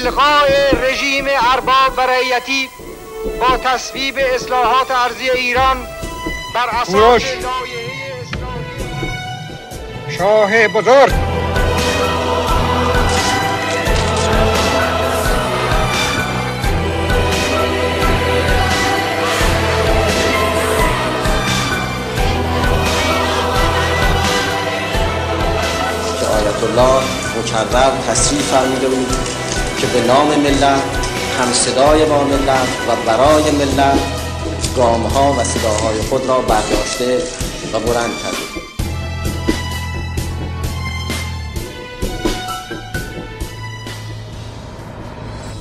الغاء 0.00 0.48
رژیم 0.82 1.24
ارباب 1.52 1.92
و 1.96 2.00
رعیتی 2.00 2.68
با 3.40 3.56
تصویب 3.56 4.18
اصلاحات 4.34 4.90
ارزی 4.90 5.30
ایران 5.30 5.76
بر 6.54 6.68
اساس 6.82 7.22
شاه 10.18 10.68
بزرگ. 10.68 11.12
الله 26.62 27.02
مکرر 27.38 27.90
تصریح 28.08 28.40
فرموده 28.40 28.88
بود. 28.88 29.31
که 29.82 29.88
به 29.88 30.06
نام 30.06 30.26
ملت 30.26 30.82
هم 31.38 31.52
صدای 31.52 32.04
با 32.04 32.24
ملت 32.24 32.68
و 32.88 33.06
برای 33.06 33.50
ملت 33.50 33.98
گام 34.76 35.02
ها 35.02 35.32
و 35.32 35.44
صداهای 35.44 36.00
خود 36.00 36.26
را 36.26 36.38
برداشته 36.38 37.18
و 37.72 37.78
بلند 37.78 38.10
کرده. 38.22 38.36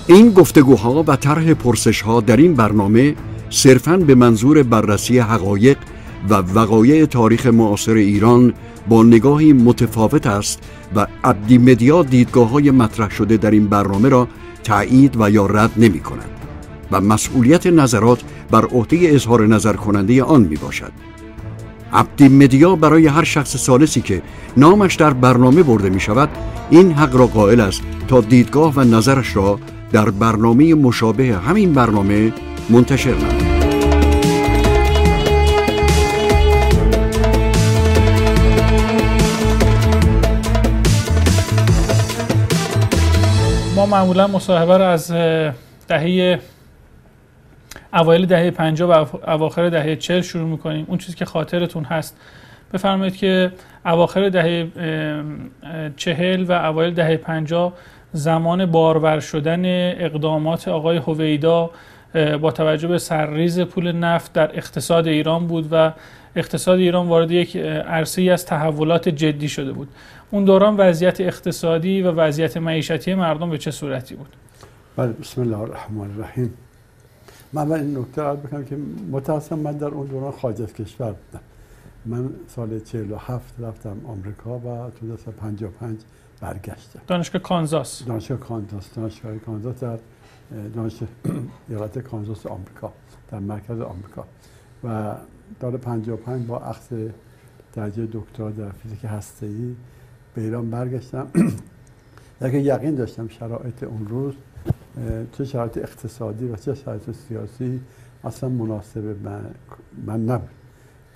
این 0.08 0.32
گفتگوها 0.32 1.04
و 1.08 1.16
طرح 1.16 1.54
پرسش 1.54 2.02
ها 2.02 2.22
در 2.22 2.38
این 2.38 2.54
برنامه 2.54 3.16
صرفاً 3.50 3.98
به 3.98 4.16
منظور 4.16 4.64
بررسی 4.64 5.20
حقایق 5.20 5.78
و 6.30 6.34
وقایع 6.34 7.06
تاریخ 7.06 7.46
معاصر 7.46 7.94
ایران 7.94 8.54
با 8.90 9.04
نگاهی 9.04 9.54
متفاوت 9.54 10.28
است 10.28 10.60
و 10.96 11.08
عبدی 11.24 11.58
مدیا 11.58 12.04
دیدگاه 12.04 12.50
های 12.50 12.72
مطرح 12.72 13.10
شده 13.10 13.38
در 13.38 13.52
این 13.52 13.68
برنامه 13.68 14.10
را 14.10 14.28
تایید 14.64 15.16
و 15.20 15.30
یا 15.30 15.46
رد 15.46 15.72
نمی 15.78 16.00
کند 16.00 16.30
و 16.92 17.02
مسئولیت 17.02 17.68
نظرات 17.68 18.22
بر 18.52 18.66
عهده 18.66 18.98
اظهار 19.02 19.48
نظر 19.48 19.74
کننده 19.74 20.24
آن 20.24 20.42
می 20.42 20.56
باشد. 20.56 20.92
عبدی 21.94 22.28
مدیا 22.30 22.76
برای 22.76 23.08
هر 23.08 23.24
شخص 23.24 23.58
سالسی 23.58 24.02
که 24.02 24.22
نامش 24.58 24.96
در 24.96 25.14
برنامه 25.14 25.64
برده 25.64 25.90
می 25.90 26.00
شود 26.00 26.30
این 26.70 26.92
حق 26.92 27.16
را 27.16 27.28
قائل 27.28 27.60
است 27.60 27.82
تا 28.08 28.22
دیدگاه 28.22 28.74
و 28.76 28.82
نظرش 28.82 29.36
را 29.36 29.60
در 29.92 30.10
برنامه 30.10 30.74
مشابه 30.74 31.38
همین 31.38 31.74
برنامه 31.74 32.34
منتشر 32.70 33.16
نماید. 33.16 33.61
معمولا 43.92 44.28
مصاحبه 44.28 44.78
رو 44.78 44.84
از 44.84 45.12
دهه 45.88 46.40
اوایل 47.94 48.26
دهه 48.26 48.52
50 48.52 48.90
و 48.90 49.30
اواخر 49.30 49.70
دهه 49.70 49.96
40 49.96 50.22
شروع 50.22 50.48
می‌کنیم. 50.48 50.86
اون 50.90 50.98
چیزی 50.98 51.18
که 51.18 51.26
خاطرتون 51.26 51.84
هست. 51.84 52.18
بفرمایید 52.74 53.18
که 53.18 53.52
اواخر 53.86 54.30
دهه 54.30 54.68
40 55.98 56.44
و 56.44 56.52
اوایل 56.52 56.94
دهه 56.94 57.18
50 57.18 57.74
زمان 58.14 58.66
بارور 58.66 59.20
شدن 59.20 59.66
اقدامات 60.06 60.68
آقای 60.68 60.98
هویدا 60.98 61.70
با 62.42 62.52
توجه 62.52 62.88
به 62.88 62.98
سرریز 62.98 63.60
پول 63.60 63.92
نفت 63.92 64.34
در 64.34 64.58
اقتصاد 64.58 65.08
ایران 65.08 65.48
بود 65.48 65.68
و 65.72 65.92
اقتصاد 66.36 66.80
ایران 66.80 67.08
وارد 67.08 67.32
یک 67.32 67.58
عرصه 67.58 68.22
از 68.22 68.46
تحولات 68.46 69.10
جدی 69.10 69.50
شده 69.50 69.72
بود. 69.72 69.88
اون 70.32 70.46
دوران 70.46 70.78
وضعیت 70.78 71.22
اقتصادی 71.22 72.02
و 72.02 72.12
وضعیت 72.12 72.58
معیشتی 72.58 73.14
مردم 73.14 73.50
به 73.50 73.58
چه 73.58 73.72
صورتی 73.72 74.16
بود؟ 74.16 74.36
بله 74.96 75.12
بسم 75.12 75.42
الله 75.42 75.58
الرحمن 75.58 76.12
الرحیم. 76.12 76.54
من 77.54 77.72
این 77.72 77.98
نکته 77.98 78.22
را 78.22 78.36
بکنم 78.36 78.66
که 78.66 78.78
متاسم 79.12 79.60
من 79.60 79.78
در 79.78 79.88
اون 79.88 80.08
دوران 80.08 80.32
خارج 80.32 80.62
از 80.62 80.74
کشور 80.74 81.12
بودم. 81.12 81.44
من 82.06 82.30
سال 82.48 82.80
47 82.80 83.54
رفتم 83.60 83.98
آمریکا 84.08 84.60
و 84.60 84.92
تو 85.00 85.32
55 85.32 86.00
برگشتم. 86.42 87.00
دانشگاه 87.08 87.42
کانزاس. 87.42 88.06
دانشگاه 88.06 88.38
کانزاس. 88.38 88.94
دانشگاه 88.96 89.38
کانزاس 89.38 89.80
در 89.80 89.98
دانشگاه 90.76 91.10
ایالت 91.70 92.00
کانزاس 92.00 92.46
آمریکا 92.46 92.94
در 93.32 93.40
مرکز 93.40 93.80
آمریکا. 93.80 94.26
و 94.84 95.16
سال 95.62 95.78
55 95.78 96.48
با 96.48 96.60
اخذ 96.60 96.94
درجه 97.74 98.08
دکترا 98.14 98.50
در 98.50 98.70
فیزیک 98.70 99.06
هسته‌ای 99.06 99.76
به 100.36 100.42
ایران 100.42 100.70
برگشتم. 100.70 101.28
لیکن 102.42 102.58
یقین 102.58 102.96
داشتم 102.96 103.28
شرایط 103.28 103.84
اون 103.84 104.08
روز 104.08 104.34
چه 105.32 105.46
شرایط 105.46 105.78
اقتصادی 105.78 106.48
و 106.48 106.56
چه 106.56 106.76
شرایط 106.76 107.12
سیاسی 107.12 107.82
اصلا 108.24 108.50
مناسب 108.50 109.16
من, 109.24 109.42
من 110.06 110.26
نبود. 110.26 110.50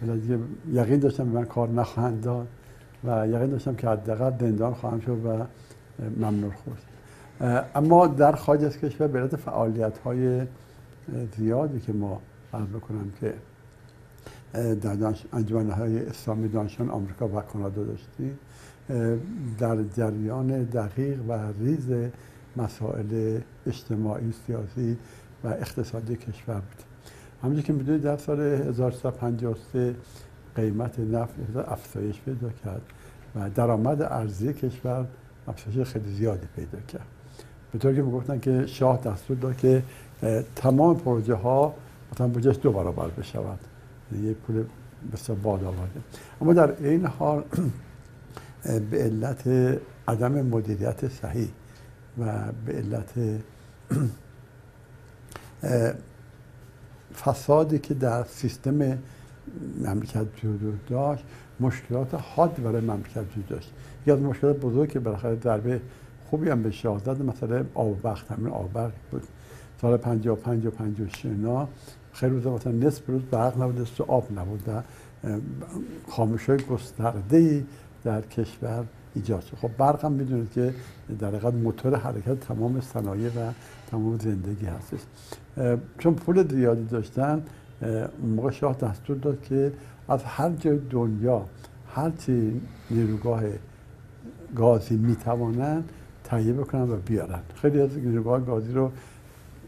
دیگه 0.02 0.40
یقین 0.72 1.00
داشتم 1.00 1.26
به 1.26 1.40
من 1.40 1.46
کار 1.46 1.70
نخواهند 1.70 2.22
داد 2.22 2.48
و 3.04 3.28
یقین 3.28 3.50
داشتم 3.50 3.76
که 3.76 3.88
حداقل 3.88 4.30
دندان 4.30 4.74
خواهم 4.74 5.00
شد 5.00 5.26
و 5.26 5.46
ممنون 6.18 6.52
خورد. 6.52 6.82
اما 7.76 8.08
در 8.08 8.32
خارج 8.32 8.64
از 8.64 8.78
کشور 8.78 9.08
به 9.08 9.28
فعالیت 9.28 9.98
های 9.98 10.42
زیادی 11.38 11.80
که 11.80 11.94
ما 11.94 12.22
عرض 12.54 12.68
بکنم 12.68 13.12
که 13.20 13.34
در 14.76 15.14
انجمن 15.34 15.70
های 15.70 16.06
اسلامی 16.06 16.48
دانشان 16.48 16.90
آمریکا 16.90 17.28
و 17.28 17.42
کانادا 17.42 17.84
داشتیم 17.84 18.40
در 19.60 19.84
جریان 19.98 20.64
دقیق 20.64 21.20
و 21.28 21.40
ریز 21.60 22.10
مسائل 22.58 23.40
اجتماعی 23.68 24.34
سیاسی 24.48 24.98
و 25.44 25.48
اقتصادی 25.48 26.16
کشور 26.16 26.56
بود. 26.56 26.84
همونجور 27.44 27.66
که 27.66 27.74
می‌دونید 27.74 28.02
در 28.02 28.18
سال 28.18 28.40
1353 28.40 29.96
قیمت 30.56 31.00
نفت 31.00 31.34
افزایش 31.68 32.22
پیدا 32.22 32.50
کرد 32.50 32.82
و 33.36 33.50
درآمد 33.50 34.02
ارزی 34.02 34.54
کشور 34.54 35.06
افزایش 35.48 35.88
خیلی 35.88 36.12
زیادی 36.12 36.48
پیدا 36.56 36.80
کرد. 36.88 37.08
به 37.72 37.80
طور 37.80 37.96
که 37.96 38.02
می‌گفتن 38.02 38.40
که 38.40 38.66
شاه 38.66 39.02
دستور 39.02 39.38
داد 39.38 39.58
که 39.58 39.84
تمام 40.56 40.98
پروژه 40.98 41.36
ها 41.36 41.74
مثلا 42.14 42.28
بودجهش 42.28 42.60
دو 42.62 42.72
برابر 42.72 43.08
بشود. 43.08 43.60
یه 44.24 44.34
پول 44.34 44.64
بسیار 45.14 45.38
آورده 45.46 46.02
اما 46.42 46.54
در 46.54 46.84
این 46.84 47.06
حال 47.06 47.44
به 48.66 49.04
علت 49.04 49.48
عدم 50.08 50.42
مدیریت 50.42 51.08
صحیح 51.08 51.50
و 52.20 52.52
به 52.66 52.74
علت 52.74 53.14
فسادی 57.26 57.80
که 57.80 57.94
در 57.94 58.24
سیستم 58.24 58.98
مملکت 59.86 60.26
وجود 60.44 60.86
داشت 60.86 61.24
مشکلات 61.60 62.14
حاد 62.14 62.64
برای 62.64 62.82
مملکت 62.82 63.24
وجود 63.32 63.48
داشت. 63.48 63.74
یکی 64.02 64.12
از 64.12 64.20
مشکلات 64.20 64.60
بزرگ 64.60 64.90
که 64.90 65.00
بالاخره 65.00 65.38
ضربه 65.44 65.82
خوبی 66.30 66.50
هم 66.50 66.64
به 66.64 66.72
شاه 66.72 67.00
زد 67.00 67.22
مثلا 67.22 67.66
آب 67.74 68.06
وقت 68.06 68.32
همین 68.32 68.54
آب 68.54 68.92
بود. 69.12 69.24
سال 69.82 69.98
55 69.98 70.66
و 70.66 70.72
56 70.72 71.26
خیلی 72.14 72.32
روزا 72.32 72.56
مثلا 72.56 72.74
نصف 72.74 73.04
روز 73.08 73.22
برق 73.22 73.62
نبود 73.62 73.88
و 74.00 74.04
آب 74.04 74.40
نبود. 74.40 74.64
و 74.68 74.82
خاموش 76.08 76.50
های 76.50 76.58
گسترده 76.58 77.64
در 78.06 78.22
کشور 78.22 78.86
ایجاد 79.16 79.42
شد. 79.42 79.58
خب 79.58 79.70
برق 79.78 80.06
هم 80.06 80.12
می‌دونید 80.12 80.52
که 80.52 80.74
در 81.20 81.28
حقیقت 81.28 81.54
موتور 81.54 81.96
حرکت 81.96 82.40
تمام 82.40 82.82
صنایع 82.82 83.30
و 83.30 83.52
تمام 83.92 84.18
زندگی 84.18 84.66
هستش. 84.66 85.00
چون 86.00 86.14
پول 86.14 86.48
زیادی 86.48 86.84
داشتن 86.84 87.44
موقع 88.36 88.52
شاه 88.52 88.78
دستور 88.78 89.18
داد 89.18 89.42
که 89.42 89.74
از 90.10 90.24
هر 90.24 90.50
جای 90.50 90.80
دنیا 90.90 91.46
هرچی 91.88 92.62
نیروگاه 92.92 93.44
گازی 94.56 94.96
می‌توانن 94.96 95.84
تهیه 96.24 96.54
بکنن 96.54 96.90
و 96.90 96.96
بیارن. 96.96 97.40
خیلی 97.56 97.82
از 97.82 97.98
نیروگاه 97.98 98.46
گازی 98.46 98.74
رو 98.74 98.92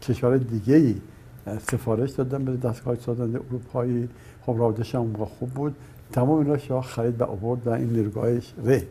کشور 0.02 0.36
دیگه 0.38 0.74
ای 0.74 0.94
سفارش 1.70 2.10
دادن 2.10 2.44
به 2.44 2.56
دستگاه 2.56 2.96
سازنده 2.96 3.40
اروپایی. 3.48 4.08
خب 4.42 4.54
رابطش 4.58 4.94
هم 4.94 5.12
خوب 5.24 5.50
بود. 5.50 5.74
تمام 6.12 6.38
اینا 6.38 6.58
شاه 6.58 6.84
خرید 6.84 7.20
و 7.20 7.24
آورد 7.24 7.66
و 7.66 7.70
این 7.70 7.90
نیروگاهش 7.90 8.54
ره 8.64 8.82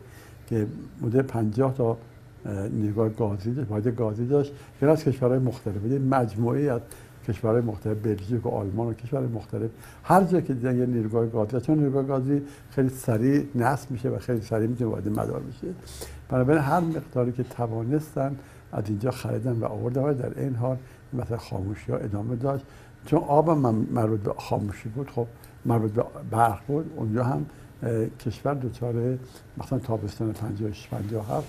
که 0.46 0.66
بوده 1.00 1.22
50 1.22 1.74
تا 1.74 1.96
نیروگاه 2.72 3.08
گازی 3.08 3.52
داشت 3.52 3.68
باید 3.68 3.86
گازی 3.86 4.26
داشت. 4.26 4.52
غیر 4.80 4.90
از 4.90 5.04
کشورهای 5.04 5.38
مختلف. 5.38 5.76
بوده 5.76 5.98
مجموعی 5.98 6.68
از 6.68 6.80
کشورهای 7.28 7.62
مختلف 7.62 7.96
بلژیک 8.02 8.46
و 8.46 8.48
آلمان 8.48 8.86
و 8.86 8.92
کشورهای 8.92 9.28
مختلف. 9.28 9.70
هر 10.04 10.24
جا 10.24 10.40
که 10.40 10.54
دیدن 10.54 10.78
یه 10.78 10.86
نیروگاه 10.86 11.26
گازی 11.26 11.60
چون 11.60 11.78
نیروگاه 11.78 12.02
گازی 12.02 12.42
خیلی 12.70 12.88
سریع 12.88 13.46
نصب 13.54 13.90
میشه 13.90 14.08
و 14.08 14.18
خیلی 14.18 14.40
سریع 14.40 14.66
می‌تونه 14.66 14.90
وارد 14.90 15.08
مدار 15.08 15.40
بشه. 15.40 15.66
بنابراین 16.28 16.62
هر 16.62 16.80
مقداری 16.80 17.32
که 17.32 17.42
توانستن 17.42 18.36
از 18.72 18.84
اینجا 18.88 19.10
خریدن 19.10 19.52
و 19.52 19.64
آوردن 19.64 20.02
و 20.02 20.14
در 20.14 20.40
این 20.40 20.54
حال 20.54 20.76
مثلا 21.12 21.36
خاموشی 21.36 21.92
ها 21.92 21.98
ادامه 21.98 22.36
داشت. 22.36 22.64
چون 23.06 23.18
آب 23.18 23.50
مربوط 23.50 24.20
به 24.20 24.32
خاموشی 24.36 24.88
بود. 24.88 25.10
خب 25.10 25.26
مربوط 25.64 25.92
به 25.92 26.04
برق 26.30 26.66
بود. 26.66 26.92
اونجا 26.96 27.24
هم 27.24 27.46
کشور 28.20 28.54
دچار 28.54 29.18
مثلا 29.58 29.78
تابستان 29.78 30.32
56 30.32 30.88
57 30.88 31.46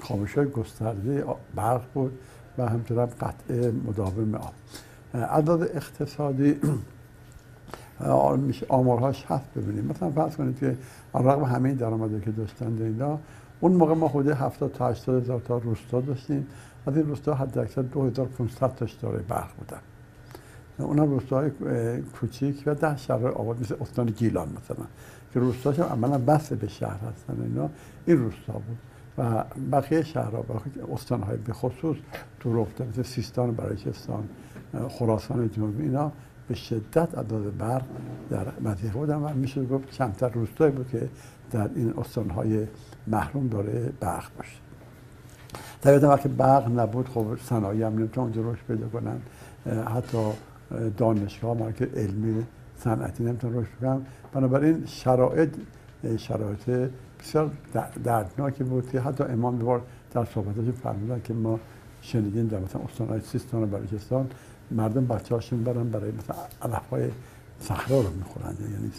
خاموش 0.00 0.38
های 0.38 0.46
گسترده 0.46 1.24
برق 1.54 1.82
بود 1.94 2.18
و 2.58 2.68
همچنین 2.68 3.06
قطع 3.06 3.70
مداوم 3.86 4.34
آب. 4.34 4.52
عدد 5.14 5.62
اقتصادی 5.76 6.60
آمارهاش 8.68 9.24
هست 9.28 9.54
ببینیم. 9.56 9.84
مثلا 9.84 10.10
فرض 10.10 10.36
کنید 10.36 10.58
که 10.58 10.76
رقم 11.14 11.44
همه 11.44 11.74
درآمدی 11.74 12.20
که 12.20 12.30
داشتن 12.30 12.82
اینا 12.82 13.18
اون 13.60 13.72
موقع 13.72 13.94
ما 13.94 14.08
خود 14.08 14.28
70 14.28 14.72
تا 14.72 14.88
80 14.88 15.22
هزار 15.22 15.40
تا 15.40 15.58
روستا 15.58 16.00
داشتیم. 16.00 16.46
از 16.86 16.96
این 16.96 17.06
روستا 17.06 17.34
حد 17.34 17.58
اکثر 17.58 17.82
2500 17.82 18.74
تاش 18.74 18.92
داره 18.92 19.18
برق 19.18 19.48
بودن. 19.58 19.80
اونم 20.78 21.10
روستاهای 21.10 21.50
کوچیک 22.20 22.62
و 22.66 22.74
ده 22.74 22.96
شهر 22.96 23.26
آباد 23.26 23.60
مثل 23.60 23.74
استان 23.80 24.06
گیلان 24.06 24.48
مثلا. 24.48 24.86
که 25.34 25.40
روستاش 25.40 25.78
هم 25.78 25.86
عملا 25.86 26.18
بس 26.18 26.52
به 26.52 26.68
شهر 26.68 27.00
هستن 27.12 27.42
اینا. 27.42 27.70
این 28.06 28.18
روستا 28.18 28.52
بود. 28.52 28.78
و 29.18 29.44
بقیه 29.72 30.02
شهرها 30.02 30.44
و 30.48 30.52
استانهای 30.92 31.36
به 31.36 31.52
خصوص 31.52 31.96
تو 32.40 32.62
رفته 32.62 32.84
مثل 32.84 33.02
سیستان 33.02 33.54
بلوچستان 33.54 34.28
خراسان 34.88 35.50
جنوبی 35.50 35.82
اینا 35.82 36.12
به 36.48 36.54
شدت 36.54 37.18
عدد 37.18 37.56
برق 37.58 37.82
در 38.30 38.46
مدیه 38.60 38.90
بودن 38.90 39.16
و 39.16 39.34
میشه 39.34 39.64
گفت 39.64 39.90
کمتر 39.90 40.28
روستایی 40.28 40.72
بود 40.72 40.88
که 40.88 41.08
در 41.50 41.70
این 41.74 41.94
استانهای 41.98 42.66
محروم 43.06 43.48
داره 43.48 43.92
برق 44.00 44.30
باشه. 44.38 44.56
طبیعتا 45.80 46.08
وقتی 46.08 46.28
برق 46.28 46.78
نبود 46.78 47.08
خب 47.08 47.26
صنایع 47.42 47.86
هم 47.86 47.98
نمی‌تونن 47.98 48.26
اونجا 48.26 48.50
رشد 48.52 48.62
پیدا 48.68 48.88
کنن. 48.88 49.20
حتی 49.94 50.18
دانشگاه 50.96 51.56
مرکز 51.56 51.86
علمی 51.94 52.46
صنعتی 52.78 53.24
نمی‌تونن 53.24 53.56
رشد 53.56 53.70
کنن 53.80 54.06
بنابراین 54.32 54.86
شرایط 54.86 55.50
شرایط 56.16 56.90
بسیار 57.20 57.50
دردناکی 58.04 58.64
بود 58.64 58.90
که 58.90 59.00
حتی 59.00 59.24
امام 59.24 59.58
بار 59.58 59.82
در 60.12 60.24
صحبتش 60.24 60.74
فرمودن 60.82 61.20
که 61.24 61.34
ما 61.34 61.60
شنیدیم 62.00 62.46
در 62.46 62.58
مثلا 62.58 62.82
استانهای 62.82 63.20
سیستان 63.20 63.62
و 63.62 63.66
بلوچستان 63.66 64.26
مردم 64.70 65.06
بچه 65.06 65.34
هاشون 65.34 65.64
برن 65.64 65.90
برای 65.90 66.12
مثلا 66.12 66.36
علف 66.62 66.88
های 66.90 67.10
صحرا 67.60 68.00
رو 68.00 68.10
می‌خورن. 68.10 68.54
یعنی 68.72 68.90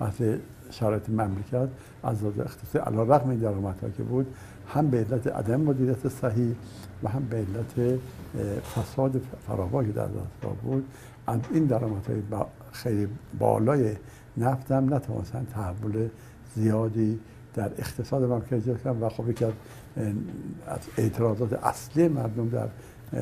وقتی 0.00 0.34
شرایط 0.70 1.08
مملکت 1.08 1.68
از 2.02 2.22
لحاظ 2.22 2.38
اقتصادی 2.38 2.78
علا 2.78 3.02
رقم 3.02 3.30
این 3.30 3.38
درآمدها 3.38 3.88
که 3.88 4.02
بود 4.02 4.26
هم 4.74 4.90
به 4.90 4.98
علت 4.98 5.26
عدم 5.26 5.60
مدیریت 5.60 6.08
صحیح 6.08 6.54
و 7.02 7.08
هم 7.08 7.24
به 7.24 7.36
علت 7.36 8.00
فساد 8.62 9.20
فراوانی 9.46 9.92
در 9.92 10.06
دستگاه 10.06 10.54
بود. 10.62 10.84
از 11.26 11.40
این 11.54 11.64
درآمدهای 11.64 12.22
خیلی 12.72 13.08
بالای 13.38 13.96
نفت 14.36 14.72
هم 14.72 14.94
نتوانستن 14.94 15.46
تحول 15.54 16.08
زیادی 16.54 17.18
در 17.54 17.70
اقتصاد 17.78 18.22
مملکت 18.24 18.52
ایجاد 18.52 19.02
و 19.02 19.08
خب 19.08 19.30
یکی 19.30 19.44
از 19.44 19.52
اعتراضات 20.98 21.52
اصلی 21.52 22.08
مردم 22.08 22.48
در 22.48 22.68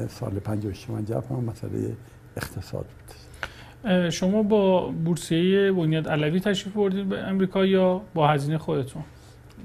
سال 0.08 0.30
56 0.30 0.86
جف 1.06 1.30
هم 1.30 1.44
مسئله 1.44 1.96
اقتصاد 2.36 2.84
بود. 2.84 4.10
شما 4.10 4.42
با 4.42 4.88
بورسیه 4.88 5.72
بنیاد 5.72 6.08
علوی 6.08 6.40
تشریف 6.40 6.74
بردید 6.74 7.08
به 7.08 7.18
امریکا 7.18 7.66
یا 7.66 8.00
با 8.14 8.28
هزینه 8.28 8.58
خودتون؟ 8.58 9.02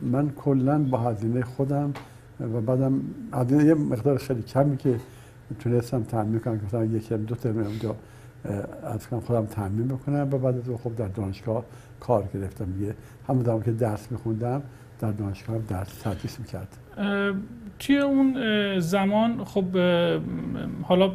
من 0.01 0.29
کلا 0.29 0.79
با 0.79 0.97
هزینه 0.97 1.41
خودم 1.43 1.93
و 2.39 2.61
بعدم 2.61 3.01
هزینه 3.33 3.65
یه 3.65 3.73
مقدار 3.73 4.17
خیلی 4.17 4.41
کمی 4.41 4.77
که 4.77 4.95
تونستم 5.59 6.03
تامین 6.03 6.39
کنم 6.39 6.59
که 6.59 6.65
مثلا 6.65 6.85
یکی 6.85 7.17
دو 7.17 7.35
ترم 7.35 7.57
اونجا 7.57 7.95
از 8.83 9.07
کنم 9.07 9.19
خودم 9.19 9.45
تامین 9.45 9.87
بکنم. 9.87 10.29
و 10.31 10.37
بعد 10.37 10.55
از 10.55 10.63
خب 10.83 10.95
در 10.95 11.07
دانشگاه 11.07 11.63
کار 11.99 12.23
گرفتم 12.33 12.65
دیگه. 12.65 12.95
همون 13.27 13.43
زمان 13.43 13.63
که 13.63 13.71
درس 13.71 14.11
میخوندم 14.11 14.61
در 14.99 15.11
دانشگاه 15.11 15.55
هم 15.55 15.63
درس 15.69 16.01
تدریس 16.01 16.39
می‌کرد 16.39 16.77
توی 17.79 17.97
اون 17.97 18.35
زمان 18.79 19.43
خب 19.43 19.63
حالا 20.83 21.11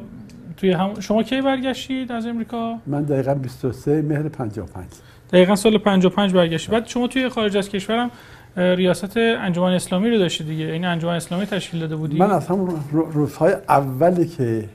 توی 0.57 0.73
هم... 0.73 1.01
شما 1.01 1.23
کی 1.23 1.41
برگشتید 1.41 2.13
از 2.13 2.27
امریکا؟ 2.27 2.79
من 2.87 3.03
دقیقا 3.03 3.35
23 3.35 4.03
مهر 4.03 4.29
55 4.29 4.87
دقیقا 5.33 5.57
سال 5.57 5.79
55 5.79 6.33
برگشتید 6.33 6.73
بعد 6.73 6.87
شما 6.87 7.07
توی 7.07 7.29
خارج 7.29 7.57
از 7.57 7.69
کشورم 7.69 8.11
ریاست 8.57 9.17
انجمن 9.17 9.73
اسلامی 9.73 10.11
رو 10.11 10.19
داشتید 10.19 10.47
دیگه. 10.47 10.65
این 10.65 10.85
انجمن 10.85 11.15
اسلامی 11.15 11.47
تشکیل 11.47 11.81
داده 11.81 11.97
بودی؟ 11.97 12.19
من 12.19 12.31
از 12.31 12.47
همون 12.47 12.81
روزهای 12.93 13.53
اولی 13.69 14.27
که 14.27 14.69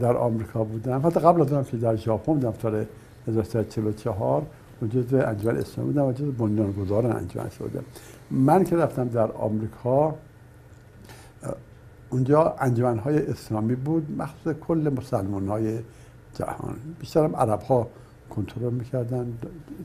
در 0.00 0.16
آمریکا 0.16 0.64
بودم 0.64 1.06
حتی 1.06 1.20
قبل 1.20 1.40
از 1.40 1.52
اون 1.52 1.64
که 1.64 1.76
در 1.76 1.96
ژاپن 1.96 2.32
بودم 2.32 2.54
سال 2.62 2.84
1344 3.28 4.42
و 4.82 4.86
جزء 4.86 5.26
انجمن 5.26 5.56
اسلامی 5.56 5.92
بودم 5.92 6.04
و 6.04 6.12
جزء 6.12 6.30
بنیانگذار 6.30 7.06
انجمن 7.06 7.48
بودم. 7.58 7.84
من 8.30 8.64
که 8.64 8.76
رفتم 8.76 9.08
در 9.08 9.32
آمریکا 9.32 10.14
اونجا 12.10 12.56
انجمن 12.60 12.98
های 12.98 13.26
اسلامی 13.26 13.74
بود 13.74 14.06
مخصوص 14.18 14.54
کل 14.60 14.92
مسلمان 14.96 15.48
های 15.48 15.78
جهان. 16.38 16.76
بیشتر 17.00 17.24
هم 17.24 17.36
عرب 17.36 17.62
ها 17.62 17.88
کنترل 18.30 18.72
می‌کردن. 18.72 19.32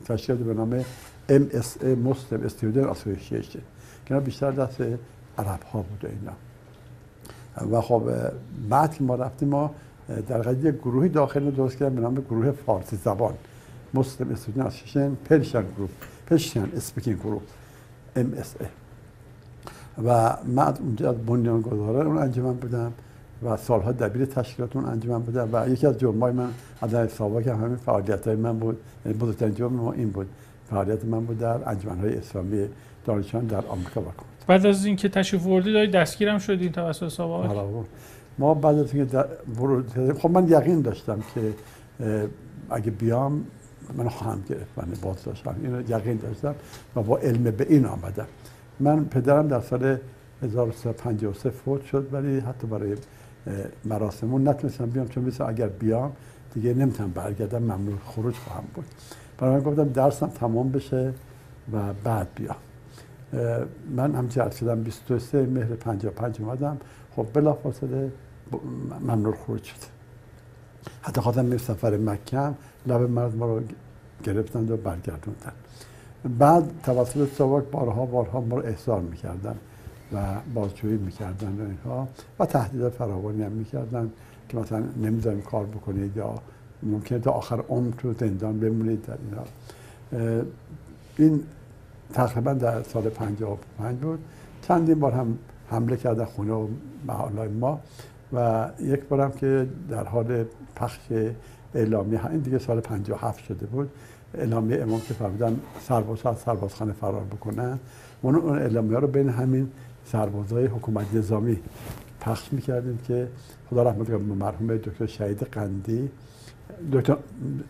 تشکیل 0.04 0.36
به 0.36 0.54
نام 0.54 0.84
MSA 1.28 1.84
مسلم 1.84 2.48
Student 2.48 2.94
Association. 2.94 3.60
که 4.06 4.14
بیشتر 4.14 4.50
دست 4.50 4.80
عرب 5.38 5.62
ها 5.72 5.82
بوده 5.82 6.08
اینا. 6.08 6.32
و 7.72 7.80
خب 7.80 8.02
بعد 8.68 8.94
که 8.94 9.04
ما 9.04 9.14
رفتیم 9.14 9.48
ما 9.48 9.74
در 10.28 10.42
قضیه 10.42 10.72
گروهی 10.72 11.08
داخل 11.08 11.50
درست 11.50 11.76
کردن 11.76 11.94
به 11.94 12.00
نام 12.00 12.14
گروه 12.14 12.50
فارسی 12.50 12.96
زبان. 12.96 13.34
Muslim 13.94 14.36
Student 14.36 14.70
Association 14.70 15.28
Persian 15.28 15.64
Group 15.76 15.90
Persian 16.26 16.68
Speaking 16.76 17.20
Group 17.20 17.42
MSA 18.16 18.64
و 20.04 20.36
من 20.46 20.74
اونجا 20.80 21.10
از 21.10 21.16
بنیانگذاران 21.16 22.06
اون 22.06 22.18
انجمن 22.18 22.52
بودم 22.52 22.92
و 23.42 23.56
سالها 23.56 23.92
دبیر 23.92 24.24
تشکیلات 24.24 24.76
اون 24.76 24.84
انجمن 24.84 25.18
بودم 25.18 25.48
و 25.52 25.68
یکی 25.68 25.86
از 25.86 25.98
جرمای 25.98 26.32
من 26.32 26.48
از 26.82 26.94
حسابا 26.94 27.42
که 27.42 27.54
همین 27.54 27.76
فعالیت 27.76 28.26
های 28.26 28.36
من 28.36 28.58
بود. 28.58 28.80
یعنی 29.06 29.18
بزرگترین 29.18 29.54
جرم 29.54 29.72
ما 29.72 29.92
این 29.92 30.10
بود. 30.10 30.26
فعالیت 30.72 31.04
من 31.04 31.24
بود 31.24 31.38
در 31.38 31.68
انجمن 31.68 31.98
های 31.98 32.16
اسلامی 32.16 32.68
دانشجویان 33.04 33.46
در 33.46 33.66
آمریکا 33.66 34.00
بکنم 34.00 34.26
بعد 34.46 34.66
از 34.66 34.84
اینکه 34.84 35.08
تشریف 35.08 35.46
آوردین 35.46 35.86
دستگیرم 35.86 36.38
شدین 36.38 36.72
توسط 36.72 37.08
ساواک؟ 37.08 37.56
آره، 37.56 37.84
ما 38.38 38.54
بعد 38.54 38.78
از 38.78 38.94
اینکه 38.94 39.24
ورود 39.56 40.18
خب 40.18 40.30
من 40.30 40.48
یقین 40.48 40.80
داشتم 40.80 41.18
که 41.34 41.54
اگه 42.70 42.90
بیام 42.90 43.44
من 43.96 44.08
خواهم 44.08 44.42
گرفت 44.48 44.70
من 44.76 44.84
باز 45.02 45.24
داشتم. 45.24 45.56
اینو 45.62 45.90
یقین 45.90 46.16
داشتم 46.16 46.54
و 46.96 47.02
با 47.02 47.18
علم 47.18 47.42
به 47.42 47.66
این 47.68 47.86
آمدم. 47.86 48.26
من 48.80 49.04
پدرم 49.04 49.48
در 49.48 49.60
سال 49.60 49.98
1353 50.42 51.50
فوت 51.50 51.84
شد 51.84 52.08
ولی 52.12 52.38
حتی 52.38 52.66
برای 52.66 52.96
مراسمون 53.84 54.48
نتونستم 54.48 54.86
بیام 54.86 55.08
چون 55.08 55.24
مثل 55.24 55.44
اگر 55.44 55.68
بیام 55.68 56.12
دیگه 56.54 56.74
نمی‌تونم 56.74 57.10
برگردم 57.10 57.62
ممنوع 57.62 57.98
خروج 58.06 58.34
خواهم 58.34 58.64
بود. 58.74 58.84
برای 59.42 59.54
من 59.54 59.62
گفتم 59.62 59.88
درسم 59.88 60.26
تمام 60.26 60.72
بشه 60.72 61.12
و 61.72 61.92
بعد 62.04 62.28
بیام. 62.34 62.56
من 63.96 64.14
هم 64.14 64.26
جرد 64.26 64.52
شدم 64.52 64.82
23 64.82 65.46
مهر 65.46 65.74
55 65.74 66.40
اومدم. 66.40 66.78
خب 67.16 67.26
بلا 67.34 67.52
فاصله 67.52 68.12
ممنوع 69.00 69.34
خروج 69.34 69.62
شد. 69.62 69.76
حتی 71.02 71.20
خواستم 71.20 71.44
می 71.44 71.58
سفر 71.58 71.96
مکه 71.96 72.50
لب 72.86 73.00
مرد 73.10 73.36
ما 73.36 73.46
رو 73.46 73.62
گرفتند 74.24 74.70
و 74.70 74.76
برگردوندن. 74.76 75.52
بعد 76.38 76.70
توسط 76.82 77.32
سواک 77.34 77.64
بارها 77.64 78.06
بارها 78.06 78.40
ما 78.40 78.56
رو 78.56 78.66
احضار 78.66 79.00
می‌کردن 79.00 79.56
و 80.12 80.18
بازجویی 80.54 80.96
می‌کردن 80.96 81.60
و 81.60 81.62
اینها 81.62 82.08
و 82.38 82.46
تهدید 82.46 82.88
فراوانی 82.88 83.42
هم 83.42 83.52
می‌کردن 83.52 84.10
که 84.48 84.58
مثلا 84.58 84.82
نمی‌ذاریم 85.02 85.42
کار 85.42 85.66
بکنید 85.66 86.16
یا 86.16 86.34
ممکنه 86.82 87.18
تا 87.18 87.30
آخر 87.30 87.60
عمر 87.68 87.90
تو 87.98 88.12
زندان 88.12 88.60
بمونید. 88.60 89.06
در 89.06 89.14
اینا 89.24 89.44
این 91.18 91.42
تقریبا 92.12 92.52
در 92.52 92.82
سال 92.82 93.02
55 93.02 93.98
بود. 93.98 94.18
چندین 94.62 95.00
بار 95.00 95.12
هم 95.12 95.38
حمله 95.70 95.96
کردن 95.96 96.24
خونه 96.24 96.52
و 96.52 96.68
محالای 97.06 97.48
ما 97.48 97.80
و 98.32 98.68
یک 98.80 99.00
بارم 99.00 99.32
که 99.32 99.68
در 99.90 100.04
حال 100.04 100.44
پخش 100.76 100.98
اعلامی 101.74 102.16
این 102.16 102.38
دیگه 102.38 102.58
سال 102.58 102.80
57 102.80 103.44
شده 103.44 103.66
بود. 103.66 103.90
اعلامیه 104.34 104.82
امام 104.82 105.00
که 105.00 105.14
فرمودن 105.14 105.60
سرباز 105.80 106.26
از 106.26 106.38
سربازخانه 106.38 106.92
فرار 106.92 107.24
بکنن. 107.24 107.78
ما 108.22 108.30
اون 108.30 108.58
اعلامیه 108.58 108.98
رو 108.98 109.06
بین 109.06 109.28
همین 109.28 109.70
سربازای 110.04 110.66
حکومت 110.66 111.14
نظامی 111.14 111.58
پخش 112.20 112.52
می‌کردیم 112.52 112.98
که 112.98 113.28
خدا 113.70 113.82
رحمت 113.82 114.06
کنه 114.06 114.16
مرحوم 114.16 114.76
دکتر 114.76 115.06
شهید 115.06 115.42
قندی 115.42 116.10
دکتر 116.92 117.16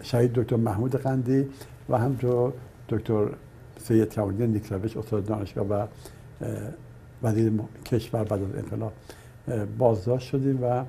شهید 0.03 0.33
دکتر 0.33 0.57
محمود 0.57 0.97
قندی 0.97 1.47
و 1.89 1.99
همچنین 1.99 2.53
دکتر 2.89 3.27
سید 3.79 4.09
کمالی 4.09 4.47
نیکروش 4.47 4.97
استاد 4.97 5.25
دانشگاه 5.25 5.67
و 5.67 5.87
وزیر 7.23 7.53
کشور 7.87 8.25
بعد 8.25 8.43
از 8.43 8.55
انقلاب 8.55 8.93
بازداشت 9.79 10.29
شدیم 10.29 10.59
و 10.63 10.85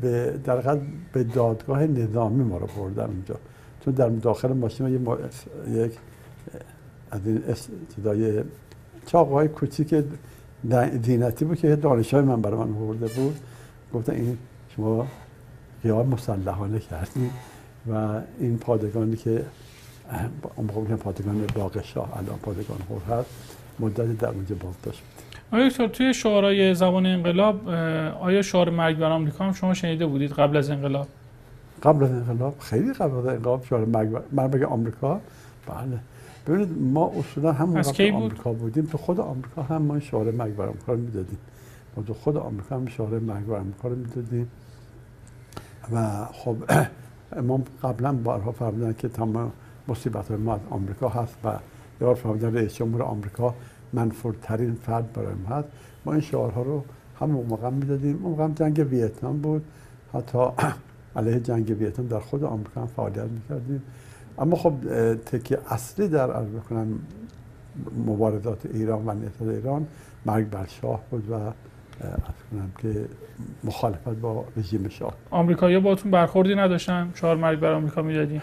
به 0.00 0.40
در 0.44 0.78
به 1.12 1.24
دادگاه 1.24 1.86
نظامی 1.86 2.44
ما 2.44 2.58
رو 2.58 2.66
بردن 2.66 3.04
اونجا. 3.04 3.36
چون 3.84 3.94
در 3.94 4.08
داخل 4.08 4.52
ماشین 4.52 5.06
یک 5.68 5.98
از 7.10 7.20
این 7.26 7.42
صدای 7.96 8.44
چاقوهای 9.06 9.48
کوچیک 9.48 10.04
دینتی 11.02 11.44
بود 11.44 11.58
که 11.58 11.76
دانشای 11.76 12.22
من 12.22 12.40
برای 12.40 12.58
من 12.58 12.72
برده 12.72 13.06
بود. 13.06 13.36
گفتن 13.94 14.12
این 14.12 14.38
شما 14.76 15.06
قیام 15.82 16.06
مسلحانه 16.06 16.78
کردیم 16.78 17.30
و 17.92 18.20
این 18.38 18.58
پادگانی 18.58 19.16
که 19.16 19.44
اون 20.56 20.66
موقع 20.66 20.96
پادگان 20.96 21.46
باغ 21.54 21.82
شاه 21.82 22.18
الان 22.18 22.38
پادگان 22.38 22.78
هور 22.90 23.18
هست 23.18 23.30
مدت 23.80 24.18
در 24.18 24.28
اونجا 24.28 24.56
داشت. 24.82 25.02
آیا 25.52 25.68
توی 25.88 26.14
شعارهای 26.14 26.74
زبان 26.74 27.06
انقلاب 27.06 27.68
آیا 28.20 28.42
شعار 28.42 28.70
مرگ 28.70 28.98
بر 28.98 29.10
آمریکا 29.10 29.44
هم 29.44 29.52
شما 29.52 29.74
شنیده 29.74 30.06
بودید 30.06 30.32
قبل 30.32 30.56
از 30.56 30.70
انقلاب؟ 30.70 31.06
قبل 31.82 32.04
از 32.04 32.10
انقلاب؟ 32.10 32.58
خیلی 32.58 32.92
قبل 32.92 33.16
از 33.16 33.26
انقلاب 33.26 33.64
شعار 33.64 33.84
مرگ 34.32 34.62
آمریکا؟ 34.62 35.20
بله. 35.66 35.98
ببینید 36.46 36.82
ما 36.82 37.12
اصولا 37.18 37.52
هم 37.52 37.74
وقت 37.74 38.00
آمریکا 38.00 38.52
بودیم 38.52 38.84
تو 38.84 38.98
خود 38.98 39.20
آمریکا 39.20 39.62
هم 39.62 39.82
ما 39.82 40.00
شعار 40.00 40.30
مرگ 40.30 40.56
بر 40.56 40.66
آمریکا 40.66 40.92
رو 40.92 40.98
می‌دادیم. 40.98 41.38
ما 41.96 42.02
تو 42.02 42.14
خود 42.14 42.36
آمریکا 42.36 42.76
هم 42.76 42.86
شعار 42.86 43.18
مرگ 43.18 43.46
بر 43.46 43.56
آمریکا 43.56 43.88
رو 43.88 43.96
می‌دادیم. 43.96 44.50
و 45.92 46.24
خب 46.24 46.56
امام 47.32 47.64
قبلا 47.82 48.12
بارها 48.12 48.52
فرمودن 48.52 48.92
که 48.92 49.08
تمام 49.08 49.52
مصیبت 49.88 50.30
ما 50.30 50.54
از 50.54 50.60
آمریکا 50.70 51.08
هست 51.08 51.36
و 51.44 51.52
یار 52.00 52.14
فرمودن 52.14 52.54
رئیس 52.54 52.74
جمهور 52.74 53.02
آمریکا 53.02 53.54
منفورترین 53.92 54.74
فرد 54.74 55.12
برای 55.12 55.34
ما 55.34 55.56
هست. 55.56 55.68
ما 56.04 56.12
این 56.12 56.20
شعارها 56.20 56.62
رو 56.62 56.84
هم 57.20 57.30
موقع 57.30 57.70
می‌دادیم. 57.70 58.20
اون 58.22 58.32
موقع 58.32 58.48
جنگ 58.54 58.86
ویتنام 58.90 59.38
بود. 59.38 59.64
حتی 60.14 60.38
علیه 61.16 61.40
جنگ 61.40 61.76
ویتنام 61.80 62.08
در 62.08 62.20
خود 62.20 62.44
آمریکا 62.44 62.80
هم 62.80 62.86
فعالیت 62.86 63.24
می‌کردیم. 63.24 63.82
اما 64.38 64.56
خب 64.56 64.74
تکیه 65.16 65.58
اصلی 65.68 66.08
در 66.08 66.32
عرض 66.32 66.48
بکنم 66.48 66.98
مبارزات 68.06 68.66
ایران 68.66 69.08
و 69.08 69.14
نهضت 69.14 69.42
ایران 69.42 69.86
مرگ 70.26 70.50
بر 70.50 70.66
شاه 70.66 71.00
بود 71.10 71.30
و 71.30 71.34
کنم 72.50 72.70
که 72.78 73.04
مخالفت 73.64 74.08
با 74.08 74.44
رژیم 74.56 74.88
شاه. 74.88 75.14
آمریکایی‌ها 75.30 75.80
باتون 75.80 76.10
برخوردی 76.10 76.54
نداشتن؟ 76.54 77.10
شعار 77.14 77.36
مرگ 77.36 77.60
بر 77.60 77.72
آمریکا 77.72 78.02
می‌دادیم 78.02 78.42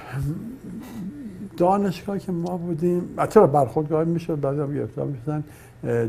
دانشگاه 1.58 2.20
که 2.20 2.32
ما 2.32 2.58
بودیم 2.58 3.10
چرا 3.30 3.48
برخوردگاه 3.48 4.04
می‌شد؟ 4.04 4.40
بعد 4.40 4.60
هم 4.60 4.74
گرفتار 4.74 5.08
می‌شدن. 5.08 5.44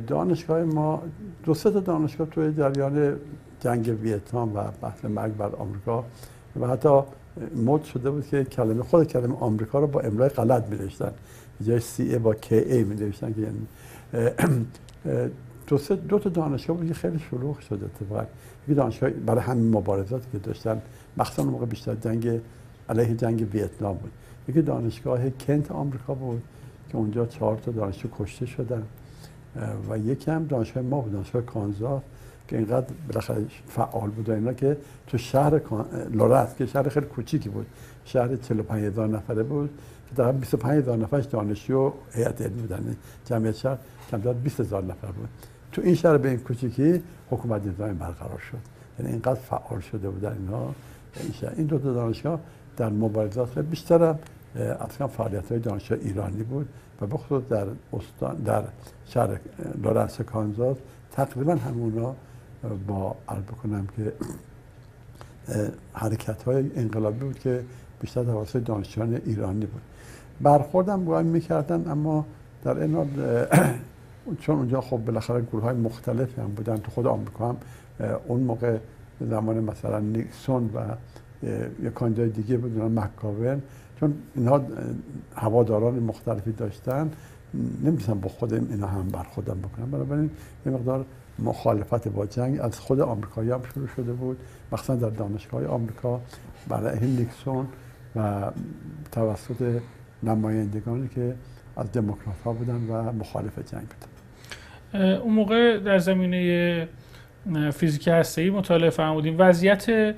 دانشگاه 0.06 0.64
ما 0.64 1.02
دو 1.44 1.54
سه 1.54 1.70
تا 1.70 1.80
دانشگاه 1.80 2.26
توی 2.26 2.52
جریان 2.52 3.16
جنگ 3.60 3.98
ویتنام 4.02 4.56
و 4.56 4.62
بحث 4.82 5.04
مرگ 5.04 5.36
بر 5.36 5.50
آمریکا. 5.56 6.04
و 6.60 6.66
حتی 6.66 7.00
مد 7.66 7.82
شده 7.82 8.10
بود 8.10 8.26
که 8.26 8.44
کلمه 8.44 8.82
خود 8.82 9.06
کلمه 9.06 9.36
آمریکا 9.40 9.78
رو 9.78 9.86
با 9.86 10.00
املای 10.00 10.28
غلط 10.28 10.68
می 10.68 10.78
نوشتن 10.78 11.12
جای 11.66 11.80
سی 11.80 12.02
ای 12.02 12.18
با 12.18 12.34
کی 12.34 12.54
ای 12.54 12.84
می 12.84 12.94
نوشتن 12.94 13.32
که 13.32 13.40
یعنی. 13.40 13.66
دو, 15.68 15.78
دو 16.08 16.18
تا 16.18 16.30
دانشگاه 16.30 16.76
بود 16.76 16.88
که 16.88 16.94
خیلی 16.94 17.18
شلوغ 17.18 17.60
شده 17.60 17.86
اتفاقا. 17.86 18.24
یکی 18.64 18.74
دانشگاه 18.74 19.10
برای 19.10 19.40
همین 19.40 19.70
مبارزاتی 19.76 20.26
که 20.32 20.38
داشتن 20.38 20.82
مخصوصا 21.16 21.44
موقع 21.44 21.66
بیشتر 21.66 21.94
جنگ 21.94 22.40
علیه 22.88 23.14
جنگ 23.14 23.48
ویتنام 23.54 23.96
بود. 23.96 24.10
یکی 24.48 24.62
دانشگاه 24.62 25.30
کنت 25.30 25.70
آمریکا 25.70 26.14
بود 26.14 26.42
که 26.88 26.96
اونجا 26.96 27.26
چهار 27.26 27.56
تا 27.56 27.70
دانشجو 27.70 28.08
کشته 28.18 28.46
شدن. 28.46 28.82
و 29.90 29.98
یکی 29.98 30.30
هم 30.30 30.46
دانشگاه 30.46 30.82
ما 30.82 31.00
بود 31.00 31.12
دانشگاه 31.12 31.42
کانزاس 31.42 32.02
که 32.48 32.56
اینقدر 32.56 32.86
بالاخره 33.08 33.46
فعال 33.68 34.10
بود 34.10 34.30
اینا 34.30 34.52
که 34.52 34.76
تو 35.06 35.18
شهر 35.18 35.60
لورس 36.12 36.56
که 36.56 36.66
شهر 36.66 36.88
خیلی 36.88 37.06
کوچیکی 37.06 37.48
بود 37.48 37.66
شهر 38.04 38.36
45 38.36 38.84
هزار 38.84 39.08
نفره 39.08 39.42
بود 39.42 39.70
که 40.08 40.14
در 40.14 40.32
25 40.32 40.78
هزار 40.78 40.98
نفرش 40.98 41.24
دانشجو 41.24 41.92
هیئت 42.12 42.42
علمی 42.42 42.60
بودن. 42.60 42.96
جمعیت 43.24 43.54
شهر 43.54 43.78
کمتر 44.10 44.32
20 44.32 44.60
هزار 44.60 44.84
نفر 44.84 45.08
بود. 45.08 45.28
تو 45.72 45.82
این 45.84 45.94
شهر 45.94 46.16
به 46.16 46.28
این 46.28 46.38
کوچیکی 46.38 47.02
حکومت 47.30 47.66
نظامی 47.66 47.94
برقرار 47.94 48.38
شد. 48.38 48.58
یعنی 48.98 49.12
اینقدر 49.12 49.40
فعال 49.40 49.80
شده 49.80 50.10
بودن 50.10 50.32
اینا 50.32 50.74
این 51.22 51.32
شهر 51.32 51.52
این 51.56 51.66
دو 51.66 51.78
تا 51.78 51.92
دانشگاه 51.92 52.40
در 52.76 52.88
مبارزات 52.88 53.58
بیشتر 53.58 54.14
اصلا 54.80 55.06
فعالیت 55.06 55.50
های 55.50 55.60
دانشگاه 55.60 55.98
ایرانی 56.02 56.42
بود 56.42 56.68
و 57.00 57.06
بخصوص 57.06 57.42
در 57.50 57.66
استان 57.92 58.36
در 58.36 58.62
شهر 59.06 59.40
لورنس 59.82 60.20
کانزاس 60.20 60.76
تقریبا 61.12 61.54
همونا 61.54 62.14
با 62.86 63.16
عرض 63.28 63.42
بکنم 63.42 63.88
که 63.96 64.12
حرکت 65.92 66.42
های 66.42 66.70
انقلابی 66.76 67.18
بود 67.18 67.38
که 67.38 67.64
بیشتر 68.00 68.24
توسط 68.24 68.64
دانشجویان 68.64 69.20
ایرانی 69.26 69.66
بود. 69.66 69.82
برخوردم 70.40 71.04
با 71.04 71.22
می‌کردن 71.22 71.90
اما 71.90 72.26
در 72.64 72.78
این 72.78 72.96
چون 74.36 74.56
اونجا 74.56 74.80
خب 74.80 74.96
بالاخره 74.96 75.40
گروه 75.40 75.62
های 75.62 75.76
مختلف 75.76 76.38
هم 76.38 76.48
بودن 76.48 76.76
تو 76.76 76.90
خود 76.90 77.06
آمریکا 77.06 77.48
هم 77.48 77.56
اون 78.28 78.40
موقع 78.40 78.78
زمان 79.20 79.64
مثلا 79.64 79.98
نیکسون 79.98 80.70
و 80.74 80.80
یک 81.82 81.92
کاندید 81.92 82.34
دیگه 82.34 82.56
بودن 82.56 82.98
مکاون. 82.98 83.62
چون 84.00 84.14
اینها 84.34 84.62
هواداران 85.34 85.98
مختلفی 85.98 86.52
داشتن. 86.52 87.10
نمی‌تونم 87.84 88.20
با 88.20 88.28
خودم 88.28 88.66
اینا 88.70 88.86
هم 88.86 89.08
بر 89.08 89.22
خودم 89.22 89.58
بکنم 89.58 89.90
بنابراین 89.90 90.30
یه 90.66 90.72
مقدار 90.72 91.04
مخالفت 91.38 92.08
با 92.08 92.26
جنگ 92.26 92.60
از 92.60 92.80
خود 92.80 93.00
آمریکایی 93.00 93.50
هم 93.50 93.60
شروع 93.74 93.86
شده 93.86 94.12
بود. 94.12 94.38
مخصوصا 94.72 94.96
در 94.96 95.10
دانشگاه 95.10 95.66
آمریکا 95.66 96.20
برای 96.68 97.06
نیکسون 97.06 97.66
و 98.16 98.50
توسط 99.12 99.80
نمایندگانی 100.22 101.08
که 101.08 101.34
از 101.76 101.92
دموکرات 101.92 102.40
ها 102.44 102.52
بودن 102.52 102.86
و 102.90 103.12
مخالف 103.12 103.58
جنگ 103.58 103.82
بودن 103.82 104.17
اون 104.94 105.34
موقع 105.34 105.78
در 105.78 105.98
زمینه 105.98 106.88
فیزیک 107.74 108.08
هسته‌ای 108.08 108.50
مطالعه 108.50 108.90
فرمودیم. 108.90 109.34
وضعیت 109.38 110.14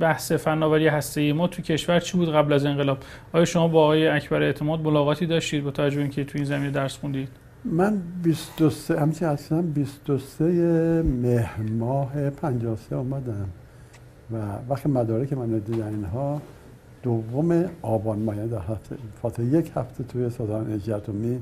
بحث 0.00 0.32
فناوری 0.32 0.88
هسته 0.88 1.32
ما 1.32 1.46
تو 1.46 1.62
کشور 1.62 2.00
چی 2.00 2.16
بود 2.16 2.32
قبل 2.32 2.52
از 2.52 2.66
انقلاب؟ 2.66 2.98
آیا 3.32 3.44
شما 3.44 3.68
با 3.68 3.84
آقای 3.84 4.08
اکبر 4.08 4.42
اعتماد 4.42 4.80
ملاقاتی 4.80 5.26
داشتید 5.26 5.64
با 5.64 5.70
توجه 5.70 6.00
اینکه 6.00 6.24
تو 6.24 6.38
این 6.38 6.44
زمینه 6.44 6.70
درس 6.70 6.96
خوندید؟ 6.96 7.28
من 7.64 8.02
23 8.22 9.00
همچنین 9.00 9.32
اصلا 9.32 9.62
23 9.62 10.44
مهر 11.02 11.62
ماه 11.62 12.30
53 12.30 12.96
اومدم 12.96 13.48
و 14.32 14.36
وقتی 14.68 14.88
مدارک 14.88 15.32
من 15.32 15.58
دیدن 15.58 15.88
اینها 15.88 16.42
دوم 17.02 17.64
آبان 17.82 18.18
ماه 18.18 18.36
یعنی 18.36 18.48
در 18.48 18.58
هفته 19.24 19.44
یک 19.44 19.70
هفته 19.76 20.04
توی 20.04 20.30
سازمان 20.30 20.82
اتمی 20.88 21.40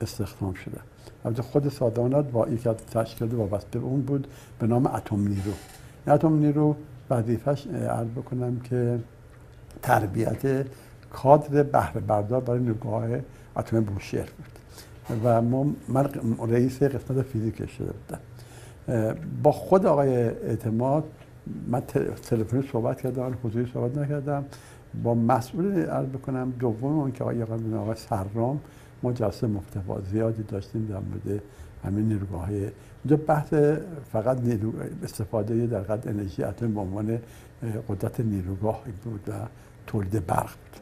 استخدام 0.00 0.54
شده. 0.54 0.78
البته 1.24 1.42
خود 1.42 1.68
سازمانات 1.68 2.30
با 2.30 2.48
یک 2.48 2.66
از 2.66 2.76
تشکیلات 2.76 3.34
وابسته 3.34 3.78
به 3.78 3.84
اون 3.84 4.00
بود 4.00 4.26
به 4.58 4.66
نام 4.66 4.86
اتم 4.86 5.20
نیرو. 5.28 5.52
اتم 6.06 6.38
نیرو 6.38 6.76
وظیفش 7.10 7.66
عرض 7.66 8.08
بکنم 8.08 8.60
که 8.60 8.98
تربیت 9.82 10.66
کادر 11.12 11.62
بهره 11.62 12.00
بردار 12.00 12.40
برای 12.40 12.60
نیروگاه 12.60 13.04
اتم 13.56 13.80
بوشهر 13.80 14.28
بود. 14.36 14.52
و 15.24 15.42
ما 15.42 15.66
من 15.88 16.08
رئیس 16.48 16.82
قسمت 16.82 17.22
فیزیک 17.22 17.70
شده 17.70 17.92
بودم. 17.92 18.20
با 19.42 19.52
خود 19.52 19.86
آقای 19.86 20.16
اعتماد 20.16 21.04
من 21.68 21.80
تلفنی 22.30 22.64
صحبت 22.72 23.00
کردم 23.00 23.38
حضوری 23.44 23.70
صحبت 23.74 23.98
نکردم. 23.98 24.44
با 25.02 25.14
مسئول 25.14 25.84
عرض 25.84 26.06
بکنم 26.06 26.52
دوم 26.60 26.98
اون 26.98 27.12
که 27.12 27.24
آقای 27.24 27.42
آقای 27.42 27.96
سرام 27.96 28.60
ما 29.02 29.12
جلسه 29.12 29.46
مفتفا 29.46 30.00
زیادی 30.00 30.42
داشتیم 30.42 30.86
در 30.86 30.98
مورد 30.98 31.42
همین 31.84 32.08
نیروگاه 32.08 32.46
های 32.46 32.68
اینجا 33.04 33.16
بحث 33.26 33.54
فقط 34.12 34.40
نیرو 34.40 34.72
استفاده 35.04 35.66
در 35.66 35.80
قد 35.80 36.08
انرژی 36.08 36.42
اتم 36.42 36.74
به 36.74 36.80
عنوان 36.80 37.18
قدرت 37.88 38.20
نیروگاه 38.20 38.82
بود 39.04 39.20
و 39.28 39.32
تولید 39.86 40.26
برق 40.26 40.42
بود. 40.42 40.80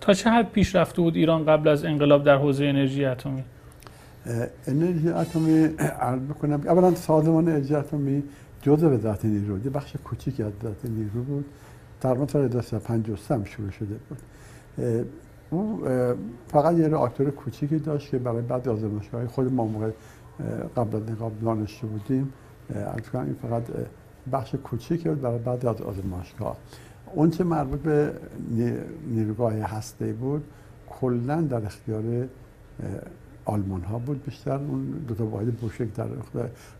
تا 0.00 0.14
چه 0.14 0.30
حد 0.30 0.50
پیش 0.50 0.76
رفته 0.76 1.02
بود 1.02 1.16
ایران 1.16 1.44
قبل 1.46 1.68
از 1.68 1.84
انقلاب 1.84 2.24
در 2.24 2.36
حوزه 2.36 2.64
انرژی 2.64 3.04
اتمی؟ 3.04 3.44
انرژی 4.66 5.08
اتمی 5.08 5.64
عرض 6.00 6.20
بکنم 6.20 6.62
اولا 6.66 6.94
سازمان 6.94 7.48
انرژی 7.48 7.74
اتمی 7.74 8.22
جزء 8.62 8.88
وزارت 8.88 9.24
نیرو 9.24 9.64
یه 9.64 9.70
بخش 9.70 9.96
کوچیکی 10.04 10.42
از 10.42 10.52
وزارت 10.60 10.84
نیرو 10.84 11.22
بود. 11.22 11.44
تقریبا 12.00 12.26
تا 12.26 12.42
1953 12.42 13.34
هم 13.34 13.44
شروع 13.44 13.70
شده 13.70 13.94
بود. 14.08 14.18
او 15.52 15.80
فقط 16.48 16.76
یه 16.76 16.88
راکتور 16.88 17.30
کوچیکی 17.30 17.78
داشت 17.78 18.10
که 18.10 18.18
برای 18.18 18.42
بعد 18.42 18.68
آزمایشگاه 18.68 19.26
خود 19.26 19.52
ما 19.52 19.64
موقع 19.64 19.90
قبل 20.76 20.96
از 20.96 21.10
نقاب 21.10 21.32
دانشجو 21.40 21.86
بودیم. 21.86 22.32
این 23.14 23.36
فقط 23.42 23.62
بخش 24.32 24.54
کوچیکی 24.54 25.08
بود 25.08 25.20
برای 25.20 25.38
بعد 25.38 25.66
از 25.66 25.82
آزمایشگاه 25.82 26.56
اون 27.14 27.30
چه 27.30 27.44
مربوط 27.44 27.80
به 27.80 28.12
نیروگاه 29.06 29.52
هسته 29.52 30.12
بود 30.12 30.44
کلا 30.90 31.40
در 31.40 31.64
اختیار 31.64 32.28
آلمان 33.44 33.80
ها 33.80 33.98
بود 33.98 34.24
بیشتر. 34.24 34.56
اون 34.56 34.82
دو 35.08 35.14
تا 35.14 35.26
واحد 35.26 35.54
بوشک 35.54 35.94
در 35.94 36.06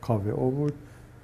کاوه 0.01 0.31
او 0.31 0.51
بود 0.51 0.73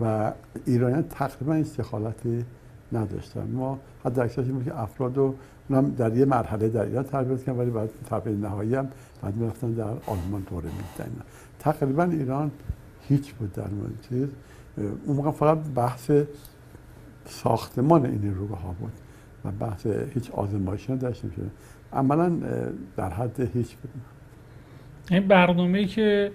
و 0.01 0.33
ایرانیان 0.67 1.03
تقریبا 1.03 1.55
استخالتی 1.55 2.45
نداشتن. 2.93 3.49
ما 3.53 3.79
حد 4.05 4.19
اکثرش 4.19 4.47
که 4.65 4.81
افراد 4.81 5.17
رو 5.17 5.35
اونم 5.69 5.91
در 5.91 6.17
یه 6.17 6.25
مرحله 6.25 6.69
در 6.69 6.83
ایران 6.85 7.05
تربیت 7.05 7.45
کردن 7.45 7.59
ولی 7.59 7.71
بعد 7.71 7.91
تربیت 8.11 8.35
نهایی 8.35 8.75
هم 8.75 8.89
بعد 9.23 9.37
می‌رفتن 9.37 9.71
در 9.71 9.85
آلمان 9.85 10.47
دوره 10.51 10.69
میدن 10.69 11.13
تقریبا 11.59 12.05
ایران 12.05 12.51
هیچ 13.09 13.33
بود 13.33 13.53
در 13.53 13.69
مورد 13.69 14.07
چیز. 14.09 14.29
اون 15.07 15.17
موقع 15.17 15.31
فقط 15.31 15.59
بحث 15.75 16.11
ساختمان 17.25 18.07
این 18.07 18.21
نیروگاه 18.21 18.63
ها 18.63 18.73
بود 18.81 18.93
و 19.45 19.51
بحث 19.67 19.87
هیچ 20.15 20.31
آزمایشی 20.31 20.93
نداشتیم 20.93 21.31
شده 21.37 21.51
عملا 21.93 22.33
در 22.97 23.11
حد 23.11 23.41
هیچ. 23.41 23.77
بود 23.77 23.91
این 25.11 25.29
برنامه 25.29 25.85
که 25.85 26.31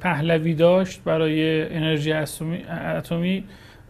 پهلوی 0.00 0.54
داشت 0.54 1.02
برای 1.04 1.68
انرژی 1.74 2.12
اتمی 2.12 3.44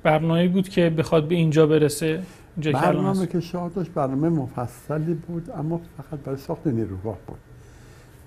برنامه 0.06 0.48
بود 0.48 0.68
که 0.68 0.90
بخواد 0.90 1.28
به 1.28 1.34
اینجا 1.34 1.66
برسه. 1.66 2.22
اینجا 2.56 2.72
برنامه 2.72 3.26
که 3.26 3.40
شاه 3.40 3.68
داشت 3.68 3.90
برنامه 3.90 4.28
مفصلی 4.28 5.14
بود 5.14 5.50
اما 5.50 5.80
فقط 5.96 6.20
برای 6.20 6.38
ساخت 6.38 6.66
نیروگاه 6.66 7.18
بود. 7.26 7.38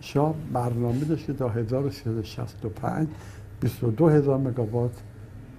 شاه 0.01 0.36
برنامه 0.53 1.00
داشت 1.00 1.25
که 1.25 1.33
تا 1.33 1.50
1365 1.50 3.07
22 3.62 4.09
هزار 4.09 4.38
مگاوات 4.38 4.91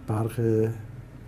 برق 0.08 0.68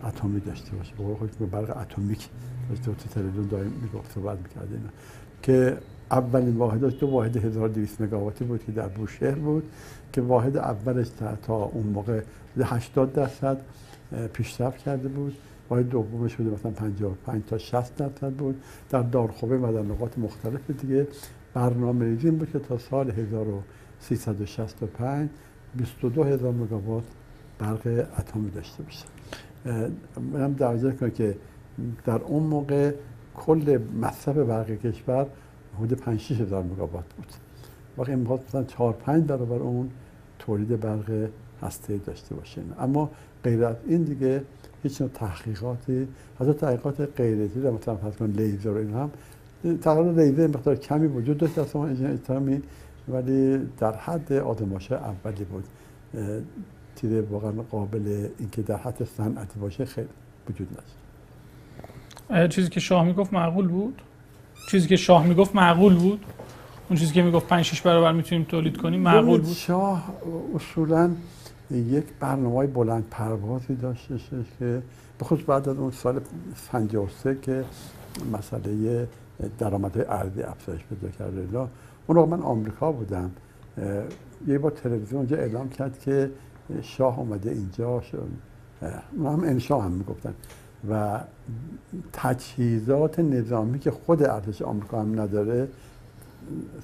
اتمی 0.04 0.40
داشته 0.40 0.76
باشه. 0.76 0.94
با 0.94 1.14
خودش 1.14 1.32
برق 1.50 1.76
اتمیک. 1.76 2.28
داشته 2.68 2.84
تو 2.84 3.08
تلویزیون 3.14 3.46
دائم 3.46 3.72
می‌گفت 3.82 4.12
صحبت 4.14 4.38
می‌کرد 4.38 4.68
اینا. 4.72 4.88
که 5.42 5.78
اولین 6.11 6.56
واحدش 6.56 6.92
دو 7.00 7.06
واحد 7.06 7.37
1200 7.37 8.00
مگاواتی 8.00 8.44
بود 8.44 8.64
که 8.64 8.72
در 8.72 8.88
بوشهر 8.88 9.34
بود 9.34 9.64
که 10.12 10.20
واحد 10.20 10.56
اولش 10.56 11.06
تا 11.46 11.54
اون 11.54 11.87
موقع 11.87 12.20
80 12.64 13.12
درصد. 13.12 13.61
پیشرفت 14.33 14.78
کرده 14.78 15.09
بود. 15.09 15.37
واحد 15.71 15.88
دومش 15.88 16.37
بوده 16.37 16.50
مثلا 16.50 16.73
55 16.73 17.42
تا 17.47 17.59
60 17.59 17.97
درصد 17.97 18.33
بود. 18.33 18.62
در 18.90 19.02
دارخوبه 19.02 19.59
و 19.59 19.73
در 19.73 19.83
نقاط 19.83 20.19
مختلف 20.19 20.71
دیگه. 20.71 21.07
برنامه 21.54 22.04
ریزی 22.04 22.31
بود 22.31 22.52
که 22.52 22.59
تا 22.59 22.78
سال 22.78 23.11
1365 23.11 25.28
22 25.75 26.25
هزار 26.25 26.52
مگاوات 26.52 27.04
برق 27.59 28.07
اتمی 28.19 28.50
داشته 28.50 28.83
باشه. 28.83 29.04
من 30.33 30.52
درجه 30.52 30.92
کنم 30.92 31.11
که 31.11 31.37
در 32.04 32.23
اون 32.23 32.42
موقع 32.42 32.92
کل 33.35 33.78
مصرف 34.00 34.37
برق 34.37 34.71
کشور 34.71 35.26
حدود 35.78 36.00
5 36.00 36.21
6 36.21 36.40
هزار 36.40 36.62
مگاوات 36.62 37.04
بود. 37.16 37.26
واقعا 37.97 38.14
این 38.14 38.28
مثلا 38.49 38.64
4 38.64 38.92
5 38.92 39.25
برابر 39.25 39.57
اون 39.57 39.90
تولید 40.38 40.81
برق 40.81 41.28
هسته 41.62 41.97
داشته 41.97 42.35
باشه 42.35 42.62
اما 42.78 43.11
غیر 43.44 43.64
از 43.64 43.76
این 43.87 44.02
دیگه 44.02 44.42
هیچ 44.82 45.00
نوع 45.00 45.11
تحقیقاتی 45.14 46.08
حتی 46.40 46.52
تحقیقات 46.52 47.00
غیرتی 47.16 47.61
در 47.61 47.70
مثلا 47.70 47.96
فرض 47.96 48.16
کن 48.16 48.26
لیزر 48.26 48.70
و 48.70 48.76
این 48.76 48.90
هم 48.90 49.11
تقریبا 49.76 50.22
لیزر 50.22 50.46
مقدار 50.46 50.76
کمی 50.76 51.06
وجود 51.06 51.38
داشت 51.38 51.54
در 51.54 51.64
سامان 51.64 51.88
انجین 51.88 52.62
ولی 53.08 53.58
در 53.78 53.96
حد 53.96 54.32
آدماش 54.32 54.92
اولی 54.92 55.44
بود. 55.44 55.64
چیز 57.00 57.12
واقعا 57.30 57.52
قابل 57.70 58.28
اینکه 58.38 58.62
در 58.62 58.76
حد 58.76 59.04
صنعتی 59.04 59.61
باشه 59.61 59.84
خیلی 59.84 60.08
وجود 60.50 60.68
نداشت. 60.70 62.54
چیزی 62.54 62.68
که 62.68 62.80
شاه 62.80 63.04
می‌گفت 63.04 63.32
معقول 63.32 63.68
بود؟ 63.68 64.02
چیزی 64.70 64.88
که 64.88 64.96
شاه 64.96 65.26
می‌گفت 65.26 65.56
معقول 65.56 65.94
بود؟ 65.94 66.25
اون 66.90 66.99
چیزی 66.99 67.12
که 67.12 67.22
می‌گفت 67.22 67.46
5 67.46 67.64
6 67.64 67.82
برابر 67.82 68.12
می‌تونیم 68.12 68.44
تولید 68.44 68.76
کنیم 68.76 69.00
معقول 69.00 69.40
بود؟ 69.40 69.54
شاه 69.54 70.12
اصولا 70.54 71.11
یک 71.79 72.05
برنامه 72.21 72.67
بلند 72.67 73.05
پروازی 73.11 73.75
داشته 73.75 74.19
که 74.59 74.83
بخصوص 75.21 75.41
بعد 75.47 75.69
از 75.69 75.76
اون 75.76 75.91
سال 75.91 76.21
53 76.73 77.38
که 77.43 77.64
مسئله 78.33 79.09
درآمد 79.59 79.99
ارزی 80.09 80.43
افزایش 80.43 80.81
پیدا 80.85 81.09
کرده 81.09 81.69
اون 82.07 82.29
من 82.29 82.41
آمریکا 82.41 82.93
بودم 82.93 83.31
یه 84.47 84.59
با 84.59 84.71
تلویزیون 84.71 85.19
اونجا 85.19 85.37
اعلام 85.37 85.69
کرد 85.69 85.99
که 85.99 86.31
شاه 86.83 87.19
اومده 87.19 87.50
اینجا 87.50 88.02
اون 89.16 89.27
هم 89.27 89.44
انشا 89.44 89.81
هم 89.81 89.92
می‌گفتن. 89.92 90.35
و 90.90 91.20
تجهیزات 92.12 93.18
نظامی 93.18 93.79
که 93.79 93.90
خود 93.90 94.23
ارتش 94.23 94.62
آمریکا 94.62 95.01
هم 95.01 95.20
نداره 95.20 95.68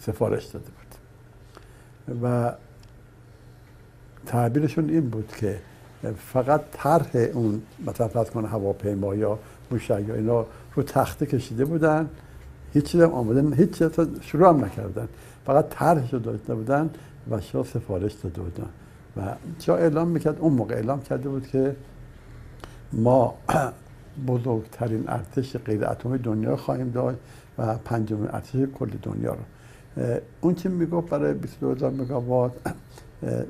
سفارش 0.01 0.45
داده 0.45 0.67
بود. 0.67 0.95
و 2.23 2.53
تعبیرشون 4.29 4.91
این 4.91 5.11
بود 5.11 5.33
که 5.37 5.59
فقط 6.17 6.61
طرح 6.73 7.11
اون 7.15 7.63
مثلا 7.87 8.09
فرض 8.09 8.31
کنه 8.31 8.49
هواپیما 8.49 9.15
یا 9.15 9.39
موشک 9.71 10.05
یا 10.09 10.15
اینا 10.15 10.47
رو 10.75 10.83
تخته 10.83 11.27
کشیده 11.27 11.65
بودن. 11.65 12.09
هیچ 12.73 12.85
چیز 12.85 13.01
هم 13.01 13.13
آمدن 13.13 13.53
هیچ 13.53 13.71
چیز 13.71 13.91
شروع 14.21 14.49
هم 14.49 14.65
نکردن. 14.65 15.09
فقط 15.47 15.69
طرحش 15.71 16.13
رو 16.13 16.19
داشته 16.19 16.55
بودن 16.55 16.91
و 17.31 17.41
شاه 17.41 17.67
سفارش 17.67 18.13
داده 18.13 18.41
بودن. 18.41 18.69
و 19.17 19.21
شاه 19.59 19.81
اعلام 19.81 20.09
می‌کرد 20.09 20.39
اون 20.41 20.53
موقع 20.53 20.75
اعلام 20.75 21.03
کرده 21.03 21.29
بود 21.29 21.47
که 21.47 21.77
ما 22.93 23.35
بزرگترین 24.29 25.05
ارتش 25.09 25.57
غیر 25.57 25.85
اتمی 25.85 26.19
دنیا 26.19 26.57
خواهیم 26.57 26.91
داشت 26.91 27.19
و 27.59 27.75
پنجمین 27.75 28.29
ارتش 28.31 28.57
کل 28.79 28.91
دنیا 29.03 29.33
رو. 29.35 29.41
اون 30.41 30.55
چی 30.55 30.69
می‌گفت 30.69 31.09
برای 31.09 31.35
22000 31.35 31.91
مگاوات؟ 31.91 32.53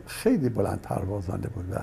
خیلی 0.06 0.48
بلند 0.48 0.80
پروازانه 0.82 1.46
بود 1.46 1.64
و 1.72 1.76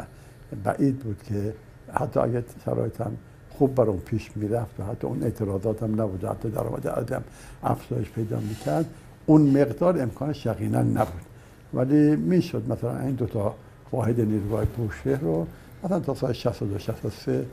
بعید 0.63 1.00
بود 1.00 1.24
که 1.24 1.54
حتی 1.93 2.19
اگر 2.19 2.43
شرایط 2.65 3.02
هم 3.02 3.17
خوب 3.50 3.76
بر 3.76 3.84
اون 3.84 4.00
پیش 4.00 4.32
می‌رفت 4.36 4.80
و 4.80 4.84
حتی 4.84 5.08
اون 5.08 5.24
اعتراضات 5.24 5.84
هم 5.84 6.02
نبود 6.02 6.24
حتی 6.26 6.50
درآمد 6.50 6.88
ارزی 6.88 7.15
افزایش 7.63 8.10
پیدا 8.10 8.39
می‌کرد 8.39 8.86
اون 9.26 9.41
مقدار 9.41 10.02
امکانش 10.02 10.45
یقینا 10.45 10.82
نبود. 10.82 11.21
ولی 11.74 12.15
می‌شد 12.15 12.71
مثلا 12.71 13.00
این 13.00 13.15
دوتا 13.15 13.56
واحد 13.91 14.21
نیروگاه 14.21 14.65
بوشهر 14.65 15.19
رو 15.19 15.48
مثلا 15.84 16.00
تا 16.00 16.13
سال 16.13 16.34
62 16.34 16.80
63 16.80 17.45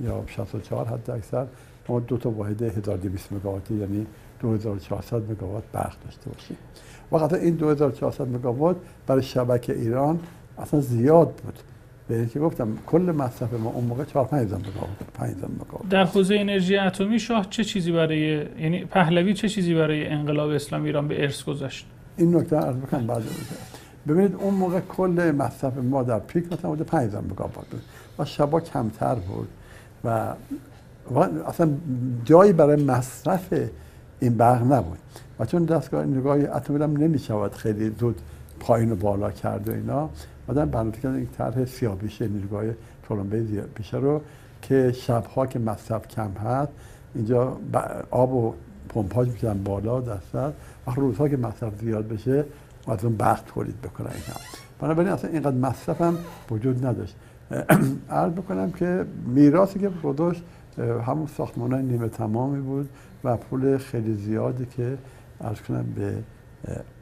یا 0.00 0.24
64 0.26 0.86
حد 0.86 1.10
اکثر 1.10 1.46
ما 1.88 2.00
دو 2.00 2.16
تا 2.16 2.30
واحد 2.30 2.62
1200 2.62 3.32
مگاواتی 3.32 3.74
یعنی 3.74 4.06
2400 4.40 5.30
مگاوات 5.30 5.62
برق 5.72 5.94
داشته 6.04 6.30
باشیم. 6.30 6.56
وقتی 7.12 7.36
این 7.36 7.54
2400 7.54 8.28
مگاوات 8.28 8.76
برای 9.06 9.22
شبکه 9.22 9.72
ایران 9.72 10.18
اصلا 10.58 10.80
زیاد 10.80 11.28
بود. 11.28 11.58
به 12.08 12.26
که 12.26 12.40
گفتم 12.40 12.68
کل 12.86 13.14
مصرف 13.16 13.52
ما 13.52 13.70
اون 13.70 13.84
موقع 13.84 14.04
4 14.04 14.24
5 14.24 14.46
مگاوات 14.46 14.64
5 15.14 15.34
مگاوات. 15.34 15.88
در 15.90 16.04
حوزه 16.04 16.34
انرژی 16.34 16.76
اتمی 16.76 17.18
شاه 17.18 17.46
چه 17.50 17.64
چیزی 17.64 17.92
برای 17.92 18.46
یعنی 18.60 18.84
پهلوی 18.84 19.34
چه 19.34 19.48
چیزی 19.48 19.74
برای 19.74 20.06
انقلاب 20.06 20.50
اسلامی 20.50 20.86
ایران 20.86 21.08
به 21.08 21.22
ارث 21.22 21.44
گذاشت؟ 21.44 21.86
این 22.16 22.36
نکته 22.36 22.56
عرض 22.56 22.76
بکنم 22.76 23.06
بعد 23.06 23.22
ببینید 24.08 24.34
اون 24.34 24.54
موقع 24.54 24.80
کل 24.80 25.34
مصرف 25.38 25.76
ما 25.76 26.02
در 26.02 26.18
پیک 26.18 26.52
مثلا 26.52 26.70
بوده 26.70 26.84
5 26.84 27.14
مگاوات 27.14 27.66
بود. 27.70 27.82
و 28.18 28.24
شبا 28.24 28.60
کمتر 28.60 29.14
بود. 29.14 29.48
و 30.04 30.34
اصلا 31.46 31.70
جایی 32.24 32.52
برای 32.52 32.84
مصرف 32.84 33.54
این 34.20 34.36
برق 34.36 34.72
نبود. 34.72 34.98
و 35.38 35.46
چون 35.46 35.64
دستگاه 35.64 36.04
نگاه 36.04 36.36
اتمی 36.36 36.82
هم 36.82 36.96
نمی‌شود 36.96 37.54
خیلی 37.54 37.94
زود 38.00 38.20
پایین 38.60 38.92
و 38.92 38.96
بالا 38.96 39.30
کرد 39.30 39.68
و 39.68 39.72
اینا 39.72 40.10
بعدن 40.46 40.64
برنامه 40.64 40.92
کردن 40.92 41.14
این 41.14 41.28
طرح 41.38 41.64
سیابیش 41.64 42.22
نیروگاه 42.22 42.64
تولنبه 43.02 43.40
بیشه 43.74 43.96
رو 43.96 44.20
که 44.62 44.92
شبها 44.92 45.46
که 45.46 45.58
مصرف 45.58 46.08
کم 46.08 46.30
هست 46.30 46.72
اینجا 47.14 47.56
آب 48.10 48.32
و 48.32 48.54
پمپاژ 48.88 49.28
می‌کنن 49.28 49.62
بالا 49.62 50.00
دست 50.00 50.34
و 50.34 50.50
روزها 50.96 51.28
که 51.28 51.36
مصرف 51.36 51.80
زیاد 51.80 52.08
بشه 52.08 52.44
از 52.88 53.04
اون 53.04 53.16
برق 53.16 53.42
تولید 53.46 53.80
بکنن 53.80 54.06
اینا. 54.06 54.40
بنابراین 54.80 55.12
اصلا 55.12 55.30
اینقدر 55.30 55.56
مصرف 55.56 56.00
هم 56.00 56.18
وجود 56.50 56.86
نداشت. 56.86 57.16
عرض 58.10 58.32
بکنم 58.32 58.70
که 58.70 59.04
میراثی 59.26 59.78
که 59.78 59.90
گذاشت 60.02 60.42
همون 61.06 61.26
ساختمان 61.26 61.74
نیمه 61.74 62.08
تمامی 62.08 62.60
بود. 62.60 62.88
و 63.24 63.36
پول 63.36 63.78
خیلی 63.78 64.14
زیادی 64.14 64.66
که 64.66 64.98
از 65.40 65.62
کنم 65.62 65.86
به 65.96 66.14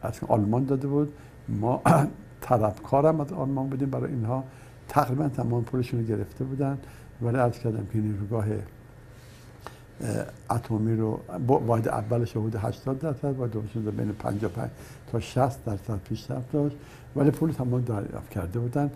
از 0.02 0.20
آلمان 0.28 0.64
داده 0.64 0.88
بود. 0.88 1.12
ما 1.48 1.82
طلبکارم 2.40 3.20
از 3.20 3.32
آلمان 3.32 3.68
بودیم. 3.68 3.90
برای 3.90 4.12
اینها 4.12 4.44
تقریبا 4.88 5.28
تمام 5.28 5.64
پولشون 5.64 6.00
رو 6.00 6.06
گرفته 6.06 6.44
بودن. 6.44 6.78
ولی 7.22 7.36
عرض 7.36 7.58
کردم 7.58 7.86
که 7.92 7.98
نیروگاه 7.98 8.44
اتمی 10.50 10.96
رو 10.96 11.20
واحد 11.66 11.88
اولش 11.88 12.30
حدود 12.30 12.56
80 12.56 12.98
درصد 12.98 13.40
و 13.40 13.46
دومش 13.46 13.70
بین 13.76 14.12
55 14.12 14.70
تا 15.12 15.20
60 15.20 15.64
درصد 15.64 15.98
پیشرفت 15.98 16.52
داشت. 16.52 16.76
ولی 17.16 17.30
پول 17.30 17.52
تمام 17.52 17.80
دریافت 17.80 18.30
کرده 18.30 18.58
بودن. 18.58 18.90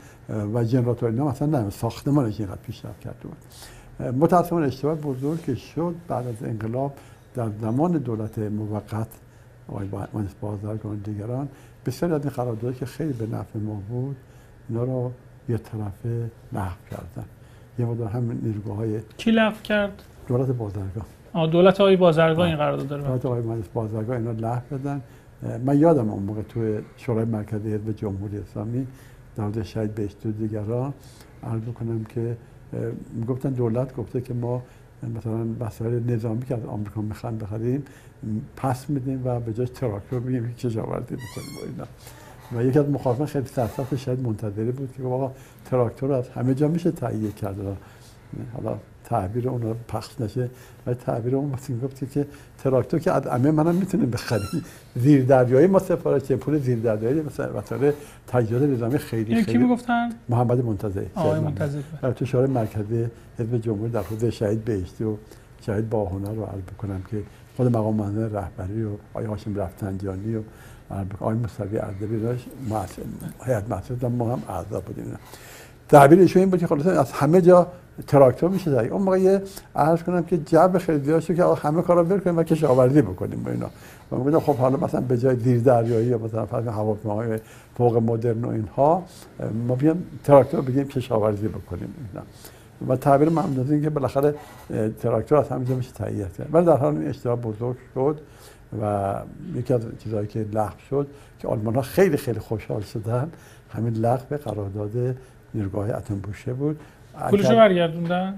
و 0.54 0.64
جنراتور 0.64 1.08
اینا 1.08 1.28
مثلا 1.28 1.61
نه 1.61 1.70
ساختمانش 1.70 2.40
اینقدر 2.40 2.61
پیشرفت 2.62 3.00
کرده 3.00 3.28
بود. 3.28 3.37
متاسفانه 4.16 4.66
اشتباه 4.66 4.94
بزرگ 4.94 5.54
شد. 5.54 5.94
بعد 6.08 6.26
از 6.26 6.42
انقلاب 6.42 6.94
در 7.35 7.49
زمان 7.61 7.92
دولت 7.92 8.38
موقت 8.38 9.09
آقای 9.68 9.88
بازرگان 10.40 10.97
دیگران 10.97 11.49
بسیاری 11.87 12.14
از 12.14 12.25
این 12.25 12.31
قراردادهایی 12.31 12.77
که 12.77 12.87
خیلی 12.87 13.12
به 13.12 13.27
نفع 13.27 13.59
ما 13.59 13.83
بود 13.88 14.16
اینا 14.68 14.85
رو 14.85 15.12
یه 15.49 15.59
طرفه 15.59 16.31
محو 16.53 16.77
کردن. 16.90 17.25
یه 17.79 17.87
مدار 17.87 18.09
همین 18.09 18.40
نیروگاه 18.42 18.87
کی 19.16 19.31
لغو 19.31 19.62
کرد؟ 19.64 20.03
دولت 20.29 20.51
بازرگاه 20.51 21.07
آه 21.33 21.51
دولت 21.51 21.81
آقای 21.81 21.97
بازرگاه 21.97 22.47
این 22.47 22.57
قرارداد 22.57 22.88
داره 22.88 23.03
دولت 23.03 23.27
آقای 23.27 23.42
مهندس 23.42 23.68
بازرگاه 23.68 24.16
اینا 24.16 24.31
لغو 24.31 24.79
بدن 24.79 25.03
من 25.64 25.79
یادم 25.79 26.11
اون 26.11 26.23
موقع 26.23 26.42
توی 26.42 26.79
شورای 26.97 27.25
مرکزی 27.25 27.75
حزب 27.75 27.92
جمهوری 27.92 28.38
اسلامی 28.38 28.87
در 29.37 29.45
مورد 29.45 29.62
شهید 29.62 29.95
بهشتی 29.95 30.29
و 30.29 30.33
دیگران 30.33 30.92
عرض 31.42 31.62
کنم 31.62 32.05
که 32.05 32.37
می‌گفتن 33.12 33.51
دولت 33.51 33.97
گفته 33.97 34.21
که 34.21 34.35
ما 34.35 34.62
مثلا 35.08 35.46
وسایل 35.60 36.10
نظامی 36.10 36.42
که 36.44 36.54
از 36.54 36.64
آمریکا 36.64 37.00
می‌خوان 37.00 37.38
بخریم 37.38 37.84
پس 38.56 38.90
میدیم 38.90 39.26
و 39.26 39.40
به 39.40 39.52
جاش 39.52 39.70
تراکتور 39.70 40.20
بگیم 40.20 40.54
کشاورزی 40.54 41.14
بکنیم 41.14 41.56
و 41.56 41.66
اینا. 41.66 41.86
و 42.52 42.68
یکی 42.68 42.78
از 42.78 42.88
مخالفان 42.88 43.26
خیلی 43.26 43.46
سرسخت 43.46 43.96
شاید 43.96 44.20
منتظری 44.20 44.72
بود 44.72 44.94
که 44.96 45.02
آقا 45.02 45.32
تراکتور 45.64 46.12
از 46.12 46.28
همه 46.28 46.54
جا 46.54 46.68
میشه 46.68 46.90
تهیه 46.90 47.32
کرد. 47.32 47.56
حالا 48.54 48.78
تعبیر 49.04 49.48
اون 49.48 49.62
رو 49.62 49.74
پخش 49.88 50.20
نشه. 50.20 50.50
و 50.86 50.94
تعبیر 50.94 51.36
اون 51.36 51.50
واسه 51.50 51.76
گفت 51.76 52.12
که 52.12 52.26
تراکتور 52.64 53.00
که 53.00 53.12
از 53.12 53.26
همه 53.26 53.50
منم 53.50 53.74
می‌تونیم 53.74 54.10
بخریم. 54.10 54.64
زیر 54.96 55.24
دریایی 55.24 55.66
ما 55.66 55.78
سفارش 55.78 56.32
پول 56.32 56.58
زیر 56.58 56.78
دریایی 56.78 57.22
مثلا 57.22 57.58
وسایل 57.58 57.92
تجهیزات 58.26 58.62
نظامی 58.62 58.98
خیلی 58.98 59.34
خیلی 59.34 59.52
کی 59.52 59.58
می‌گفتن؟ 59.58 60.08
محمد 60.28 60.64
منتظری 60.64 61.06
آقای 61.14 61.40
منتظری 61.40 61.84
در 62.02 62.12
تو 62.12 62.24
شورای 62.24 62.50
مرکزی 62.50 63.06
حزب 63.38 63.58
جمهوری 63.58 63.92
در 63.92 64.02
حوزه 64.02 64.30
شهید 64.30 64.64
بهشتی 64.64 65.04
و 65.04 65.16
شهید 65.66 65.90
باهنر 65.90 66.32
رو 66.32 66.44
عرض 66.44 66.62
بکنم 66.76 67.02
که 67.10 67.22
خود 67.56 67.76
مقام 67.76 67.94
معظم 67.94 68.36
رهبری 68.36 68.84
و 68.84 68.88
آقای 69.14 69.26
هاشم 69.26 69.56
رفتنجانی 69.56 70.36
و 70.36 70.40
آقای 71.20 71.36
مصطفی 71.36 71.78
اردبیل 71.78 72.20
داشت 72.20 72.46
هیئت 73.46 73.70
مؤسسه 73.70 74.08
ما 74.08 74.32
هم 74.32 74.42
اعضا 74.48 74.80
بودیم. 74.80 75.04
تعبیر 75.88 76.18
ایشون 76.18 76.40
این 76.40 76.50
بود 76.50 76.60
که 76.60 76.66
خلاص 76.66 76.86
از 76.86 77.12
همه 77.12 77.40
جا 77.40 77.66
تراکتور 78.07 78.50
میشه 78.50 78.70
زایی 78.70 78.88
اون 78.88 79.02
موقع 79.02 79.20
یه 79.20 79.42
عرض 79.76 80.02
کنم 80.02 80.22
که 80.22 80.38
جب 80.38 80.78
خیلی 80.78 81.05
زیاد 81.05 81.24
که 81.24 81.44
همه 81.44 81.83
کارا 81.83 82.05
ول 82.05 82.18
کنیم 82.18 82.37
و 82.37 82.42
کشاورزی 82.42 83.02
بکنیم 83.02 83.42
با 83.42 83.50
اینا. 83.50 83.66
و 84.12 84.16
میگم 84.16 84.40
خب 84.40 84.57
حالا 84.57 84.76
مثلا 84.76 85.00
به 85.00 85.18
جای 85.18 85.37
زیر 85.37 85.61
دریایی 85.61 86.07
یا 86.07 86.18
مثلا 86.18 86.46
فرض 86.46 86.66
هواپیماهای 86.66 87.38
فوق 87.76 87.96
مدرن 87.96 88.44
و 88.44 88.48
اینها 88.48 89.02
ما 89.66 89.74
بیام 89.74 90.02
تراکتور 90.24 90.61
بگیم 90.61 90.88
کشاورزی 90.88 91.48
بکنیم 91.48 91.94
اینا. 92.12 92.24
و 92.88 92.96
تعبیر 92.96 93.28
ممنون 93.28 93.66
این 93.70 93.83
که 93.83 93.90
بالاخره 93.90 94.35
تراکتور 95.02 95.38
از 95.38 95.48
همینجا 95.48 95.74
میشه 95.74 95.92
تهیه 95.92 96.26
کرد. 96.38 96.48
ولی 96.52 96.66
در 96.66 96.76
حال 96.76 96.96
این 96.96 97.09
اشتباه 97.09 97.37
بزرگ 97.37 97.76
شد 97.94 98.20
و 98.83 99.14
یکی 99.55 99.74
از 99.74 99.83
چیزهایی 99.98 100.26
که 100.26 100.46
لغو 100.52 100.78
شد 100.90 101.07
که 101.38 101.48
آلمان 101.48 101.74
ها 101.74 101.83
خیلی 101.83 102.16
خیلی 102.16 102.38
خوشحال 102.38 102.81
شدن 102.81 103.33
همین 103.70 103.94
لغو 103.94 104.37
قرارداد 104.37 105.16
نیروگاه 105.55 105.90
اتم 105.90 106.14
بوشه 106.14 106.52
بود. 106.52 106.81
پولشو 107.31 107.57
برگردوندن؟ 107.57 108.35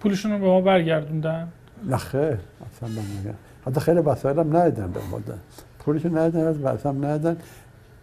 پولشون 0.00 0.32
رو 0.32 0.38
به 0.38 0.46
ما 0.46 0.60
برگردوندن؟ 0.60 1.48
نه 1.86 1.96
خیر 1.96 2.22
اصلا 2.22 2.88
من 2.88 3.34
حتی 3.66 3.80
خیلی 3.80 4.00
وسایل 4.00 4.38
هم 4.38 4.56
ندیدن 4.56 4.90
به 4.92 5.00
ما 5.10 5.20
پولشو 5.78 6.18
ندیدن 6.18 6.46
از 6.46 6.58
واسه 6.58 6.88
هم 6.88 7.06
ندیدن. 7.06 7.36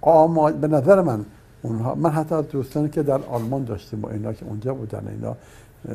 اما 0.04 0.52
به 0.52 0.68
نظر 0.68 1.02
من 1.02 1.26
اونها 1.62 1.96
من 1.96 2.10
حتی 2.10 2.36
از 2.36 2.48
دوستانی 2.48 2.90
که 2.90 3.04
در 3.04 3.20
آلمان 3.30 3.64
داشتیم 3.64 4.02
و 4.02 4.08
اینا 4.08 4.34
که 4.34 4.46
اونجا 4.46 4.74
بودن 4.74 5.08
اینا 5.08 5.36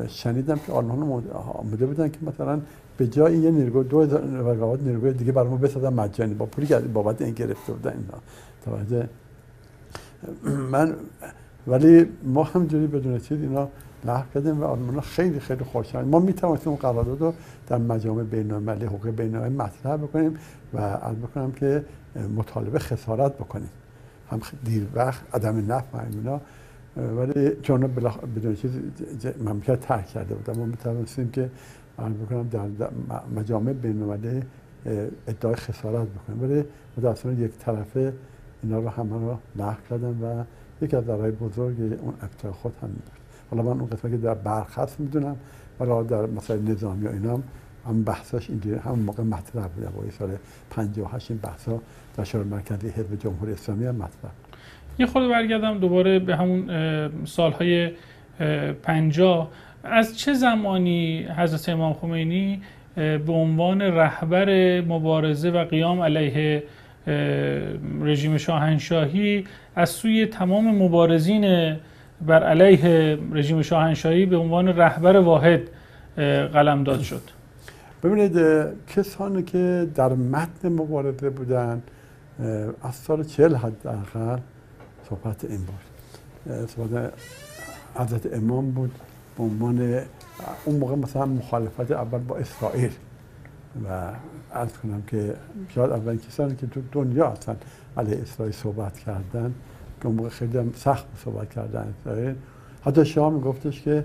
شنیدم 0.07 0.59
که 0.67 0.71
آلمان 0.71 1.23
آمده 1.33 1.85
بودن 1.85 2.09
که 2.09 2.17
مثلا 2.21 2.59
به 2.97 3.07
جای 3.07 3.37
یه 3.37 3.51
نیروگاه 3.51 3.83
دو 3.83 4.01
هزار 4.01 4.77
نیروگاه 4.77 5.11
دیگه 5.11 5.31
برای 5.31 5.49
ما 5.49 5.57
بسازن 5.57 5.93
مجانی. 5.93 6.33
با 6.33 6.45
پولی 6.45 6.67
که 6.67 6.79
بابت 6.79 7.21
این 7.21 7.33
گرفته 7.33 7.73
بودن 7.73 7.91
اینا. 7.91 8.21
توجه 8.65 9.07
من 10.71 10.95
ولی 11.67 12.05
ما 12.23 12.43
همجوری 12.43 12.87
بدون 12.87 13.19
چیز 13.19 13.41
اینا 13.41 13.67
لغو 14.05 14.23
کردیم 14.33 14.61
و 14.61 14.63
آلمان 14.63 15.01
خیلی 15.01 15.39
خیلی 15.39 15.63
خوشحال 15.63 16.05
ما 16.05 16.19
می 16.19 16.33
توانستیم 16.33 16.69
اون 16.69 16.79
قرارداد 16.81 17.21
رو 17.21 17.33
در 17.67 17.77
مجامع 17.77 18.23
بین 18.23 18.51
المللی 18.51 18.85
حقوق 18.85 19.09
بین 19.09 19.35
المللی 19.35 19.55
مطرح 19.55 19.97
بکنیم 19.97 20.37
و 20.73 20.79
عرض 20.79 21.15
بکنم 21.15 21.51
که 21.51 21.85
مطالبه 22.35 22.79
خسارت 22.79 23.33
بکنیم. 23.35 23.69
هم 24.31 24.39
دیر 24.63 24.87
وقت 24.93 25.35
عدم 25.35 25.71
نفع 25.71 25.97
اینا. 26.11 26.41
ولی 27.17 27.51
چون 27.61 27.81
بدون 28.35 28.55
چیز 28.55 28.71
مملکت 29.45 29.79
ترک 29.79 30.07
کرده 30.07 30.35
بودم 30.35 30.59
ما 30.59 30.65
می 30.65 30.77
توانستیم 30.77 31.31
که 31.31 31.49
عرض 31.99 32.13
بکنم 32.13 32.47
در 32.47 32.89
مجامع 33.35 33.73
بین 33.73 34.01
المللی 34.01 34.43
ادعای 35.27 35.55
خسارت 35.55 36.07
بکنیم. 36.07 36.43
ولی 36.43 36.63
متاسفانه 36.97 37.39
یک 37.39 37.51
طرفه 37.51 38.13
اینا 38.63 38.79
رو 38.79 38.89
همه 38.89 39.13
رو 39.13 39.37
لغو 39.55 39.75
کردن 39.89 40.19
و 40.21 40.43
یکی 40.81 40.95
از 40.95 41.05
درهای 41.05 41.31
بزرگ 41.31 41.75
اون 41.79 42.13
ابتای 42.21 42.51
خود 42.51 42.73
هم 42.81 42.87
بود. 42.87 43.20
حالا 43.51 43.63
من 43.63 43.79
اون 43.79 43.89
قسمت 43.89 44.11
که 44.11 44.17
در 44.17 44.33
برخص 44.33 44.99
می‌دونم 44.99 45.35
ولی 45.79 46.07
در 46.07 46.25
مثلا 46.25 46.57
نظامی 46.57 47.07
و 47.07 47.09
اینا 47.09 47.39
هم, 47.87 48.03
بحثاش 48.03 48.49
اینجوری 48.49 48.75
هم 48.75 48.99
موقع 48.99 49.23
مطرح 49.23 49.67
بود 49.67 49.95
با 49.95 50.11
سال 50.11 50.29
58 50.69 51.31
این 51.31 51.39
بحثا 51.43 51.79
در 52.17 52.23
شورای 52.23 52.47
مرکزی 52.47 52.89
حزب 52.89 53.19
جمهوری 53.19 53.53
اسلامی 53.53 53.85
هم 53.85 53.95
مطرح 53.95 54.31
یه 54.99 55.05
خود 55.05 55.29
برگردم 55.29 55.79
دوباره 55.79 56.19
به 56.19 56.35
همون 56.35 56.69
سالهای 57.25 57.91
50 58.83 59.51
از 59.83 60.17
چه 60.17 60.33
زمانی 60.33 61.27
حضرت 61.37 61.69
امام 61.69 61.93
خمینی 61.93 62.61
به 62.95 63.33
عنوان 63.33 63.81
رهبر 63.81 64.81
مبارزه 64.81 65.49
و 65.51 65.65
قیام 65.65 65.99
علیه 65.99 66.63
رژیم 68.01 68.37
شاهنشاهی 68.37 69.43
از 69.75 69.89
سوی 69.89 70.25
تمام 70.25 70.83
مبارزین 70.83 71.75
بر 72.27 72.43
علیه 72.43 73.17
رژیم 73.31 73.61
شاهنشاهی 73.61 74.25
به 74.25 74.37
عنوان 74.37 74.67
رهبر 74.67 75.17
واحد 75.17 75.61
قلمداد 76.53 77.01
شد. 77.01 77.21
ببینید 78.03 78.39
کسانی 78.87 79.43
که 79.43 79.87
در 79.95 80.13
متن 80.13 80.69
مبارزه 80.69 81.29
بودن 81.29 81.81
از 82.83 82.95
سال 82.95 83.23
چهل 83.23 83.55
حداقل 83.55 84.39
صحبت 85.09 85.45
این 85.45 85.59
بود. 85.65 86.67
صحبت 86.67 87.13
حضرت 87.95 88.33
امام 88.33 88.71
بود 88.71 88.91
به 89.37 89.43
عنوان 89.43 89.99
اون 90.65 90.75
موقع 90.75 90.95
مثلا 90.95 91.25
مخالفت 91.25 91.91
اول 91.91 92.19
با 92.19 92.37
اسرائیل. 92.37 92.91
و 93.85 94.11
عرض 94.53 94.73
کنم 94.73 95.03
که 95.07 95.35
شاید 95.75 95.91
اولین 95.91 96.19
کسانی 96.19 96.55
که 96.55 96.67
تو 96.67 96.81
دنیا 96.91 97.27
اصلا 97.27 97.55
علیه 97.97 98.21
اسرائیل 98.21 98.53
صحبت 98.53 98.99
کردن 98.99 99.53
که 100.01 100.07
موقع 100.07 100.29
خیلی 100.29 100.57
هم 100.57 100.71
سخت 100.75 101.05
صحبت 101.25 101.49
کردن 101.49 101.93
حتی 102.85 103.05
شاه 103.05 103.33
میگفتش 103.33 103.81
که 103.81 104.03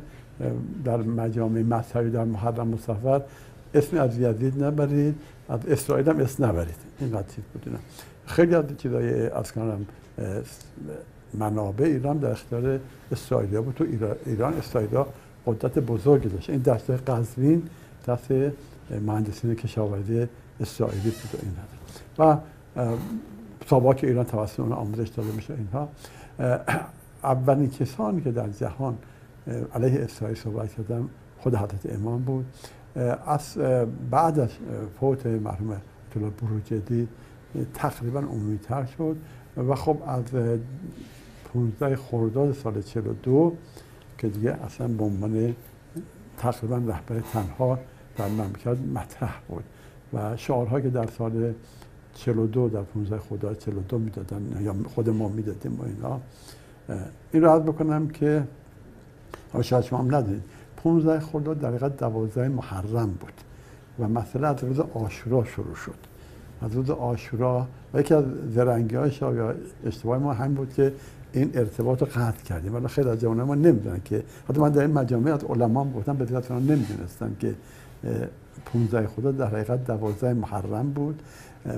در 0.85 0.97
مجامع 0.97 1.63
مذهبی 1.63 2.11
در 2.11 2.25
محرم 2.25 2.69
مصفر 2.69 3.23
اسم 3.75 3.97
از 3.97 4.19
یزید 4.19 4.65
نبرید 4.65 5.15
از 5.49 5.61
اسرائیل 5.67 6.09
هم 6.09 6.21
اسم 6.21 6.45
نبرید. 6.45 6.75
این 7.01 7.11
چیز 7.11 7.45
بود. 7.53 7.79
خیلی 8.27 8.55
از 8.55 8.65
چیزای 8.79 9.27
از 9.27 9.53
کنم 9.53 9.87
منابع 11.35 11.85
ایران 11.85 12.19
در 12.19 12.31
اختیار 12.31 12.81
اسرائیل 13.13 13.61
بود. 13.61 13.75
تو 13.75 13.85
ایران 14.27 14.55
اسرائیل 14.55 14.91
قدرت 15.47 15.79
بزرگی 15.79 16.29
داشت. 16.29 16.51
این 16.51 16.59
دست 16.59 16.91
قزوین 16.91 17.63
دست 18.09 18.29
مهندسین 19.07 19.55
کشاورزی 19.55 20.27
اسرائیلی 20.61 21.11
بود 21.11 21.31
و 21.35 21.39
این 21.43 21.55
و 22.19 22.37
ساباک 23.67 24.05
ایران 24.05 24.25
توسط 24.25 24.61
اون 24.61 24.73
آموزش 24.73 25.09
داده 25.09 25.33
میشه 25.33 25.55
اینها 25.55 25.89
اولین 27.25 27.71
کسانی 27.71 28.21
که 28.21 28.33
در 28.33 28.49
جهان 28.49 28.99
علیه 29.75 30.01
اسرائیل 30.01 30.37
صحبت 30.37 30.75
کردم 30.75 31.09
خود 31.39 31.55
حضرت 31.55 31.95
امام 31.95 32.23
بود. 32.23 32.47
از 33.27 33.59
بعد 34.11 34.39
از 34.39 34.51
فوت 35.01 35.27
مرحوم 35.27 35.81
طلاب 36.15 36.33
بروجردی 36.37 37.09
تقریبا 37.75 38.25
تر 38.63 38.85
شد 38.85 39.17
و 39.57 39.75
خب 39.75 39.99
از 40.07 40.25
15 41.55 41.97
خرداد 41.97 42.53
سال 42.53 42.83
42 42.83 43.53
که 44.19 44.29
دیگه 44.29 44.51
اصلا 44.65 44.89
به 44.89 45.05
عنوان 45.05 45.55
تقریبا 46.39 46.77
رهبر 46.77 47.21
تنها 47.33 47.79
در 48.17 48.29
مملکت 48.29 48.77
مطرح 48.95 49.41
بود 49.49 49.65
و 50.13 50.37
شعارهایی 50.37 50.83
که 50.83 50.91
در 50.91 51.07
سال 51.07 51.55
42 52.17 52.69
در 52.69 52.83
15 52.83 53.19
خدا 53.19 53.55
42 53.55 53.99
می‌دادن 53.99 54.63
یا 54.63 54.75
خود 54.95 55.11
ما 55.11 55.29
می‌دادیم 55.29 55.81
و 55.81 55.85
اینا. 55.85 56.21
این 57.33 57.43
رو 57.43 57.61
بکنم 57.61 58.09
که 58.09 58.43
شاید 59.63 59.85
شما 59.85 59.99
هم 59.99 60.15
ندید 60.15 60.43
15 60.77 61.21
خدا 61.21 61.55
در 61.55 61.69
حقیقت 61.69 61.97
12 61.97 62.49
محرم 62.49 63.11
بود 63.11 63.33
و 63.99 64.09
مسئله 64.09 64.47
از 64.47 64.65
روز 64.65 64.81
آشورا 64.81 65.45
شروع 65.45 65.75
شد. 65.75 65.95
از 66.63 66.73
روز 66.73 66.91
آشورا 66.91 67.67
و 67.95 68.01
یکی 68.01 68.15
از 68.15 68.25
زرنگی 68.55 68.97
های 68.97 69.11
یا 69.21 69.55
اشتباه 69.87 70.19
ما 70.19 70.33
هم 70.33 70.55
بود 70.55 70.73
که 70.75 70.93
این 71.33 71.51
ارتباط 71.55 72.01
رو 72.01 72.09
قطع 72.15 72.45
کردیم. 72.45 72.75
ولی 72.75 72.89
خیلی 72.89 73.09
از 73.09 73.21
جوانان 73.21 73.47
ما 73.47 73.55
نمی‌دونن 73.55 74.01
که 74.05 74.23
حتی 74.49 74.61
من 74.61 74.69
در 74.69 74.83
این 74.83 74.93
مجامع 74.93 75.35
از 75.35 75.45
علما 75.45 75.85
گفتم 75.85 76.17
به 76.17 76.25
دقت 76.25 76.51
نمی‌دونستن 76.51 77.37
که 77.41 77.55
15 78.65 79.07
خدا 79.07 79.33
در 79.33 79.47
حقیقت 79.47 79.87
12 79.87 80.35
محرم 80.35 80.91
بود. 80.91 81.23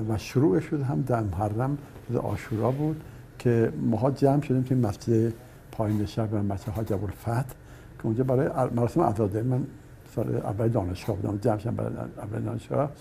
و 0.09 0.17
شروع 0.17 0.59
شد 0.59 0.81
هم 0.81 1.01
در 1.01 1.23
محرم 1.23 1.77
روز 2.09 2.17
آشورا 2.17 2.71
بود 2.71 3.01
که 3.39 3.73
ماها 3.81 4.11
جمع 4.11 4.41
شدیم 4.41 4.63
که 4.63 4.75
مسجد 4.75 5.33
پایین 5.71 6.05
شب 6.05 6.29
و 6.31 6.43
مسجد 6.43 6.69
حاج 6.69 6.93
الفتح 6.93 7.53
که 7.99 8.05
اونجا 8.05 8.23
برای 8.23 8.69
مراسم 8.75 9.01
عزاداری. 9.01 9.47
من 9.47 9.67
سال 10.15 10.35
اول 10.35 10.67
دانشگاه 10.67 11.15
بودم 11.15 11.37
جمعشم 11.37 11.75
برای 11.75 11.93
اول 12.17 12.41
دانشگاه. 12.41 12.91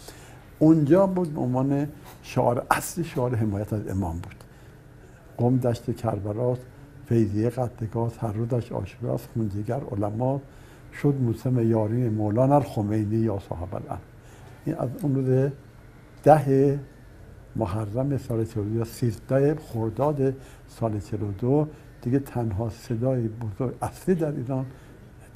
اونجا 0.59 1.07
بود 1.07 1.35
به 1.35 1.41
عنوان 1.41 1.89
شعار 2.23 2.67
اصلی 2.71 3.05
شعار 3.05 3.35
حمایت 3.35 3.73
از 3.73 3.89
امام 3.89 4.15
بود. 4.15 4.35
قوم 5.37 5.57
دشت 5.57 5.97
کربلاست 5.97 6.63
فیضیه 7.07 7.51
قدگاه 7.51 8.13
هر 8.21 8.33
رودش 8.33 8.73
آشوراست 8.73 9.29
خونجگر 9.35 9.81
علما. 9.93 10.41
شد 11.03 11.15
موسم 11.21 11.71
یاری 11.71 12.09
مولانا 12.09 12.61
خمینی 12.61 13.17
یا 13.17 13.39
صاحب 13.49 13.75
الان 13.75 13.99
این 14.65 14.77
از 14.77 14.89
اون 15.03 15.15
روز 15.15 15.51
ده 16.23 16.79
محرم 17.57 18.19
سال 18.19 18.45
42 18.45 18.79
یا 18.79 18.85
13 18.85 19.57
خرداد 19.73 20.35
سال 20.69 21.01
42 21.01 21.69
دیگه 22.03 22.19
تنها 22.19 22.71
صدای 22.71 23.29
بزرگ 23.29 23.75
اصلی 23.83 24.15
در 24.15 24.33
ایران 24.33 24.67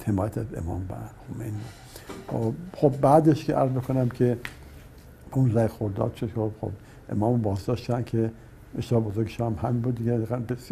حمایت 0.06 0.38
از 0.38 0.46
امام 0.56 0.88
خمینی 1.28 1.60
خب،, 2.28 2.54
خب 2.76 3.00
بعدش 3.00 3.44
که 3.44 3.54
عرض 3.54 3.70
بکنم 3.70 4.08
که 4.08 4.38
15 5.30 5.68
خرداد 5.68 6.14
شد 6.14 6.30
خب, 6.34 6.50
خب 6.60 6.70
امام 7.12 7.42
بازداشتن 7.42 8.02
که 8.02 8.30
اشتباه 8.78 9.02
بزرگش 9.02 9.40
هم 9.40 9.56
همین 9.62 9.80
بود 9.80 9.94
دیگه. 9.94 10.20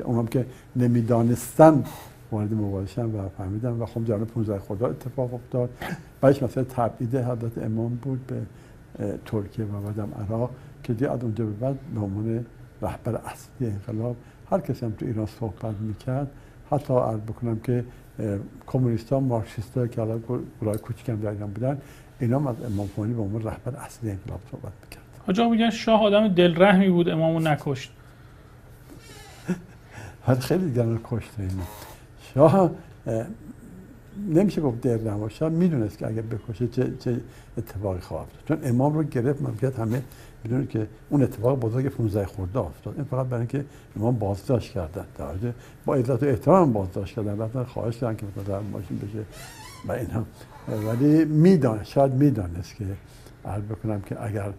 اونم 0.04 0.26
که 0.26 0.46
نمی‌دانستن 0.76 1.84
وارد 2.32 2.54
مبارشن 2.54 3.04
و 3.04 3.28
فهمیدن. 3.38 3.70
و 3.70 3.86
خب 3.86 4.04
جانب 4.04 4.26
15 4.26 4.58
خرداد 4.58 4.90
اتفاق 4.90 5.34
افتاد. 5.34 5.70
بعدش 6.20 6.42
مثلا 6.42 6.64
تبعید 6.64 7.16
حضرت 7.16 7.58
امام 7.58 7.94
بود 7.94 8.26
به 8.26 8.36
ترکیه 9.26 9.64
و 9.64 9.80
بعدم 9.80 10.08
عراق 10.28 10.50
که 10.82 10.92
دیگه 10.92 11.10
از 11.10 11.22
اونجا 11.22 11.44
به 11.44 11.52
بعد 11.52 11.78
به 11.94 12.00
عنوان 12.00 12.46
رهبر 12.82 13.16
اصلی 13.16 13.66
انقلاب 13.66 14.16
هر 14.50 14.60
کسی 14.60 14.86
هم 14.86 14.92
تو 14.92 15.06
ایران 15.06 15.26
صحبت 15.26 15.74
می‌کرد. 15.80 16.30
حتی 16.70 16.94
عرض 16.94 17.20
بکنم 17.20 17.60
که 17.60 17.84
کمونیست 18.66 19.12
ها 19.12 19.20
مارکسیست 19.20 19.78
ها 19.78 19.86
که 19.86 20.00
الان 20.00 20.22
گروه 20.60 20.76
کوچیک 20.76 21.08
هم 21.08 21.20
در 21.20 21.30
ایران 21.30 21.50
بودن 21.50 21.80
اینا 22.20 22.50
از 22.50 22.62
امام 22.62 22.88
خمینی 22.96 23.14
به 23.14 23.22
عنوان 23.22 23.42
رهبر 23.42 23.76
اصلی 23.76 24.10
انقلاب 24.10 24.40
صحبت 24.50 24.72
می‌کرد. 24.84 25.02
آجا 25.28 25.48
میگن 25.48 25.70
شاه 25.70 26.02
آدم 26.02 26.28
دلرحمی 26.28 26.88
بود 26.88 27.08
امامو 27.08 27.40
نکشت. 27.40 27.92
خیلی 30.40 30.64
دیگران 30.64 31.00
کشته 31.04 31.42
اینا. 31.42 31.62
شاه 32.34 32.70
نمیشه 34.28 34.60
گفت 34.60 34.80
در 34.80 35.12
نباشه 35.12 35.48
می‌دونست 35.48 35.98
که 35.98 36.06
اگر 36.06 36.22
بکشه 36.22 36.68
چه, 36.68 36.92
چه 36.98 37.20
اتفاقی 37.58 38.00
خواهد 38.00 38.28
چون 38.48 38.58
امام 38.64 38.94
رو 38.94 39.02
گرفت 39.02 39.42
ممکنه 39.42 39.70
همه 39.70 40.02
می‌دونه 40.44 40.66
که 40.66 40.86
اون 41.10 41.22
اتفاق 41.22 41.60
بزرگ 41.60 41.88
15 41.88 42.26
خورده 42.26 42.58
افتاد. 42.58 42.94
این 42.96 43.04
فقط 43.04 43.26
برای 43.26 43.40
اینکه 43.40 43.64
امام 43.96 44.18
بازداشت 44.18 44.72
کردن. 44.72 45.04
در 45.18 45.52
با 45.84 45.94
عزت 45.94 46.22
و 46.22 46.26
احترام 46.26 46.72
بازداشت 46.72 47.16
کردن. 47.16 47.38
رفتن 47.38 47.64
خواهش 47.64 47.96
کردن 47.96 48.16
که 48.16 48.26
مثلا 48.36 48.60
ماشین 48.62 48.98
بشه 48.98 49.24
و 49.88 49.92
اینا. 49.92 50.24
ولی 50.88 51.24
میدانه 51.24 51.84
شاید 51.84 52.14
می‌دانست 52.14 52.76
که 52.76 52.86
عرض 53.44 53.62
بکنم 53.62 54.00
که 54.00 54.24
اگر 54.24 54.52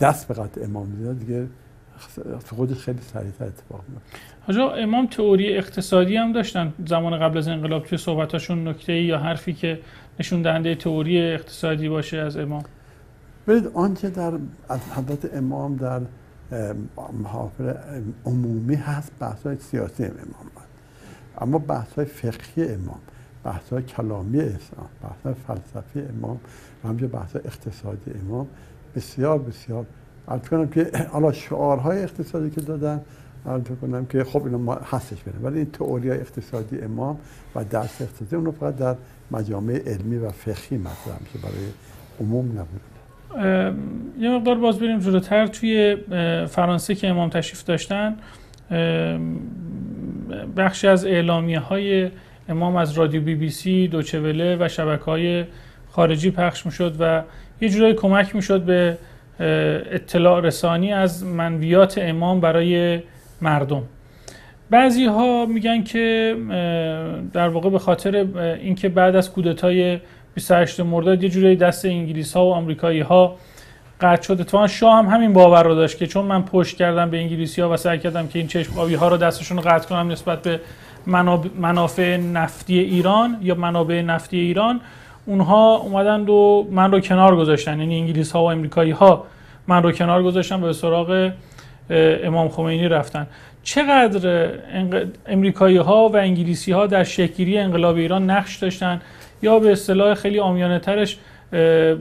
دست 0.00 0.28
به 0.28 0.34
قطع 0.34 0.64
امام 0.64 0.88
می‌داد 0.88 1.18
دیگه 1.18 1.46
خودش 2.46 2.78
خیلی 2.78 3.00
سریعتر 3.12 3.44
اتفاق 3.44 3.84
میفته 3.88 4.18
حاجا 4.48 4.70
امام 4.70 5.06
تئوری 5.06 5.56
اقتصادی 5.56 6.16
هم 6.16 6.32
داشتن 6.32 6.72
زمان 6.86 7.18
قبل 7.18 7.38
از 7.38 7.48
انقلاب 7.48 7.84
توی 7.84 7.98
صحبتاشون 7.98 8.68
نکته 8.68 8.92
یا 8.92 9.18
حرفی 9.18 9.52
که 9.52 9.80
نشون 10.20 10.42
دهنده 10.42 10.74
تئوری 10.74 11.22
اقتصادی 11.22 11.88
باشه 11.88 12.16
از 12.16 12.36
امام؟ 12.36 12.62
برید 13.46 13.66
آنچه 13.74 14.10
در 14.10 14.32
از 14.68 14.80
حضرت 14.96 15.34
امام 15.34 15.76
در 15.76 16.00
محافل 17.22 17.74
عمومی 18.26 18.74
هست 18.74 19.12
بحث 19.20 19.46
های 19.46 19.56
سیاسی 19.56 20.04
امام 20.04 20.50
اما 21.38 21.58
بحث 21.58 21.92
های 21.92 22.04
فقهی 22.04 22.68
امام 22.74 23.00
بحث 23.44 23.72
های 23.72 23.82
کلامی 23.82 24.40
اسلام 24.40 24.88
بحث 25.02 25.22
های 25.24 25.34
فلسفی 25.46 26.00
امام 26.00 26.40
و 26.84 26.88
همچنین 26.88 27.10
بحث 27.10 27.32
های 27.32 27.42
اقتصادی 27.44 28.10
امام 28.26 28.46
بسیار 28.96 29.38
بسیار. 29.38 29.86
عرض 30.28 30.48
کنم 30.48 30.68
که 30.68 30.90
حالا 31.12 31.32
شعارهای 31.32 32.02
اقتصادی 32.02 32.50
که 32.50 32.60
دادن 32.60 33.00
عرض 33.48 33.62
کنم 33.80 34.06
که 34.06 34.24
خب 34.24 34.44
اینا 34.44 34.74
هستش 34.74 35.22
بریم. 35.22 35.44
ولی 35.44 35.56
این 35.56 35.70
تئوری 35.70 36.10
اقتصادی 36.10 36.80
امام 36.80 37.18
و 37.54 37.64
درس 37.64 38.02
اقتصادی 38.02 38.36
اونو 38.36 38.50
فقط 38.50 38.76
در 38.76 38.94
مجامع 39.30 39.78
علمی 39.86 40.16
و 40.16 40.28
فقهی 40.28 40.78
مطرح 40.78 41.18
میشه 41.20 41.38
برای 41.42 41.66
عموم 42.20 42.50
نبود. 42.50 42.80
یه 44.20 44.30
مقدار 44.30 44.54
باز 44.54 44.78
بریم 44.78 44.98
جلوتر. 44.98 45.46
توی 45.46 45.96
فرانسه 46.46 46.94
که 46.94 47.08
امام 47.08 47.30
تشریف 47.30 47.64
داشتن 47.64 48.16
بخشی 50.56 50.88
از 50.88 51.06
اعلامیه 51.06 51.58
های 51.58 52.10
امام 52.48 52.76
از 52.76 52.92
رادیو 52.92 53.22
بی 53.22 53.34
بی 53.34 53.50
سی 53.50 53.88
دوچوله 53.88 54.56
و 54.60 54.68
شبکه 54.68 55.04
های 55.04 55.44
خارجی 55.90 56.30
پخش 56.30 56.66
می‌شد 56.66 56.96
و 57.00 57.22
یه 57.60 57.68
جورایی 57.68 57.94
کمک 57.94 58.36
می‌شد 58.36 58.62
به 58.62 58.98
اطلاع 59.90 60.40
رسانی 60.40 60.92
از 60.92 61.24
منویات 61.24 61.98
امام 61.98 62.40
برای 62.40 63.00
مردم. 63.42 63.82
بعضی 64.70 65.04
ها 65.04 65.46
میگن 65.46 65.82
که 65.82 66.36
در 67.32 67.48
واقع 67.48 67.70
به 67.70 67.78
خاطر 67.78 68.26
اینکه 68.62 68.88
بعد 68.88 69.16
از 69.16 69.32
کودتای 69.32 69.98
28 70.34 70.80
مرداد 70.80 71.22
یه 71.22 71.28
جوری 71.28 71.56
دست 71.56 71.84
انگلیس 71.84 72.36
ها 72.36 72.46
و 72.46 72.52
آمریکایی 72.52 73.00
ها 73.00 73.36
قطع 74.00 74.22
شد. 74.22 74.40
اتفاقا 74.40 74.66
شاه 74.66 74.98
هم 74.98 75.06
همین 75.06 75.32
باور 75.32 75.62
رو 75.62 75.74
داشت 75.74 75.98
که 75.98 76.06
چون 76.06 76.24
من 76.24 76.42
پشت 76.42 76.76
کردم 76.76 77.10
به 77.10 77.16
انگلیسی 77.16 77.60
ها 77.60 77.70
و 77.70 77.76
سعی 77.76 77.98
کردم 77.98 78.28
که 78.28 78.38
این 78.38 78.48
چشم 78.48 78.78
آبی 78.78 78.94
ها 78.94 79.08
رو 79.08 79.16
دستشون 79.16 79.56
رو 79.56 79.62
قطع 79.62 79.88
کنم 79.88 80.10
نسبت 80.10 80.42
به 80.42 80.60
منافع 81.58 82.16
نفتی 82.16 82.78
ایران 82.78 83.38
یا 83.42 83.54
منابع 83.54 84.02
نفتی 84.02 84.40
ایران 84.40 84.80
اونها 85.26 85.76
اومدن 85.76 86.28
و 86.28 86.64
من 86.70 86.92
رو 86.92 87.00
کنار 87.00 87.36
گذاشتن. 87.36 87.80
یعنی 87.80 87.96
انگلیس 88.00 88.32
ها 88.32 88.42
و 88.42 88.50
امریکایی 88.50 88.90
ها 88.90 89.24
من 89.66 89.82
رو 89.82 89.92
کنار 89.92 90.22
گذاشتن 90.22 90.60
به 90.60 90.72
سراغ 90.72 91.30
امام 91.90 92.48
خمینی 92.48 92.88
رفتن. 92.88 93.26
چقدر 93.62 94.50
امریکایی 95.26 95.76
ها 95.76 96.08
و 96.08 96.16
انگلیسی 96.16 96.72
ها 96.72 96.86
در 96.86 97.04
شکلی 97.04 97.58
انقلاب 97.58 97.96
ایران 97.96 98.30
نقش 98.30 98.56
داشتن؟ 98.56 99.00
یا 99.42 99.58
به 99.58 99.72
اصطلاح 99.72 100.14
خیلی 100.14 100.40
آمیانه 100.40 100.78
ترش 100.78 101.18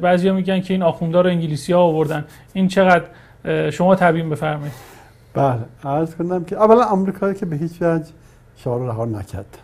بعضیا 0.02 0.34
میگن 0.34 0.62
که 0.62 0.74
این 0.74 0.84
آخوندار 0.84 1.24
رو 1.24 1.30
انگلیسی 1.30 1.74
ها 1.74 1.80
آوردن. 1.80 2.26
این 2.54 2.68
چقدر 2.68 3.06
شما 3.70 3.96
تبیین 3.96 4.30
بفرمایید. 4.30 4.74
بله 5.34 5.60
عرض 5.84 6.16
کنم 6.16 6.44
که 6.46 6.56
اولا 6.56 6.84
آمریکایی 6.84 7.36
که 7.36 7.46
به 7.46 7.56
هیچ 7.56 7.82
وجه 7.82 8.06
شعار 8.58 8.88
رها 8.88 9.06
نکرد. 9.06 9.58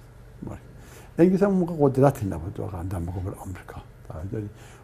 انگلیس 1.19 1.43
هم 1.43 1.51
موقع 1.51 1.73
قدرتی 1.79 2.25
نبود 2.25 2.59
واقعا 2.59 2.83
در 2.83 2.97
مقابل 2.97 3.31
آمریکا. 3.45 3.81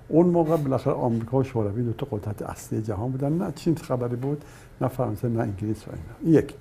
اون 0.10 0.26
موقع 0.26 0.58
بالاخره 0.58 0.94
آمریکا 0.94 1.38
و 1.38 1.44
شوروی 1.44 1.84
دو 1.84 1.94
تا 1.94 2.08
قدرت 2.12 2.42
اصلی 2.42 2.82
جهان 2.82 3.12
بودن. 3.12 3.34
نه 3.34 3.52
چین 3.56 3.76
خبری 3.76 4.16
بود 4.16 4.44
نه 4.82 4.88
فرانسه 4.88 5.30
نه 5.30 5.40
انگلیس 5.40 5.88
و 5.88 5.92
اینا. 5.92 6.40
یک. 6.40 6.54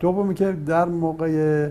دومی 0.00 0.34
که 0.34 0.52
در 0.52 0.84
موقع 0.84 1.68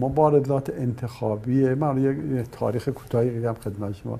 مبارزات 0.00 0.70
انتخابی 0.70 1.74
من 1.74 2.02
یه 2.02 2.42
تاریخ 2.42 2.88
کوتاهی 2.88 3.44
هم 3.44 3.54
خدمت 3.54 3.94
شما. 3.94 4.18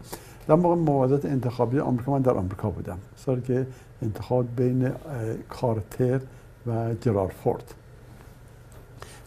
در 0.49 0.55
موقع 0.55 0.75
مبارزات 0.75 1.25
انتخابی 1.25 1.79
آمریکا 1.79 2.13
من 2.13 2.23
در 2.23 2.33
آمریکا 2.33 2.71
بودم. 2.71 2.99
سالی 3.17 3.41
که 3.41 3.67
انتخاب 4.03 4.47
بین 4.57 4.93
کارتر 5.49 6.21
و 6.67 6.95
جرار 7.01 7.29
فورد. 7.29 7.75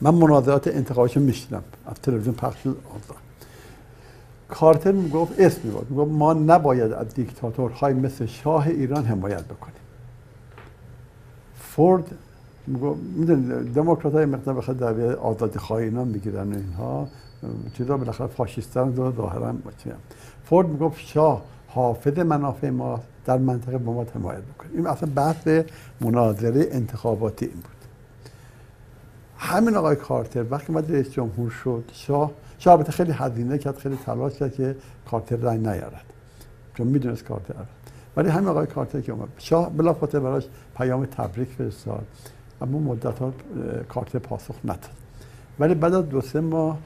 من 0.01 0.13
مناظرات 0.13 0.67
انتخابش 0.67 1.17
میشیدم 1.17 1.63
از 1.85 1.95
تلویزیون 1.95 2.35
پخش 2.35 2.63
شد. 2.63 2.77
کارتر 4.49 4.91
می‌گفت 4.91 5.39
اسم 5.39 5.61
می‌گفت 5.63 5.91
می‌گفت 5.91 6.11
ما 6.11 6.33
نباید 6.33 6.91
از 6.93 7.13
دیکتاتورهای 7.13 7.93
مثل 7.93 8.25
شاه 8.25 8.67
ایران 8.67 9.05
حمایت 9.05 9.43
بکنیم. 9.43 9.73
فورد 11.55 12.11
می‌دونید 13.15 13.73
دموکرات 13.73 14.13
های 14.13 14.25
مقدار 14.25 14.55
بخواد 14.55 14.77
در 14.77 15.15
آزادی 15.15 15.59
خواهی 15.59 15.85
اینا 15.85 16.03
می‌گیرن 16.03 16.53
اینها. 16.53 17.07
چیزا 17.73 17.97
بالاخره 17.97 18.27
فاشیستان 18.27 18.95
رو 18.95 19.15
ظاهرا 19.15 19.55
فورد 20.45 20.67
می‌گفت 20.67 20.99
شاه 20.99 21.41
حافظ 21.67 22.19
منافع 22.19 22.69
ما 22.69 22.99
در 23.25 23.37
منطقه 23.37 23.77
با 23.77 23.93
ما 23.93 24.05
حمایت 24.15 24.41
بکنیم 24.41 24.71
این 24.75 24.87
اصلا 24.87 25.09
بحث 25.15 25.47
مناظره 26.01 26.67
انتخاباتی 26.71 27.45
این 27.45 27.55
بود. 27.55 27.71
همین 29.37 29.75
آقای 29.75 29.95
کارتر 29.95 30.45
وقتی 30.49 30.73
ما 30.73 30.79
رئیس 30.79 31.11
جمهور 31.11 31.49
شد 31.49 31.83
شاه 31.93 32.31
شاه 32.59 32.73
البته 32.73 32.91
خیلی 32.91 33.11
هزینه 33.11 33.57
کرد 33.57 33.77
خیلی 33.77 33.97
تلاش 34.05 34.33
کرد 34.33 34.53
که 34.53 34.75
کارتر 35.11 35.35
رای 35.35 35.57
نیارد. 35.57 36.05
چون 36.73 36.87
می‌دونست 36.87 37.23
کارتر 37.23 37.53
ولی 38.17 38.29
همین 38.29 38.49
آقای 38.49 38.67
کارتر 38.67 39.01
که 39.01 39.11
اومد 39.11 39.29
شاه 39.37 39.69
بلافاصله 39.69 40.21
براش 40.21 40.47
پیام 40.77 41.05
تبریک 41.05 41.49
فرستاد. 41.49 42.05
اما 42.61 42.79
مدت 42.79 43.19
ها 43.19 43.33
کارتر 43.89 44.19
پاسخ 44.19 44.55
نداد. 44.63 44.89
ولی 45.59 45.75
بعد 45.75 45.93
از 45.93 46.09
دو 46.09 46.21
سه 46.21 46.39
ماه 46.39 46.77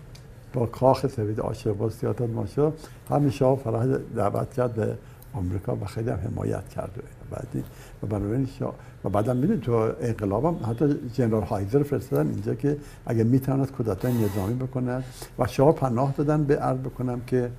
با 0.54 0.66
کاخ 0.66 1.08
سوید 1.08 1.42
با 1.78 1.90
سیادت 1.90 2.22
ما 2.22 2.46
شد 2.46 2.74
همین 3.10 3.30
شاه 3.30 3.58
فرح 3.58 3.86
دعوت 4.16 4.54
کرد 4.54 4.74
به 4.74 4.98
آمریکا 5.34 5.76
و 5.76 5.86
خیلی 5.86 6.10
هم 6.10 6.20
حمایت 6.20 6.70
کرد. 6.70 6.92
بعدی. 7.32 7.64
و 8.04 8.08
بنابراین 8.08 8.46
شاه 8.60 8.74
و 9.04 9.10
بعدم 9.10 9.38
می‌دونید 9.38 9.62
تو 9.62 9.92
انقلابم 10.02 10.56
حتی 10.70 10.96
جنرال 11.14 11.44
هایزر 11.44 11.84
فرستادن 11.84 12.30
اینجا 12.30 12.56
که 12.56 12.78
اگه 13.06 13.24
می‌تواند 13.24 13.72
کودتای 13.72 14.14
نظامی 14.14 14.54
بکنن 14.54 15.04
و 15.40 15.48
شاه 15.48 15.76
پناه 15.76 16.14
دادن 16.18 16.44
به 16.44 16.56
عرض 16.56 16.78
بکنم 16.78 17.22
که 17.28 17.52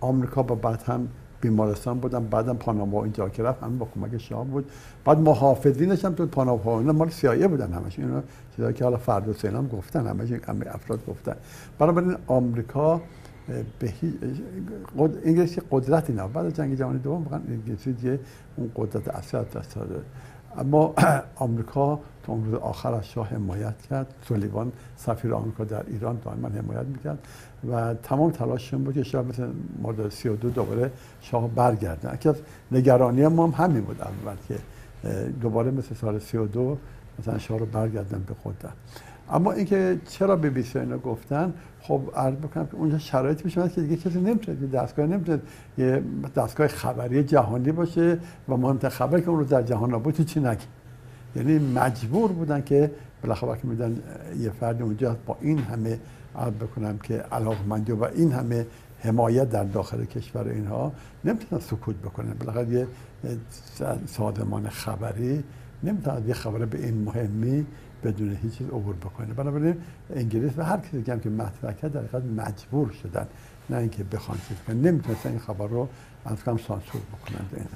آمریکا 0.00 0.42
با 0.42 0.54
بعد 0.54 0.82
هم 0.82 1.08
بیمارستان 1.40 1.98
بودم 1.98 2.24
بعدم 2.24 2.56
پاناما 2.56 3.04
اینجا 3.04 3.28
که 3.28 3.42
رفت 3.42 3.62
همین 3.62 3.78
با 3.78 3.88
کمک 3.94 4.18
شاه 4.18 4.44
بود. 4.44 4.70
بعد 5.04 5.18
محافظینش 5.18 6.04
هم 6.04 6.14
تو 6.14 6.26
پاناما 6.26 6.80
اینا 6.80 6.92
مال 6.92 7.10
سیایه 7.10 7.48
بودن 7.48 7.72
همش. 7.72 7.98
اینا 7.98 8.22
چیزایی 8.56 8.74
که 8.74 8.84
حالا 8.84 8.96
فرد 8.96 9.28
حسین 9.28 9.56
هم 9.56 9.68
گفتن 9.68 10.06
همش 10.06 10.32
همه 10.32 10.66
افراد 10.74 11.06
گفتن. 11.06 11.36
بنابراین 11.78 12.16
آمریکا 12.26 13.00
به 13.78 13.92
انگلیسی 15.24 15.62
قدرتی 15.70 16.12
نه. 16.12 16.28
بعد 16.28 16.54
جنگ 16.54 16.74
جهانی 16.74 16.98
دوم 16.98 17.22
واقعا 17.22 17.40
انگلیسی 17.48 17.92
دیگه 17.92 18.18
اون 18.56 18.70
قدرت 18.76 19.08
اصلی 19.08 19.40
دست 19.54 19.74
داده 19.74 20.00
اما 20.58 20.94
آمریکا 21.36 22.00
تا 22.22 22.32
اون 22.32 22.44
روز 22.44 22.54
آخر 22.54 22.94
از 22.94 23.08
شاه 23.08 23.28
حمایت 23.28 23.82
کرد. 23.90 24.14
سولیوان 24.28 24.72
سفیر 24.96 25.34
آمریکا 25.34 25.64
در 25.64 25.82
ایران 25.86 26.18
دائما 26.24 26.48
حمایت 26.48 26.86
می‌کرد 26.86 27.18
و 27.70 27.94
تمام 27.94 28.30
تلاششون 28.30 28.84
بود 28.84 28.94
که 28.94 29.02
شاه 29.02 29.24
مثل 29.24 29.48
مدل 29.82 30.08
32 30.08 30.50
دوباره 30.50 30.90
شاه 31.20 31.48
برگرده 31.48 32.14
یکی 32.14 32.28
از 32.28 32.36
نگرانی 32.72 33.26
ما 33.26 33.46
هم 33.46 33.64
همین 33.64 33.84
بود 33.84 34.00
اول 34.00 34.36
که 34.48 34.58
دوباره 35.40 35.70
مثل 35.70 35.94
سال 35.94 36.18
32 36.18 36.78
مثلا 37.18 37.38
شاه 37.38 37.58
رو 37.58 37.66
برگردن 37.66 38.24
به 38.26 38.34
قدرت 38.44 38.72
اما 39.30 39.52
اینکه 39.52 40.00
چرا 40.08 40.36
به 40.36 40.50
بیسی 40.50 40.78
اینا 40.78 40.98
گفتن؟ 40.98 41.52
خب 41.86 42.00
عرض 42.16 42.34
بکنم 42.34 42.66
که 42.66 42.74
اونجا 42.74 42.98
شرایطی 42.98 43.42
پیش 43.42 43.54
که 43.54 43.80
دیگه 43.80 43.96
کسی 43.96 44.20
نمی‌تونه 44.20 44.60
یه 44.60 44.66
دستگاه 44.66 45.06
نمی‌تونه 45.06 45.40
یه 45.78 46.02
دستگاه 46.36 46.66
خبری 46.66 47.24
جهانی 47.24 47.72
باشه 47.72 48.18
و 48.48 48.56
مهمتر 48.56 48.88
خبر 48.88 49.20
که 49.20 49.28
اون 49.28 49.38
رو 49.38 49.44
در 49.44 49.62
جهان 49.62 49.94
نبود 49.94 50.20
چی 50.20 50.40
نگه. 50.40 50.58
یعنی 51.36 51.58
مجبور 51.58 52.32
بودن 52.32 52.62
که 52.62 52.90
بالاخره 53.22 53.60
که 53.60 53.66
میدن 53.68 54.02
یه 54.38 54.50
فرد 54.50 54.82
اونجا 54.82 55.16
با 55.26 55.36
این 55.40 55.58
همه 55.58 55.98
عرض 56.36 56.52
بکنم 56.52 56.98
که 56.98 57.14
علاقمندی 57.14 57.92
و 57.92 58.04
این 58.04 58.32
همه 58.32 58.66
حمایت 58.98 59.50
در 59.50 59.64
داخل 59.64 60.04
کشور 60.04 60.48
اینها 60.48 60.92
نمی‌تونن 61.24 61.60
سکوت 61.62 61.96
بکنن. 61.96 62.34
بالاخره 62.34 62.68
یه 62.68 62.86
سازمان 64.06 64.68
خبری 64.68 65.44
نمی‌تونه 65.82 66.28
یه 66.28 66.34
خبر 66.34 66.64
به 66.64 66.86
این 66.86 67.04
مهمی 67.04 67.66
بدون 68.04 68.36
هیچ 68.42 68.52
چیز 68.58 68.66
عبور 68.66 68.94
بکنه. 68.94 69.26
بنابراین 69.26 69.76
انگلیس 70.16 70.52
و 70.56 70.62
هر 70.62 70.76
کسی 70.76 71.02
که 71.02 71.30
مطرح 71.30 71.72
کرد 71.72 71.92
در 71.92 72.00
حقیقت 72.00 72.22
مجبور 72.24 72.90
شدن 73.02 73.26
نه 73.70 73.76
اینکه 73.76 74.04
بخوان 74.04 74.38
چیز 74.48 74.56
کنن. 74.66 74.76
نمی‌تونستن 74.76 75.30
این 75.30 75.38
خبر 75.38 75.66
رو 75.66 75.88
از 76.24 76.44
کم 76.44 76.56
سانسور 76.56 77.00
بکنن. 77.00 77.66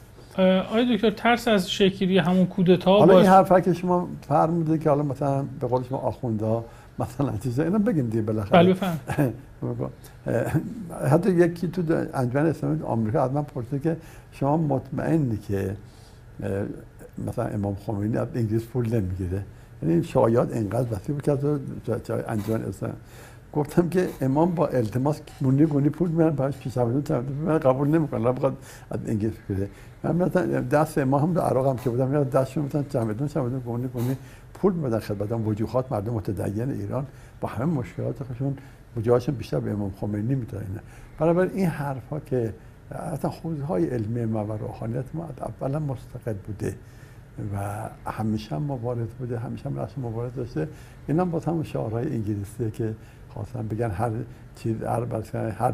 آیا 0.73 0.95
دکتر 0.95 1.11
ترس 1.11 1.49
از 1.49 1.71
شکلی 1.71 2.19
همون 2.19 2.47
کودتا 2.47 2.99
حالا 2.99 3.19
این 3.19 3.29
حرفا 3.29 3.61
که 3.61 3.73
شما 3.73 4.09
فرمودید 4.29 4.83
که 4.83 4.91
حالا 4.91 5.03
مثلا 5.03 5.45
به 5.61 5.67
قول 5.67 5.83
شما 5.83 5.99
آخوندا 5.99 6.65
مثلا 6.99 7.37
چیزا 7.37 7.63
اینا 7.63 7.79
بگیم 7.79 8.07
دیگه 8.09 8.23
بالاخره. 8.23 8.63
بله 8.63 8.73
بفهم 8.73 8.99
حتی 11.11 11.31
یکی 11.31 11.69
تو 11.69 11.83
انجمن 12.15 12.47
اسلامی 12.47 12.83
آمریکا 12.83 13.23
از 13.23 13.33
من 13.33 13.43
پرسید 13.43 13.83
که 13.83 13.97
شما 14.33 14.57
مطمئنی 14.57 15.37
که 15.37 15.77
مثلا 17.27 17.45
امام 17.45 17.77
خمینی 17.87 18.17
از 18.17 18.29
انگلیس 18.35 18.67
پول 18.67 18.95
نمی‌گیره؟ 18.95 19.43
یعنی 19.83 20.05
شایعات 20.05 20.57
انقدر 20.57 20.95
وسیع 20.97 21.15
بود 21.15 21.23
که 21.23 22.31
انجمن 22.31 22.63
اسلام 22.63 22.93
گفتم 23.53 23.89
که 23.89 24.09
امام 24.21 24.55
با 24.55 24.67
التماس 24.67 25.21
گونی 25.41 25.67
گونی 25.67 25.89
پول 25.89 26.11
میارن 26.11 26.37
باش 26.37 26.57
پیش 26.57 26.79
من 26.79 27.59
قبول 27.59 27.89
نمی‌کنه 27.89 28.33
بخواد 28.33 28.57
از 28.91 29.01
انگلیس 29.07 29.33
بگیره. 29.49 29.69
من 30.03 30.17
مثلا 30.17 30.61
دست 30.61 30.99
امام 30.99 31.23
هم 31.23 31.33
در 31.33 31.43
عراق 31.43 31.67
هم 31.67 31.77
که 31.77 31.91
بودم 31.91 32.25
دستشون 32.25 32.65
مثلا 32.65 32.83
چمدون 32.83 33.29
چمدون 33.29 33.61
گونی 33.61 33.89
گونی 33.89 34.17
پول 34.55 34.73
میدن 34.73 34.99
خدمت 34.99 35.33
وجوهات 35.47 35.93
مردم 35.93 36.13
متدین 36.13 36.71
ایران 36.71 37.07
با 37.41 37.49
همه 37.49 37.65
مشکلات 37.65 38.23
خودشون 38.23 38.57
وجوهاشون 38.97 39.35
بیشتر 39.35 39.61
به 39.61 39.71
امام 39.71 39.93
خمینی 40.01 40.35
میدن 40.35 40.81
بنابراین 41.19 41.53
این 41.55 41.67
حرف 41.67 42.03
که 42.27 42.55
اصلا 42.91 43.31
حوزه 43.31 43.65
های 43.65 43.87
علمی 43.87 44.25
ما 44.25 44.45
و 44.45 44.53
روحانیت 44.53 45.05
ما 45.15 45.29
اولا 45.61 45.79
مستقل 45.79 46.35
بوده. 46.47 46.75
و 47.55 47.89
همیشه 48.11 48.57
هم 48.57 48.63
مبارز 48.63 49.09
بوده 49.19 49.39
همیشه 49.39 49.69
هم 49.69 49.79
رسم 49.79 50.01
مبارز 50.03 50.35
داشته. 50.35 50.69
این 51.09 51.21
هم 51.21 51.31
با 51.31 51.39
همون 51.39 51.63
شعارهای 51.63 52.13
انگلیسیه 52.15 52.71
که 52.71 52.95
خواستن 53.29 53.69
بگن 53.69 53.91
هر 53.91 54.11
چیز 54.57 54.83
هر 54.83 55.51
هر 55.51 55.73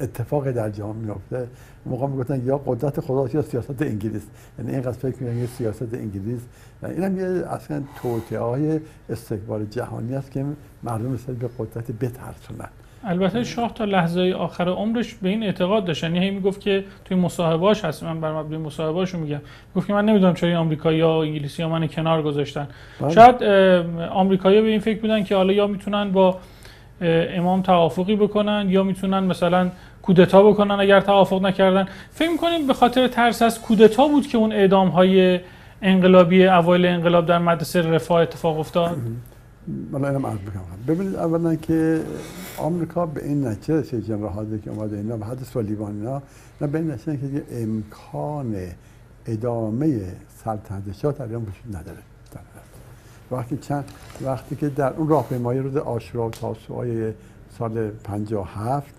اتفاق 0.00 0.50
در 0.50 0.70
جهان 0.70 0.96
میفته 0.96 1.48
موقع 1.86 2.06
می‌گفتن 2.06 2.46
یا 2.46 2.58
قدرت 2.58 3.00
خدا 3.00 3.28
یا 3.28 3.42
سیاست 3.42 3.82
انگلیس. 3.82 4.26
یعنی 4.58 4.70
اینقدر 4.70 4.92
فکر 4.92 5.22
می‌کنن 5.22 5.46
سیاست 5.46 5.94
انگلیس. 5.94 6.40
این 6.82 7.04
هم 7.04 7.18
یه 7.18 7.26
اصلا 7.26 7.82
توطئه 8.02 8.38
های 8.38 8.80
استکبار 9.08 9.64
جهانی 9.64 10.14
است 10.14 10.30
که 10.30 10.44
مردم 10.82 11.06
مثل 11.06 11.34
به 11.34 11.48
قدرت 11.58 11.92
بترسونن. 11.92 12.68
البته 13.04 13.44
شاه 13.44 13.74
تا 13.74 13.84
لحظه 13.84 14.34
آخر 14.38 14.68
عمرش 14.68 15.14
به 15.14 15.28
این 15.28 15.42
اعتقاد 15.42 15.84
داشت. 15.84 16.02
یعنی 16.02 16.18
هی 16.18 16.30
می‌گفت 16.30 16.60
که 16.60 16.84
توی 17.04 17.16
مصاحبهاش 17.16 17.84
هست. 17.84 18.02
من 18.02 18.20
بر 18.20 18.32
مبنای 18.32 18.58
مصاحبهاشو 18.58 19.18
میگم. 19.18 19.40
گفت 19.76 19.86
که 19.86 19.92
من 19.92 20.04
نمی‌دونم 20.04 20.34
چرا 20.34 20.60
آمریکایی 20.60 20.98
یا 20.98 21.22
انگلیسی 21.22 21.62
ها 21.62 21.68
من 21.68 21.86
کنار 21.86 22.22
گذاشتن. 22.22 22.68
بله. 23.00 23.10
شاید 23.10 23.42
آمریکایی 24.10 24.60
به 24.60 24.68
این 24.68 24.80
فکر 24.80 25.00
بودن 25.00 25.24
که 25.24 25.36
حالا 25.36 25.52
یا 25.52 25.66
می‌تونن 25.66 26.12
با 26.12 26.36
امام 27.00 27.62
توافقی 27.62 28.16
بکنن 28.16 28.66
یا 28.68 28.82
می‌تونن 28.82 29.18
مثلا 29.18 29.70
کودتا 30.02 30.42
بکنن 30.42 30.74
اگر 30.80 31.00
توافق 31.00 31.42
نکردن. 31.42 31.88
فکر 32.10 32.30
می‌کنیم 32.30 32.66
به 32.66 32.74
خاطر 32.74 33.08
ترس 33.08 33.42
از 33.42 33.62
کودتا 33.62 34.08
بود 34.08 34.26
که 34.26 34.38
اون 34.38 34.52
اعدام 34.52 34.88
های 34.88 35.40
انقلابی 35.82 36.46
اوایل 36.46 36.86
انقلاب 36.86 37.26
در 37.26 37.38
مدرسه 37.38 37.82
رفاه 37.82 38.22
اتفاق 38.22 38.58
افتاد. 38.58 38.96
من 39.92 40.04
اینم 40.04 40.26
عرض 40.26 40.38
بکنم 40.38 40.62
ببینید 40.88 41.16
اولا 41.16 41.54
که 41.54 42.02
آمریکا 42.58 43.06
به 43.06 43.24
این 43.24 43.46
نتیجه 43.46 43.80
رسید 43.80 44.04
جنرال 44.04 44.58
که 44.58 44.70
اومده 44.70 44.96
اینا 44.96 45.18
و 45.18 45.24
حد 45.24 45.42
سولیوان 45.42 45.96
اینا 45.96 46.22
نه 46.60 46.66
به 46.66 46.78
این 46.78 46.90
نتیجه 46.90 47.16
که 47.16 47.44
امکان 47.50 48.56
ادامه 49.26 50.02
سلطنت 50.44 50.92
شاه 50.92 51.12
در 51.12 51.24
ایران 51.24 51.42
وجود 51.42 51.76
نداره. 51.76 51.98
وقتی 53.30 53.56
چند 53.56 53.84
وقتی 54.24 54.56
که 54.56 54.68
در 54.68 54.92
اون 54.92 55.08
راهپیمایی 55.08 55.60
روز 55.60 55.76
آشورا 55.76 56.26
و 56.26 56.30
تاسوعای 56.30 57.12
سال 57.58 57.90
57 57.90 58.94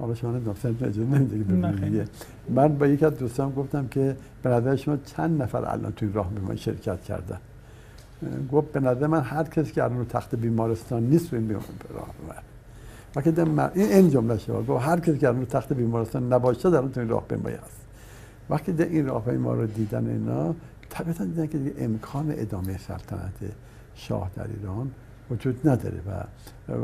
حالا 0.00 0.14
شما 0.14 0.30
نمی‌دونم 0.30 0.56
اجازه 0.82 1.00
نمیده 1.00 2.04
من 2.48 2.78
با 2.78 2.86
یکی 2.86 3.04
از 3.04 3.18
دوستان 3.18 3.50
گفتم 3.50 3.88
که 3.88 4.16
به 4.42 4.50
نظر 4.50 4.76
شما 4.76 4.96
چند 4.96 5.42
نفر 5.42 5.64
الان 5.64 5.92
توی 5.92 6.12
راهپیمایی 6.12 6.58
شرکت 6.58 7.02
کردن. 7.02 7.38
گفت 8.52 8.72
به 8.72 8.80
نظر 8.80 9.06
من 9.06 9.20
هر 9.20 9.44
کسی 9.44 9.72
که 9.72 9.84
الان 9.84 10.06
تخت 10.06 10.34
بیمارستان 10.34 11.02
نیست 11.02 11.34
این 11.34 11.50
راه 11.50 12.08
وقتی 13.16 13.40
این 13.40 13.92
این 13.92 14.10
جمله 14.10 14.38
شما 14.38 14.62
گفت 14.62 14.84
هر 14.86 15.00
کسی 15.00 15.18
که 15.18 15.28
الان 15.28 15.46
تخت 15.46 15.72
بیمارستان 15.72 16.32
نباشه 16.32 16.70
در 16.70 16.78
اون 16.78 16.92
توی 16.92 17.04
راهپیمایی 17.04 17.56
هست. 17.56 17.80
وقتی 18.50 18.72
در 18.72 18.84
این 18.84 19.06
راهپیما 19.06 19.54
رو 19.54 19.66
دیدن 19.66 20.06
اینا 20.06 20.54
طبیعتا 20.90 21.24
دیدن 21.24 21.46
که 21.46 21.58
دیگه 21.58 21.74
امکان 21.78 22.34
ادامه 22.36 22.78
سلطنت 22.78 23.52
شاه 23.94 24.30
در 24.36 24.46
ایران 24.46 24.90
وجود 25.30 25.68
نداره 25.68 26.00
و 26.06 26.24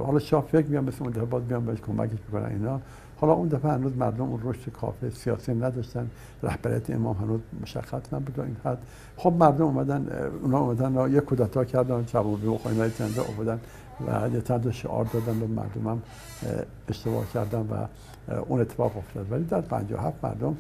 حالا 0.04 0.18
شاه 0.18 0.46
فکر 0.52 0.66
میام 0.66 0.84
مثل 0.84 1.10
دفعه 1.10 1.24
باز 1.24 1.42
بیان 1.42 1.64
بهش 1.64 1.78
کمکش 1.80 2.18
بکنن 2.28 2.44
اینا. 2.44 2.80
حالا 3.20 3.32
اون 3.32 3.48
دفعه 3.48 3.72
هنوز 3.72 3.96
مردم 3.96 4.24
اون 4.24 4.40
رشد 4.44 4.72
کافی 4.72 5.10
سیاسی 5.10 5.54
نداشتن. 5.54 6.10
رهبریت 6.42 6.90
امام 6.90 7.16
هنوز 7.16 7.40
مشخص 7.62 8.12
نبود 8.12 8.40
این 8.40 8.56
حد. 8.64 8.78
خب 9.16 9.32
مردم 9.32 9.64
اومدن 9.64 10.06
اونا 10.42 10.58
اومدن 10.58 11.12
یه 11.12 11.20
کودتا 11.20 11.64
کردن 11.64 12.04
چابوبی 12.04 12.46
و 12.46 12.56
خواهی 12.56 12.90
چنده 12.90 13.20
اومدن 13.20 13.60
و 14.06 14.34
یه 14.34 14.40
چند 14.40 14.70
شعار 14.70 15.04
دادن 15.04 15.42
و 15.42 15.46
مردم 15.46 15.88
هم 15.88 16.02
اشتباه 16.88 17.24
کردن 17.34 17.60
و 17.60 17.86
اون 18.48 18.60
اتفاق 18.60 18.96
افتاد. 18.96 19.32
ولی 19.32 19.44
در 19.44 19.60
57 19.60 20.24
مردم 20.24 20.56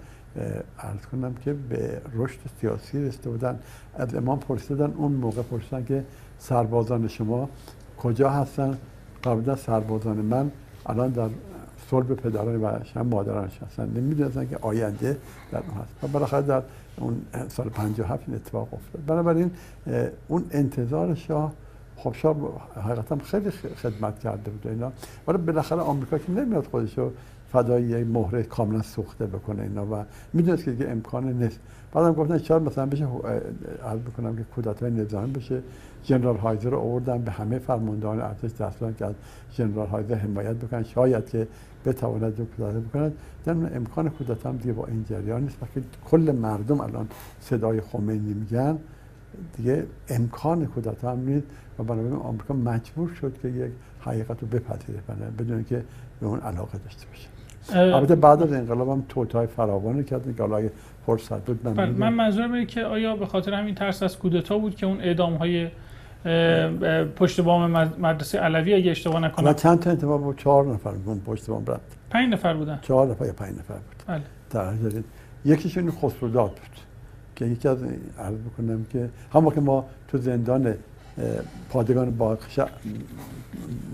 عرض 0.78 1.06
کنم 1.12 1.34
که 1.34 1.52
به 1.52 2.00
رشد 2.14 2.38
سیاسی 2.60 3.06
رسیده 3.06 3.30
بودن. 3.30 3.58
از 3.94 4.14
امام 4.14 4.38
پرسیدن 4.38 4.92
اون 4.96 5.12
موقع 5.12 5.42
پرسیدن 5.42 5.84
که 5.84 6.04
سربازان 6.38 7.08
شما 7.08 7.48
کجا 7.98 8.30
هستن؟ 8.30 8.78
قبلا 9.24 9.56
سربازان 9.56 10.16
من 10.16 10.50
الان 10.86 11.10
در 11.10 11.28
صلب 11.90 12.14
پدران 12.14 12.62
و 12.62 13.04
مادرانش 13.04 13.58
هستن. 13.66 13.88
نمی‌دونستن 13.88 14.48
که 14.48 14.58
آینده 14.60 15.16
در 15.52 15.58
اون 15.58 15.82
هست. 15.82 16.04
و 16.04 16.06
بالاخره 16.06 16.42
در 16.42 16.62
اون 16.96 17.22
سال 17.48 17.68
57 17.68 18.24
این 18.26 18.36
اتفاق 18.36 18.68
افتاد. 18.74 19.04
بنابراین 19.06 19.50
اون 20.28 20.44
انتظار 20.50 21.14
شاه 21.14 21.52
خب 21.96 22.14
شاه 22.14 22.36
حقیقتا 22.84 23.16
خیلی 23.16 23.50
خدمت 23.50 24.18
کرده 24.18 24.50
بود 24.50 24.66
اینا. 24.66 24.92
ولی 25.28 25.38
بالاخره 25.38 25.80
آمریکا 25.80 26.18
که 26.18 26.32
نمیاد 26.32 26.66
خودشو 26.66 27.10
فدای 27.52 27.82
یک 27.82 28.06
مهره 28.06 28.42
کاملا 28.42 28.82
سوخته 28.82 29.26
بکنه 29.26 29.62
اینا 29.62 29.86
و 29.86 30.04
می‌دونست 30.32 30.64
که 30.64 30.70
دیگه 30.70 30.88
امکان 30.88 31.32
نیست. 31.32 31.60
بعدم 31.92 32.12
گفتن 32.12 32.38
شاید 32.38 32.62
مثلا 32.62 32.86
بشه 32.86 33.06
عرض 33.84 34.00
بکنم 34.00 34.36
که 34.36 34.42
کودتای 34.54 34.90
نظامی 34.90 35.32
بشه. 35.32 35.62
جنرال 36.04 36.36
هایزر 36.36 36.70
رو 36.70 36.78
آوردن 36.78 37.18
به 37.22 37.30
همه 37.30 37.58
فرماندهان 37.58 38.20
ارتش 38.20 38.50
دستورن 38.60 38.94
که 38.94 39.04
از 39.04 39.14
جنرال 39.52 39.86
هایزر 39.86 40.14
حمایت 40.14 40.56
بکنن. 40.56 40.82
شاید 40.84 41.30
که 41.30 41.48
بتواند 41.86 42.48
کودتا 42.56 42.80
بکنند 42.80 43.12
در 43.44 43.52
امکان 43.52 44.08
کودتا 44.08 44.48
هم 44.48 44.56
دیگه 44.56 44.72
با 44.72 44.86
این 44.86 45.04
جریان 45.10 45.42
نیست. 45.42 45.62
وقتی 45.62 45.82
کل 46.10 46.36
مردم 46.42 46.80
الان 46.80 47.08
صدای 47.40 47.80
خمینی 47.80 48.34
میگن. 48.34 48.78
دیگه 49.56 49.86
امکان 50.08 50.66
کودتا 50.66 51.12
هم 51.12 51.20
نیست. 51.20 51.46
و 51.78 51.82
بنابراین 51.82 52.12
آمریکا 52.12 52.54
مجبور 52.54 53.10
شد 53.20 53.34
که 53.42 53.48
یک 53.48 53.72
حقیقت 54.00 54.42
رو 54.42 54.48
بپذیره. 54.48 55.00
بدون 55.38 55.64
که 55.64 55.82
به 56.20 56.26
اون 56.26 56.40
علاقه 56.40 56.78
داشته 56.78 57.06
باشه. 57.06 57.28
البته 57.74 58.14
بعد 58.14 58.42
از 58.42 58.52
انقلاب 58.52 58.88
هم 58.88 59.04
توتای 59.08 59.46
فراوانی 59.46 60.04
کردن 60.04 60.34
که 60.34 60.42
حالا 60.42 60.68
فرصت 61.06 61.44
بود 61.44 61.60
من 61.64 61.74
بله، 61.74 61.90
من 61.90 62.12
منظورم 62.12 62.52
اینه 62.52 62.66
که 62.66 62.84
آیا 62.84 63.16
به 63.16 63.26
خاطر 63.26 63.54
همین 63.54 63.74
ترس 63.74 64.02
از 64.02 64.18
کودتا 64.18 64.58
بود 64.58 64.76
که 64.76 64.86
اون 64.86 65.00
اعدام 65.00 65.34
های 65.34 65.68
پشت 67.16 67.40
بام 67.40 67.70
مدرسه 67.98 68.38
علوی 68.38 68.74
اگه 68.74 68.90
اشتباه 68.90 69.20
نکنم. 69.20 69.52
چند 69.52 69.80
تا 69.80 69.90
انتباه 69.90 70.20
بود؟ 70.20 70.38
چهار 70.38 70.66
نفر 70.66 70.90
بود. 70.90 71.24
پشت 71.24 71.46
بام 71.46 71.66
رفت. 71.66 71.96
پنج 72.10 72.32
نفر 72.32 72.54
بودن. 72.54 72.78
چهار 72.82 73.08
نفر 73.08 73.26
یا 73.26 73.32
پنج 73.32 73.58
نفر 73.58 73.74
بود. 73.74 74.02
بله. 74.06 74.22
در 74.50 74.74
یکیشون 75.44 75.90
خسروداد 75.90 76.50
بود. 76.50 76.76
که 77.36 77.44
یکی 77.44 77.68
از 77.68 77.78
عرض 78.18 78.34
بکنم 78.34 78.84
که 78.92 79.08
همون 79.32 79.54
که 79.54 79.60
ما 79.60 79.84
تو 80.08 80.18
زندان 80.18 80.74
پادگان 81.70 82.10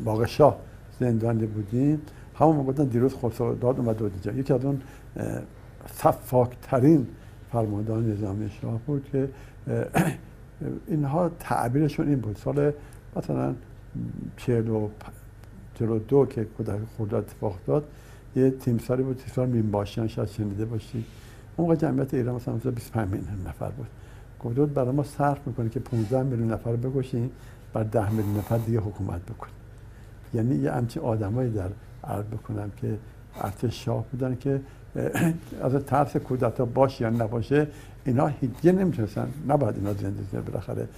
باغ 0.05 0.27
شاه 0.27 0.57
زندان 1.01 1.39
بودیم 1.39 2.03
همون 2.39 2.57
ما 2.57 2.65
گفتن 2.65 2.85
دیروز 2.85 3.15
خسروداد 3.15 3.79
اومد 3.81 4.03
اینجا 4.03 4.33
یکی 4.33 4.53
از 4.53 4.65
اون 4.65 4.81
صفاکترین 5.87 7.07
فرماندهان 7.53 8.13
نظامی 8.13 8.51
شاه 8.63 8.79
بود 8.87 9.07
که 9.13 9.29
اینها 10.87 11.31
تعبیرشون 11.41 12.09
این 12.09 12.21
بود. 12.21 12.37
سال 12.37 12.73
مثلا 13.17 13.55
چهل 14.37 14.69
و 14.69 15.99
دو 16.09 16.27
که 16.27 16.45
کودک 16.45 16.79
خورده 16.97 17.17
اتفاق 17.17 17.59
داد 17.67 17.85
یه 18.37 18.51
تیمساری 18.51 19.03
بود 19.03 19.17
تیمسار 19.17 19.47
مینباشیان 19.47 20.09
شاید 20.09 20.29
شنیده 20.29 20.65
باشی 20.65 21.05
اون 21.57 21.69
موقع 21.69 21.75
جمعیت 21.75 22.15
ایران 22.15 22.35
مثلا 22.35 22.55
25 22.55 23.09
میلیون 23.09 23.47
نفر 23.47 23.69
بود. 23.69 23.87
گفت 24.45 24.57
بود 24.57 24.75
برای 24.75 24.91
ما 24.91 25.03
صرف 25.03 25.47
می‌کنه 25.47 25.69
که 25.69 25.81
15 25.81 26.23
میلیون 26.23 26.53
نفر 26.53 26.71
رو 26.71 26.77
بکشیم 26.77 27.31
بر 27.73 27.83
10 27.83 28.11
میلیون 28.11 28.37
نفر 28.37 28.59
دیگه 28.59 28.81
حکومت 28.81 29.23
بکنیم 29.23 29.55
یعنی 30.35 30.55
یه 30.55 30.73
همچین 30.73 31.03
آدمایی 31.03 31.51
در 31.51 31.69
عرض 32.05 32.25
بکنم 32.25 32.71
که 32.77 32.99
ارتش 33.41 33.85
شاه 33.85 34.05
بودن 34.13 34.37
که 34.37 34.61
از 35.63 35.75
ترس 35.87 36.17
کودتا 36.17 36.65
باشه 36.65 37.03
یا 37.03 37.11
نباشه 37.11 37.67
اینا 38.05 38.27
هیچ 38.27 38.51
نمی‌تونستن 38.65 39.29
نباید 39.49 39.77
اینا 39.77 39.93
زندگی 39.93 40.37
بالاخره 40.37 40.89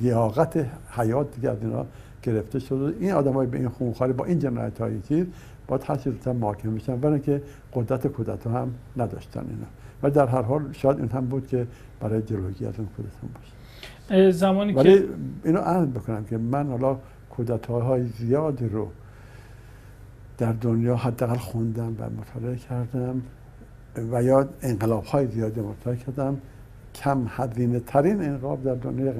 لیاقت 0.00 0.66
حیات 0.90 1.34
دیگه 1.34 1.50
از 1.50 1.58
اینا 1.62 1.86
گرفته 2.22 2.58
شد 2.58 2.94
این 3.00 3.12
آدمای 3.12 3.46
به 3.46 3.58
این 3.58 3.68
خونخواری 3.68 4.12
با 4.12 4.24
این 4.24 4.38
جنایت 4.38 4.80
های 4.80 5.00
چیز 5.00 5.26
با 5.68 5.80
هر 5.86 5.96
چیز 5.96 6.12
زودتر 6.12 6.32
محاکمه 6.32 6.72
میشن 6.72 6.96
برای 6.96 7.20
که 7.20 7.42
قدرت 7.72 8.06
کودتا 8.06 8.50
هم 8.50 8.74
نداشتن 8.96 9.40
اینا. 9.40 9.66
و 10.02 10.10
در 10.10 10.26
هر 10.26 10.42
حال 10.42 10.72
شاید 10.72 10.98
این 10.98 11.08
هم 11.08 11.26
بود 11.26 11.46
که 11.46 11.66
برای 12.00 12.22
جلوگیری 12.22 12.66
از 12.66 12.74
اون 12.78 12.88
کودتا 12.96 13.18
باشه 13.34 14.30
زمانی 14.30 14.72
ولی 14.72 14.98
که 14.98 15.04
اینو 15.44 15.58
عرض 15.58 15.88
بکنم 15.88 16.24
که 16.24 16.38
من 16.38 16.66
حالا 16.66 16.98
کودتاهای 17.30 18.04
زیادی 18.04 18.68
رو 18.68 18.88
در 20.38 20.52
دنیا 20.52 20.96
حداقل 20.96 21.36
خوندم 21.36 21.96
و 21.98 22.10
مطالعه 22.20 22.56
کردم. 22.56 23.22
و 23.96 24.22
یا 24.22 24.48
انقلاب 24.62 25.04
های 25.04 25.26
زیادی 25.26 25.60
مطالعه 25.60 26.00
کردم. 26.00 26.38
کم 26.94 27.26
هزینه 27.28 27.80
ترین 27.80 28.22
انقلاب 28.22 28.62
در 28.62 28.74
دنیا 28.74 29.12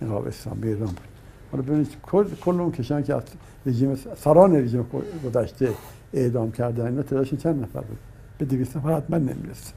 انقلاب 0.00 0.26
اسلامی 0.26 0.68
ایران 0.68 0.86
بود. 0.86 1.08
حالا 1.52 1.62
ببینید 1.62 1.96
کل 2.02 2.60
اون 2.60 2.72
کشان 2.72 3.02
که 3.02 3.14
از 3.14 3.22
رژیم 3.66 3.94
سران 4.16 4.56
رژیم 4.56 4.86
گذشته 5.24 5.68
اعدام 6.12 6.52
کردن 6.52 6.86
اینا 6.86 7.02
تعدادشون 7.02 7.38
چند 7.38 7.62
نفر 7.62 7.80
بود؟ 7.80 7.98
به 8.38 8.44
200 8.44 8.76
نفر 8.76 8.96
حتما 8.96 9.18
نمی‌رسه. 9.18 9.72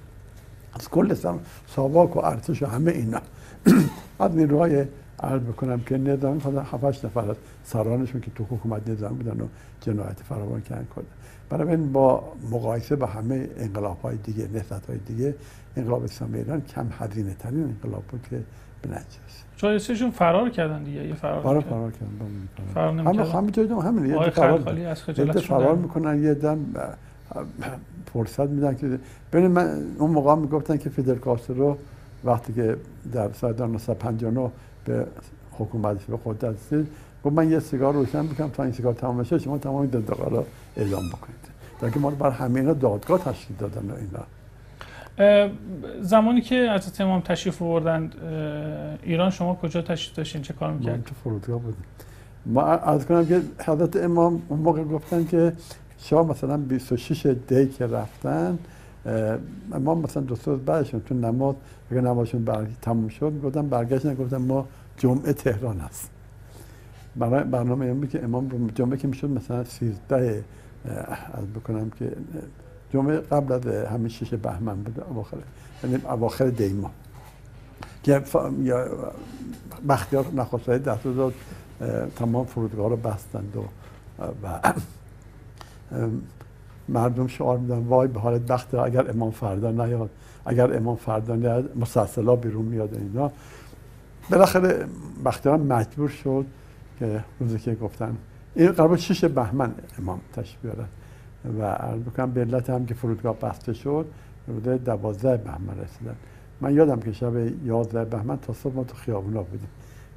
از 0.73 0.89
کل 0.89 1.15
ساواک 1.67 2.15
و 2.15 2.19
ارتش 2.19 2.63
و 2.63 2.65
همه 2.65 2.91
اینا. 2.91 3.21
از 4.19 4.31
نیروهای 4.35 4.85
عرض 5.19 5.41
بکنم 5.41 5.79
که 5.79 5.97
نظام 5.97 6.39
خدا 6.39 6.61
7 6.61 7.05
نفر 7.05 7.29
از 7.29 7.35
سرانشون 7.63 8.21
که 8.21 8.31
تو 8.35 8.43
حکومت 8.43 8.89
نظام 8.89 9.13
بودن 9.13 9.41
و 9.41 9.47
جنایت 9.81 10.19
فراوان 10.29 10.61
کردن 10.61 10.87
کنه 10.95 11.05
برای 11.57 11.69
این 11.69 11.91
با 11.91 12.23
مقایسه 12.51 12.95
با 12.95 13.05
همه 13.05 13.49
انقلاب 13.57 14.01
های 14.01 14.17
دیگه 14.17 14.47
نهضت 14.53 14.85
های 14.85 14.97
دیگه 14.97 15.35
انقلاب 15.77 16.03
اسلامی 16.03 16.37
ایران 16.37 16.61
کم 16.61 16.87
هزینه 16.99 17.33
ترین 17.33 17.63
انقلاب 17.63 18.03
بود 18.03 18.21
که 18.29 18.39
به 18.81 18.89
نجس 18.89 19.91
شون 19.91 20.11
فرار 20.11 20.49
کردن 20.49 20.83
دیگه 20.83 21.07
یه 21.07 21.13
فرار 21.13 21.41
فرار 21.41 21.61
فرار 21.61 21.91
کردن 21.91 22.07
فرار. 22.73 22.91
نمی‌کردن. 22.91 23.31
همه 23.31 23.51
جای 23.51 23.67
همین 23.67 24.05
یه 24.05 24.29
فرار 24.29 24.59
فرار 25.41 25.75
می‌کنن 25.75 26.23
یه 26.23 26.33
دم 26.33 26.59
فرصت 28.13 28.49
میدن 28.49 28.75
که 28.75 28.99
ببین 29.33 29.47
من 29.47 29.81
اون 29.97 30.11
موقع 30.11 30.35
می‌گفتن 30.35 30.77
که 30.77 30.89
فیدل 30.89 31.15
کاسترو 31.15 31.77
وقتی 32.23 32.53
که 32.53 32.77
در 33.13 33.31
سال 33.33 33.53
1959 33.53 34.51
به 34.85 35.07
حکومت 35.51 36.03
به 36.03 36.17
قدرت 36.25 36.55
رسید 36.55 36.87
گفت 37.25 37.35
من 37.35 37.51
یه 37.51 37.59
سیگار 37.59 37.93
روشن 37.93 38.27
بکنم 38.27 38.49
تا 38.49 38.63
این 38.63 38.71
سیگار 38.71 38.93
تمام 38.93 39.17
بشه 39.17 39.37
شما 39.37 39.57
تمام 39.57 39.85
دادگاه 39.85 40.29
رو 40.29 40.45
اعلام 40.77 41.09
بکنید. 41.09 41.43
در 41.81 41.89
که 41.89 41.99
ما 41.99 42.09
بر 42.09 42.29
همه 42.29 42.59
اینا 42.59 42.73
دادگاه 42.73 43.19
تشکیل 43.19 43.57
دادن 43.57 43.91
و 43.91 43.93
اینا. 43.95 44.25
زمانی 46.01 46.41
که 46.41 46.55
از 46.55 47.01
امام 47.01 47.21
تشریف 47.21 47.61
آوردند 47.61 48.15
ایران 49.03 49.29
شما 49.29 49.55
کجا 49.55 49.81
تشریف 49.81 50.17
داشتین؟ 50.17 50.41
چه 50.41 50.53
کار 50.53 50.73
می‌کرد؟ 50.73 51.03
تو 51.03 51.15
فرودگاه 51.23 51.59
بودیم. 51.59 51.83
ما 52.45 52.63
از 52.63 53.05
کنم 53.05 53.25
که 53.25 53.41
حضرت 53.65 53.95
امام 53.95 54.41
اون 54.49 54.59
موقع 54.59 54.83
گفتن 54.83 55.25
که 55.25 55.53
شما 55.97 56.23
مثلا 56.23 56.57
26 56.57 57.25
دی 57.47 57.67
که 57.67 57.87
رفتن 57.87 58.59
امام 59.73 60.01
مثلا 60.01 60.23
دو 60.23 60.35
روز 60.45 60.59
بعدشون 60.59 60.99
تو 60.99 61.15
نماز 61.15 61.55
اگه 61.91 62.01
نمازشون 62.01 62.45
برگ... 62.45 62.67
تموم 62.81 63.07
شد 63.07 63.41
گفتن 63.43 63.69
برگشتن 63.69 64.15
گفتن 64.15 64.37
ما 64.37 64.67
جمعه 64.97 65.33
تهران 65.33 65.79
هست 65.79 66.12
برای 67.15 67.43
برنامه 67.43 67.85
امام 67.85 68.07
که 68.07 68.23
امام 68.23 68.67
جمعه 68.75 68.97
که 68.97 69.07
می‌شد 69.07 69.29
مثلا 69.29 69.63
13 69.63 70.43
از 71.33 71.47
بکنم 71.55 71.89
که 71.89 72.11
جمعه 72.93 73.17
قبل 73.17 73.53
از 73.53 73.67
همین 73.67 74.07
شش 74.07 74.33
بهمن 74.33 74.75
بود 74.75 74.99
اواخر 75.09 75.37
یعنی 75.83 75.95
اواخر 75.95 76.45
دیما 76.45 76.91
که 78.03 78.21
یا 78.61 78.87
بختیار 79.89 80.25
نخواست 80.35 80.69
دست 80.69 81.03
داد 81.03 81.33
تمام 82.15 82.45
فرودگاه 82.45 82.89
رو 82.89 82.95
بستند 82.95 83.53
و, 83.57 83.61
و 84.43 84.73
مردم 86.89 87.27
شعار 87.27 87.57
میدن 87.57 87.77
وای 87.77 88.07
به 88.07 88.19
حالت 88.19 88.41
بخت 88.41 88.73
اگر 88.73 89.09
امام 89.09 89.31
فردا 89.31 89.71
نیاد 89.71 90.09
اگر 90.45 90.77
امام 90.77 90.95
فردا 90.95 91.35
نیاد 91.35 91.77
مسلسلا 91.77 92.35
بیرون 92.35 92.65
میاد 92.65 92.93
اینا. 92.93 93.31
بالاخره 94.31 94.85
بختیار 95.25 95.57
مجبور 95.57 96.09
شد 96.09 96.45
که 96.99 97.23
روزی 97.39 97.59
که 97.59 97.75
گفتن. 97.75 98.17
این 98.55 98.71
قرار 98.71 98.97
شش 98.97 99.25
بهمن 99.25 99.71
امام 99.99 100.19
تشریف 100.33 100.61
بیارن. 100.61 100.87
و 101.59 101.63
عرض 101.63 102.01
بکنم 102.01 102.31
به 102.31 102.41
علت 102.41 102.69
هم 102.69 102.85
که 102.85 102.93
فرودگاه 102.93 103.39
بسته 103.39 103.73
شد 103.73 104.05
بوده 104.47 104.77
دوازده 104.77 105.37
بهمن 105.37 105.79
رسیدن. 105.83 106.15
من 106.61 106.73
یادم 106.73 106.99
که 106.99 107.11
شب 107.11 107.65
یازده 107.65 108.05
بهمن 108.05 108.37
تا 108.37 108.53
صبح 108.53 108.75
ما 108.75 108.83
تو 108.83 108.95
خیابونا 108.95 109.43
بودیم. 109.43 109.69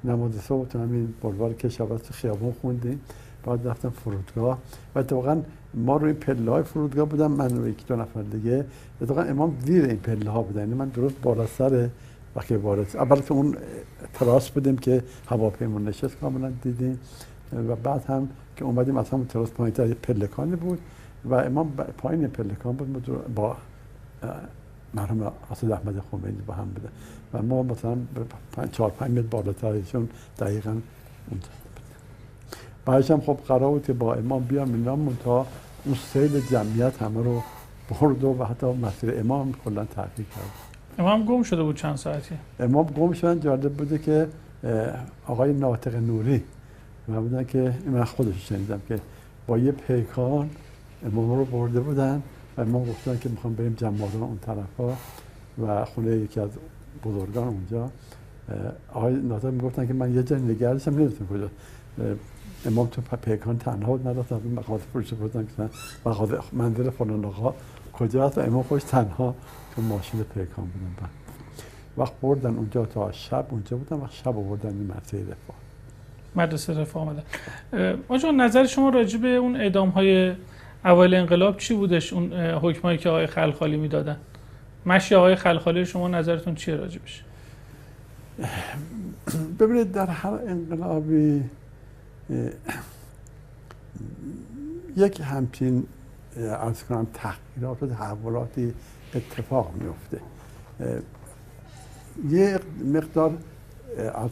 نماز 0.05 0.35
صبح 0.35 0.69
تو 0.69 0.79
همین 0.79 1.15
بلوار 1.23 1.53
کشاورز 1.53 2.03
تو 2.03 2.15
خیابون 2.15 2.53
خوندیم. 2.53 3.01
بعد 3.45 3.69
رفتم 3.69 3.91
فرودگاه. 3.91 4.59
و 4.95 4.99
اتفاقا 4.99 5.43
ما 5.75 5.97
روی 5.97 6.13
پله 6.13 6.51
های 6.51 6.63
فرودگاه 6.63 7.09
بودم 7.09 7.33
من 7.33 7.59
و 7.59 7.69
یکی 7.69 7.85
دو 7.89 7.97
نفر 7.97 8.23
دیگه. 8.23 8.65
اتفاقا 9.01 9.23
امام 9.23 9.57
زیر 9.67 9.85
این 9.85 9.97
پله 9.97 10.31
ها 10.31 10.43
بودن. 10.43 10.61
یعنی 10.61 10.75
من 10.75 10.89
درست 10.89 11.23
بالا 11.23 11.47
سر 11.47 11.89
وقتی 12.37 12.55
وارد 12.55 12.97
اول 12.97 13.21
که 13.21 13.33
اون 13.33 13.57
تراس 14.15 14.51
بودیم 14.51 14.79
که 14.79 15.05
هواپیما 15.27 15.79
نشست 15.79 16.17
کاملا 16.17 16.53
دیدیم. 16.63 16.99
و 17.53 17.77
بعد 17.77 18.05
هم 18.05 18.29
که 18.57 18.65
اومدیم 18.65 18.97
از 18.97 19.11
همون 19.11 19.27
تراس 19.27 19.51
پایین 19.51 19.75
تر 19.75 19.95
پلکانی 19.95 20.57
بود. 20.57 20.79
و 21.25 21.35
امام 21.35 21.73
پایین 21.99 22.29
پلکان 22.29 22.77
بود 22.77 23.35
با 23.35 23.57
مرحوم 24.95 25.33
اسد 25.51 25.71
احمد 25.71 26.03
خمینی 26.11 26.43
با 26.47 26.55
هم 26.55 26.65
بوده 26.65 26.89
و 27.33 27.43
ما 27.43 27.63
مثلا 27.63 27.97
چهار 28.73 28.91
پنج 28.91 29.19
متر 29.19 29.23
بالاترشون 29.23 30.09
دقیقا 30.39 30.71
اونجا 31.31 31.49
بعدش 32.85 33.11
هم 33.11 33.21
خب 33.21 33.39
قرار 33.49 33.71
بود 33.71 33.83
که 33.83 33.93
با 33.93 34.15
امام 34.15 34.45
بیام. 34.45 34.75
اینا 34.75 34.99
تا 35.25 35.47
اون 35.85 35.95
سیل 35.95 36.41
جمعیت 36.51 37.03
همه 37.03 37.25
رو 37.25 37.43
برد 38.01 38.25
و 38.25 38.45
حتی 38.45 38.67
مسیر 38.67 39.21
امام 39.21 39.53
کلا 39.65 39.85
تغییر 39.85 40.29
کرد. 40.37 40.76
امام 40.99 41.25
گم 41.25 41.43
شده 41.43 41.63
بود 41.63 41.77
چند 41.77 41.97
ساعتی؟ 41.97 42.35
امام 42.61 42.87
گم 42.87 43.13
شدن 43.13 43.41
جالب 43.41 43.73
بوده 43.73 43.99
که 43.99 44.29
آقای 45.27 45.53
ناطق 45.53 45.95
نوری 45.95 46.43
و 47.09 47.21
بودن 47.21 47.45
که 47.45 47.75
من 47.87 48.05
خودش 48.05 48.49
شنیدم 48.49 48.81
که 48.89 49.01
با 49.47 49.59
یه 49.59 49.73
پیکان 49.73 50.51
امام 51.07 51.39
رو 51.39 51.45
برده 51.45 51.81
بودن 51.81 52.23
و 52.57 52.65
ما 52.65 52.85
گفتن 52.85 53.19
که 53.19 53.29
می‌خوام 53.29 53.55
بریم 53.55 53.75
جمادان 53.75 54.23
اون 54.23 54.39
طرف 54.39 54.77
ها 54.79 54.97
و 55.67 55.85
خونه 55.85 56.17
یکی 56.17 56.41
از 56.41 56.51
بزرگان 57.05 57.49
اونجا. 57.49 57.91
آقای 58.93 59.15
ناطق 59.15 59.49
می‌گفتن 59.49 59.87
که 59.87 59.95
من 59.95 60.15
یه 60.15 60.23
جای 60.23 60.41
نگردشم 60.41 60.91
نمی‌دونم 60.91 61.29
کجا. 61.31 61.49
امام 62.67 62.87
تو 62.87 63.03
پیکان 63.17 63.59
تنها 63.59 63.93
بود 63.93 64.09
نداشت 64.09 64.33
از 64.33 64.41
مغازه 64.57 64.85
فروش 64.93 65.15
بودن 65.15 65.47
که 65.57 65.69
منزل 66.53 66.91
فلان 66.91 67.25
آقا 67.25 67.55
کجا 67.93 68.27
هست 68.27 68.39
و 68.39 68.41
امام 68.41 68.63
خوش 68.63 68.85
تنها 68.85 69.35
تو 69.77 69.83
ماشین 69.83 70.23
پیکان 70.23 70.65
بودن 70.65 71.09
وقت 71.97 72.13
بردن 72.23 72.57
اونجا 72.57 72.87
تا 72.87 73.13
شب 73.13 73.47
اونجا 73.51 73.77
بودن 73.77 73.97
وقت 73.97 74.13
شب 74.13 74.33
بردن 74.33 74.69
این 74.69 74.87
مدرسه 74.87 75.19
رفاه. 75.19 75.57
مدرسه 76.37 76.81
رفاه 76.81 77.03
آمدن 77.03 77.23
آجا 78.09 78.31
نظر 78.31 78.67
شما 78.67 78.89
راجع 78.89 79.19
به 79.19 79.29
اون 79.29 79.57
اعدام 79.57 79.89
های 79.89 80.33
اول 80.85 81.15
انقلاب 81.15 81.57
چی 81.57 81.75
بودش؟ 81.75 82.13
اون 82.13 82.33
حکمایی 82.33 82.99
که 82.99 83.09
آقای 83.09 83.27
خلخالی 83.27 83.77
می‌دادن. 83.77 84.17
مشی 84.87 85.15
آقای 85.15 85.37
خلخالی 85.37 85.87
شما 85.87 86.09
نظرتون 86.09 86.55
چیه 86.55 86.77
راجبش 86.77 87.25
ببینید 89.59 89.93
در 89.93 90.07
هر 90.07 90.33
انقلابی 90.47 91.45
یک 94.97 95.21
همچین 95.21 95.87
ارز 96.37 96.83
کنم 96.85 97.07
تحقیرات 97.15 97.83
و 97.83 97.87
تحولاتی 97.87 98.75
اتفاق 99.17 99.73
میفته 99.81 100.21
یه 102.31 102.59
مقدار 102.95 103.33
از 104.15 104.31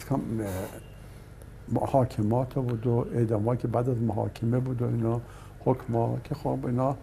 محاکمات 1.71 2.53
بود 2.53 2.87
و 2.87 3.05
اعدام 3.13 3.55
که 3.55 3.67
بعد 3.67 3.89
از 3.89 3.97
محاکمه 3.97 4.59
بود 4.59 4.81
و 4.81 4.85
اینا 4.85 5.21
حکم 5.65 6.17
که 6.23 6.35
خب 6.35 6.59
اینا 6.65 6.95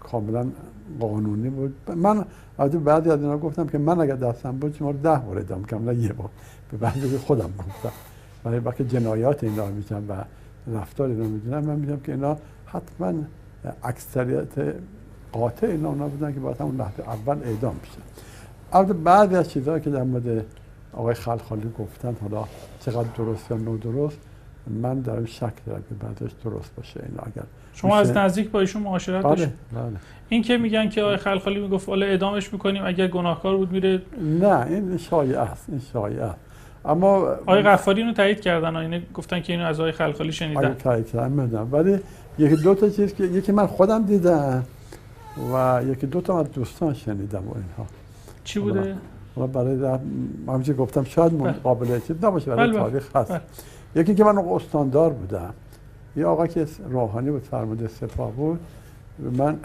کاملا 0.00 0.46
قانونی 1.00 1.48
بود. 1.50 1.90
من 1.96 2.24
از 2.58 2.70
بعدی 2.70 3.10
از 3.10 3.20
اینا 3.20 3.38
گفتم 3.38 3.66
که 3.66 3.78
من 3.78 4.00
اگر 4.00 4.16
دستم 4.16 4.52
بود 4.52 4.74
شما 4.74 4.90
رو 4.90 4.98
ده 4.98 5.16
بار 5.16 5.38
ادام 5.38 5.64
کنم 5.64 5.90
نه 5.90 5.96
یه 5.96 6.12
بار. 6.12 6.30
به 6.70 6.76
بعد 6.76 7.16
خودم 7.16 7.50
گفتم. 7.58 7.92
ولی 8.44 8.58
وقتی 8.58 8.84
جنایات 8.84 9.44
اینا 9.44 9.66
میشن 9.66 10.02
و 10.08 10.24
رفتار 10.66 11.08
اینا 11.08 11.24
می‌دونم 11.24 11.64
من 11.64 11.76
می‌دونم 11.76 12.00
که 12.00 12.12
اینا 12.12 12.36
حتما 12.66 13.12
اکثریت 13.82 14.74
قاطع 15.32 15.66
اینا 15.66 15.88
اونا 15.88 16.08
بودن 16.08 16.34
که 16.34 16.40
باید 16.40 16.60
همون 16.60 16.76
لحظه 16.76 17.02
اول 17.02 17.38
اعدام 17.44 17.76
بشن 17.82 18.02
البته 18.72 18.92
بعضی 18.92 19.36
از 19.36 19.50
چیزهایی 19.50 19.82
که 19.82 19.90
در 19.90 20.02
مورد 20.02 20.44
آقای 20.92 21.14
خلخالی 21.14 21.70
گفتن 21.78 22.16
حالا 22.22 22.44
چقدر 22.80 23.08
درست 23.18 23.50
یا 23.50 23.56
درست 23.76 24.18
من 24.82 25.00
در 25.00 25.24
شک 25.24 25.52
دارم 25.66 25.82
که 25.88 25.94
بعدش 26.06 26.30
درست 26.44 26.70
باشه 26.76 27.00
این 27.00 27.18
اگر 27.18 27.46
شما 27.74 27.98
از 27.98 28.10
نزدیک 28.10 28.50
با 28.50 28.60
ایشون 28.60 28.82
معاشرت 28.82 29.24
بله 29.24 29.34
بله. 29.34 29.52
این 30.28 30.42
که 30.42 30.58
میگن 30.58 30.88
که 30.88 31.02
آقای 31.02 31.16
خلخالی 31.16 31.60
می‌گفت 31.60 31.88
حالا 31.88 32.06
اعدامش 32.06 32.52
می‌کنیم 32.52 32.82
اگر 32.86 33.08
گناهکار 33.08 33.56
بود 33.56 33.72
میره. 33.72 34.02
نه 34.40 34.66
این 34.66 34.98
شایعه 34.98 35.40
است 35.40 35.64
این 35.68 35.80
شایعه 35.92 36.22
است. 36.22 36.38
اما 36.84 37.06
آقای 37.46 37.62
غفاری 37.62 38.00
اینو 38.00 38.12
تایید 38.12 38.40
کردن 38.40 38.76
اینه 38.76 39.02
گفتن 39.14 39.40
که 39.40 39.52
اینو 39.52 39.64
از 39.66 39.80
آقای 39.80 39.92
خلخالی 39.92 40.32
شنیدن. 40.32 40.64
آقای 40.64 40.74
تایید 40.74 41.10
کردن 41.10 41.68
ولی 41.72 41.98
یکی 42.38 42.56
دو 42.56 42.74
تا 42.74 42.88
چیز 42.88 43.14
که 43.14 43.24
یکی 43.24 43.52
من 43.52 43.66
خودم 43.66 44.02
دیدم. 44.02 44.64
و 45.52 45.82
یکی 45.86 46.06
دو 46.06 46.20
تا 46.20 46.40
از 46.40 46.52
دوستان 46.52 46.94
شنیدم 46.94 47.48
و 47.48 47.54
اینها 47.54 47.86
چی 48.44 48.60
بوده؟ 48.60 48.96
حالا 49.36 49.46
برای 49.46 49.98
همچه 50.48 50.72
گفتم 50.72 51.04
شاید 51.04 51.38
بله. 51.38 51.52
قابل 51.52 52.00
چیز 52.00 52.16
نباشه 52.22 52.50
برای 52.50 52.70
بله، 52.70 52.80
بله. 52.80 52.90
تاریخ 52.90 53.16
هست. 53.16 53.40
یکی 53.94 54.14
که 54.14 54.24
من 54.24 54.38
استاندار 54.38 55.12
بودم 55.12 55.54
یه 56.16 56.26
آقا 56.26 56.46
که 56.46 56.66
روحانی 56.90 57.30
بود 57.30 57.42
فرمانده 57.42 57.88
سپاه 57.88 58.32
بود 58.32 58.60
من 59.18 59.58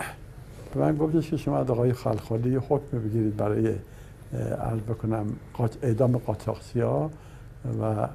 به 0.73 0.79
من 0.79 0.97
گفتش 0.97 1.29
که 1.29 1.37
شما 1.37 1.57
از 1.57 1.69
آقای 1.69 1.93
خلخالی 1.93 2.55
حکم 2.55 2.99
بگیرید 2.99 3.37
برای 3.37 3.75
عرض 4.61 4.79
بکنم 4.79 5.25
اعدام 5.83 6.17
قاچاقچی 6.17 6.79
ها 6.79 7.11
و 7.81 8.07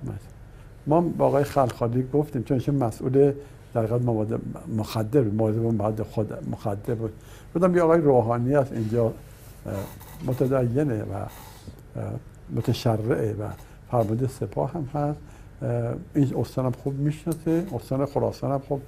ما 0.86 1.00
با 1.00 1.26
آقای 1.26 1.44
خلخالی 1.44 2.08
گفتیم 2.12 2.42
چون 2.42 2.54
ایشون 2.54 2.74
مسئول 2.74 3.32
در 3.76 3.82
حقیقت 3.82 4.02
مواد 4.02 4.40
مخدر 4.76 5.20
مواد 5.20 5.56
مواد 5.56 6.02
خود 6.02 6.50
مخدر 6.50 6.94
بود. 6.94 7.12
گفتم 7.54 7.76
یه 7.76 7.82
آقای 7.82 8.00
روحانی 8.00 8.54
است 8.54 8.72
اینجا 8.72 9.12
متدینه 10.26 11.02
و 11.02 11.26
متشرعه 12.56 13.32
و 13.32 13.48
فرمانده 13.90 14.28
سپاه 14.28 14.72
هم 14.72 14.88
هست. 14.94 15.18
این 16.14 16.36
استان 16.36 16.72
خوب 16.72 16.98
می‌شناسه 16.98 17.66
استان 17.74 18.06
خراسان 18.06 18.50
هم 18.52 18.58
خوب. 18.58 18.82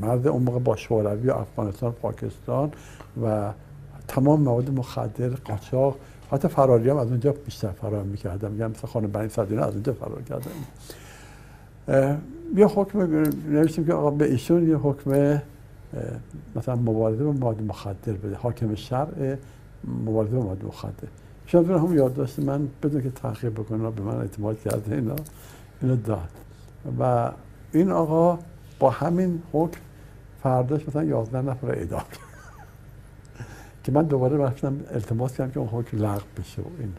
مرد 0.00 0.26
اون 0.26 0.42
موقع 0.42 0.58
با 0.58 0.76
شوروی 0.76 1.30
افغانستان 1.30 1.92
پاکستان 1.92 2.72
و 3.24 3.52
تمام 4.08 4.40
مواد 4.40 4.70
مخدر 4.70 5.28
قاچاق. 5.28 5.96
حتی 6.32 6.48
فراری 6.48 6.90
هم 6.90 6.96
از 6.96 7.08
اونجا 7.08 7.32
بیشتر 7.32 7.68
فرار 7.68 8.02
می‌کردم. 8.02 8.50
میگم 8.50 8.70
مثل 8.70 8.86
خانه 8.86 9.06
بنی 9.06 9.28
صدیونه 9.28 9.62
از 9.66 9.74
اونجا 9.74 9.92
فرار 9.92 10.22
کردم. 10.22 10.50
یه 12.56 12.66
حکم 12.66 12.98
نوشتیم 13.48 13.86
که 13.86 13.92
آقا 13.92 14.10
به 14.10 14.24
ایشون 14.24 14.68
یه 14.68 14.76
حکم 14.76 15.40
مثلا 16.56 16.76
مبارزه 16.76 17.24
با 17.24 17.32
مواد 17.32 17.62
مخدر 17.62 18.12
بده 18.12 18.36
حاکم 18.36 18.74
شرع 18.74 19.36
مبارزه 19.84 20.36
با 20.36 20.42
مواد 20.42 20.64
مخدر. 20.64 21.08
شاید 21.46 21.70
هم 21.70 21.96
یاد 21.96 22.14
داشته 22.14 22.42
من 22.42 22.68
بدون 22.82 23.02
که 23.02 23.10
تحقیق 23.10 23.52
بکنه 23.52 23.90
به 23.90 24.02
من 24.02 24.16
اعتماد 24.16 24.60
کرده 24.60 24.94
اینا 24.94 25.16
اینو 25.82 25.96
داد. 25.96 26.28
و 27.00 27.32
این 27.72 27.90
آقا 27.90 28.38
با 28.78 28.90
همین 28.90 29.42
حکم 29.52 29.80
فرداش 30.42 30.88
مثلا 30.88 31.04
11 31.04 31.42
نفر 31.42 31.70
اعدام 31.70 32.04
که 33.84 33.92
من 33.92 34.02
دوباره 34.02 34.36
رفتم 34.36 34.80
التماس 34.90 35.36
کردم 35.36 35.50
که 35.50 35.60
اون 35.60 35.68
حکم 35.68 35.98
لغو 35.98 36.22
بشه 36.38 36.62
و 36.62 36.66
این. 36.78 36.92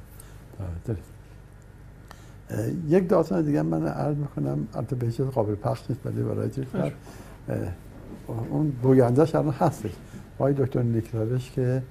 یک 2.87 3.09
داستان 3.09 3.41
دیگه 3.41 3.61
من 3.61 3.87
عرض 3.87 4.17
می‌کنم 4.17 4.67
البته 4.75 4.95
به 4.95 5.11
چیز 5.11 5.25
قابل 5.25 5.55
پخش 5.55 5.83
نیست 5.89 6.05
ولی 6.05 6.23
برای 6.23 6.49
چیز 6.49 6.63
اون 8.49 8.73
گویندهش 8.83 9.35
الان 9.35 9.53
هستش. 9.53 9.91
آقای 10.39 10.53
دکتر 10.53 10.81
نیکلاوش 10.81 11.51
که 11.51 11.83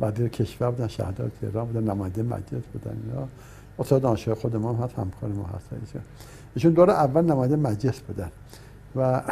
وزیر 0.00 0.28
کشور 0.28 0.70
بودن 0.70 0.86
شهردار 0.86 1.30
تهران 1.40 1.66
بودن 1.66 1.90
نماینده 1.90 2.22
مجلس 2.22 2.62
بودن 2.72 2.96
یا 3.14 3.28
استاد 3.78 4.02
دانشگاه 4.02 4.34
خود 4.34 4.56
ما 4.56 4.72
هم 4.72 4.84
هست 4.84 4.94
همکار 4.94 5.30
ما 5.30 5.44
هست. 5.44 5.68
ایشون. 6.54 6.72
دور 6.72 6.90
اول 6.90 7.24
نماینده 7.24 7.56
مجلس 7.56 8.00
بودن. 8.00 8.30
و 8.96 9.22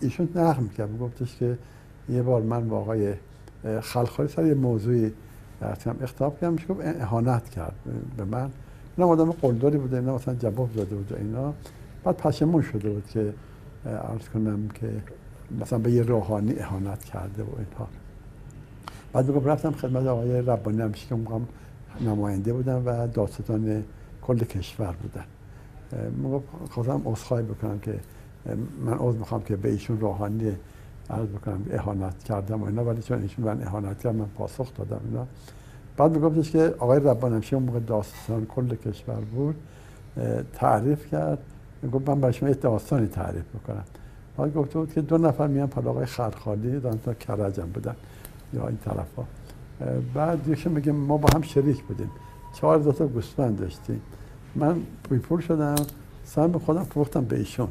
ایشون 0.00 0.28
نقل 0.34 0.66
کرد 0.66 0.98
گفتش 0.98 1.36
که 1.36 1.58
یه 2.08 2.22
بار 2.22 2.42
من 2.42 2.68
با 2.68 2.78
آقای 2.78 3.14
خلخالی 3.80 4.28
سر 4.28 4.46
یه 4.46 4.54
موضوعی 4.54 5.12
اختلاف 6.02 6.40
کردم. 6.40 6.52
میشه 6.52 6.66
اهانت 7.00 7.48
کرد. 7.50 7.74
به 8.16 8.24
من 8.24 8.50
اینا 8.98 9.10
آدم 9.10 9.32
قلدری 9.32 9.78
بوده 9.78 9.96
اینا 9.96 10.14
مثلا 10.14 10.34
جواب 10.34 10.72
داده 10.72 10.96
بود 10.96 11.12
اینا. 11.12 11.54
بعد 12.04 12.16
پشمون 12.16 12.62
شده 12.62 12.90
بود 12.90 13.06
که 13.06 13.34
عرض 13.86 14.28
کنم 14.34 14.68
که 14.68 14.90
مثلا 15.60 15.78
به 15.78 15.90
یه 15.90 16.02
روحانی 16.02 16.58
اهانت 16.58 17.04
کرده 17.04 17.42
و 17.42 17.46
اینها. 17.58 17.88
بعد 19.12 19.28
میگم 19.28 19.44
رفتم 19.44 19.72
خدمت 19.72 20.06
آقای 20.06 20.42
ربانی 20.42 20.82
همیشه 20.82 21.06
که 21.06 21.14
میگم 21.14 21.40
نماینده 22.00 22.52
بودم 22.52 22.82
و 22.86 23.06
داستان 23.06 23.84
کل 24.22 24.38
کشور 24.38 24.94
بودن. 25.02 25.24
میگم 26.16 26.40
خواستم 26.70 27.02
عذرخواهی 27.04 27.44
بکنم 27.44 27.78
که 27.78 28.00
من 28.84 28.92
عذر 28.98 29.18
می‌خوام 29.18 29.42
که 29.42 29.56
به 29.56 29.70
ایشون 29.70 30.00
روحانی 30.00 30.52
عرض 31.10 31.28
بکنم 31.28 31.62
اهانت 31.70 32.24
کردم 32.24 32.62
و 32.62 32.64
اینا 32.64 32.84
ولی 32.84 33.02
چون 33.02 33.22
ایشون 33.22 33.44
من 33.44 33.62
اهانت 33.62 34.02
کردم 34.02 34.16
من 34.16 34.26
پاسخ 34.26 34.74
دادم 34.74 35.00
اینا. 35.04 35.26
بعد 35.96 36.16
میگفتش 36.16 36.50
که 36.50 36.74
آقای 36.78 37.00
ربانی 37.00 37.34
همیشه 37.34 37.56
اون 37.56 37.66
موقع 37.66 37.80
داستان 37.80 38.46
کل 38.46 38.74
کشور 38.74 39.14
بود 39.14 39.56
تعریف 40.54 41.10
کرد. 41.10 41.38
گفت 41.92 42.08
من 42.08 42.20
برای 42.20 42.32
شما 42.32 42.50
داستانی 42.50 43.06
تعریف 43.06 43.44
بکنم 43.54 43.84
بعد 44.36 44.54
گفته 44.54 44.78
بود 44.78 44.92
که 44.92 45.00
دو 45.00 45.18
نفر 45.18 45.46
میان 45.46 45.66
پل 45.66 45.88
آقای 45.88 46.06
خرخالی 46.06 46.80
دارن 46.80 46.98
تا 46.98 47.14
کرجم 47.14 47.66
بودن 47.66 47.96
یا 48.54 48.68
این 48.68 48.78
طرف 48.84 49.16
ها 49.16 49.24
بعد 50.14 50.48
یکشون 50.48 50.72
میگه 50.72 50.92
ما 50.92 51.16
با 51.16 51.28
هم 51.34 51.42
شریک 51.42 51.82
بودیم. 51.82 52.10
چهار 52.54 52.92
تا 52.92 53.06
گوسفند 53.06 53.58
داشتیم. 53.58 54.00
من 54.54 54.80
پول 55.22 55.40
شدم 55.40 55.74
سهم 56.24 56.58
خودم 56.58 56.82
فروختم 56.82 57.24
به 57.24 57.36
ایشون. 57.36 57.68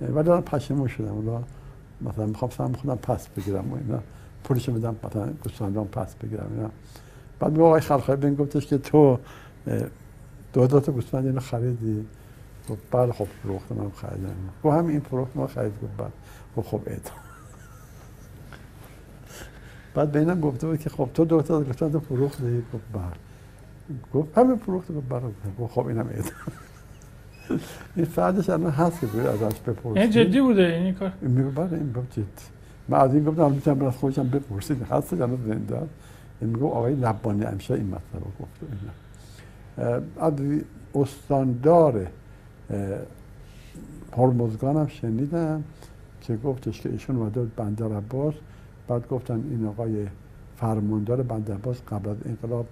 ولی 0.00 0.28
الان 0.28 0.42
پشیمون 0.42 0.88
شدم. 0.88 1.12
اونا 1.12 1.42
مثلا 2.00 2.26
می‌خوام 2.26 2.50
سهم 2.50 2.72
خودم 2.72 2.96
پس 2.96 3.28
بگیرم 3.28 3.72
و 3.72 3.76
اینا. 3.76 3.98
پولش 4.44 4.68
بدم 4.70 4.96
مثلا 5.04 5.26
گوسفندام 5.44 5.86
پس 5.86 6.14
بگیرم 6.14 6.46
اینا. 6.56 6.70
بعد 7.42 7.52
به 7.52 7.62
آقای 7.64 7.80
خلخالی 7.80 8.20
بین 8.20 8.34
گفتش 8.34 8.66
که 8.66 8.78
تو 8.78 9.18
دو 10.52 10.66
تا 10.66 10.92
گوسفند 10.92 11.26
اینو 11.26 11.40
خریدی؟ 11.40 12.06
گفت 12.68 12.82
بله 12.90 13.12
خب 13.12 13.26
فروختم 13.42 13.74
هم 13.74 13.90
خریدم. 13.90 14.34
گفت 14.64 14.76
همین 14.76 14.90
این 14.90 15.00
فروخت 15.00 15.36
ما 15.36 15.46
خرید. 15.46 15.72
گفت 15.72 15.96
بله. 15.98 16.08
گفت 16.56 16.68
خب 16.68 16.80
اعدام 16.86 17.14
بعد 19.94 20.12
بینم 20.12 20.40
گفته 20.40 20.66
بود 20.66 20.78
که 20.78 20.90
خب 20.90 21.08
تو 21.14 21.24
دو 21.24 21.42
تا 21.42 21.62
تو 21.62 22.00
فروختی؟ 22.00 22.62
گفت 22.74 22.84
بله. 22.92 23.02
گفت 24.14 24.38
همه 24.38 24.56
فروخت. 24.56 24.92
گفت 24.92 25.08
برای 25.08 25.32
گفت 25.60 25.74
خب 25.74 25.86
اینم 25.86 26.06
اعدام 26.08 26.32
این 27.96 28.04
فردش 28.04 28.50
الان 28.50 28.70
هست 28.70 29.00
که 29.00 29.06
باید 29.06 29.26
ازش 29.26 29.60
بپرسید 29.60 29.98
این 29.98 30.10
جدی 30.10 30.40
بوده؟ 30.40 30.62
این 30.62 30.94
کار؟ 30.94 31.12
میگه 31.20 31.50
بله 31.50 31.72
این 31.72 31.92
گفت 31.92 32.12
جدی. 32.12 32.24
من 32.88 32.98
از 32.98 33.14
این 33.14 33.24
گفتم 33.24 33.50
می‌تونم 33.52 33.78
برای 33.78 33.90
خودشم 33.90 34.28
بپرسید 34.28 34.82
هست 34.82 35.12
الان 35.12 35.38
زنده. 35.46 35.82
میگه 36.46 36.64
آقای 36.64 36.94
لبانی 36.94 37.44
امشه 37.44 37.74
این 37.74 37.86
مطلب 37.86 38.22
گفت 38.40 38.60
اینا 38.62 40.00
از 40.20 40.32
استاندار 40.94 42.06
هرمزگان 44.16 44.76
هم 44.76 44.86
شنیدم 44.86 45.64
که 46.20 46.36
گفتش 46.36 46.80
که 46.80 46.90
ایشون 46.90 47.16
اومده 47.16 47.44
بندر 47.56 47.92
عباس. 47.96 48.34
بعد 48.88 49.08
گفتن 49.08 49.44
این 49.50 49.66
آقای 49.66 50.06
فرماندار 50.56 51.22
بندر 51.22 51.54
عباس 51.54 51.82
قبل 51.88 52.08
از 52.08 52.16
انقلاب 52.26 52.66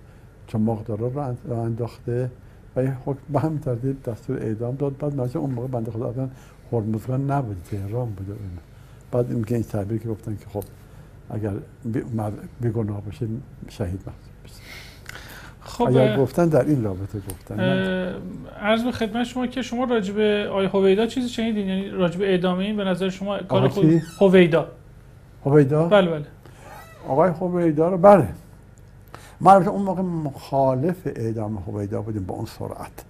چماقدارا 0.46 1.08
رو 1.44 1.60
انداخته 1.60 2.30
و 2.76 2.80
این 2.80 2.92
حکم 3.04 3.20
به 3.32 3.40
همین 3.40 3.58
ترتیب 3.58 4.02
دستور 4.02 4.38
اعدام 4.38 4.76
داد. 4.76 4.98
بعد 4.98 5.20
مثلا 5.20 5.42
اون 5.42 5.50
موقع 5.50 5.66
بنده 5.66 5.90
خدا 5.90 6.08
اصلا 6.08 6.28
هرمزگان 6.72 7.30
نبود 7.30 7.56
تهران 7.70 8.08
اون 8.18 8.36
بعد 9.12 9.32
این 9.32 9.44
این 9.48 9.62
تعبیر 9.62 9.98
که 9.98 10.08
گفتن 10.08 10.36
که 10.36 10.46
خب 10.48 10.64
اگر 11.30 11.52
گناه 12.74 13.00
باشه 13.00 13.26
شهید 13.68 14.00
محسوب 14.06 14.64
خب 15.60 15.88
اگر 15.88 16.16
گفتن 16.16 16.48
در 16.48 16.64
این 16.64 16.84
رابطه 16.84 17.18
گفتن 17.18 17.60
عرض 18.60 18.84
به 18.84 18.92
خدمت 18.92 19.24
شما 19.24 19.46
که 19.46 19.62
شما 19.62 19.84
راجب 19.84 20.18
آی 20.50 20.66
هویدا 20.66 21.06
چیزی 21.06 21.28
شنیدین؟ 21.28 21.68
یعنی 21.68 21.88
راجب 21.88 22.22
اعدامه 22.22 22.64
این 22.64 22.76
به 22.76 22.84
نظر 22.84 23.08
شما 23.08 23.38
کار 23.38 23.68
خود 23.68 24.02
هویدا. 24.20 24.68
هویدا؟ 25.44 25.88
بله 25.88 26.10
بله. 26.10 26.24
آقای 27.08 27.30
هویدا 27.30 27.88
رو 27.88 27.98
بله. 27.98 28.28
ما 29.40 29.54
اون 29.54 29.82
موقع 29.82 30.02
مخالف 30.02 31.06
اعدام 31.06 31.56
هویدا 31.56 32.02
بودیم 32.02 32.24
با 32.24 32.34
اون 32.34 32.46
سرعت. 32.46 33.04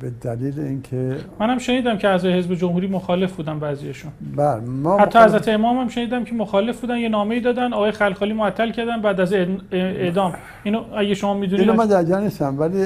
به 0.00 0.10
دلیل 0.20 0.60
اینکه 0.60 1.16
منم 1.40 1.58
شنیدم 1.58 1.98
که 1.98 2.08
اعضای 2.08 2.32
حزب 2.32 2.54
جمهوری 2.54 2.86
مخالف 2.86 3.32
بودن 3.32 3.58
بعضیشون. 3.58 4.12
بله 4.36 4.60
ما 4.60 4.98
حتی 4.98 5.18
حضرت 5.18 5.48
امام 5.48 5.78
هم 5.78 5.88
شنیدم 5.88 6.24
که 6.24 6.34
مخالف 6.34 6.80
بودن 6.80 6.96
یه 6.96 7.08
نامه‌ای 7.08 7.40
دادن 7.40 7.72
آقای 7.72 7.90
خلخالی 7.90 8.32
معطل 8.32 8.70
کردن 8.70 9.02
بعد 9.02 9.20
از 9.20 9.32
اعدام. 9.72 10.34
اینو 10.64 10.84
اگه 10.96 11.14
شما 11.14 11.34
می‌دونید 11.34 11.68
اینو 11.68 11.82
من 11.82 11.86
در 11.86 12.20
نیستم 12.20 12.58
ولی 12.58 12.84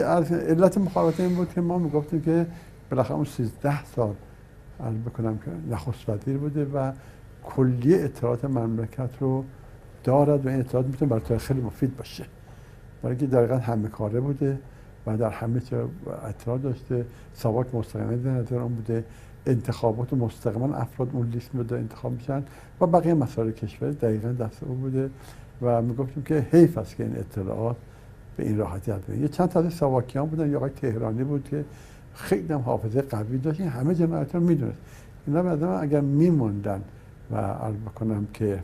علت 0.49 0.79
مخالفت 0.79 1.21
این 1.21 1.35
بود 1.35 1.53
که 1.55 1.61
ما 1.61 1.79
می‌گفتیم 1.79 2.21
که 2.21 2.47
بالاخره 2.91 3.15
اون 3.15 3.25
13 3.25 3.85
سال 3.85 4.15
عرض 4.85 4.95
بکنم 4.95 5.39
که 5.39 5.75
نخست 5.75 6.09
وزیر 6.09 6.37
بوده 6.37 6.65
و 6.65 6.93
کلی 7.45 7.95
اطلاعات 7.95 8.45
مملکت 8.45 9.11
رو 9.21 9.45
دارد 10.05 10.47
و 10.47 10.49
این 10.49 10.61
اطلاعات 10.61 10.87
می‌تونه 10.87 11.11
برای 11.11 11.39
خیلی 11.39 11.61
مفید 11.61 11.97
باشه. 11.97 12.25
برای 13.03 13.17
که 13.17 13.27
دقیقا 13.27 13.57
همه 13.57 13.89
کاره 13.89 14.21
بوده. 14.21 14.59
و 15.07 15.17
در 15.17 15.31
همه 15.31 15.61
جا 15.61 15.89
اطلاع 16.29 16.59
داشته 16.59 17.07
سواک 17.35 17.75
مستقیما 17.75 18.43
در 18.43 18.57
اون 18.57 18.75
بوده 18.75 19.05
انتخابات 19.47 20.13
مستقیما 20.13 20.77
افراد 20.77 21.09
اون 21.13 21.29
لیست 21.29 21.51
انتخاب 21.73 22.13
میشن 22.13 22.43
و 22.81 22.87
بقیه 22.87 23.15
مسائل 23.15 23.51
کشور 23.51 23.91
دقیقا 23.91 24.33
دست 24.33 24.63
او 24.63 24.75
بوده 24.75 25.11
و 25.63 25.83
می‌گفتیم 25.83 26.23
که 26.23 26.47
حیف 26.51 26.79
است 26.79 26.97
که 26.97 27.05
این 27.05 27.17
اطلاعات 27.17 27.77
به 28.37 28.45
این 28.45 28.59
راحتی 28.59 28.91
هست 28.91 29.09
یه 29.09 29.29
چند 29.29 29.49
تا 29.49 29.61
از 29.61 29.75
سواکیان 29.75 30.27
بودن 30.27 30.51
یا 30.51 30.57
آقای 30.57 30.71
تهرانی 30.71 31.25
بود 31.25 31.45
که 31.45 31.65
خیلی 32.15 32.53
هم 32.53 32.61
حافظه 32.61 33.03
قوی 33.03 33.39
داشت. 33.39 33.61
همه 33.61 33.95
جنایت 33.95 34.35
رو 34.35 34.41
می‌دونست. 34.41 34.79
اینا 35.27 35.43
به 35.43 35.69
اگر 35.69 36.01
میموندن 36.01 36.83
و 37.31 37.37
عرض 37.37 37.75
بکنم 37.75 38.27
که 38.35 38.63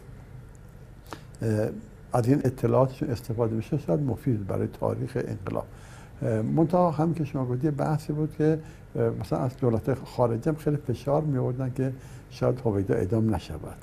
از 2.13 2.29
این 2.29 2.41
اطلاعاتشون 2.45 3.11
استفاده 3.11 3.57
بشه 3.57 3.79
شاید 3.79 4.01
مفید 4.01 4.47
برای 4.47 4.67
تاریخ 4.67 5.19
انقلاب. 5.29 5.67
منتها 6.57 6.91
هم 6.91 7.15
که 7.15 7.25
شما 7.25 7.47
گفتید 7.47 7.77
بحثی 7.77 8.13
بود 8.13 8.35
که 8.39 8.59
مثلا 9.21 9.39
از 9.39 9.57
دولت 9.57 9.95
خارجی 9.95 10.51
هم 10.51 10.57
خیلی 10.57 10.77
فشار 10.77 11.23
می 11.23 11.39
آوردن 11.39 11.73
که 11.77 11.93
شاید 12.31 12.61
هویدا 12.65 12.95
اعدام 12.95 13.35
نشود. 13.35 13.77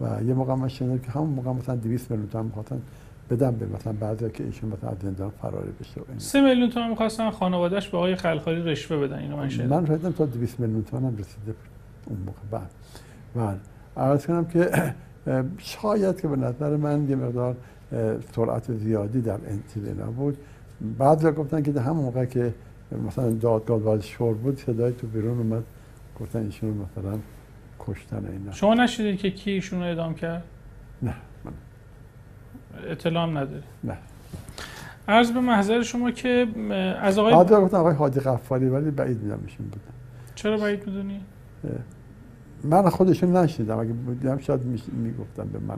و 0.00 0.22
یه 0.24 0.34
موقع 0.34 0.54
من 0.54 0.68
شنیدم 0.68 0.98
که 0.98 1.10
همون 1.10 1.30
موقع 1.30 1.52
مثلا 1.52 1.76
200 1.76 2.10
میلیون 2.10 2.28
تومان 2.28 2.46
می‌خواستن 2.46 2.82
بدم 3.30 3.50
به 3.50 3.66
مثلا 3.66 3.92
بعضی 3.92 4.30
که 4.30 4.44
ایشون 4.44 4.70
مثلا 4.70 4.90
از 4.90 4.96
زندان 5.02 5.30
فراری 5.42 5.70
بشه 5.80 6.00
3 6.18 6.40
میلیون 6.40 6.70
تومان 6.70 6.90
می‌خواستن 6.90 7.30
خانواده‌اش 7.30 7.88
به 7.88 7.96
آقای 7.96 8.14
خلخالی 8.16 8.62
رشوه 8.62 8.96
بدن 8.96 9.18
اینو 9.18 9.36
من 9.36 9.48
شنیدم 9.48 9.80
من 9.80 9.86
شنیدم. 9.86 10.12
تا 10.12 10.26
200 10.26 10.60
میلیون 10.60 10.84
تومان 10.84 11.12
هم 11.12 11.18
رسیده 11.18 11.52
بود 11.52 11.56
اون 12.06 12.18
موقع. 12.26 12.38
بعد. 12.50 12.70
بله 13.34 13.56
عرض 13.96 14.26
کنم 14.26 14.44
که 14.44 14.70
شاید 15.58 16.20
که 16.20 16.28
به 16.28 16.36
نظر 16.36 16.76
من 16.76 17.08
یه 17.08 17.16
مقدار 17.16 17.56
سرعت 18.36 18.72
زیادی 18.72 19.20
در 19.20 19.38
انتظار 19.46 20.06
نبود. 20.06 20.36
بعد 20.98 21.34
گفتن 21.34 21.62
که 21.62 21.80
همون 21.80 22.04
موقع 22.04 22.24
که 22.24 22.54
مثلا 23.06 23.30
دادگاه 23.30 23.78
باز 23.78 24.06
شور 24.06 24.34
بود 24.34 24.58
صدای 24.58 24.92
تو 24.92 25.06
بیرون 25.06 25.38
اومد 25.38 25.64
گفتن 26.20 26.44
ایشون 26.44 26.70
مثلا 26.70 27.18
کشتن 27.78 28.26
اینا 28.32 28.52
شما 28.52 28.74
نشدید 28.74 29.18
که 29.18 29.30
کی 29.30 29.50
ایشون 29.50 29.78
رو 29.78 29.84
اعدام 29.84 30.14
کرد؟ 30.14 30.44
نه 31.02 31.14
من 31.44 31.52
اطلاع 32.90 33.22
هم 33.22 33.38
نداری؟ 33.38 33.62
نه 33.84 33.96
عرض 35.08 35.30
به 35.30 35.40
محضر 35.40 35.82
شما 35.82 36.10
که 36.10 36.46
از 37.00 37.18
آقای 37.18 37.32
آقای 37.32 37.60
گفتن 37.60 37.76
آقای 37.76 37.94
حاجی 37.94 38.20
غفاری 38.20 38.68
ولی 38.68 38.90
بعید 38.90 39.16
می‌دونم 39.16 39.40
ایشون 39.46 39.66
بودن 39.66 39.82
چرا 40.34 40.56
بعید 40.56 40.86
می‌دونی؟ 40.86 41.20
من 42.64 42.88
خودشون 42.88 43.36
نشیدم 43.36 43.78
اگه 43.78 43.92
بودم 43.92 44.38
شاید 44.38 44.60
می‌گفتم 44.92 45.48
به 45.52 45.58
من 45.58 45.76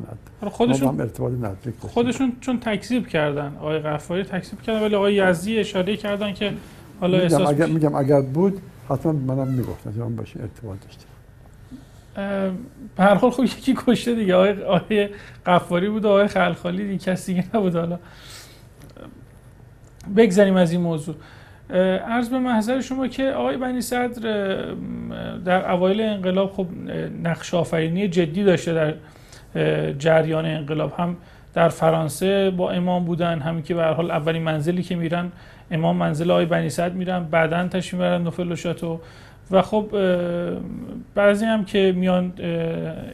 خودشون 0.50 0.88
هم 0.88 1.00
ارتباط 1.00 1.32
نزدیک 1.32 1.74
خودشون 1.80 2.32
چون 2.40 2.60
تکذیب 2.60 3.06
کردن. 3.06 3.56
آقای 3.60 3.78
غفاری 3.78 4.22
تکذیب 4.24 4.62
کردن 4.62 4.82
ولی 4.82 4.94
آقای 4.94 5.14
یزدی 5.14 5.58
اشاره 5.58 5.96
کردن 5.96 6.32
که 6.32 6.52
حالا 7.00 7.12
میگم 7.12 7.24
احساس 7.24 7.48
اگر 7.48 7.66
میگم 7.66 7.94
اگر 7.94 8.20
بود 8.20 8.60
حتما 8.88 9.12
منم 9.12 9.48
می‌گفتم 9.48 9.92
که 9.92 10.00
من 10.00 10.16
باشه 10.16 10.40
ارتباط 10.40 10.78
داشتم. 10.84 11.06
به 12.96 13.02
هر 13.04 13.14
حال 13.14 13.30
خب 13.30 13.44
یکی 13.44 13.74
کشته 13.86 14.14
دیگه. 14.14 14.34
آقای 14.34 14.62
آقای 14.62 15.08
غفاری 15.46 15.88
بود 15.88 16.06
آقای 16.06 16.26
خلخالی 16.26 16.88
دیگه 16.88 16.98
کسی 16.98 17.44
نبود 17.54 17.76
حالا. 17.76 17.98
بگذریم 20.16 20.56
از 20.56 20.72
این 20.72 20.80
موضوع. 20.80 21.14
عرض 22.06 22.28
به 22.28 22.38
محضر 22.38 22.80
شما 22.80 23.08
که 23.08 23.30
آقای 23.30 23.56
بنی 23.56 23.80
صدر 23.80 24.56
در 25.44 25.70
اوایل 25.70 26.00
انقلاب 26.00 26.52
خب 26.52 26.66
نقش 27.22 27.54
آفرینی 27.54 28.08
جدی 28.08 28.44
داشته 28.44 28.72
در 28.72 28.94
جریان 29.92 30.46
انقلاب. 30.46 30.92
هم 30.98 31.16
در 31.54 31.68
فرانسه 31.68 32.50
با 32.50 32.70
امام 32.70 33.04
بودن 33.04 33.38
همین 33.38 33.62
که 33.62 33.74
به 33.74 33.84
حال 33.84 34.10
اولین 34.10 34.42
منزلی 34.42 34.82
که 34.82 34.96
میرن 34.96 35.32
امام 35.70 35.96
منزل 35.96 36.30
آقای 36.30 36.46
بنی 36.46 36.68
صدر 36.68 36.94
میرن 36.94 37.24
بعدا 37.24 37.68
تشریف 37.68 37.94
می‌برن 37.94 38.22
نوفل 38.22 38.52
و 38.52 38.56
شاتو 38.56 39.00
و 39.50 39.62
خب 39.62 39.86
بعضی 41.14 41.44
هم 41.44 41.64
که 41.64 41.92
میان 41.96 42.32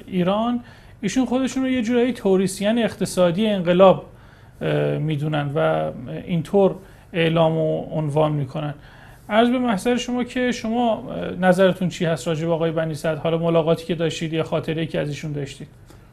ایران 0.06 0.60
ایشون 1.00 1.24
خودشون 1.24 1.62
رو 1.62 1.68
یه 1.68 1.82
جورایی 1.82 2.12
توریسیان 2.12 2.78
اقتصادی 2.78 3.46
انقلاب 3.46 4.06
می‌دونن 5.00 5.50
و 5.54 5.90
اینطور 6.26 6.74
اعلام 7.12 7.56
و 7.56 7.80
عنوان 7.80 8.32
می‌کنن. 8.32 8.74
عرض 9.28 9.50
به 9.50 9.58
محضر 9.58 9.96
شما 9.96 10.24
که 10.24 10.52
شما 10.52 11.02
نظرتون 11.40 11.88
چی 11.88 12.04
هست 12.04 12.28
راجع 12.28 12.46
به 12.46 12.52
آقای 12.52 12.70
بنی 12.70 12.94
صدر 12.94 13.16
حالا 13.16 13.38
ملاقاتی 13.38 13.86
که 13.86 13.94
داشتید 13.94 14.32
یا 14.32 14.42
خاطره 14.42 14.86
که 14.86 15.00
از 15.00 15.08
ایشون 15.08 15.32
داشتید؟ 15.32 15.68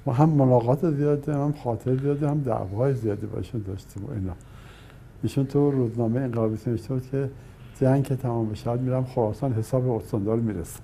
ما 0.05 0.13
هم 0.13 0.29
ملاقات 0.29 0.91
زیاده 0.91 1.33
هم 1.33 1.53
خاطر 1.63 1.95
زیاده 1.95 2.29
هم 2.29 2.41
دعوای 2.41 2.93
زیادی 2.93 3.25
باشون 3.25 3.63
داشتیم 3.67 4.05
و 4.05 4.11
اینا. 4.11 4.33
ایشون 5.23 5.45
تو 5.45 5.71
روزنامه 5.71 6.21
انقلابی 6.21 6.57
نوشته 6.67 6.93
بود 6.93 7.03
که 7.11 7.29
جنگ 7.81 8.03
که 8.03 8.15
تمام 8.15 8.49
بشه 8.49 8.73
میرم 8.73 9.05
خراسان 9.05 9.53
حساب 9.53 9.89
استاندار 9.89 10.37
می‌رسه. 10.37 10.79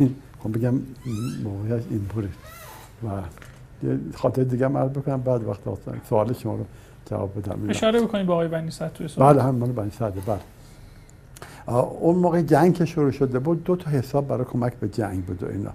خب 0.42 0.58
بگم 0.58 0.74
موقعیت 1.44 1.82
این 1.90 2.00
پوری 2.08 2.28
و 3.04 3.08
خاطر 4.14 4.42
دیگه 4.42 4.64
هم 4.64 4.76
عرض 4.76 4.90
بکنم 4.90 5.20
بعد 5.20 5.44
وقت 5.44 5.60
سوال 6.08 6.32
شما 6.32 6.54
رو 6.54 6.64
جواب 7.06 7.38
بدم. 7.38 7.70
اشاره 7.70 8.00
بکنید 8.00 8.26
به 8.26 8.32
آقای 8.32 8.48
بنی 8.48 8.70
صدر 8.70 8.88
توی 8.88 9.08
بله 9.16 9.42
هم 9.42 9.54
من 9.54 9.72
بنی 9.72 9.90
صدر 9.90 10.20
بله. 10.26 10.40
اون 12.00 12.16
موقع 12.16 12.42
جنگ 12.42 12.74
که 12.74 12.84
شروع 12.84 13.10
شده 13.10 13.38
بود 13.38 13.64
دو 13.64 13.76
تا 13.76 13.90
حساب 13.90 14.28
برای 14.28 14.44
کمک 14.44 14.74
به 14.74 14.88
جنگ 14.88 15.24
بود 15.24 15.42
و 15.42 15.46
اینا. 15.46 15.70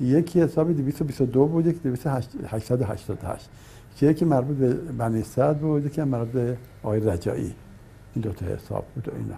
یکی 0.00 0.42
حساب 0.42 0.72
222 0.72 1.46
بود 1.46 1.66
یکی 1.66 1.78
2888 1.78 3.50
که 3.96 4.06
یکی 4.06 4.24
مربوط 4.24 4.56
به 4.56 4.74
بنی 4.74 5.22
صدر 5.22 5.52
بود 5.52 5.86
یکی 5.86 6.02
مربوط 6.02 6.28
به 6.28 6.56
آقای 6.82 7.00
رجایی. 7.00 7.54
این 8.14 8.22
دو 8.22 8.32
تا 8.32 8.46
حساب 8.46 8.84
بود 8.94 9.08
و 9.08 9.12
اینا. 9.16 9.34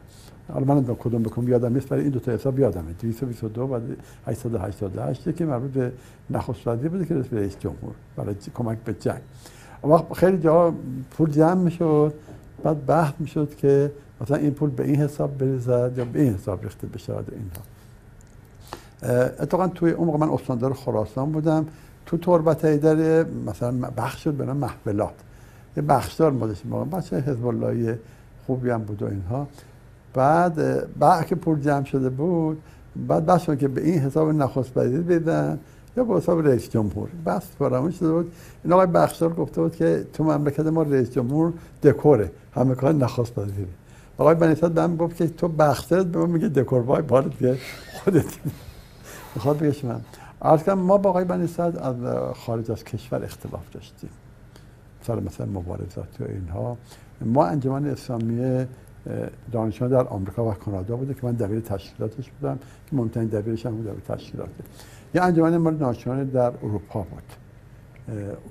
حالا 0.53 0.75
من 0.75 0.95
کدوم 0.95 1.22
بکنم 1.22 1.49
یادم 1.49 1.75
نیست 1.75 1.93
ولی 1.93 2.03
این 2.03 2.11
دو 2.11 2.20
تا 2.20 2.33
حساب 2.33 2.59
یادمه. 2.59 2.93
222 2.93 3.62
و 3.62 3.81
888 4.27 5.27
یکی 5.27 5.45
مربوط 5.45 5.70
به 5.70 5.93
نخست 6.31 6.68
وزیر 6.68 6.89
بود 6.89 7.09
که 7.09 7.14
رئیس 7.33 7.59
جمهور 7.59 7.95
برای 8.16 8.35
کمک 8.55 8.79
به 8.79 8.95
جنگ. 8.95 9.20
وقت 9.91 10.12
خیلی 10.12 10.39
جا 10.39 10.74
پول 11.11 11.30
جمع 11.30 11.55
می‌شد 11.55 12.14
بعد 12.62 12.87
بحث 12.87 13.12
می‌شد 13.18 13.55
که 13.57 13.93
مثلا 14.20 14.37
این 14.37 14.51
پول 14.51 14.70
به 14.70 14.85
این 14.85 14.97
حساب 14.97 15.39
بریزد 15.39 15.93
یا 15.97 16.05
به 16.05 16.22
این 16.22 16.35
حساب 16.35 16.62
ریخته 16.62 16.87
بشه 16.87 17.12
اینها. 17.12 17.62
اتفاقا 19.41 19.68
توی 19.68 19.91
اون 19.91 20.20
من 20.20 20.30
استاندار 20.30 20.72
خراسان 20.72 21.32
بودم. 21.32 21.66
تو 22.07 22.16
تربت 22.16 22.64
ایدر 22.64 23.24
مثلا 23.47 23.72
بخش 23.97 24.24
شد 24.24 24.35
به 24.35 24.45
نام 24.45 24.57
محولات 24.57 25.14
یه 25.76 25.82
بخشدار 25.82 26.32
ما 26.32 26.47
داشتیم 26.47 26.85
بچه 26.85 27.20
حزب 27.20 27.47
اللهی 27.47 27.95
خوبی 28.47 28.70
هم 28.70 28.82
بود 28.82 29.03
و 29.03 29.07
اینها. 29.07 29.47
بعد 30.14 30.87
بعد 30.99 31.26
که 31.26 31.35
پول 31.35 31.61
جمع 31.61 31.85
شده 31.85 32.09
بود 32.11 32.62
بعد 33.09 33.26
بحث 33.26 33.51
که 33.51 33.68
به 33.68 33.85
این 33.85 33.99
حساب 33.99 34.28
نخست 34.28 34.76
وزیر 34.76 35.01
بدن. 35.01 35.59
یا 35.97 36.05
به 36.05 36.16
حساب 36.16 36.47
رئیس 36.47 36.70
جمهور. 36.70 37.09
بس 37.26 37.42
فراموش 37.59 37.99
شده 37.99 38.12
بود. 38.12 38.32
این 38.64 38.72
آقای 38.72 38.86
بخشدار 38.86 39.32
گفته 39.32 39.61
بود 39.61 39.76
که 39.76 40.07
تو 40.12 40.24
مملکت 40.24 40.66
ما 40.66 40.82
رئیس 40.82 41.11
جمهور 41.11 41.53
دکوره. 41.82 42.30
همه 42.55 42.74
کار 42.74 42.92
نخست 42.92 43.38
وزیره 43.38 43.68
آقای 44.18 44.34
بنیساد 44.34 44.72
به 44.72 44.86
من 44.86 44.97
گفت 44.97 45.16
که 45.16 45.28
تو 45.28 45.49
بخشدارت 45.49 46.07
به 46.07 46.18
من 46.18 46.30
میگه 46.30 46.49
دکور. 46.49 46.80
وای 46.80 47.03
بالت 47.03 47.38
بیاد 47.38 47.59
خودت. 48.05 48.38
می‌خواد 49.34 49.59
بگش 49.59 49.84
من. 49.84 50.01
عرض 50.42 50.68
ما 50.68 50.99
با 50.99 51.11
آقای 51.11 51.24
بنیساد 51.24 51.76
از 51.76 51.97
خارج 52.36 52.70
از 52.70 52.84
کشور 52.84 53.24
اختلاف 53.24 53.70
داشتیم. 53.72 54.11
سر 55.03 55.20
مثلا 55.20 55.47
مبارزات 55.47 56.20
و 56.20 56.24
اینها. 56.24 56.76
ما 57.20 57.47
انجمن 57.47 57.86
اسلامی 57.86 58.66
دانشجو 59.53 59.88
در 59.88 60.09
آمریکا 60.09 60.51
و 60.51 60.53
کانادا 60.53 60.97
بوده 60.97 61.14
که 61.14 61.26
من 61.26 61.32
دبیر 61.32 61.61
تشکیلاتش 61.61 62.30
بودم. 62.30 62.59
که 62.90 62.97
مهمترین 62.97 63.28
دبیرش 63.28 63.66
هم 63.66 63.82
دبیر 63.82 64.01
تشکیلاته. 64.09 64.64
یه 65.15 65.23
انجمن 65.23 65.57
مال 65.57 65.77
دانشجویان 65.77 66.25
در 66.25 66.53
اروپا 66.62 67.03
بود. 67.03 67.23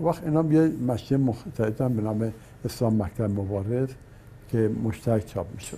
وقت 0.08 0.24
اینا 0.24 0.54
یه 0.54 0.68
مشی 0.88 1.16
مختلف 1.16 1.82
به 1.82 2.02
نام 2.02 2.34
اسلام 2.66 3.02
مکتب 3.04 3.40
مبارز 3.40 3.90
که 4.52 4.72
مشترک 4.84 5.26
چاپ 5.26 5.48
می‌شد. 5.56 5.78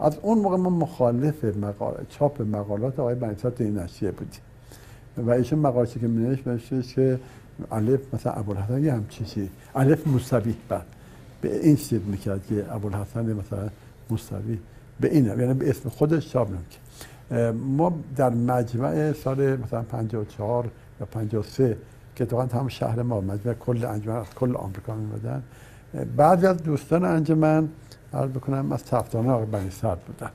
از 0.00 0.18
اون 0.22 0.38
موقع 0.38 0.56
ما 0.56 0.70
مخالف 0.70 1.44
مقال... 1.44 1.94
چاپ 2.08 2.42
مقالات 2.42 3.00
آقای 3.00 3.14
بنیسات 3.14 3.60
این 3.60 3.78
نشریه 3.78 4.10
بودیم. 4.10 4.40
و 5.16 5.30
ایشون 5.30 5.58
مقالاتی 5.58 6.00
که 6.00 6.06
مینوشت؟ 6.06 6.94
که 6.94 7.20
الف 7.72 8.14
مثلا 8.14 8.32
ابوالحسن 8.32 8.84
یه 8.84 8.92
هم 8.92 9.06
چیزی. 9.08 9.50
الف 9.74 10.34
بعد 10.68 10.86
به 11.40 11.60
این 11.66 11.76
سید 11.76 12.06
می‌کرد 12.06 12.46
که 12.46 12.74
ابوالحسن 12.74 13.32
مثلا 13.32 13.68
مستوی. 14.10 14.58
به 15.00 15.12
این 15.12 15.24
یعنی 15.24 15.54
به 15.54 15.70
اسم 15.70 15.88
خودش 15.88 16.28
چاپ 16.28 16.48
نمی‌کرد. 16.48 16.83
ما 17.66 17.92
در 18.16 18.30
مجمع 18.30 19.12
سال 19.12 19.56
مثلا 19.56 19.82
54 19.82 20.70
یا 21.00 21.06
53 21.06 21.76
که 22.16 22.24
اتفاقا 22.24 22.58
هم 22.58 22.68
شهر 22.68 23.02
ما 23.02 23.20
مجمع 23.20 23.54
کل 23.54 23.84
انجمن 23.84 24.16
از 24.16 24.26
کل 24.34 24.56
آمریکا 24.56 24.94
میمدن 24.94 25.42
بعضی 26.16 26.46
از 26.46 26.62
دوستان 26.62 27.04
انجمن 27.04 27.68
عرض 28.14 28.30
بکنم 28.30 28.72
از 28.72 28.84
تفتانه 28.84 29.30
آقای 29.30 29.46
بنی 29.46 29.70
سرد 29.70 30.00
بودن. 30.00 30.30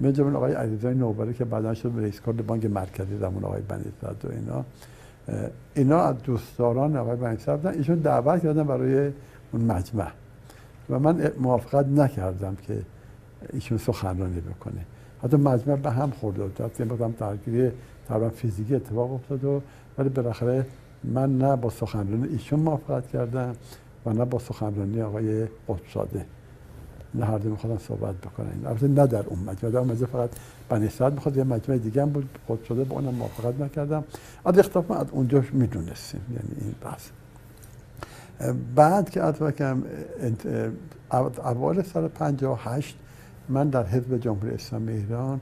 من 0.00 0.12
جمعه 0.12 0.36
آقای 0.36 0.52
علیزای 0.52 0.94
نوبری 0.94 1.34
که 1.34 1.44
بعدا 1.44 1.74
شد 1.74 1.92
رئیس 1.96 2.20
کل 2.20 2.32
بانک 2.32 2.64
مرکزی 2.64 3.18
زمان 3.18 3.44
آقای 3.44 3.62
بنی 3.62 3.84
سرد 4.00 4.24
و 4.24 4.28
اینا 4.30 4.64
اینا 5.74 6.00
از 6.00 6.22
دوستداران 6.22 6.96
آقای 6.96 7.16
بنی 7.16 7.36
سرد 7.36 7.62
بودن. 7.62 7.78
ایشون 7.78 7.98
دعوت 7.98 8.42
کردن 8.42 8.62
برای 8.62 9.12
اون 9.52 9.62
مجمع. 9.64 10.10
و 10.90 10.98
من 10.98 11.30
موافقت 11.40 11.86
نکردم 11.86 12.56
که 12.66 12.82
ایشون 13.52 13.78
سخنرانی 13.78 14.40
بکنه. 14.40 14.84
حتی 15.26 15.36
مجمع 15.36 15.76
به 15.76 15.90
هم 15.90 16.10
خورده 16.10 16.42
بود. 16.42 16.60
حتی 16.60 16.84
بودم 16.84 17.14
درگیری 17.18 17.70
تقریبا 18.08 18.28
فیزیکی 18.28 18.74
اتفاق 18.74 19.12
افتاد 19.12 19.44
و 19.44 19.62
ولی 19.98 20.08
بالاخره 20.08 20.66
من 21.04 21.38
نه 21.38 21.56
با 21.56 21.70
سخنرانی 21.70 22.28
ایشون 22.28 22.60
موافقت 22.60 23.08
کردم 23.08 23.56
و 24.06 24.12
نه 24.12 24.24
با 24.24 24.38
سخنرانی 24.38 25.02
آقای 25.02 25.46
قطبزاده. 25.68 26.26
نه 27.14 27.24
هر 27.24 27.38
دو 27.38 27.50
میخوادن 27.50 27.78
صحبت 27.78 28.14
بکنن. 28.14 28.66
البته 28.66 28.88
نه 28.88 29.06
در 29.06 29.24
اون 29.26 29.38
مجمع. 29.38 29.70
در 29.70 29.78
اون 29.78 29.88
مجمع 29.88 30.06
فقط 30.06 30.30
بنی 30.68 30.88
سعد 30.88 31.12
می‌خواد 31.12 31.36
یه 31.36 31.44
مجمع 31.44 31.78
دیگه 31.78 32.02
هم 32.02 32.10
بود. 32.10 32.28
قطبزاده 32.48 32.84
با 32.84 32.96
اونم 32.96 33.14
موافقت 33.14 33.60
نکردم. 33.60 34.04
از 34.44 34.58
اختلاف 34.58 34.90
از 34.90 35.06
اونجا 35.10 35.44
می‌دونستیم. 35.52 36.20
یعنی 36.30 36.60
این 36.60 36.74
بحث. 36.80 37.08
بعد 38.74 39.10
که 39.10 39.24
اتفاقا 39.24 39.82
اول 41.38 41.82
سال 41.82 42.08
58 42.08 42.96
من 43.48 43.68
در 43.68 43.86
حزب 43.86 44.18
جمهوری 44.18 44.54
اسلامی 44.54 44.92
ایران 44.92 45.40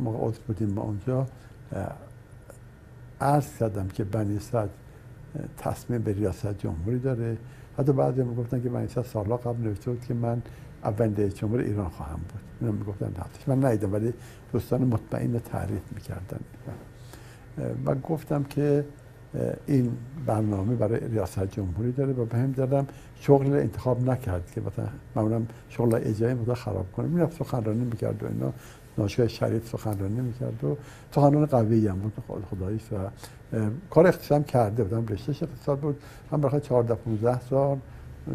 موقع 0.00 0.18
عضو 0.28 0.40
بودیم 0.46 0.70
ما 0.70 0.82
اونجا. 0.82 1.26
عرض 3.20 3.58
کردم 3.58 3.88
که 3.88 4.04
بنی 4.04 4.38
صد 4.38 4.68
تصمیم 5.58 6.02
به 6.02 6.12
ریاست 6.12 6.58
جمهوری 6.58 6.98
داره. 6.98 7.36
حتی 7.78 7.92
بعضی 7.92 8.22
گفتن 8.22 8.62
که 8.62 8.68
بنی 8.68 8.88
صد 8.88 9.02
سالها 9.02 9.36
قبل 9.36 9.62
نوشته 9.62 9.90
بود 9.90 10.00
که 10.00 10.14
من 10.14 10.42
اولین 10.84 11.16
رئیس 11.16 11.34
جمهور 11.34 11.60
ایران 11.60 11.88
خواهم 11.88 12.16
بود. 12.16 12.40
اینو 12.60 12.72
می‌گفتن 12.72 13.12
من 13.46 13.64
ندیدم 13.64 13.92
ولی 13.92 14.14
دوستان 14.52 14.84
مطمئن 14.84 15.38
تعریف 15.38 15.82
می‌کردن. 15.94 16.40
و 17.86 17.94
گفتم 17.94 18.44
که 18.44 18.84
این 19.66 19.92
برنامه 20.26 20.74
برای 20.74 21.00
ریاست 21.08 21.44
جمهوری 21.44 21.92
داره 21.92 22.12
و 22.12 22.24
به 22.24 22.38
هم 22.38 22.52
دادم 22.52 22.86
شغل 23.20 23.52
انتخاب 23.52 24.10
نکرد 24.10 24.50
که 24.54 24.60
مثلا 24.60 24.88
معمولا 25.16 25.42
شغل 25.68 25.94
اجرایی 25.94 26.34
مدت 26.34 26.54
خراب 26.54 26.92
کنه. 26.92 27.06
می‌رفت 27.06 27.38
سخنرانی 27.38 27.84
می‌کرد 27.84 28.22
و 28.22 28.26
اینا. 28.26 28.52
ناشای 28.98 29.28
شریف 29.28 29.68
سخنرانی 29.68 30.20
می‌کرد 30.20 30.64
و 30.64 30.76
سخنران 31.14 31.46
قوی 31.46 31.88
هم 31.88 31.98
بود 31.98 32.12
خداییش 32.50 32.82
و 32.92 32.96
کار 33.90 34.06
اقتصاد 34.06 34.46
کرده 34.46 34.84
بودم. 34.84 35.06
رشتهش 35.06 35.42
اقتصاد 35.42 35.78
بود. 35.78 35.96
هم 36.32 36.40
برای 36.40 36.60
14 36.60 36.94
15 36.94 37.40
سال 37.40 37.78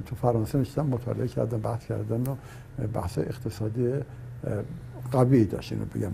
تو 0.05 0.15
فرانسه 0.15 0.57
نشستم 0.57 0.85
مطالعه 0.85 1.27
کردم 1.27 1.57
بحث 1.57 1.85
کردن 1.85 2.21
و 2.21 2.35
بحث 2.93 3.17
اقتصادی 3.17 3.93
قوی 5.11 5.45
داشت. 5.45 5.71
اینو 5.71 5.85
بگم. 5.85 6.11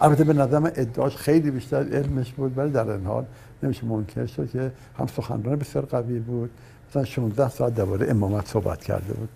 البته 0.00 0.24
به 0.24 0.32
نظرم 0.32 0.64
ادعاش 0.64 1.16
خیلی 1.16 1.50
بیشتر 1.50 1.76
علمش 1.76 2.32
بود 2.32 2.58
ولی 2.58 2.70
در 2.70 2.90
این 2.90 3.06
حال 3.06 3.24
نمیشه 3.62 3.86
منکر 3.86 4.26
شد 4.26 4.50
که 4.50 4.72
هم 4.98 5.06
سخنران 5.06 5.56
بسیار 5.56 5.84
قوی 5.84 6.18
بود. 6.18 6.50
مثلا 6.90 7.04
16 7.04 7.48
ساعت 7.48 7.74
درباره 7.74 8.10
امامت 8.10 8.46
صحبت 8.46 8.84
کرده 8.84 9.12
بود. 9.12 9.28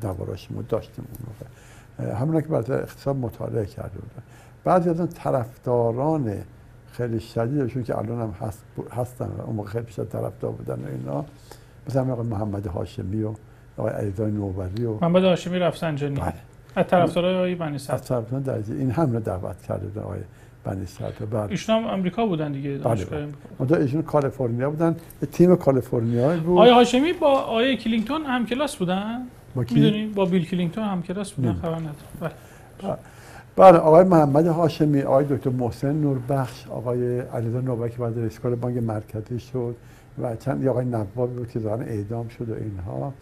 درباره‌اش 0.00 0.50
ما 0.50 0.62
داشتیم 0.62 1.04
اون 1.10 1.18
موقع. 1.28 2.20
همون 2.20 2.40
که 2.40 2.48
برای 2.48 2.82
اقتصاد 2.82 3.16
مطالعه 3.16 3.66
کرده 3.66 3.98
بود. 3.98 4.10
بعضی 4.64 4.90
از 4.90 5.00
اون 5.00 5.08
طرفداران 5.08 6.34
خیلی 6.92 7.20
شدیدشون 7.20 7.82
که 7.82 7.98
الان 7.98 8.20
هم 8.20 8.34
هست 8.40 8.64
هستن 8.96 9.28
و 9.38 9.42
اون 9.42 9.56
موقع 9.56 9.68
خیلی 9.68 9.84
بیشتر 9.84 10.04
طرفدار 10.04 10.52
بودن 10.52 10.74
و 10.74 10.86
اینا. 10.86 11.24
مثلا 11.88 12.12
آقای 12.12 12.26
محمد 12.26 12.66
هاشمی 12.66 13.22
و 13.22 13.34
آقای 13.76 13.92
علیرضا 13.92 14.30
نوبری 14.30 14.84
و 14.84 14.94
محمد 14.94 15.24
هاشمی 15.24 15.58
رفسنجانی 15.58 16.20
بله. 16.20 16.34
از 16.76 16.86
طرفدارای 16.86 17.34
آقای 17.34 17.54
بنی 17.54 17.74
از 17.74 17.86
طرفداران 17.86 18.42
درجه 18.42 18.74
یک 18.74 18.90
هم 18.90 19.12
رو 19.12 19.20
دعوت 19.20 19.62
کرده 19.62 19.86
بودن 19.86 20.02
آقای 20.02 20.20
بنی 20.64 20.86
بعد 21.30 21.50
ایشون 21.50 21.76
هم 21.76 21.86
آمریکا 21.86 22.26
بودن 22.26 22.52
دیگه 22.52 22.70
دانشگاه 22.70 23.20
بله. 23.58 23.80
ایشون 23.80 24.02
کالیفرنیا 24.02 24.70
بودن. 24.70 24.96
تیم 25.32 25.56
کالیفرنیا 25.56 26.36
بود. 26.36 26.58
آقای 26.58 26.70
هاشمی 26.70 27.12
با 27.12 27.30
آقای 27.30 27.76
کلینتون 27.76 28.22
هم 28.22 28.46
کلاس 28.46 28.76
بودن؟ 28.76 29.22
با 29.54 29.64
کی؟ 29.64 30.12
با 30.14 30.24
بیل 30.24 30.44
کلینتون 30.46 30.84
هم 30.84 31.02
کلاس 31.02 31.32
بودن 31.32 31.52
خبر 31.52 31.74
ندارم. 31.74 31.94
بله. 32.20 32.96
بله 33.56 33.78
آقای 33.78 34.04
محمد 34.04 34.46
هاشمی 34.46 35.02
آقای 35.02 35.24
دکتر 35.24 35.50
محسن 35.50 35.92
نوربخش 35.92 36.66
آقای 36.66 37.20
علیرضا 37.20 37.60
نوبری 37.60 37.96
بعد 37.96 38.18
رئیس 38.18 38.40
کل 38.40 38.54
بانک 38.54 38.76
مرکزی 38.76 39.40
شد 39.40 39.76
و 40.22 40.36
چند 40.36 40.66
آقای 40.66 40.84
نوابی 40.84 41.34
بود 41.34 41.50
که 41.50 41.60
ظاهرا 41.60 41.84
اعدام 41.84 42.28
شد 42.28 42.48
و 42.48 42.54
اینها. 42.54 43.12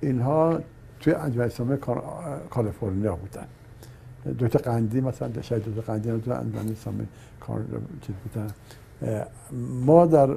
اینها 0.00 0.60
توی 1.06 1.14
انجمن 1.14 1.44
اسلامی 1.44 1.76
کالیفرنیا 2.50 3.16
بودن. 3.16 3.46
دکتر 4.38 4.58
قندی 4.58 5.00
مثلا 5.00 5.42
شاید 5.42 5.64
دکتر 5.64 5.80
قندی 5.80 6.20
تو 6.20 6.32
انجمن 6.32 6.68
اسلامی 6.72 7.06
چیز 8.00 8.14
بودن. 8.24 8.50
ما 9.84 10.06
در 10.06 10.28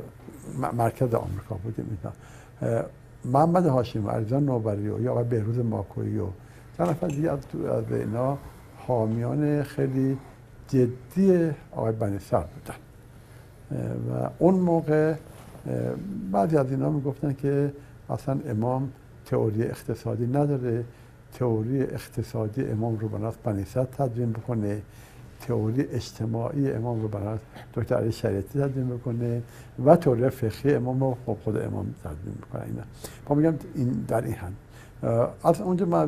مرکز 0.74 1.14
آمریکا 1.14 1.56
بودیم 1.64 1.98
اینا. 2.62 2.84
محمد 3.26 3.66
هاشم 3.66 4.06
و 4.06 4.10
علیزان 4.10 4.46
نوبری 4.46 4.90
و 4.90 5.02
یا 5.02 5.12
آقای 5.12 5.24
بهروز 5.24 5.60
ماکویی 5.60 6.18
و 6.18 6.28
چند 6.78 6.90
نفر 6.90 7.08
دیگه 7.08 7.32
از 7.32 7.40
اینا 7.92 8.38
حامیان 8.78 9.64
خیلی 9.64 10.18
جدی 10.68 11.52
آقای 11.72 11.92
بنی 11.92 12.20
سر 12.20 12.44
بودن. 12.44 12.80
و 14.12 14.30
اون 14.40 14.56
موقع 14.56 15.16
بعضی 16.32 16.58
از 16.58 16.72
اینا 16.72 16.90
می‌گفتن 16.90 17.34
که 17.34 17.74
اصلا 18.10 18.40
امام 18.48 18.92
تئوری 19.30 19.64
اقتصادی 19.64 20.28
نداره. 20.28 20.84
تئوری 21.34 21.82
اقتصادی 21.82 22.66
امام 22.66 22.98
رو 22.98 23.08
بناس 23.08 23.36
بنیست 23.44 23.78
تدوین 23.78 24.32
بکنه. 24.32 24.82
تئوری 25.40 25.82
اجتماعی 25.82 26.72
امام 26.72 27.02
رو 27.02 27.08
بناس 27.08 27.40
دکتر 27.74 27.96
علی 27.96 28.12
شریعتی 28.12 28.60
تدوین 28.60 28.90
بکنه 28.90 29.42
و 29.86 29.96
تئوری 29.96 30.30
فقهی 30.30 30.76
امام 30.76 31.00
رو 31.00 31.18
خب 31.26 31.38
خود 31.44 31.58
امام 31.58 31.96
تدوین 32.04 32.36
بکنه. 32.42 32.64
اینا. 32.64 32.84
ما 33.30 33.36
میگم 33.36 33.54
این 33.76 34.06
در 34.08 34.22
این 34.22 34.34
هم 34.34 34.54
از 35.44 35.62
اونجا 35.62 35.86
ما 35.86 36.06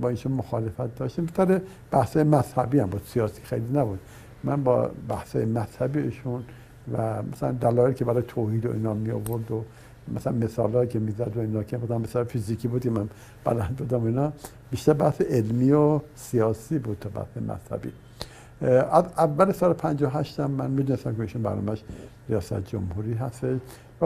با 0.00 0.08
ایشون 0.08 0.32
مخالفت 0.32 0.94
داشتیم. 0.98 1.26
بطور 1.26 1.60
بحث 1.90 2.16
مذهبی 2.16 2.78
هم 2.78 2.86
بود. 2.86 3.02
سیاسی 3.06 3.42
خیلی 3.42 3.78
نبود. 3.78 3.98
من 4.44 4.64
با 4.64 4.90
بحث 5.08 5.36
مذهبی 5.36 6.00
ایشون 6.00 6.44
و 6.92 7.22
مثلا 7.22 7.52
دلایلی 7.52 7.94
که 7.94 8.04
برای 8.04 8.22
توحید 8.28 8.66
و 8.66 8.72
اینا 8.72 8.94
می 8.94 9.10
آورد 9.10 9.50
و 9.50 9.64
مثلا 10.14 10.32
مثال 10.32 10.86
که 10.86 10.98
می‌زد 10.98 11.36
و 11.36 11.40
اینا 11.40 11.62
که 11.62 11.78
مثلا 11.78 11.98
مثلا 11.98 12.24
فیزیکی 12.24 12.68
بودیم 12.68 12.92
من 12.92 13.08
بلند 13.44 13.76
بودم 13.76 14.04
اینا. 14.04 14.32
بیشتر 14.70 14.92
بحث 14.92 15.20
علمی 15.20 15.72
و 15.72 16.00
سیاسی 16.14 16.78
بود 16.78 16.96
تا 17.00 17.08
بحث 17.08 17.36
مذهبی. 17.36 17.92
از 18.92 19.04
اول 19.18 19.52
سال 19.52 19.72
58 19.72 20.40
هم 20.40 20.50
من 20.50 20.70
می‌دونستم 20.70 21.14
که 21.14 21.20
ایشون 21.20 21.42
برنامهش 21.42 21.82
ریاست 22.28 22.64
جمهوری 22.66 23.14
هست 23.14 23.44
و 23.44 23.58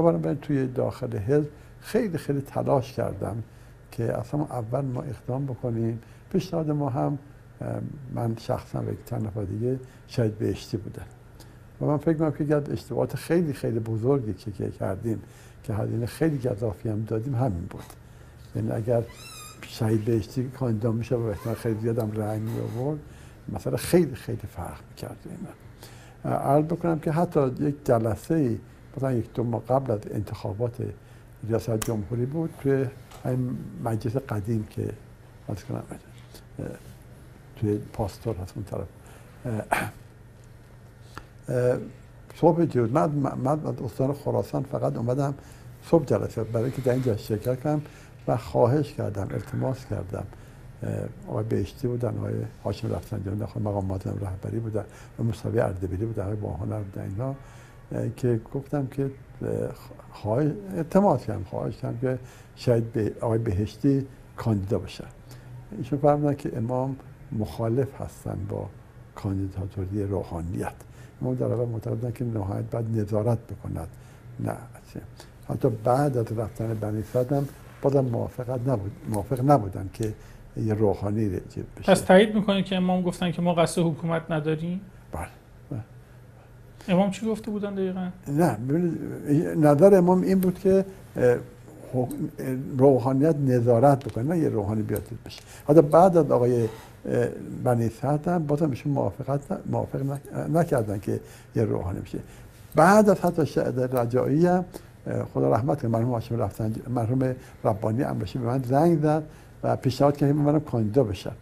بنابراین 0.03 0.39
توی 0.39 0.67
داخل 0.67 1.17
حزب 1.17 1.49
خیلی 1.81 2.19
خیلی 2.19 2.41
تلاش 2.41 2.93
کردم 2.93 3.43
که 3.93 4.19
اصلا 4.19 4.41
اول 4.41 4.85
ما 4.85 5.03
اقدام 5.03 5.47
بکنیم. 5.47 5.99
پیشنهاد 6.33 6.71
ما 6.71 6.91
هم 6.91 7.19
من 8.15 8.37
شخصا 8.37 8.79
و 8.79 8.85
چند 9.11 9.27
نفر 9.27 9.45
دیگه 9.45 9.79
شاید 10.07 10.39
بهشتی 10.39 10.77
بودن 10.77 11.07
و 11.81 11.85
من 11.85 11.97
فکر 11.97 12.13
می‌کنم 12.13 12.63
که 12.63 12.73
اشتباهات 12.73 13.17
خیلی 13.17 13.53
خیلی 13.53 13.79
بزرگی 13.79 14.35
که 14.35 14.71
کردیم 14.71 15.23
که 15.67 15.75
هزینه 15.75 16.07
خیلی 16.07 16.39
گذافی 16.39 16.89
هم 16.89 17.05
دادیم 17.05 17.35
همین 17.35 17.67
بود. 17.71 17.85
یعنی 18.57 18.71
اگر 18.71 19.03
شهید 19.63 20.05
بهشتی 20.05 20.49
کاندیدا 20.49 20.93
میشه 20.93 21.15
و 21.15 21.23
احتمال 21.23 21.55
خیلی 21.55 21.81
زیادم 21.81 22.13
رأی 22.13 22.41
می 22.41 22.61
آورد 22.61 22.99
مثلا 23.49 23.77
خیلی 23.77 24.15
خیلی 24.15 24.47
فرق 24.57 24.79
می‌کرد 24.91 25.17
من 26.25 26.33
عرض 26.33 26.65
بکنم 26.65 26.99
که 26.99 27.13
حتی 27.13 27.47
یک 27.61 27.75
جلسه 27.85 28.59
مثلا 28.97 29.13
یک 29.13 29.33
دو 29.35 29.45
ماه 29.45 29.63
قبل 29.65 29.93
از 29.93 30.01
انتخابات 30.11 30.77
ریاست 31.49 31.81
جمهوری 31.81 32.27
بود 32.27 32.51
توی 32.63 32.87
این 33.25 33.59
مجلس 33.85 34.17
قدیم 34.17 34.67
که 34.71 34.93
از 35.49 35.65
کنم 35.65 35.83
توی 37.57 37.79
پاستور 37.93 38.37
هست 38.37 38.55
اون 38.57 38.65
طرف. 38.65 38.87
صبح 42.35 42.65
جود 42.65 42.93
من, 42.93 43.11
من 43.45 43.67
از 43.67 43.83
استان 43.85 44.13
خراسان 44.13 44.63
فقط 44.63 44.97
اومدم 44.97 45.35
صبح 45.91 46.05
جلسه 46.05 46.45
برای 46.45 46.71
که 46.71 46.83
در 46.83 46.93
اینجا 46.93 47.17
شرکت 47.17 47.61
کنم 47.61 47.83
و 48.29 48.37
خواهش 48.37 48.93
کردم 48.93 49.29
التماس 49.31 49.87
کردم. 49.87 50.25
آقای 51.29 51.45
بهشتی 51.45 51.89
بودن 51.89 52.19
آقای 52.19 52.35
هاشم 52.65 52.95
رفسنجانی 52.95 53.39
داخل 53.39 53.61
مقامات 53.61 54.07
رهبری 54.07 54.59
بودن 54.59 54.85
و 55.19 55.23
مصطفی 55.23 55.61
اردبیلی 55.61 56.05
بودن 56.05 56.23
آقای 56.23 56.37
باهنر 56.37 56.81
بودن 56.81 57.03
اینا. 57.03 57.35
که 58.17 58.41
گفتم 58.55 58.87
که 58.87 59.11
خواهش 60.13 60.51
اعتماد 60.77 61.21
کردم 61.21 61.45
خواهش 61.45 61.77
کردم 61.77 61.99
که 61.99 62.19
شاید 62.57 62.93
به 62.93 63.13
آقای 63.21 63.39
بهشتی 63.39 64.07
کاندیدا 64.37 64.79
بشه 64.79 65.05
ایشون 65.79 65.99
فرمودن 65.99 66.35
که 66.35 66.57
امام 66.57 66.97
مخالف 67.33 68.01
هستن 68.01 68.39
با 68.49 68.69
کاندیداتوری 69.15 70.05
روحانیت. 70.05 70.73
ما 71.21 71.35
در 71.35 71.47
اول 71.47 71.69
معتقدن 71.69 72.13
که 72.13 72.25
نهایت 72.25 72.65
باید 72.71 72.99
نظارت 72.99 73.39
بکند. 73.39 73.89
نه 74.41 74.57
حتی 75.49 75.69
بعد 75.85 76.17
از 76.17 76.39
رفتن 76.39 76.75
بنی 76.75 77.05
هم 77.31 77.49
بازم 77.83 78.01
موافقت 78.01 78.61
نبود 78.69 78.93
موافق 79.09 79.51
نبودن 79.51 79.91
که 79.93 80.13
یه 80.57 80.75
روحانی 80.75 81.29
بشه. 81.29 81.63
پس 81.85 82.01
تایید 82.01 82.35
می‌کنه 82.35 82.63
که 82.63 82.77
امام 82.77 83.03
گفتن 83.03 83.33
که 83.33 83.43
ما 83.43 83.55
قصد 83.55 83.83
حکومت 83.83 84.23
نداریم؟ 84.31 84.81
بله 85.13 85.29
امام 86.89 87.11
چی 87.11 87.27
گفته 87.27 87.51
بودن 87.51 87.75
دقیقا؟ 87.75 88.09
نه 88.29 88.59
نظر 89.57 89.95
امام 89.95 90.23
این 90.23 90.39
بود 90.39 90.59
که 90.59 90.85
روحانیت 92.79 93.37
نظارت 93.37 94.05
بکنه 94.05 94.25
نه 94.25 94.39
یه 94.39 94.49
روحانی 94.49 94.83
بیاد 94.83 95.03
بشه. 95.27 95.43
حتی 95.69 95.83
بعد 95.83 96.17
از 96.17 96.31
آقای 96.31 96.69
بنی 97.65 97.89
سعد 97.89 98.29
هم 98.29 98.47
بازم 98.47 98.71
ایشون 98.71 98.93
موافقت 98.93 99.41
موافق 99.67 100.19
نکردن 100.55 100.99
که 100.99 101.21
یه 101.57 101.63
روحانی 101.63 102.01
بشه. 102.01 102.19
بعد 102.75 103.11
از 103.11 103.21
حتی 103.21 103.47
شهد 103.47 103.97
رجایی 103.97 104.47
هم 104.47 104.65
خدا 105.35 105.53
رحمت 105.53 105.83
کنه 105.83 105.91
مرحوم 105.91 106.11
هاشم 106.11 106.37
رفتن 106.37 106.75
مرحوم 106.89 107.35
ربانی 107.65 108.03
امرشی 108.03 108.39
به 108.39 108.47
من 108.47 108.63
زنگ 108.63 109.03
زد 109.03 109.23
و 109.63 109.77
پیشنهاد 109.77 110.17
کرد 110.17 110.31
منم 110.31 110.61
کاندیدا 110.61 111.05
بشم. 111.05 111.33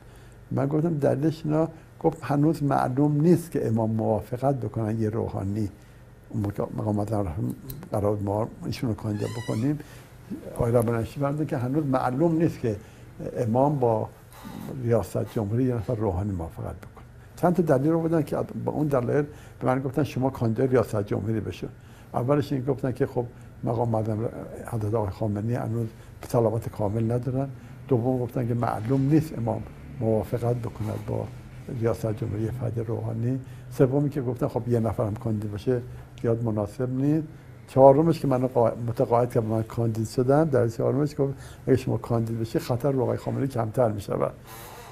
من 0.51 0.67
گفتم 0.67 0.95
دلیلش 0.95 1.43
اینا 1.45 1.69
گفت 2.01 2.19
هنوز 2.23 2.63
معلوم 2.63 3.21
نیست 3.21 3.51
که 3.51 3.69
امام 3.69 3.91
موافقت 3.91 4.55
بکنن 4.55 5.01
یه 5.01 5.11
روحانی. 5.11 5.69
مقامات 6.77 7.13
قرار 7.93 8.19
ما 8.25 8.49
ایشون 8.67 8.91
رو 8.91 8.97
کاندیدا 8.97 9.27
بکنیم. 9.43 9.79
آقای 10.55 10.73
ربانشی 10.73 11.21
فرمودن 11.21 11.47
که 11.47 11.57
هنوز 11.57 11.87
معلوم 11.87 12.37
نیست 12.37 12.61
که 12.61 12.77
امام 13.37 13.79
با 13.79 14.09
ریاست 14.83 15.33
جمهوری 15.35 15.65
یه 15.65 15.75
نفر 15.75 15.95
روحانی 15.95 16.33
موافقت 16.33 16.77
بکنه. 16.77 17.05
چند 17.37 17.55
تا 17.55 17.77
دلیل 17.77 17.91
رو 17.91 18.01
بودن 18.01 18.23
که 18.23 18.37
با 18.65 18.73
اون 18.73 18.87
دلیل 18.87 19.25
به 19.61 19.67
من 19.67 19.81
گفتن 19.81 20.05
شما 20.05 20.31
کاندیدا 20.31 20.65
ریاست 20.65 21.03
جمهوری 21.03 21.41
بشو. 21.41 21.67
اولش 22.15 22.53
این 22.53 22.65
گفتن 22.65 22.93
که 22.93 23.07
خب 23.07 23.27
مقام 23.65 23.89
معظم 23.89 24.19
حضرت 24.67 24.95
آقای 24.95 25.11
خامنه‌ای 25.11 25.55
هنوز 25.55 25.89
صلابات 26.29 26.69
کامل 26.69 27.13
ندارن. 27.13 27.49
دوم 27.89 28.19
گفتن 28.19 28.49
که 28.49 28.55
معلوم 28.55 29.01
نیست 29.01 29.39
امام 29.39 29.63
موافقت 30.01 30.57
بکند 30.57 31.07
با 31.07 31.27
ریاست 31.81 32.13
جمهوری 32.13 32.51
فد 32.51 32.81
روحانی. 32.87 33.41
سومی 33.71 34.11
که 34.11 34.23
گفتن 34.23 34.49
خب 34.49 34.69
یه 34.69 34.81
نفرم 34.81 35.15
کاندید 35.15 35.51
باشه 35.51 35.83
زیاد 36.23 36.45
مناسب 36.45 36.91
نیست. 36.91 37.27
چهارمش 37.69 38.21
که 38.21 38.27
من 38.29 38.49
متقاعد 38.89 39.33
که 39.33 39.41
من 39.41 39.63
کاندید 39.63 40.09
شدم. 40.09 40.45
در 40.45 40.69
چهارمش 40.69 41.15
گفت 41.19 41.35
اگه 41.67 41.77
شما 41.77 41.97
کاندید 41.97 42.41
بشه 42.41 42.59
خطر 42.59 42.91
رو 42.91 43.03
آقای 43.03 43.17
خامنه‌ای 43.17 43.49
کمتر 43.49 43.93
میشه 43.93 44.13
و 44.13 44.29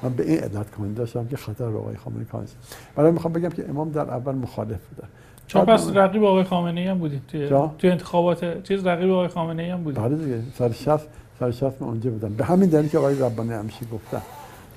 من 0.02 0.12
به 0.12 0.22
این 0.22 0.38
علت 0.38 0.70
کاندید 0.70 0.96
داشتم 0.96 1.26
که 1.26 1.36
خطر 1.36 1.66
رو 1.66 1.78
آقای 1.78 1.96
خامنه‌ای 1.96 2.26
کاندید 2.26 2.54
برای 2.96 3.12
می‌خوام 3.12 3.32
بگم 3.32 3.48
که 3.48 3.68
امام 3.68 3.90
در 3.90 4.10
اول 4.10 4.34
مخالف 4.34 4.80
بودن 4.86 5.08
چون 5.52 5.64
پس 5.64 5.90
رقیب 5.94 6.24
آقای 6.24 6.44
خامنه 6.44 6.80
ای 6.80 6.86
هم 6.86 6.98
بودید 6.98 7.22
توی, 7.28 7.48
توی 7.78 7.90
انتخابات 7.90 8.62
چیز 8.62 8.86
رقیب 8.86 9.10
آقای 9.10 9.28
خامنه 9.28 9.62
ای 9.62 9.70
هم 9.70 9.82
بودید 9.82 10.02
بله 10.02 10.16
دیگه. 10.16 10.42
سر 10.58 10.72
شخص 10.72 11.02
سر 11.40 11.50
شخص 11.50 11.74
اونجا 11.80 12.10
بودم. 12.10 12.34
به 12.34 12.44
همین 12.44 12.68
دلیل 12.68 12.90
که 12.90 12.98
آقای 12.98 13.18
ربانی 13.20 13.52
همیشه 13.52 13.86
گفتن. 13.92 14.22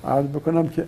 عرض 0.04 0.26
بکنم 0.26 0.68
که 0.68 0.86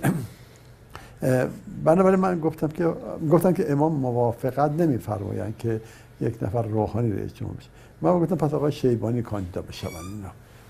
بنابراین 1.85 2.21
من 2.21 2.41
گفتم 2.41 2.69
که 2.69 2.93
گفتم 3.31 3.53
که 3.53 3.73
امام 3.73 3.93
موافقت 3.93 4.71
نمیفرمایند 4.71 5.55
که 5.59 5.81
یک 6.21 6.43
نفر 6.43 6.63
روحانی 6.63 7.13
رئیس 7.13 7.35
جمهور 7.35 7.57
بشه. 7.57 7.69
من 8.03 8.21
گفتم 8.21 8.37
پس 8.37 8.55
آقای 8.55 8.73
شیبانی 8.73 9.23
کاندیدا 9.23 9.63
بشه. 9.63 9.87
اینا 9.87 10.29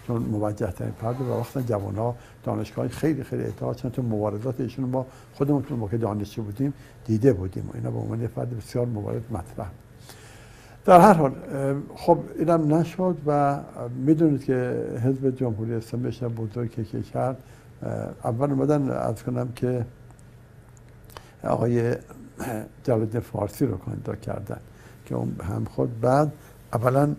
چون 0.09 0.23
موجه 0.23 0.71
ترین 0.71 0.91
پرده 0.91 1.25
و 1.25 1.41
وقتا 1.41 1.63
جوان 1.63 1.97
ها 1.97 2.15
دانشگاه 2.45 2.89
خیلی 2.89 3.23
خیلی 3.23 3.43
اعتقاد 3.43 3.77
چون 3.77 3.91
تو 3.91 4.03
مبارزات 4.03 4.61
ایشون 4.61 4.85
ما 4.85 5.07
خودمون 5.35 5.63
تو 5.63 5.77
موقع 5.77 5.97
دانشجو 5.97 6.43
بودیم 6.43 6.75
دیده 7.05 7.33
بودیم 7.33 7.69
و 7.69 7.71
اینا 7.75 7.91
به 7.91 7.99
عنوان 7.99 8.27
فرد 8.27 8.57
بسیار 8.57 8.87
مبارز 8.87 9.23
مطرح. 9.31 9.71
در 10.85 11.01
هر 11.01 11.13
حال 11.13 11.33
خب 11.95 12.19
اینم 12.39 12.75
نشد 12.75 13.17
و 13.27 13.59
می‌دونید 14.07 14.45
که 14.45 14.85
حزب 15.05 15.37
جمهوری 15.37 15.75
اسلامی 15.75 16.07
بشه 16.07 16.29
بزرگ 16.29 16.71
که 16.71 17.03
کرد. 17.03 17.43
اول 18.25 18.51
اومدن 18.51 18.91
از 18.91 19.23
کنم 19.23 19.53
که 19.57 19.87
آقای 21.45 21.95
جلال 22.85 23.21
فارسی 23.21 23.67
رو 23.67 23.77
کاندیدا 23.77 24.15
کردن 24.15 24.61
که 25.07 25.15
اون 25.15 25.37
هم 25.43 25.65
خود 25.65 26.01
بعد 26.01 26.33
اولا 26.73 27.17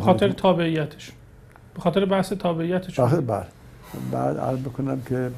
خاطر 0.00 0.28
تابعیتش. 0.28 1.12
به 1.76 1.82
خاطر 1.82 2.04
بحث 2.04 2.32
تابعیتش 2.32 3.00
بله. 3.00 3.46
بعد 4.12 4.38
عرض 4.38 4.58
بکنم 4.58 5.00
که 5.00 5.30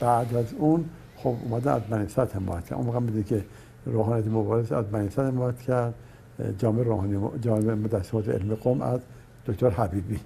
بعد 0.00 0.36
از 0.36 0.52
اون 0.58 0.84
خب 1.16 1.34
اومده 1.44 1.70
از 1.70 1.82
منیست 1.90 2.18
حمایت 2.18 2.64
کرد. 2.64 2.78
اون 2.78 2.86
موقع 2.86 2.98
میده 2.98 3.22
که 3.22 3.44
روحانیت 3.86 4.26
مبارز 4.26 4.72
از 4.72 4.84
منیست 4.92 5.18
حمایت 5.18 5.60
کرد. 5.62 5.94
جامعه 6.58 6.84
روحانی 6.84 7.28
جامعه 7.40 7.74
مدرسات 7.74 8.28
علم 8.28 8.54
قوم 8.54 8.82
از 8.82 9.00
دکتر 9.46 9.70
حبیبی. 9.70 10.20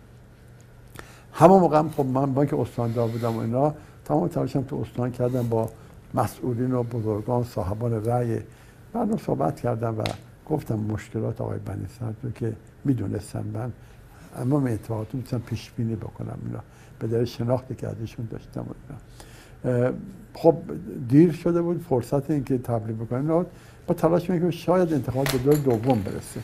همون 1.32 1.61
موقع 1.61 1.78
هم 1.78 1.90
خب 1.90 2.07
من 2.07 2.34
بانک 2.34 2.55
استاندار 2.55 3.09
بودم 3.09 3.36
و 3.36 3.38
اینا 3.38 3.74
تمام 4.05 4.28
تلاشم 4.28 4.62
تو 4.62 4.76
استان 4.76 5.11
کردم 5.11 5.49
با 5.49 5.68
مسئولین 6.14 6.72
و 6.72 6.82
بزرگان 6.82 7.45
صاحبان 7.45 8.05
رأی. 8.05 8.38
بعد 8.93 9.20
صحبت 9.20 9.61
کردم 9.61 9.99
و 9.99 10.03
گفتم 10.49 10.78
مشکلات 10.78 11.40
آقای 11.40 11.59
بنی 11.59 11.86
رو 12.22 12.30
که 12.30 12.53
می‌دونستم 12.84 13.45
من. 13.55 13.72
اما 14.36 14.60
من 14.60 14.72
اتفاقات 14.72 15.14
می‌تونم 15.14 15.42
پیش 15.42 15.70
بینی 15.76 15.96
بکنم. 15.96 16.38
اینا 16.46 16.60
به 16.98 17.06
دلیل 17.06 17.24
شناختی 17.24 17.74
که 17.74 17.88
ازشون 17.88 18.28
داشتم 18.30 18.66
اینا. 19.64 19.92
خب 20.34 20.54
دیر 21.08 21.32
شده 21.32 21.62
بود 21.62 21.84
فرصت 21.88 22.30
اینکه 22.30 22.58
تبلیغ 22.58 22.96
بکنیم. 22.96 23.46
با 23.86 23.94
تلاش 23.94 24.30
می‌کنم 24.30 24.50
شاید 24.50 24.92
انتخابات 24.92 25.32
به 25.32 25.38
دور 25.38 25.54
دوم 25.54 26.02
برسه 26.02 26.40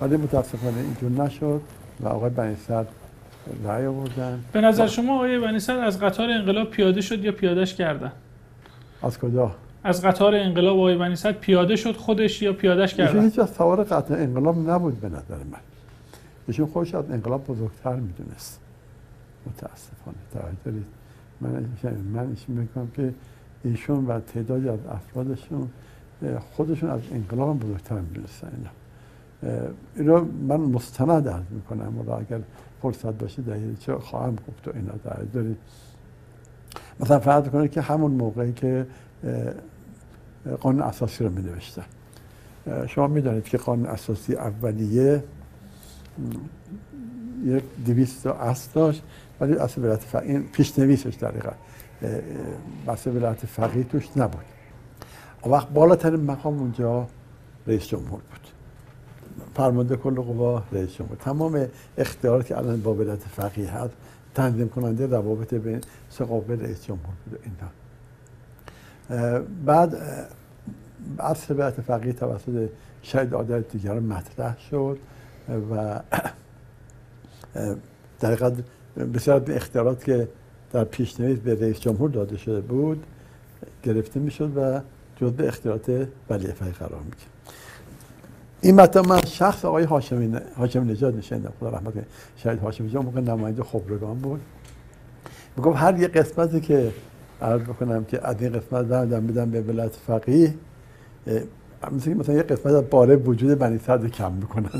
ولی 0.00 0.16
متاسفانه 0.16 0.76
اینجور 0.78 1.24
نشد 1.24 1.60
و 2.00 2.08
آقای 2.08 2.30
بنی 2.30 2.56
رأی 3.64 3.86
آوردن 3.86 4.40
به 4.52 4.60
نظر 4.60 4.86
شما 4.86 5.14
آقای 5.14 5.38
بنی 5.38 5.58
از 5.82 6.00
قطار 6.00 6.30
انقلاب 6.30 6.70
پیاده 6.70 7.00
شد 7.00 7.24
یا 7.24 7.32
پیادهش 7.32 7.74
کردن؟ 7.74 8.12
از 9.02 9.18
کجا؟ 9.18 9.54
از 9.84 10.02
قطار 10.02 10.34
انقلاب 10.34 10.76
آقای 10.78 10.96
بنی 10.96 11.16
پیاده 11.40 11.76
شد 11.76 11.96
خودش 11.96 12.42
یا 12.42 12.52
پیادهش 12.52 12.94
کردن؟ 12.94 13.24
هیچ 13.24 13.38
از 13.38 13.50
سوار 13.50 13.84
قطار 13.84 14.18
انقلاب 14.18 14.70
نبود 14.70 15.00
به 15.00 15.08
نظر 15.08 15.44
من. 15.52 15.58
ایشون 16.46 16.66
خودش 16.66 16.94
از 16.94 17.10
انقلاب 17.10 17.46
بزرگتر 17.46 17.96
می‌دونست. 17.96 18.60
متاسفانه. 19.46 20.16
توجه 20.32 20.56
دارید. 20.64 20.86
من 21.40 21.66
من 22.14 22.36
می‌کنم 22.48 22.90
که 22.94 23.14
ایشون 23.64 24.06
و 24.06 24.20
تعدادی 24.20 24.68
از 24.68 24.78
افرادشون 24.90 25.68
خودشون 26.52 26.90
از 26.90 27.00
انقلاب 27.12 27.60
بزرگتر 27.60 28.00
می‌دونستن 28.00 28.50
اینا. 28.56 28.70
اینو 29.96 30.24
من 30.48 30.56
مستند 30.56 31.28
عرض 31.28 31.44
می‌کنم. 31.50 31.98
و 31.98 32.10
اگر 32.10 32.40
فرصت 32.82 33.18
باشه 33.18 33.42
در 33.42 33.56
چه 33.80 33.94
خواهم 33.94 34.34
گفت 34.48 34.68
و 34.68 34.70
اینا 34.74 34.92
در 35.04 35.22
دارید. 35.22 35.56
مثلا 37.00 37.18
فرض 37.18 37.48
کنید 37.48 37.70
که 37.70 37.80
همون 37.80 38.10
موقعی 38.10 38.52
که 38.52 38.86
قانون 40.60 40.82
اساسی 40.82 41.24
رو 41.24 41.30
می 41.30 41.42
نوشتن 41.42 41.84
شما 42.86 43.06
می‌دانید 43.06 43.44
که 43.44 43.58
قانون 43.58 43.86
اساسی 43.86 44.34
اولیه 44.34 45.24
یک 47.44 47.64
دویست 47.86 48.26
اصل 48.26 48.70
داشت 48.74 49.02
ولی 49.40 49.54
اصل 49.54 49.82
ولایت 49.82 50.00
فقیه 50.00 50.30
این 50.30 50.42
پیشنویسش 50.42 51.14
دقیقا 51.14 51.52
اصل 52.88 53.16
ولایت 53.16 53.46
فقیه 53.46 53.84
توش 53.84 54.16
نبود. 54.16 54.44
اون 55.42 55.54
وقت 55.54 55.68
بالاترین 55.68 56.20
مقام 56.20 56.58
اونجا 56.58 57.06
رئیس 57.66 57.86
جمهور 57.86 58.20
بود. 58.20 58.46
فرمانده 59.54 59.96
کل 59.96 60.14
قوا 60.14 60.62
رئیس 60.72 60.94
جمهور. 60.94 61.16
تمام 61.16 61.66
اختیارات 61.98 62.46
که 62.46 62.58
الان 62.58 62.80
با 62.80 62.94
ولایت 62.94 63.22
فقیه 63.22 63.70
هست 63.70 63.94
تنظیم 64.34 64.68
کننده 64.68 65.06
روابط 65.06 65.54
بین 65.54 65.80
سه 66.10 66.24
رئیس 66.48 66.84
جمهور 66.84 67.14
بود 67.24 67.40
اینا 67.44 67.70
بعد 69.64 69.96
اصل 71.18 71.54
ولایت 71.54 71.80
فقیه 71.80 72.12
توسط 72.12 72.68
شاید 73.02 73.34
عادت 73.34 73.72
دیگر 73.72 74.00
مطرح 74.00 74.58
شد. 74.70 74.98
و 75.48 76.00
در 78.20 78.32
حقیقت 78.32 78.52
بسیار 79.14 79.44
اختیارات 79.48 80.04
که 80.04 80.28
در 80.72 80.84
پیشنویس 80.84 81.38
به 81.38 81.54
رئیس 81.54 81.80
جمهور 81.80 82.10
داده 82.10 82.36
شده 82.36 82.60
بود 82.60 83.06
گرفته 83.82 84.20
می‌شد 84.20 84.56
و 84.56 84.80
جزء 85.16 85.44
اختیارات 85.46 86.08
ولی 86.30 86.46
قرار 86.46 87.00
می‌گیره 87.04 87.30
این 88.60 88.74
مطلب 88.74 89.08
من 89.08 89.24
شخص 89.24 89.64
آقای 89.64 89.84
هاشمی 89.84 90.36
هاشمی 90.56 90.92
نژاد 90.92 91.16
نشیندم 91.16 91.52
خدا 91.60 91.68
رحمت 91.68 91.94
کنه. 91.94 92.04
شاید 92.36 92.58
هاشمی 92.58 92.86
نژاد 92.86 93.02
موقع 93.02 93.20
نماینده 93.20 93.62
خبرگان 93.62 94.18
بود. 94.18 94.40
می‌گفت 95.56 95.78
هر 95.78 95.98
یه 95.98 96.08
قسمتی 96.08 96.60
که 96.60 96.92
عرض 97.42 97.60
بکنم 97.60 98.04
که 98.04 98.26
از 98.28 98.36
این 98.40 98.52
قسمت 98.52 98.88
دادم 98.88 99.22
میدم 99.22 99.50
به 99.50 99.60
ولایت 99.60 99.92
فقیه 100.06 100.54
مثل 101.92 102.14
مثلا 102.14 102.34
یه 102.34 102.42
قسمت 102.42 102.72
از 102.72 102.90
باره 102.90 103.16
وجود 103.16 103.58
بنی 103.58 103.78
صدر 103.78 104.08
کم 104.08 104.32
می‌کنن 104.32 104.70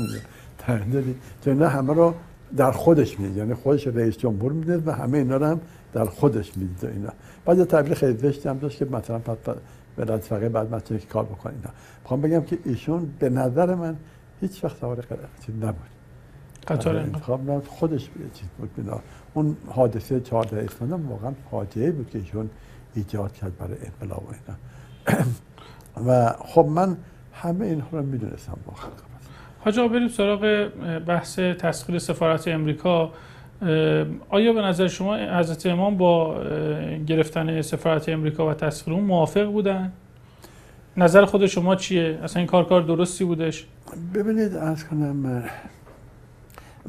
نه 1.47 1.67
همه 1.67 1.93
رو 1.93 2.13
در 2.57 2.71
خودش 2.71 3.19
می‌دید. 3.19 3.37
یعنی 3.37 3.53
خودش 3.53 3.87
رئیس 3.87 4.17
جمهور 4.17 4.51
میده 4.51 4.77
و 4.85 4.91
همه 4.91 5.17
اینا 5.17 5.37
رو 5.37 5.45
هم 5.45 5.61
در 5.93 6.05
خودش 6.05 6.57
می‌دید 6.57 6.85
اینا. 6.85 7.09
بعد 7.45 7.63
تعبیر 7.63 7.93
خیلی 7.93 8.17
زشتی 8.17 8.49
هم 8.49 8.57
داشت 8.57 8.77
که 8.77 8.85
مثلا 8.85 9.21
ولایت 9.97 10.23
فقیه 10.23 10.49
بعد 10.49 10.75
مثلا 10.75 10.97
کار 11.09 11.23
بکنه 11.23 11.53
اینا. 11.53 11.69
می‌خوام 12.01 12.21
بگم 12.21 12.41
که 12.41 12.57
ایشون 12.65 13.13
به 13.19 13.29
نظر 13.29 13.75
من 13.75 13.95
هیچ 14.41 14.63
وقت 14.63 14.77
سوار 14.77 15.05
چیز 15.45 15.55
نبود. 15.55 15.89
قطار 16.67 16.97
انتخاب 16.97 17.41
نبود 17.41 17.67
خودش 17.67 18.09
چیز 18.33 18.47
بود. 18.57 18.69
بنا 18.75 18.99
اون 19.33 19.57
حادثه 19.67 20.19
14 20.19 20.57
اسفند 20.57 20.91
واقعا 21.09 21.31
فاجعه 21.51 21.91
بود 21.91 22.09
که 22.09 22.19
ایشون 22.19 22.49
ایجاد 22.95 23.33
کرد 23.33 23.57
برای 23.57 23.77
انقلاب 23.85 24.23
و 24.23 24.33
اینا. 24.33 25.23
و 26.07 26.33
خب 26.39 26.65
من 26.65 26.97
همه 27.33 27.65
اینها 27.65 27.97
رو 27.97 28.05
می‌دونستم 28.05 28.57
واقعا. 28.65 29.06
حاج 29.59 29.79
بریم 29.79 30.07
سراغ 30.07 30.69
بحث 31.07 31.39
تسخیر 31.39 31.99
سفارت 31.99 32.47
امریکا 32.47 33.11
آیا 34.29 34.53
به 34.53 34.61
نظر 34.61 34.87
شما 34.87 35.15
حضرت 35.15 35.65
امام 35.65 35.97
با 35.97 36.43
گرفتن 37.07 37.61
سفارت 37.61 38.09
امریکا 38.09 38.49
و 38.49 38.53
تسخیر 38.53 38.93
اون 38.93 39.03
موافق 39.03 39.45
بودن؟ 39.45 39.91
نظر 40.97 41.25
خود 41.25 41.45
شما 41.45 41.75
چیه؟ 41.75 42.19
اصلا 42.23 42.39
این 42.39 42.47
کار 42.47 42.65
کار 42.65 42.81
درستی 42.81 43.23
بودش؟ 43.23 43.65
ببینید 44.13 44.55
از 44.55 44.87
کنم 44.87 45.43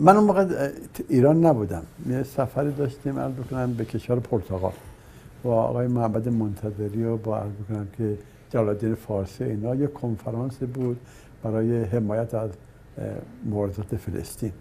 من 0.00 0.16
اون 0.16 0.24
موقع 0.24 0.70
ایران 1.08 1.46
نبودم 1.46 1.82
یه 2.10 2.22
سفری 2.22 2.72
داشتیم 2.72 3.18
عرض 3.18 3.32
بکنم 3.32 3.72
به 3.74 3.84
کشور 3.84 4.20
پرتغال 4.20 4.72
با 5.42 5.62
آقای 5.62 5.86
محمد 5.86 6.28
منتظری 6.28 7.04
و 7.04 7.16
با 7.16 7.38
عرض 7.38 7.52
بکنم 7.52 7.88
که 7.98 8.18
جلالدین 8.50 8.94
فارسی 8.94 9.44
اینا 9.44 9.74
یه 9.74 9.86
کنفرانس 9.86 10.58
بود 10.58 11.00
برای 11.42 11.84
حمایت 11.84 12.34
از 12.34 12.50
مبارزات 13.46 13.96
فلسطین. 13.96 14.52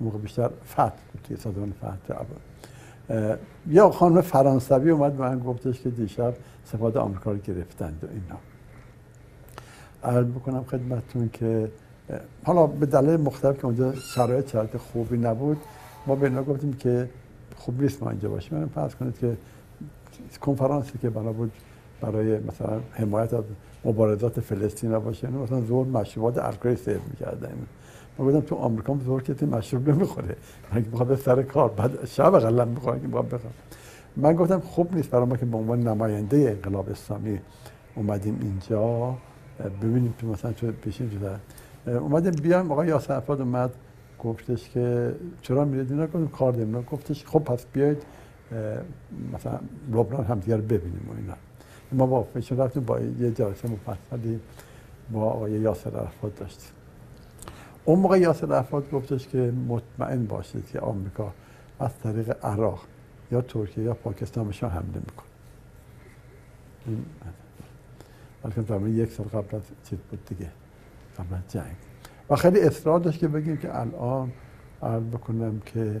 موقع 0.00 0.18
بیشتر 0.18 0.50
فتح 0.68 0.92
بود 1.12 1.22
توی 1.24 1.36
سازمان 1.36 1.72
فتح 1.72 2.24
یا 3.66 3.90
خانم 3.90 4.20
فرانسوی 4.20 4.90
اومد 4.90 5.20
من 5.20 5.38
گفتش 5.38 5.80
که 5.80 5.90
دیشب 5.90 6.34
سفارت 6.64 6.96
آمریکا 6.96 7.32
رو 7.32 7.38
گرفتند 7.38 8.04
و 8.04 8.06
اینا. 8.06 8.38
عرض 10.04 10.26
بکنم 10.26 10.64
خدمتتون 10.64 11.30
که 11.32 11.70
حالا 12.44 12.66
به 12.66 12.86
دلیل 12.86 13.16
مختلف 13.16 13.58
که 13.58 13.64
اونجا 13.64 13.94
شرایط 13.94 14.50
شرایط 14.50 14.76
خوبی 14.76 15.16
نبود 15.16 15.56
ما 16.06 16.14
به 16.14 16.26
اینا 16.26 16.42
گفتیم 16.42 16.72
که 16.72 17.08
خوب 17.56 17.82
نیست 17.82 18.02
ما 18.02 18.10
اینجا 18.10 18.28
باشیم. 18.28 18.58
من 18.58 18.66
فرض 18.66 18.94
کنید 18.94 19.18
که 19.18 19.36
کنفرانسی 20.40 20.98
که 20.98 21.10
بنا 21.10 21.32
بود 21.32 21.52
برای 22.00 22.38
مثلا 22.38 22.80
حمایت 22.92 23.34
از 23.34 23.44
مبارزات 23.84 24.40
فلسطین 24.40 24.90
را 24.90 25.00
باشه. 25.00 25.30
مثلا 25.30 25.60
زور 25.60 25.86
مشروبات 25.86 26.38
الکلی 26.38 26.76
سرو 26.76 27.00
می‌کردن. 27.10 27.52
ما 28.18 28.26
گفتم 28.26 28.40
تو 28.40 28.54
آمریکا 28.54 28.98
زور 29.04 29.22
کسی 29.22 29.46
مشروب 29.46 29.90
نمی‌خوره. 29.90 30.36
من 30.72 30.82
بخواد 30.82 31.14
سر 31.14 31.42
کار 31.42 31.68
بعد 31.68 32.04
شب 32.04 32.34
اقلا 32.34 32.64
می‌خوره 32.64 33.00
که 33.00 33.08
بخوام. 33.08 33.52
من 34.16 34.34
گفتم 34.34 34.60
خوب 34.60 34.96
نیست 34.96 35.10
برای 35.10 35.26
ما 35.26 35.36
که 35.36 35.46
به 35.46 35.56
عنوان 35.56 35.80
نماینده 35.80 36.36
انقلاب 36.36 36.90
اسلامی 36.90 37.38
اومدیم 37.94 38.38
اینجا. 38.42 39.14
ببینیم 39.82 40.14
که 40.18 40.26
مثلا 40.26 40.52
چه 40.52 40.70
پیشین 40.70 41.10
شده. 41.10 41.98
اومدیم 41.98 42.32
بیام 42.42 42.72
آقای 42.72 42.88
یاسر 42.88 43.14
افراد 43.14 43.40
اومد 43.40 43.70
گفتش 44.18 44.70
که 44.70 45.14
چرا 45.42 45.64
میرید 45.64 45.90
اینا؟ 45.92 46.06
گفتم 46.06 46.26
کار 46.26 46.52
داریم. 46.52 46.82
گفتش 46.82 47.24
خب 47.26 47.38
پس 47.38 47.66
بیاید 47.72 48.02
مثلا 49.34 49.58
لبنان 49.92 50.24
همدیگر 50.24 50.56
ببینیم 50.56 51.08
و 51.10 51.16
اینا. 51.16 51.34
ما 51.94 52.06
با 52.06 52.22
فشن 52.22 52.56
رفتیم 52.56 52.84
با 52.84 53.00
یه 53.00 53.30
جلسه 53.30 53.68
مفصلی 53.70 54.40
با 55.12 55.22
آقای 55.22 55.52
یاسر 55.52 55.96
عرفات 55.96 56.36
داشتیم. 56.36 56.70
اون 57.84 57.98
موقع 57.98 58.18
یاسر 58.18 58.52
عرفات 58.52 58.90
گفتش 58.90 59.28
که 59.28 59.52
مطمئن 59.68 60.26
باشید 60.26 60.66
که 60.66 60.80
آمریکا 60.80 61.32
از 61.80 61.90
طریق 62.02 62.44
عراق 62.44 62.80
یا 63.32 63.40
ترکیه 63.40 63.84
یا 63.84 63.94
پاکستان 63.94 64.46
بهشون 64.46 64.70
حمله 64.70 64.84
می‌کنه. 64.84 65.26
بلکه 68.42 68.62
تقریبا 68.62 68.88
یک 68.88 69.12
سال 69.12 69.26
قبل 69.26 69.56
از 69.56 69.62
چیز 69.90 69.98
بود 69.98 70.24
دیگه 70.26 70.50
قبل 71.18 71.34
از 71.34 71.52
جنگ. 71.52 71.74
و 72.30 72.36
خیلی 72.36 72.60
اصرار 72.60 73.00
داشت 73.00 73.18
که 73.18 73.28
بگیم 73.28 73.56
که 73.56 73.80
الان 73.80 74.32
عرض 74.82 75.02
بکنم 75.02 75.60
که 75.66 76.00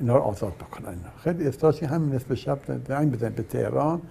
اینا 0.00 0.16
رو 0.16 0.22
آزاد 0.22 0.52
بکنن 0.52 0.96
خیلی 1.18 1.48
اصرار 1.48 1.72
که 1.72 1.86
همین 1.86 2.14
نصف 2.14 2.34
شب 2.34 2.58
زنگ 2.88 3.12
بزنیم 3.12 3.32
به 3.32 3.42
تهران. 3.42 4.02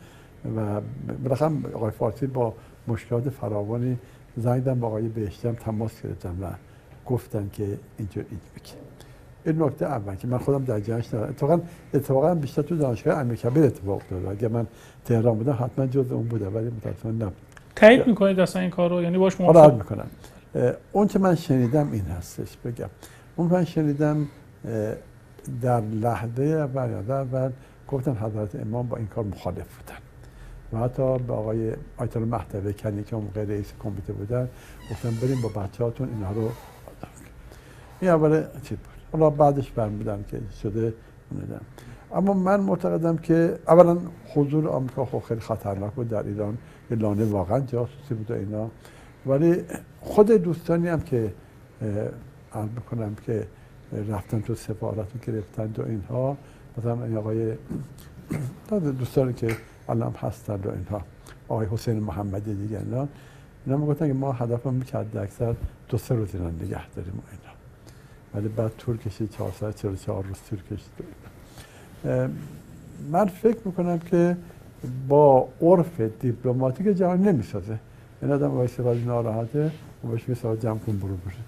و 0.57 0.81
بالاخره 1.23 1.51
آقای 1.73 1.91
فارسی 1.91 2.27
با 2.27 2.53
مشکلات 2.87 3.29
فراوانی 3.29 3.97
زنگ 4.37 4.63
با 4.63 4.87
آقای 4.87 5.07
بهشتم 5.07 5.53
تماس 5.53 6.01
گرفتم 6.01 6.35
و 6.41 6.45
گفتن 7.05 7.49
که 7.53 7.79
اینجور 7.97 8.25
این 8.29 8.39
این 9.45 9.61
نکته 9.61 9.85
اول 9.85 10.15
که 10.15 10.27
من 10.27 10.37
خودم 10.37 10.63
در 10.63 10.79
جهش 10.79 11.05
دارم. 11.05 11.29
اتفاقا 11.29 11.59
اتفاقا 11.93 12.35
بیشتر 12.35 12.61
تو 12.61 12.75
دانشگاه 12.75 13.17
امیرکبیر 13.17 13.63
اتفاق 13.63 13.95
افتاد 13.95 14.25
اگر 14.25 14.47
من 14.47 14.67
تهران 15.05 15.37
بودم 15.37 15.57
حتما 15.59 15.87
جز 15.87 16.11
اون 16.11 16.27
بوده 16.27 16.49
ولی 16.49 16.69
متاسفانه 16.69 17.15
نبود. 17.15 17.33
تایید 17.75 18.07
می‌کنید 18.07 18.39
اصلا 18.39 18.61
این 18.61 18.71
کارو؟ 18.71 19.01
یعنی 19.01 19.17
باش 19.17 19.41
موافق؟ 19.41 19.73
می‌کنم. 19.73 20.07
اون 20.91 21.07
که 21.07 21.19
من 21.19 21.35
شنیدم 21.35 21.91
این 21.91 22.05
هستش 22.05 22.57
بگم. 22.57 22.89
اون 23.35 23.47
من 23.47 23.65
شنیدم 23.65 24.27
در 25.61 25.81
لحظه 25.81 26.43
اول 26.43 27.11
اول 27.11 27.51
گفتن 27.87 28.15
حضرت 28.15 28.55
امام 28.55 28.87
با 28.87 28.97
این 28.97 29.07
کار 29.07 29.23
مخالف 29.23 29.77
بودن. 29.77 29.99
و 30.73 30.77
حتی 30.77 31.17
به 31.17 31.33
آقای 31.33 31.73
آیت 31.97 32.17
الله 32.17 32.29
مهدوی 32.29 32.73
کنی 32.73 33.03
که 33.03 33.15
اون 33.15 33.29
رئیس 33.35 33.73
کمیته 33.79 34.13
بودن 34.13 34.49
گفتن 34.91 35.11
بریم 35.21 35.41
با 35.41 35.49
بچه 35.49 35.83
هاتون 35.83 36.09
اینها 36.09 36.31
رو 36.31 36.49
این 37.99 38.11
اول 38.11 38.43
چی 38.63 38.75
بود؟ 38.75 38.87
حالا 39.11 39.29
بعدش 39.29 39.71
برمیدن 39.71 40.25
که 40.31 40.39
شده 40.61 40.93
اونیدم 41.31 41.61
اما 42.13 42.33
من 42.33 42.59
معتقدم 42.59 43.17
که 43.17 43.59
اولا 43.67 43.97
حضور 44.35 44.67
آمریکا 44.67 45.05
خب 45.05 45.19
خیلی 45.19 45.39
خطرناک 45.39 45.93
بود 45.93 46.09
در 46.09 46.23
ایران. 46.23 46.57
یه 46.91 46.97
لانه 46.97 47.25
واقعا 47.25 47.59
جاسوسی 47.59 48.13
بود 48.13 48.31
و 48.31 48.33
اینا. 48.33 48.69
ولی 49.25 49.63
خود 50.01 50.31
دوستانی 50.31 50.87
هم 50.87 51.01
که 51.01 51.33
عرض 52.53 52.69
بکنم 52.69 53.15
که 53.15 53.47
رفتن 54.09 54.41
تو 54.41 54.55
سفارت 54.55 55.15
و 55.15 55.31
گرفتن 55.31 55.73
و 55.77 55.85
اینها 55.87 56.37
مثلا 56.77 57.19
آقای 57.19 57.53
دوستانی 58.99 59.33
که 59.33 59.47
الان 59.89 60.13
هستن 60.21 60.55
و 60.55 60.69
اینها. 60.69 61.01
آقای 61.47 61.67
حسین 61.71 61.99
محمدی 61.99 62.55
دیگه 62.55 62.79
اینا 62.79 63.07
اینا 63.65 63.77
می‌گفتن 63.77 64.07
که 64.07 64.13
ما 64.13 64.31
هدفمون 64.31 64.75
می‌کرد 64.75 65.17
اکثر 65.17 65.55
دو 65.89 65.97
سه 65.97 66.15
روز 66.15 66.35
اینا 66.35 66.49
نگه 66.49 66.89
داریم 66.89 67.13
و 67.13 67.21
اینا. 67.31 67.53
ولی 68.33 68.47
بعد 68.47 68.71
طول 68.77 68.97
کشید 68.97 69.29
444 69.29 70.23
روز 70.23 70.37
طول 70.49 70.59
کشید 70.61 70.91
من 73.11 73.25
فکر 73.25 73.57
می‌کنم 73.65 73.99
که 73.99 74.37
با 75.07 75.47
عرف 75.61 76.01
دیپلماتیک 76.01 76.87
جهان 76.87 77.21
نمی‌سازه. 77.21 77.79
این 78.21 78.31
آدم 78.31 78.51
وایسه 78.51 78.83
ولی 78.83 79.05
ناراحته 79.05 79.71
و 80.03 80.07
باش 80.07 80.29
می‌سازه 80.29 80.61
جمع 80.61 80.77
کن 80.77 80.97
برو 80.97 81.15
بشه 81.15 81.39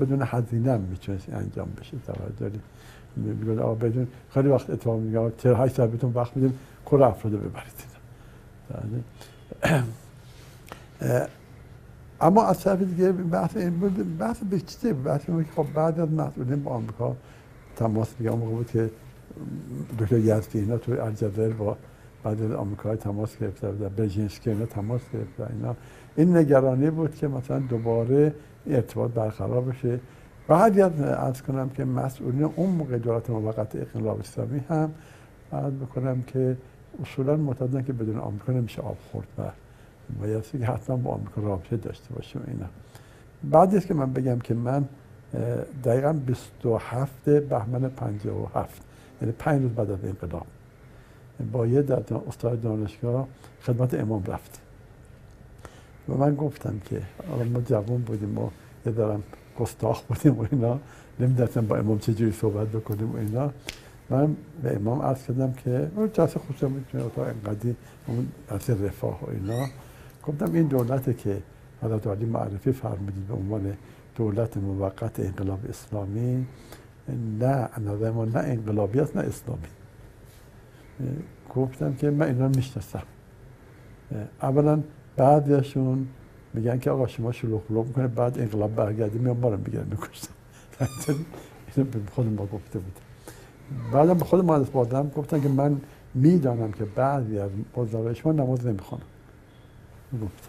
بدون 0.00 0.22
هزینه 0.24 0.72
هم 0.72 0.80
می‌تونه 0.80 1.18
انجام 1.32 1.68
بشه. 1.80 1.96
توجه 2.06 2.58
میگه 3.16 3.60
آقا 3.62 3.74
بدون. 3.74 4.06
خیلی 4.34 4.48
وقت 4.48 4.70
اتفاق 4.70 5.00
میگه 5.00 5.32
48 5.38 5.74
ساعت 5.74 5.90
بهتون 5.90 6.12
وقت 6.14 6.36
میدیم. 6.36 6.58
کل 6.86 7.02
افراد 7.02 7.34
رو 7.34 7.40
ببرید 7.40 7.86
اما 12.20 12.44
از 12.44 12.60
طرف 12.60 12.82
دیگه 12.82 13.12
بحث 13.12 13.56
این 13.56 13.78
بود 13.78 14.18
بحث 14.18 14.36
به 14.50 14.60
چیزه 14.60 14.92
بحث 14.92 15.26
که 15.26 15.32
خب 15.56 15.66
بعد 15.74 16.00
از 16.00 16.10
مسئولین 16.10 16.62
با 16.62 16.70
آمریکا 16.70 17.16
تماس 17.76 18.14
میگم 18.18 18.38
موقع 18.38 18.50
بود 18.50 18.70
که 18.70 18.90
دکتر 19.98 20.18
یزدی 20.18 20.58
اینا 20.58 20.78
تو 20.78 20.92
الجزایر 20.92 21.52
با 21.52 21.76
بعد 22.24 22.52
آمریکا 22.52 22.96
تماس 22.96 23.38
گرفته 23.38 23.72
بودن 23.72 23.88
برژینسکی 23.88 24.50
اینا 24.50 24.66
تماس 24.66 25.00
گرفته 25.12 25.54
اینا 25.54 25.76
این 26.16 26.36
نگرانی 26.36 26.90
بود 26.90 27.14
که 27.14 27.28
مثلا 27.28 27.58
دوباره 27.58 28.34
ارتباط 28.66 29.10
برقرار 29.10 29.60
بشه 29.60 30.00
هر 30.48 30.82
از 31.18 31.42
کنم 31.42 31.68
که 31.68 31.84
مسئولین 31.84 32.44
اون 32.44 32.70
موقع 32.70 32.98
دولت 32.98 33.30
موقت 33.30 33.76
انقلاب 33.76 34.20
اسلامی 34.20 34.60
هم 34.68 34.90
عرض 35.52 35.72
بکنم 35.72 36.22
که 36.22 36.56
اصولا 37.02 37.36
معتقدن 37.36 37.82
که 37.82 37.92
بدون 37.92 38.18
آمریکا 38.18 38.52
نمیشه 38.52 38.82
آب 38.82 38.96
خورد 39.12 39.26
و 39.38 39.42
بایستی 40.20 40.58
که 40.58 40.66
حتما 40.66 40.96
با 40.96 41.10
آمریکا 41.10 41.40
رابطه 41.40 41.76
داشته 41.76 42.14
باشیم 42.14 42.42
اینا. 42.46 42.66
بعد 43.44 43.86
که 43.86 43.94
من 43.94 44.12
بگم 44.12 44.38
که 44.38 44.54
من 44.54 44.84
دقیقا 45.84 46.12
27 46.12 47.30
بهمن 47.30 47.88
57 47.88 48.82
یعنی 49.22 49.34
پنج 49.38 49.62
روز 49.62 49.70
بعد 49.70 49.90
از 49.90 49.98
انقلاب 50.04 50.46
با 51.52 51.66
یه 51.66 51.84
استاد 52.28 52.60
دانشگاه 52.60 53.28
خدمت 53.62 53.94
امام 53.94 54.24
رفت. 54.24 54.60
و 56.08 56.14
من 56.14 56.34
گفتم 56.34 56.80
که 56.84 57.02
ما 57.54 57.60
جوان 57.60 58.02
بودیم 58.02 58.38
و 58.38 58.50
یه 58.86 58.92
دارم 58.92 59.22
گستاخ 59.58 60.02
بودیم 60.02 60.38
و 60.38 60.46
اینا 60.52 60.78
نمی‌دونستم 61.20 61.66
با 61.66 61.76
امام 61.76 61.98
چجوری 61.98 62.32
صحبت 62.32 62.68
بکنیم 62.68 63.12
و 63.12 63.16
اینا. 63.16 63.52
من 64.10 64.36
به 64.62 64.76
امام 64.76 65.02
عرض 65.02 65.26
کردم 65.26 65.52
که 65.52 65.90
اون 65.96 66.10
جلسه 66.12 66.40
خصوصا 66.40 66.68
می‌تونه 66.68 67.04
اتاق 67.04 67.26
انقدی 67.26 67.76
اون 68.06 68.28
جلسه 68.50 68.86
رفاه 68.86 69.20
و 69.24 69.30
اینا. 69.30 69.66
گفتم 70.26 70.52
این 70.52 70.66
دولته 70.66 71.14
که 71.14 71.42
حضرت 71.82 72.06
علی 72.06 72.24
معرفی 72.24 72.72
فرمودید 72.72 73.26
به 73.26 73.34
عنوان 73.34 73.76
دولت 74.16 74.56
موقت 74.56 75.20
انقلاب 75.20 75.60
اسلامی 75.68 76.46
نه 77.40 77.68
نظر 77.78 78.10
ما 78.10 78.24
نه 78.24 78.38
انقلابی 78.38 79.00
است 79.00 79.16
نه 79.16 79.22
اسلامی. 79.22 79.66
گفتم 81.54 81.94
که 81.94 82.10
من 82.10 82.26
اینا 82.26 82.48
می‌شناسم. 82.48 83.02
اولا 84.42 84.82
بعضیشون 85.16 86.08
میگن 86.54 86.78
که 86.78 86.90
آقا 86.90 87.06
شما 87.06 87.32
شروع 87.32 87.62
خلوق 87.68 87.86
می‌کنه 87.86 88.08
بعد 88.08 88.38
انقلاب 88.38 88.74
برگردی 88.74 89.18
میام 89.18 89.40
بارم 89.40 89.62
بگیرم 89.62 89.86
میکشتم 89.90 90.32
اینو 91.76 91.90
به 91.90 91.98
خود 92.12 92.26
ما 92.26 92.46
گفته 92.46 92.78
بود. 92.78 93.05
بعدم 93.92 94.14
به 94.14 94.24
خود 94.24 94.44
مهندس 94.44 94.68
بادم 94.70 95.10
گفتن 95.16 95.40
که 95.40 95.48
من 95.48 95.80
می‌دانم 96.14 96.72
که 96.72 96.84
بعضی 96.84 97.38
از 97.38 97.50
بزرگای 97.76 98.14
شما 98.14 98.32
نماز 98.32 98.66
نمی‌خوانم 98.66 99.04
گفت. 100.22 100.48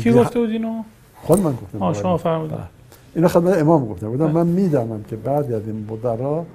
کی 0.00 0.12
گفته 0.12 0.38
بود 0.40 0.50
اینو؟ 0.50 0.82
خود 1.22 1.40
من 1.40 1.52
گفتم. 1.52 1.82
آه 1.82 1.94
شما 1.94 2.16
فرمودید 2.16 2.56
بله. 2.56 2.66
اینو 3.14 3.28
خدمت 3.28 3.58
امام 3.58 3.88
گفتم. 3.88 4.08
بودم 4.08 4.30
من 4.30 4.46
می‌دانم 4.46 5.02
که 5.02 5.16
بعضی 5.16 5.54
از 5.54 5.62
این 5.66 5.82
بودرا 5.82 6.46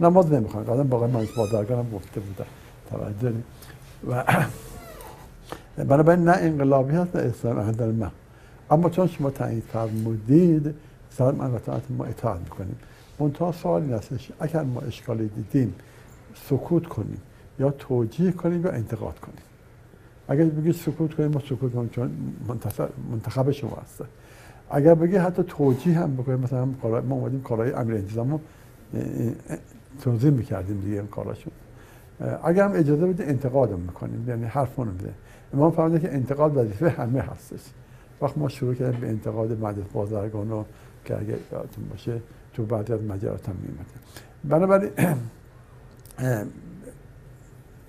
نماز 0.00 0.32
نمی‌خوان. 0.32 0.64
قدم 0.64 0.88
باقی 0.88 1.12
مهندس 1.12 1.32
بادرگان 1.36 1.78
هم 1.78 1.90
گفته 1.90 2.20
بودن 2.20 2.46
توجه 2.90 3.34
و 4.10 4.24
بنابراین 5.88 6.24
نه 6.24 6.32
انقلابی 6.32 6.94
هست 6.96 7.16
نه 7.16 7.22
اسلام 7.22 7.72
در 7.72 7.86
من 7.86 8.10
اما 8.70 8.90
چون 8.90 9.06
شما 9.06 9.30
تایید 9.30 9.62
فرمودید 9.72 10.74
سر 11.18 11.32
من 11.32 11.50
ما 11.98 12.04
اطاعت 12.04 12.40
می‌کنیم. 12.40 12.76
منتها 13.18 13.52
سوال 13.52 13.82
این 13.82 13.92
هستش 13.92 14.32
اگر 14.40 14.62
ما 14.62 14.80
اشکالی 14.80 15.28
دیدیم 15.28 15.74
سکوت 16.34 16.86
کنیم 16.86 17.20
یا 17.58 17.70
توجیه 17.70 18.32
کنیم 18.32 18.64
یا 18.64 18.70
انتقاد 18.70 19.18
کنیم؟ 19.18 19.42
اگر 20.28 20.44
بگید 20.44 20.74
سکوت 20.74 21.14
کنیم 21.14 21.30
ما 21.30 21.40
سکوت 21.40 21.72
کنیم 21.72 21.88
چون 21.88 22.10
منتخب 23.10 23.50
شما 23.50 23.78
هست 23.84 24.04
اگر 24.70 24.94
بگی 24.94 25.16
حتی 25.16 25.42
توجیه 25.42 25.98
هم 25.98 26.16
بکنیم 26.16 26.38
مثلا 26.38 26.64
ما 27.08 27.14
اومدیم 27.14 27.42
کارهای 27.42 27.72
امیر 27.72 27.94
انتظام 27.94 28.30
رو 28.30 28.40
توضیح 30.02 30.30
می‌کردیم 30.30 30.80
دیگه 30.80 30.96
این 30.96 31.06
کاراشون 31.06 31.52
اگر 32.44 32.64
هم 32.64 32.72
اجازه 32.74 33.06
بده 33.06 33.24
انتقاد 33.24 33.72
هم 33.72 33.78
می‌کنیم. 33.78 34.28
یعنی 34.28 34.44
حرف 34.44 34.78
میده 34.78 35.14
امام 35.54 35.70
فرموده 35.70 35.98
که 35.98 36.14
انتقاد 36.14 36.56
وظیفه 36.56 36.88
همه 36.88 37.20
هستش. 37.20 37.60
وقت 38.22 38.38
ما 38.38 38.48
شروع 38.48 38.74
کردیم 38.74 39.00
به 39.00 39.08
انتقاد 39.08 39.52
مجلس 39.52 39.86
بازرگان 39.92 40.50
رو 40.50 40.64
که 41.04 41.18
اگر 41.18 41.36
یادتون 41.52 41.88
باشه 41.90 42.20
تو 42.52 42.64
بعضی 42.64 42.92
از 42.92 43.02
مجالات 43.02 43.48
هم 43.48 43.56
میمده 43.62 43.84
بنابراین 44.44 44.90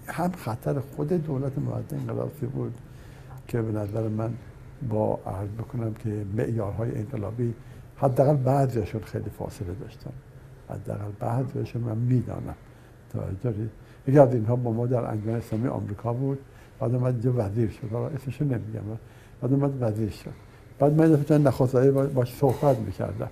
هم 0.08 0.32
خطر 0.32 0.80
خود 0.80 1.14
دولت 1.14 1.58
موحد 1.58 1.94
انقلابی 1.94 2.46
بود 2.46 2.74
که 3.48 3.62
به 3.62 3.72
نظر 3.72 4.08
من 4.08 4.34
با 4.90 5.20
عرض 5.26 5.50
بکنم 5.50 5.94
که 5.94 6.26
معیارهای 6.38 6.98
انقلابی 6.98 7.54
حداقل 7.98 8.36
بعضیشون 8.36 9.02
خیلی 9.02 9.30
فاصله 9.30 9.74
داشتن. 9.74 10.12
حداقل 10.70 11.12
بعضیشون 11.20 11.82
من 11.82 11.98
می‌دانم. 11.98 12.56
توجه 13.14 13.54
یکی 14.08 14.20
از 14.20 14.34
اینها 14.34 14.56
با 14.56 14.72
ما 14.72 14.88
در 14.88 15.06
انجمن 15.06 15.36
اسلامی 15.36 15.68
آمریکا 15.68 16.14
بود. 16.14 16.40
بعد 16.80 16.96
اومد 16.96 17.14
اینجا 17.14 17.34
وزیر 17.38 17.70
شد. 17.70 17.96
اسمشو 17.96 18.46
نمیگم. 18.46 18.82
بعد 19.42 19.54
اومد 19.54 19.82
وزیر 19.82 20.10
شد. 20.10 20.49
بعد 20.80 20.94
من 20.94 21.12
دفعه 21.12 21.38
نخست 21.38 21.76
باش 21.76 22.36
صحبت 22.36 22.78
می‌کردم. 22.78 23.30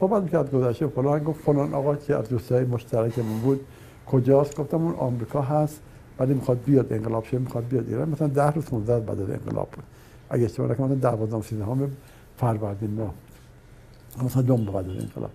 صحبت 0.00 0.22
می‌کرد 0.22 0.50
گذشته 0.50 0.86
فلان 0.86 1.24
گفت 1.24 1.40
فلان 1.40 1.74
آقا 1.74 1.96
که 1.96 2.16
از 2.16 2.28
دوستای 2.28 2.64
مشترکمون 2.64 3.40
بود 3.40 3.60
کجاست؟ 4.06 4.56
گفتم 4.56 4.84
اون 4.84 4.94
آمریکا 4.94 5.42
هست 5.42 5.80
ولی 6.18 6.34
می‌خواد 6.34 6.58
بیاد 6.64 6.92
انقلاب 6.92 7.24
شه 7.24 7.38
می‌خواد 7.38 7.68
بیاد 7.68 7.88
ایران. 7.88 8.08
مثلا 8.08 8.28
ده 8.28 8.50
روز 8.50 8.64
15 8.64 9.00
بعد 9.00 9.20
از 9.20 9.30
انقلاب 9.30 9.68
بود. 9.72 9.84
اگه 10.30 10.44
اشتباه 10.44 10.70
نکنم 10.70 10.86
مثلا 10.86 11.10
12 11.16 11.42
13 11.42 11.64
هم 11.64 11.90
فروردین 12.36 12.90
ماه. 12.90 13.14
مثلا 14.24 14.42
دوم 14.42 14.64
بعد 14.64 14.90
از 14.90 14.96
انقلاب. 14.96 15.30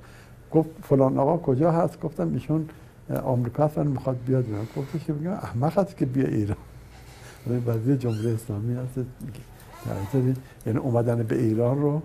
گفت 0.51 0.69
فلان 0.83 1.17
آقا 1.17 1.37
کجا 1.37 1.71
هست؟ 1.71 2.01
گفتم 2.01 2.33
ایشون 2.33 2.69
آمریکا 3.23 3.65
هستن 3.65 3.87
می‌خواد 3.87 4.17
بیاد 4.25 4.45
ایران. 4.45 4.67
گفتش 4.77 5.05
که 5.05 5.13
بگم 5.13 5.31
احمق 5.31 5.79
هست 5.79 5.97
که 5.97 6.05
بیا 6.05 6.27
ایران. 6.27 6.57
وزیر 7.67 7.95
جمهوری 7.95 8.31
اسلامی 8.31 8.73
هست 8.73 8.99
یعنی 10.65 10.79
اومدن 10.79 11.23
به 11.23 11.36
ایران 11.36 11.81
رو 11.81 12.01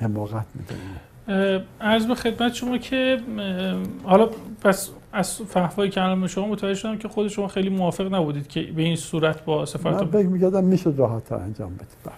حماقت 0.00 0.46
می‌دونه 0.54 1.64
عرض 1.80 2.06
به 2.06 2.14
خدمت 2.14 2.54
شما 2.54 2.78
که 2.78 3.20
حالا 4.04 4.28
پس 4.62 4.90
از 5.12 5.42
فحوای 5.42 5.88
کلام 5.88 6.26
شما 6.26 6.46
متوجه 6.46 6.74
شدم 6.74 6.98
که 6.98 7.08
خود 7.08 7.28
شما 7.28 7.48
خیلی 7.48 7.68
موافق 7.68 8.14
نبودید 8.14 8.48
که 8.48 8.62
به 8.62 8.82
این 8.82 8.96
صورت 8.96 9.44
با 9.44 9.66
سفارت 9.66 10.02
من 10.02 10.06
فکر 10.06 10.26
می‌کردم 10.26 10.64
میشه 10.64 10.90
راحت 10.96 11.32
انجام 11.32 11.74
بده. 11.74 11.86
بله. 12.04 12.14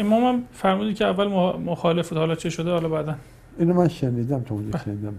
امام 0.00 0.24
هم 0.24 0.42
فرمودید 0.52 0.96
که 0.96 1.06
اول 1.06 1.26
مخالف 1.58 2.08
بود 2.08 2.18
حالا 2.18 2.34
چه 2.34 2.50
شده؟ 2.50 2.70
حالا 2.70 2.88
بعدا. 2.88 3.14
اینو 3.58 3.74
من 3.74 3.88
شنیدم 3.88 4.40
تو 4.40 4.54
اونجا. 4.54 4.78
شنیدم. 4.78 5.14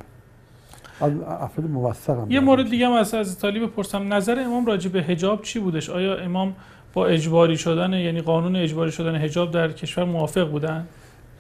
افراد 1.27 1.69
موثقم 1.69 2.31
یه 2.31 2.39
مورد 2.39 2.69
دیگه 2.69 2.87
هم 2.87 2.91
از 2.91 3.13
از 3.13 3.39
طالب 3.39 3.63
بپرسم 3.63 4.13
نظر 4.13 4.39
امام 4.39 4.65
راجع 4.65 4.89
به 4.89 5.01
حجاب 5.01 5.41
چی 5.41 5.59
بودش؟ 5.59 5.89
آیا 5.89 6.17
امام 6.17 6.55
با 6.97 7.07
اجباری 7.07 7.57
شدن 7.57 7.93
یعنی 7.93 8.21
قانون 8.21 8.55
اجباری 8.55 8.91
شدن 8.91 9.15
حجاب 9.15 9.51
در 9.51 9.71
کشور 9.71 10.03
موافق 10.03 10.51
بودن؟ 10.51 10.87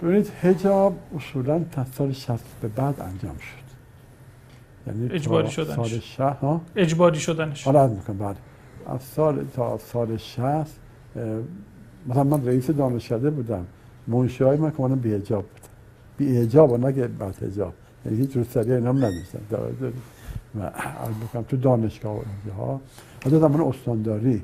ببینید 0.01 0.27
حجاب 0.27 0.93
اصولا 1.15 1.63
تا 1.71 1.85
سال 1.85 2.11
60 2.11 2.39
به 2.61 2.67
بعد 2.67 3.01
انجام 3.01 3.35
شد. 3.37 3.67
یعنی 4.87 5.09
اجباری 5.13 5.49
شدنش. 5.49 5.75
سال 5.75 5.99
60 5.99 6.19
ها؟ 6.19 6.61
اجباری 6.75 7.19
شدنش. 7.19 7.63
حالا 7.63 7.87
می‌کنم. 7.87 8.17
بعد 8.17 8.35
از 8.87 9.03
سال 9.03 9.45
تا 9.55 9.77
سال 9.77 10.17
60 10.17 10.47
مثلا 12.07 12.23
من 12.23 12.45
رئیس 12.45 12.69
دانشکده 12.69 13.29
بودم. 13.29 13.65
منشی 14.07 14.43
های 14.43 14.57
من 14.57 14.71
کمانم 14.71 14.99
بی 14.99 15.13
حجاب 15.13 15.43
بود. 15.43 15.61
بی 16.17 16.37
حجاب 16.37 16.71
و 16.71 16.77
نگه 16.77 17.07
بعد 17.07 17.43
حجاب. 17.43 17.73
یعنی 18.05 18.17
هیچ 18.17 18.35
روسری 18.35 18.73
اینا 18.73 18.89
هم 18.89 18.97
نداشتن 18.97 19.39
و 20.59 20.63
عرض 20.63 21.15
بکنم 21.27 21.43
تو 21.43 21.57
دانشگاه 21.57 22.15
و 22.15 22.21
اینجاها. 22.45 22.81
حتی 23.25 23.39
زمان 23.39 23.61
استانداری. 23.61 24.43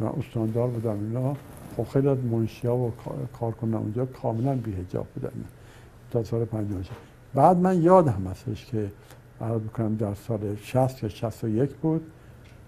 من 0.00 0.06
استاندار 0.06 0.68
بودم 0.68 0.98
اینا. 1.00 1.36
خب 1.76 1.86
خیلی 1.92 2.08
از 2.08 2.18
منشیا 2.18 2.76
و 2.76 2.92
کارکنان 3.40 3.74
اونجا 3.74 4.06
کاملا 4.06 4.54
بی 4.54 4.72
حجاب 4.72 5.06
بودن. 5.14 5.30
تا 6.10 6.24
سال 6.24 6.44
56 6.44 6.88
بعد 7.34 7.56
من 7.56 7.82
یادم 7.82 8.26
هستش 8.30 8.66
که 8.66 8.90
عرض 9.40 9.60
بکنم 9.60 9.96
در 9.96 10.14
سال 10.14 10.56
60 10.56 11.02
یا 11.02 11.08
61 11.08 11.70
بود 11.70 12.02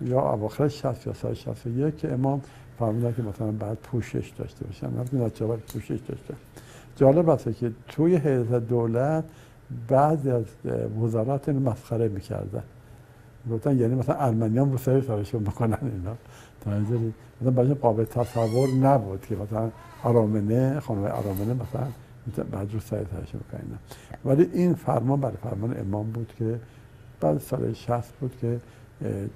یا 0.01 0.21
اواخر 0.33 0.69
60 0.69 1.07
یا 1.07 1.13
سال 1.13 1.35
61 1.35 1.97
که 1.97 2.13
امام 2.13 2.41
فرمودن 2.79 3.15
که 3.15 3.23
مثلا 3.23 3.53
بعد 3.53 3.79
پوشش 3.83 4.33
داشته 4.39 4.65
باشن. 4.65 4.87
من 4.91 5.25
نتیجه 5.25 5.57
پوشش 5.57 6.01
داشته 6.09 6.35
جالب 6.97 7.29
است 7.29 7.57
که 7.59 7.73
توی 7.89 8.17
حیث 8.17 8.47
دولت 8.47 9.25
بعضی 9.89 10.31
از 10.31 10.45
وزارات 11.03 11.49
مسخره 11.49 12.09
می‌کردن. 12.09 12.63
گفتن 13.51 13.79
یعنی 13.79 13.95
مثلا 13.95 14.15
ارمنیان 14.15 14.73
رو 14.73 14.79
سری 14.79 15.03
سرشون 15.03 15.45
بکنن 15.45 15.79
اینا. 15.83 16.17
مثلا 16.67 17.51
برای 17.51 17.75
قابل 17.75 18.05
تصور 18.05 18.69
نبود 18.69 19.27
که 19.29 19.37
مثلا 19.37 19.71
آرامنه 20.03 20.81
خانم 20.81 21.05
آرامنه 21.05 21.55
مثلا 21.55 21.87
بعد 22.53 22.73
رو 22.73 22.81
سری 22.81 23.05
سرشون 23.05 23.41
بکنن 23.49 23.79
ولی 24.25 24.49
این 24.53 24.75
فرمان 24.75 25.21
برای 25.21 25.37
فرمان 25.43 25.81
امام 25.81 26.11
بود 26.11 26.33
که 26.39 26.61
بعد 27.21 27.39
سال 27.39 27.73
60 27.73 28.13
بود 28.21 28.37
که 28.41 28.61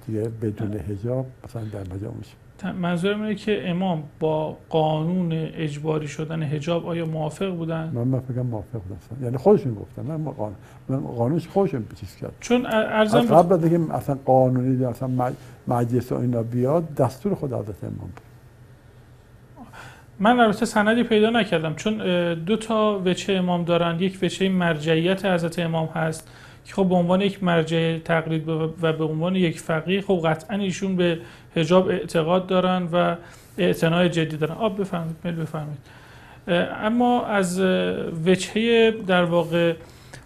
دیگه 0.07 0.29
بدون 0.41 0.73
حجاب 0.73 1.25
مثلا 1.43 1.61
در 1.63 1.95
مجا 1.95 2.11
میشه. 2.11 2.35
منظورم 2.81 3.21
اینه 3.21 3.35
که 3.35 3.69
امام 3.69 4.03
با 4.19 4.57
قانون 4.69 5.31
اجباری 5.33 6.07
شدن 6.07 6.43
حجاب 6.43 6.87
آیا 6.87 7.05
موافق 7.05 7.55
بودن؟ 7.55 7.91
من 7.93 8.03
من 8.03 8.19
فکر 8.19 8.41
موافق 8.41 8.79
بودم 8.79 9.23
یعنی 9.23 9.37
خودشون 9.37 9.73
گفتن 9.73 10.01
من 10.01 10.31
قانون. 10.31 10.55
من 10.89 10.99
قانونش 10.99 11.47
خودشون 11.47 11.85
چیز 11.95 12.15
کرد. 12.15 12.33
چون 12.39 12.65
ارزم 12.65 13.21
قبل 13.21 13.53
از 13.53 13.63
اینکه 13.63 13.93
اصلا 13.93 14.17
قانونی 14.25 14.85
اصلا 14.85 15.07
مجلس 15.67 16.11
و 16.11 16.15
اینا 16.15 16.43
بیاد 16.43 16.95
دستور 16.95 17.35
خود 17.35 17.53
حضرت 17.53 17.83
امام 17.83 17.97
بود. 17.97 18.21
من 20.19 20.39
البته 20.39 20.65
سندی 20.65 21.03
پیدا 21.03 21.29
نکردم 21.29 21.75
چون 21.75 21.97
دو 22.33 22.57
تا 22.57 23.01
وچه 23.05 23.33
امام 23.33 23.63
دارن 23.63 23.99
یک 23.99 24.19
وچه 24.21 24.49
مرجعیت 24.49 25.25
حضرت 25.25 25.59
امام 25.59 25.87
هست 25.87 26.27
که 26.65 26.73
خب 26.73 26.89
به 26.89 26.95
عنوان 26.95 27.21
یک 27.21 27.43
مرجع 27.43 27.97
تقلید 27.97 28.49
و 28.49 28.67
به 28.67 29.03
عنوان 29.03 29.35
یک 29.35 29.59
فقیه 29.59 30.01
خب 30.01 30.21
قطعا 30.25 30.57
ایشون 30.57 30.95
به 30.95 31.19
حجاب 31.55 31.87
اعتقاد 31.87 32.47
دارن 32.47 32.89
و 32.91 33.15
اعتناع 33.57 34.07
جدی 34.07 34.37
دارن. 34.37 34.55
آب 34.55 34.81
بفرمایید 34.81 35.15
میل 35.23 35.35
بفرمایید. 35.35 35.79
اما 36.83 37.25
از 37.25 37.59
وجهه 38.25 38.91
در 39.07 39.23
واقع 39.23 39.73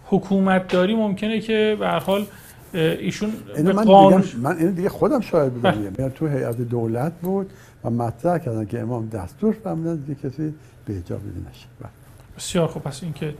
حکومت 0.06 0.68
داری 0.68 0.94
ممکنه 0.94 1.40
که 1.40 1.76
به 1.78 1.88
حال 1.88 2.26
ایشون 2.74 3.32
به 3.56 3.72
من 3.72 3.84
قانون 3.84 4.24
من 4.42 4.56
این 4.56 4.70
دیگه 4.70 4.88
خودم 4.88 5.20
شاهد 5.20 5.52
بودم 5.52 5.70
بله. 5.70 5.92
یعنی 5.98 6.12
تو 6.14 6.26
هیئت 6.26 6.56
دولت 6.56 7.12
بود 7.12 7.50
و 7.84 7.90
مطرح 7.90 8.38
کردن 8.38 8.64
که 8.64 8.80
امام 8.80 9.08
دستور 9.08 9.54
فرمودن 9.64 9.96
دیگه 9.96 10.14
کسی 10.14 10.54
به 10.84 10.94
حجاب 10.94 11.20
نشه. 11.20 11.66
بله. 11.80 11.90
بسیار 12.36 12.68
خوب. 12.68 12.82
پس 12.82 13.02
این 13.02 13.12
که 13.12 13.34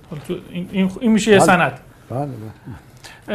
این, 0.51 0.91
این 1.01 1.13
میشه 1.13 1.31
یه 1.31 1.39
بله. 1.39 1.47
سند. 1.47 1.81
بله 2.11 2.31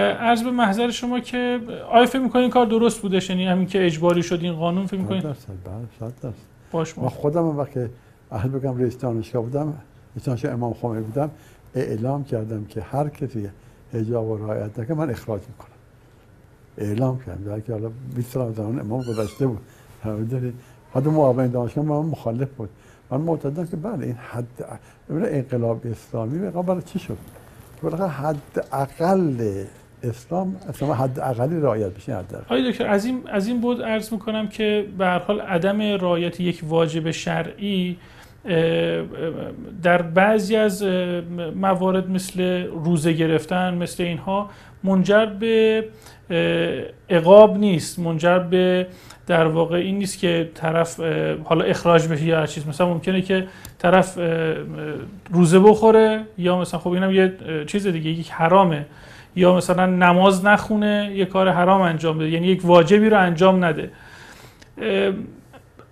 عرض 0.04 0.44
به 0.44 0.52
محضر 0.52 0.92
شما 0.92 1.20
که 1.20 1.60
آیا 1.92 2.06
فکر 2.06 2.20
می‌کنین 2.20 2.50
کار 2.50 2.66
درست 2.66 3.02
بودش؟ 3.02 3.30
یعنی 3.30 3.46
همین 3.46 3.68
که 3.68 3.86
اجباری 3.86 4.24
شد 4.24 4.40
این 4.42 4.54
قانون 4.54 4.86
فکر 4.86 5.00
می‌کنین 5.00 5.22
درصد 5.22 5.48
بله 6.00 6.12
صد 6.12 6.34
باش 6.72 6.98
ما 6.98 7.10
خودم 7.10 7.46
وقتی 7.46 7.80
اهل 8.32 8.50
بگم 8.50 8.78
رئیس 8.78 8.98
دانشگاه 8.98 9.44
بودم 9.44 9.74
رئیس 10.28 10.46
امام 10.46 10.74
خمینی 10.74 11.02
بودم 11.02 11.32
اعلام 11.76 12.24
کردم 12.24 12.66
که 12.66 12.82
هر 12.82 13.10
کسی 13.10 13.50
حجاب 13.94 14.28
و 14.28 14.38
رعایت 14.38 14.80
نکنه 14.80 14.98
من 14.98 15.10
اخراج 15.10 15.42
می‌کنم. 15.48 15.75
اعلام 16.78 17.20
کردم. 17.26 17.44
در 17.44 17.60
که 17.60 17.74
حالا 17.74 17.92
20 18.16 18.32
سال 18.32 18.54
زمان 18.54 18.80
امام 18.80 19.02
گذشته 19.02 19.48
بود. 19.48 19.60
حد 20.94 21.08
معاون 21.08 21.48
دانشگاه 21.48 21.86
من 21.86 21.96
مخالف 21.96 22.50
بود. 22.50 22.70
من 23.12 23.22
معتقدم 23.22 23.66
که 23.66 23.76
بله 23.76 24.06
این 24.06 24.16
حد 24.16 24.82
انقلاب 25.10 25.82
اسلامی 25.86 26.52
برای 26.52 26.82
چی 26.82 27.00
شد؟ 27.00 27.18
بالاخره 27.82 28.08
حد 28.08 28.66
اقل 28.72 29.64
اسلام 30.04 30.56
اصلا 30.70 30.94
حد 30.94 31.20
اقلی 31.20 31.60
رعایت 31.60 31.92
بشه 31.92 32.16
حد 32.16 32.36
آقای 32.36 32.72
دکتر 32.72 32.88
از 32.88 33.06
این 33.06 33.22
از 33.28 33.48
این 33.48 33.62
بود 33.62 33.82
عرض 33.82 34.14
می‌کنم 34.14 34.48
که 34.48 34.86
به 34.98 35.06
هر 35.06 35.20
حال 35.20 35.42
عدم 35.42 35.82
رعایت 35.82 36.40
یک 36.40 36.62
واجب 36.68 37.12
شرعی 37.12 37.98
در 39.84 40.02
بعضی 40.02 40.56
از 40.56 40.84
موارد 41.56 42.10
مثل 42.10 42.64
روزه 42.66 43.14
گرفتن 43.14 43.74
مثل 43.74 44.04
اینها 44.04 44.50
منجر 44.84 45.26
به 45.26 45.86
اقاب 47.10 47.58
نیست 47.58 48.00
منجر 48.00 48.40
به 48.40 48.88
در 49.28 49.46
واقع 49.46 49.78
این 49.78 49.98
نیست 49.98 50.20
که 50.20 50.50
طرف 50.54 51.00
حالا 51.44 51.66
اخراج 51.66 52.08
بشه 52.08 52.26
یا 52.26 52.40
هر 52.40 52.46
چیز. 52.46 52.68
مثلا 52.68 52.88
ممکنه 52.88 53.22
که 53.22 53.48
طرف 53.80 54.20
روزه 55.30 55.60
بخوره 55.60 56.22
یا 56.38 56.60
مثلا 56.60 56.80
خب 56.80 56.90
اینم 56.90 57.12
یه 57.12 57.34
چیز 57.68 57.88
دیگه 57.88 58.10
یک 58.10 58.32
حرامه. 58.32 58.86
یا 59.36 59.56
مثلا 59.56 59.86
نماز 59.86 60.46
نخونه 60.46 61.12
یه 61.16 61.26
کار 61.26 61.50
حرام 61.50 61.82
انجام 61.82 62.18
بده. 62.18 62.30
یعنی 62.30 62.48
یک 62.48 62.66
واجبی 62.66 63.10
رو 63.10 63.20
انجام 63.20 63.66
نده. 63.66 63.92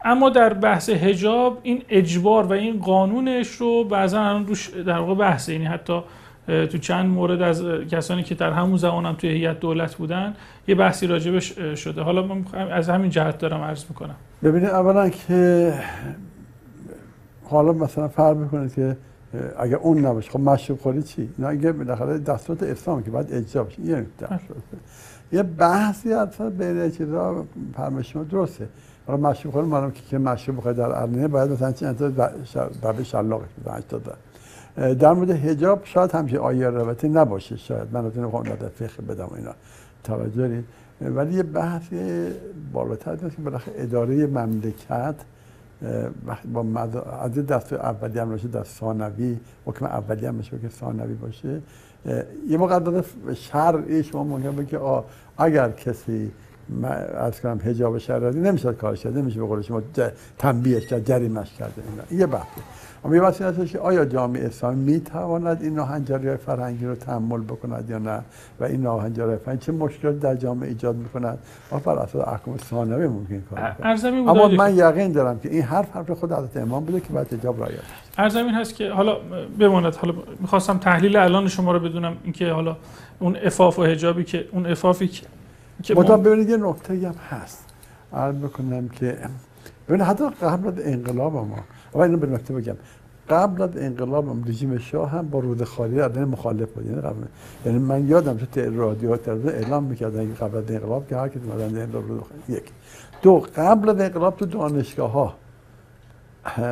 اما 0.05 0.29
در 0.29 0.53
بحث 0.53 0.89
حجاب 0.89 1.59
این 1.63 1.81
اجبار 1.89 2.43
و 2.43 2.51
این 2.51 2.79
قانونش 2.79 3.47
رو 3.47 3.83
بعضا 3.83 4.21
الان 4.21 4.47
روش 4.47 4.69
در 4.69 4.97
واقع 4.97 5.13
بحثه. 5.13 5.53
یعنی 5.53 5.65
حتی 5.65 5.99
تو 6.47 6.77
چند 6.77 7.05
مورد 7.05 7.41
از 7.41 7.63
کسانی 7.91 8.23
که 8.23 8.35
در 8.35 8.51
همون 8.51 8.77
زمان 8.77 9.05
هم 9.05 9.15
توی 9.15 9.29
هیئت 9.29 9.59
دولت 9.59 9.95
بودن 9.95 10.33
یه 10.67 10.75
بحثی 10.75 11.07
راجبش 11.07 11.59
شده. 11.59 12.01
حالا 12.01 12.21
من 12.21 12.45
از 12.71 12.89
همین 12.89 13.09
جهت 13.09 13.37
دارم 13.37 13.61
عرض 13.61 13.85
می‌کنم. 13.89 14.15
ببینید 14.43 14.69
اولا 14.69 15.09
که 15.09 15.73
حالا 17.43 17.73
مثلا 17.73 18.07
فرق 18.07 18.37
می‌کنه 18.37 18.69
که 18.69 18.97
اگر 19.59 19.75
اون 19.75 20.05
نباشه 20.05 20.31
خب 20.31 20.39
مشروب 20.39 20.79
خوری 20.79 21.03
چی؟ 21.03 21.29
نه 21.39 21.47
اگه 21.47 21.71
بالاخره 21.71 22.17
دستورات 22.17 22.63
اسلام 22.63 23.03
که 23.03 23.11
باید 23.11 23.33
اجرا 23.33 23.63
بشه. 23.63 23.81
یه 23.81 24.05
یه 25.31 25.43
بحثی 25.43 26.13
اصلا 26.13 26.49
بین 26.49 26.91
چیزا 26.91 27.45
فرمایش 27.75 28.13
شما 28.13 28.23
درسته. 28.23 28.67
حالا 29.07 29.29
مشروب 29.29 29.53
خوری 29.53 29.67
مانم 29.67 29.91
که 30.09 30.17
مشروب 30.17 30.57
بخواد 30.57 30.75
در 30.75 31.01
ارنه 31.01 31.27
باید 31.27 31.51
مثلا 31.51 31.67
انتظار 31.67 32.31
بابه 32.81 33.03
شلاقش 33.03 33.49
بزن 33.61 33.77
80 33.77 34.17
در 34.75 35.13
مورد 35.13 35.31
حجاب 35.31 35.81
شاید 35.83 36.11
همچین 36.11 36.37
آیه 36.37 36.69
رابطه 36.69 37.07
نباشه 37.07 37.57
شاید. 37.57 37.87
من 37.91 38.05
از 38.05 38.13
در 38.13 38.69
فقه 38.69 39.03
بدم 39.03 39.29
اینا. 39.35 39.51
توجه 40.03 40.63
ولی 41.01 41.33
یه 41.33 41.43
بحث 41.43 41.83
بالاتر 42.73 43.15
که 43.15 43.41
بالاخره 43.41 43.73
اداره 43.77 44.27
مملکت 44.27 45.15
با 46.53 46.65
از 47.21 47.33
دست 47.33 47.73
اولی 47.73 48.19
هم 48.19 48.29
باشه 48.29 48.47
دست 48.47 48.79
ثانوی 48.79 49.37
حکم 49.65 49.85
اولی 49.85 50.25
هم 50.25 50.37
باشه 50.37 50.59
که 50.59 50.69
ثانوی 50.69 51.13
باشه 51.13 51.61
یه 52.47 52.57
مقدار 52.57 53.05
شرعی 53.33 54.03
شما 54.03 54.23
ممکن 54.23 54.65
که 54.65 54.79
اگر 55.37 55.71
کسی 55.71 56.31
از 57.17 57.41
کنم 57.41 57.59
حجاب 57.65 57.97
شرعی 57.97 58.39
نمیشه 58.39 58.73
کارش 58.73 59.03
کرد 59.03 59.17
نمیشه 59.17 59.39
به 59.39 59.45
قول 59.45 59.61
شما 59.61 59.81
تنبیهش 60.37 60.87
کرد 60.87 61.05
جریمش 61.05 61.53
کرده 61.53 61.83
اینا. 61.89 62.21
یه 62.21 62.27
بحثه. 62.27 62.61
اما 63.05 63.15
یه 63.15 63.21
وسیله 63.21 63.49
هستش 63.49 63.71
که 63.71 63.79
آیا 63.79 64.05
جامعه 64.05 64.45
اسلامی 64.45 64.93
می 64.93 64.99
تواند 64.99 65.61
این 65.61 65.73
ناهنجاری 65.75 66.37
فرهنگی 66.37 66.85
رو 66.85 66.95
تحمل 66.95 67.41
بکند 67.41 67.89
یا 67.89 67.97
نه؟ 67.97 68.21
و 68.59 68.63
این 68.63 68.81
ناهنجاری 68.81 69.37
فرهنگی 69.37 69.65
چه 69.65 69.71
مشکل 69.71 70.11
در 70.11 70.35
جامعه 70.35 70.69
ایجاد 70.69 70.95
می‌کند؟ 70.95 71.37
و 71.71 71.77
بر 71.77 71.99
اساس 71.99 72.27
احکام 72.27 72.57
ثانوی 72.57 73.07
ممکن 73.07 73.43
کار 73.49 73.75
اما 74.27 74.47
من 74.47 74.75
یقین 74.75 75.11
دارم 75.11 75.39
که 75.39 75.49
این 75.49 75.61
حرف 75.61 75.95
حرف 75.95 76.11
خود 76.11 76.31
حضرت 76.31 76.57
امام 76.57 76.85
بوده 76.85 76.99
که 76.99 77.13
باید 77.13 77.33
حجاب 77.33 77.59
رعایت 77.59 77.79
ارزم 78.17 78.49
هست 78.49 78.75
که 78.75 78.89
حالا 78.89 79.17
بماند 79.59 79.95
حالا 79.95 80.13
می‌خواستم 80.39 80.77
تحلیل 80.77 81.17
الان 81.17 81.47
شما 81.47 81.71
رو 81.71 81.79
بدونم 81.79 82.17
اینکه 82.23 82.51
حالا 82.51 82.75
اون 83.19 83.37
افاف 83.43 83.79
و 83.79 83.83
حجابی 83.83 84.23
که 84.23 84.45
اون 84.51 84.65
افافی 84.65 85.07
که 85.07 85.25
که 85.83 85.95
ببینید 85.95 86.49
یه 86.49 86.57
نکته 86.57 86.93
هم 86.93 87.15
هست. 87.29 87.65
عرض 88.13 88.35
بکنم 88.35 88.89
که 88.89 89.17
ببینید 89.87 90.07
حتی 90.07 90.29
قبل 90.41 90.81
انقلاب 90.85 91.33
ما 91.33 91.59
و 91.93 91.99
اینو 91.99 92.17
به 92.17 92.27
نکته 92.27 92.53
بگم. 92.53 92.75
قبل 93.29 93.61
از 93.61 93.69
انقلاب 93.77 94.49
رژیم 94.49 94.77
شاه 94.77 95.09
هم 95.09 95.27
با 95.27 95.39
رود 95.39 95.63
خالی 95.63 96.01
از 96.01 96.17
مخالف 96.17 96.71
بود. 96.71 96.85
یعنی 96.85 97.01
قبل 97.01 97.15
یعنی 97.65 97.79
من 97.79 98.07
یادم 98.07 98.37
تو 98.37 98.77
رادیو 98.79 99.17
تلویزیون 99.17 99.53
اعلام 99.53 99.83
می‌کردن 99.83 100.33
قبل 100.33 100.57
از 100.57 100.71
انقلاب 100.71 101.07
که 101.07 101.15
هر 101.15 101.27
کسی 101.27 101.39
مثلا 101.39 101.99
رود 101.99 102.25
یک. 102.49 102.63
دو 103.21 103.45
قبل 103.55 103.89
از 103.89 103.99
انقلاب 103.99 104.37
تو 104.37 104.45
دانشگاه 104.45 105.11
ها 105.11 105.33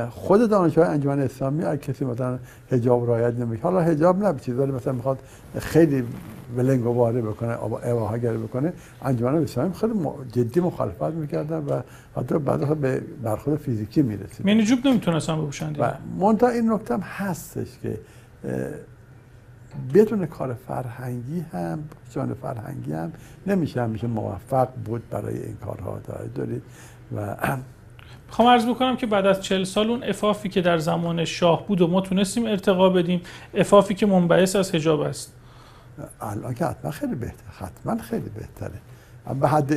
خود 0.10 0.50
دانشگاه 0.50 0.88
انجمن 0.88 1.20
اسلامی 1.20 1.64
اگه 1.64 1.78
کسی 1.78 2.06
مثلا 2.06 2.40
حجاب 2.72 3.10
رعایت 3.10 3.40
نمی‌کنه 3.40 3.72
حالا 3.72 3.82
حجاب 3.82 4.24
نه 4.24 4.40
چیز 4.40 4.56
ولی 4.56 4.72
مثلا 4.72 4.94
می‌خواد 4.94 5.20
خیلی 5.60 6.04
ولنگ 6.58 6.86
واره 6.86 7.22
بکنه 7.22 7.58
گری 8.18 8.38
بکنه. 8.38 8.74
انجمن 9.02 9.36
اسلامی 9.36 9.74
خیلی 9.74 9.94
جدی 10.32 10.60
مخالفت 10.60 11.02
می‌کردن 11.02 11.58
و 11.58 11.82
حتی 12.16 12.40
بعد 12.40 12.78
به 12.78 13.02
برخورد 13.24 13.58
فیزیکی 13.58 14.02
می‌رسید 14.02 14.46
مینی 14.46 14.64
جوب 14.64 14.88
نمی‌تونستن 14.88 15.42
بپوشن 15.42 15.76
و 15.80 15.94
منتها 16.20 16.50
این 16.50 16.72
نکته 16.72 16.94
هم 16.94 17.00
هستش 17.00 17.68
که 17.82 18.00
بدون 19.94 20.26
کار 20.26 20.54
فرهنگی 20.68 21.46
هم 21.54 21.84
جان 22.16 22.34
فرهنگی 22.34 22.94
هم 22.94 23.14
نمیشه 23.48 23.82
همیشه 23.82 24.08
موفق 24.08 24.68
بود 24.86 25.10
برای 25.10 25.44
این 25.44 25.56
کارها 25.66 26.00
دارید 26.36 26.64
و 27.16 27.36
می‌خوام 28.28 28.48
عرض 28.48 28.66
بکنم 28.66 28.98
که 28.98 29.08
بعد 29.08 29.26
از 29.26 29.42
چل 29.42 29.64
سال 29.64 29.90
اون 29.90 30.04
افافی 30.04 30.50
که 30.50 30.62
در 30.62 30.78
زمان 30.78 31.26
شاه 31.26 31.68
بود 31.68 31.82
و 31.82 31.88
ما 31.88 32.02
تونستیم 32.02 32.46
ارتقا 32.46 32.90
بدیم 32.90 33.22
افافی 33.54 33.94
که 33.94 34.06
منبعث 34.06 34.56
از 34.56 34.76
حجاب 34.76 35.00
است. 35.00 35.41
الان 36.22 36.54
که 36.54 36.66
حتما 36.66 36.92
خیلی 36.92 37.16
بهتر 37.16 37.44
حتما 37.60 37.98
خیلی 38.02 38.30
بهتره. 38.30 38.80
به 39.42 39.48
حد 39.48 39.74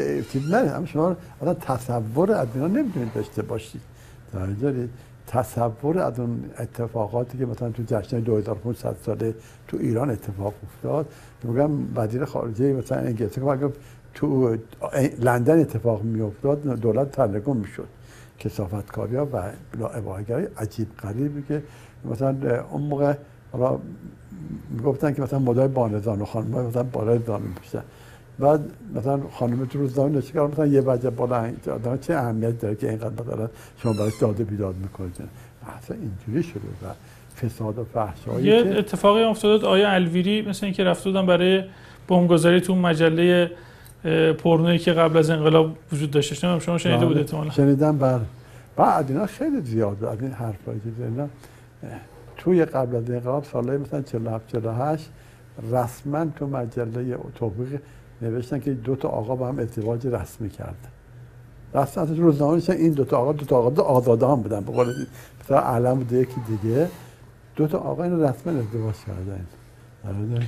نه 0.50 0.56
اما 0.56 0.86
شما 0.86 1.16
الان 1.42 1.54
تصور 1.54 2.32
از 2.32 2.48
اینا 2.54 2.66
نمی‌تونید 2.66 3.12
داشته 3.12 3.42
باشید. 3.42 3.80
دارید 4.60 4.90
تصور 5.26 5.98
از 5.98 6.20
اون 6.20 6.50
اتفاقاتی 6.58 7.38
که 7.38 7.46
مثلا 7.46 7.70
تو 7.70 7.82
جشن 7.86 8.20
2500 8.20 8.96
ساله 9.06 9.34
تو 9.68 9.76
ایران 9.76 10.10
اتفاق 10.10 10.54
افتاد. 10.62 11.06
میگم 11.42 11.70
وزیر 11.96 12.24
خارجه 12.24 12.72
مثلا 12.72 12.98
انگلیس 12.98 13.32
که 13.34 13.72
تو 14.14 14.56
لندن 15.20 15.60
اتفاق 15.60 16.02
می 16.02 16.20
افتاد 16.20 16.62
دولت 16.62 17.10
تلگم 17.10 17.56
می‌شد. 17.56 17.88
کسافت 18.38 18.86
کاری 18.86 19.16
ها 19.16 19.26
و 19.32 19.52
اباهگری 19.94 20.46
عجیب 20.58 20.88
غریبی 20.96 21.42
که 21.42 21.62
مثلا 22.04 22.60
اون 22.70 22.82
موقع 22.82 23.14
گفتن 24.84 25.14
که 25.14 25.22
مثلا 25.22 25.38
مدای 25.38 25.68
بانزان 25.68 26.20
و 26.20 26.24
خانم 26.24 26.66
مثلا 26.66 26.82
بالای 26.82 27.18
زانو 27.26 27.44
میشه 27.62 27.80
بعد 28.38 28.60
مثلا 28.94 29.20
خانم 29.32 29.64
تو 29.64 29.78
روزنامه 29.78 30.18
نشه 30.18 30.40
مثلا 30.40 30.66
یه 30.66 30.80
وجه 30.80 31.10
بالا 31.10 31.52
آدم 31.74 31.98
چه 31.98 32.14
اهمیت 32.14 32.60
داره 32.60 32.74
که 32.74 32.88
اینقدر 32.88 33.22
مثلا 33.22 33.48
شما 33.82 33.92
براش 33.92 34.12
داده 34.20 34.44
بیداد 34.44 34.74
می‌کنید؟ 34.82 35.16
اصلا 35.78 35.96
اینجوری 35.96 36.42
شده 36.42 36.60
و 36.60 36.92
فساد 37.40 37.78
و 37.78 37.84
فحشایی 37.94 38.46
یه 38.46 38.74
اتفاقی 38.78 39.22
افتاد. 39.22 39.64
آیا 39.64 39.90
الویری 39.90 40.42
مثل 40.42 40.66
اینکه 40.66 40.84
رفته 40.84 41.10
بودن 41.10 41.26
برای 41.26 41.62
بمبگذاری 42.08 42.60
تو 42.60 42.74
مجله 42.74 43.50
پورنویی 44.38 44.78
که 44.78 44.92
قبل 44.92 45.18
از 45.18 45.30
انقلاب 45.30 45.76
وجود 45.92 46.10
داشته 46.10 46.46
نمی‌دونم 46.46 46.60
شما 46.60 46.78
شنیده 46.78 47.06
بود 47.06 47.18
احتمالاً. 47.18 47.50
شنیدم 47.50 47.98
بر 47.98 48.18
بله. 48.18 48.26
بعد 48.76 49.10
اینا 49.10 49.26
خیلی 49.26 49.60
زیاد 49.60 50.04
از 50.04 50.20
این 50.20 50.30
حرفایی 50.30 50.80
که 50.80 50.90
توی 52.44 52.64
قبل 52.64 52.96
از 52.96 53.10
انقلاب 53.10 53.44
سالهای 53.44 53.78
مثلا 53.78 54.02
47 54.02 54.48
48 54.48 55.10
رسما 55.72 56.26
تو 56.36 56.46
مجله 56.46 57.16
توفیق 57.34 57.80
نوشتن 58.22 58.60
که 58.60 58.70
دو 58.70 58.96
تا 58.96 59.08
آقا 59.08 59.34
با 59.34 59.48
هم 59.48 59.58
ازدواج 59.58 60.06
رسمی 60.06 60.50
کردن. 60.50 60.74
رسما 61.74 62.02
از 62.02 62.10
روزنامه 62.10 62.62
این 62.68 62.92
دو 62.92 63.04
تا 63.04 63.18
آقا 63.18 63.32
دو 63.32 63.44
تا 63.44 63.56
آقا 63.56 63.82
آزاده 63.82 64.26
هم 64.26 64.34
بودن. 64.34 64.60
به 64.60 64.72
قول 64.72 64.92
مثلا 65.44 65.60
علم 65.60 65.94
بوده 65.94 66.16
یکی 66.16 66.40
دیگه. 66.48 66.88
دو 67.56 67.66
تا 67.66 67.78
آقا 67.78 68.04
این 68.04 68.20
رسما 68.20 68.52
ازدواج 68.52 68.94
کردن. 69.06 69.46
آره, 70.04 70.46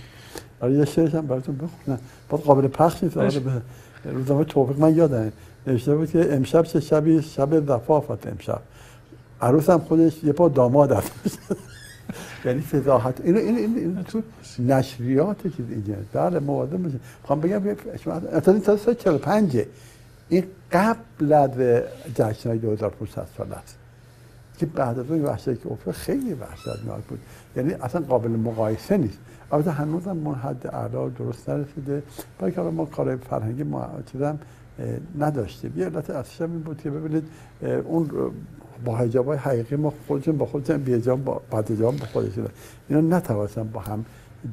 آره 0.61 0.73
یه 0.73 0.85
شعرش 0.85 1.15
هم 1.15 1.27
براتون 1.27 1.57
بخونم. 1.57 1.99
باز 2.29 2.41
قابل 2.41 2.69
پخش 2.69 3.05
نیست. 3.05 3.17
آره 3.17 3.41
به 3.41 3.63
روزنامه 4.05 4.45
توفیق 4.45 4.79
من 4.79 4.97
یادم. 4.97 5.33
نوشته 5.67 5.97
بود 5.97 6.11
که 6.11 6.35
امشب 6.35 6.63
چه 6.63 6.81
شبی؟ 6.81 7.23
شب 7.23 7.67
زفافت 7.67 8.27
امشب. 8.27 8.61
عروس 9.41 9.71
هم 9.71 9.79
خودش 9.79 10.25
یه 10.25 10.33
پا 10.33 10.49
داماد 10.49 10.93
هست 10.93 11.39
یعنی 12.45 12.61
فضاحت. 12.61 13.21
این 13.21 13.37
این 13.37 13.57
این, 13.57 13.79
این 13.79 14.05
تو 14.05 14.23
نشریات 14.59 15.43
چیز 15.43 15.67
اینجا 15.71 15.95
بله 16.13 16.39
مواظب 16.39 16.77
باشید 16.77 17.01
می‌خوام 17.21 17.41
بگم 17.41 17.63
اصلا 18.33 18.59
تا 18.59 18.95
45 18.95 19.65
این 20.29 20.45
قبل 20.73 21.33
از 21.33 21.51
جشن 22.15 22.49
های 22.49 22.59
2500 22.59 23.27
سال 23.37 23.53
است. 23.53 23.79
که 24.59 24.67
بعد 24.67 24.99
از 24.99 25.11
اون 25.11 25.23
وحشتی 25.23 25.57
که 25.57 25.73
افتاد 25.73 25.95
خیلی 25.95 26.33
وحشتناک 26.33 27.05
بود. 27.09 27.19
یعنی 27.57 27.73
اصلا 27.73 28.01
قابل 28.01 28.31
مقایسه 28.31 28.97
نیست. 28.97 29.19
البته 29.53 29.71
هنوز 29.71 30.07
هم 30.07 30.29
حد 30.29 30.67
اعلا 30.67 31.09
درست 31.09 31.49
نرسیده. 31.49 32.03
برای 32.39 32.53
که 32.53 32.61
ما 32.61 32.85
کار 32.85 33.17
فرهنگی 33.17 33.63
ما 33.63 33.89
نداشتیم. 35.19 35.73
یه 35.77 35.85
علت 35.85 36.11
اصلیش 36.11 36.41
این 36.41 36.61
بود 36.61 36.81
که 36.81 36.91
ببینید 36.91 37.25
اون 37.85 38.11
با 38.85 38.97
حجاب 38.97 39.27
های 39.27 39.39
حقیقی 39.39 39.77
ما 39.77 39.93
خودشون 40.07 40.39
با 40.39 40.47
خودشون 40.47 40.77
بی 40.77 40.99
با 40.99 41.43
بدجام 41.53 41.97
با 41.97 42.07
خودشون. 42.07 42.47
اینا 42.89 43.17
نتوانستن 43.17 43.69
با 43.69 43.81
هم 43.81 44.05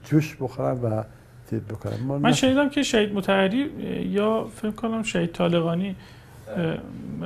جوش 0.03 0.37
بخورن 0.41 0.81
و 0.81 1.03
تید 1.49 1.67
بکنن. 1.67 2.17
من 2.21 2.33
شنیدم 2.33 2.69
که 2.69 2.83
شهید 2.83 3.13
متحری 3.13 3.69
یا 4.11 4.47
فکر 4.55 4.71
کنم 4.71 5.03
شهید 5.03 5.31
طالقانی 5.31 5.95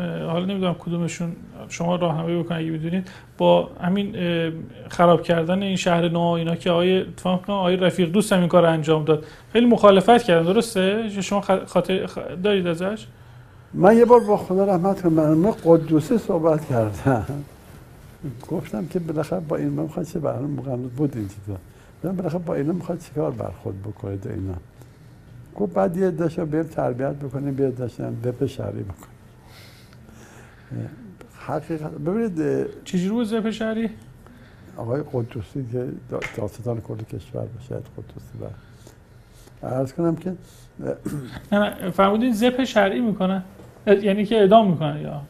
حالا 0.03 0.45
نمی‌دونم 0.45 0.75
کدومشون 0.79 1.35
شما 1.69 1.95
راهنمایی 1.95 2.43
بکنید 2.43 2.69
اگه 2.69 2.77
بدونید 2.77 3.11
با 3.37 3.69
همین 3.81 4.15
خراب 4.89 5.21
کردن 5.21 5.63
این 5.63 5.75
شهر 5.75 6.09
نو 6.09 6.19
اینا 6.19 6.55
که 6.55 6.71
آقای 6.71 7.01
اتفاق 7.01 7.45
کنم 7.45 7.55
آقای 7.55 7.75
رفیق 7.75 8.09
دوست 8.09 8.33
هم 8.33 8.39
این 8.39 8.47
کار 8.47 8.65
انجام 8.65 9.05
داد. 9.05 9.25
خیلی 9.53 9.65
مخالفت 9.65 10.23
کردن 10.23 10.45
درسته؟ 10.45 11.09
شما 11.09 11.41
خاطر 11.65 12.09
دارید 12.43 12.67
ازش؟ 12.67 13.07
من 13.73 13.97
یه 13.97 14.05
بار 14.05 14.19
با 14.19 14.37
خدا 14.37 14.65
رحمت 14.65 15.01
کنم 15.01 15.13
من 15.13 15.53
قدوسی 15.65 16.17
صحبت 16.17 16.65
کردم 16.65 17.25
گفتم 18.47 18.85
که 18.87 18.99
بالاخره 18.99 19.39
با 19.39 19.55
این 19.55 19.69
من 19.69 19.83
می‌خواد 19.83 20.05
چه 20.05 20.19
برنامه؟ 20.19 20.77
بود 20.87 21.17
این 21.17 21.27
چیزا 21.27 21.57
من 22.03 22.15
بالاخره 22.15 22.39
با 22.39 22.55
اینا 22.55 22.73
می‌خواد 22.73 22.99
چیکار 22.99 23.31
بر 23.31 23.51
خود 23.63 23.81
بکنید 23.81 24.27
اینا؟ 24.27 24.53
گفت 25.55 25.73
بعد 25.73 25.97
یه 25.97 26.11
داشت 26.11 26.39
بریم 26.39 26.63
تربیت 26.63 27.15
بکنیم 27.15 27.53
بیا 27.53 27.69
داشتن 27.69 28.15
بپشری 28.23 28.83
بکنیم. 28.83 29.17
حقیقت 31.47 31.91
ببینید 31.91 32.67
چجوری 32.83 33.09
بود 33.09 33.27
زپ 33.27 33.49
شهری؟ 33.49 33.89
آقای 34.77 35.03
قدوسی 35.13 35.65
که 35.71 35.87
داستان 36.37 36.81
کل 36.81 36.97
کشور 36.97 37.45
باشه 37.45 37.75
قدوسی 37.75 38.37
و 38.41 39.67
عرض 39.67 39.93
کنم 39.93 40.15
که 40.15 40.33
نه 41.51 41.91
فرمودین 41.91 42.33
زپ 42.33 42.63
شرعی 42.63 43.01
می‌کنن 43.01 43.43
یعنی 43.87 44.25
که 44.25 44.35
اعدام 44.35 44.71
می‌کنن 44.71 45.01
یا 45.01 45.21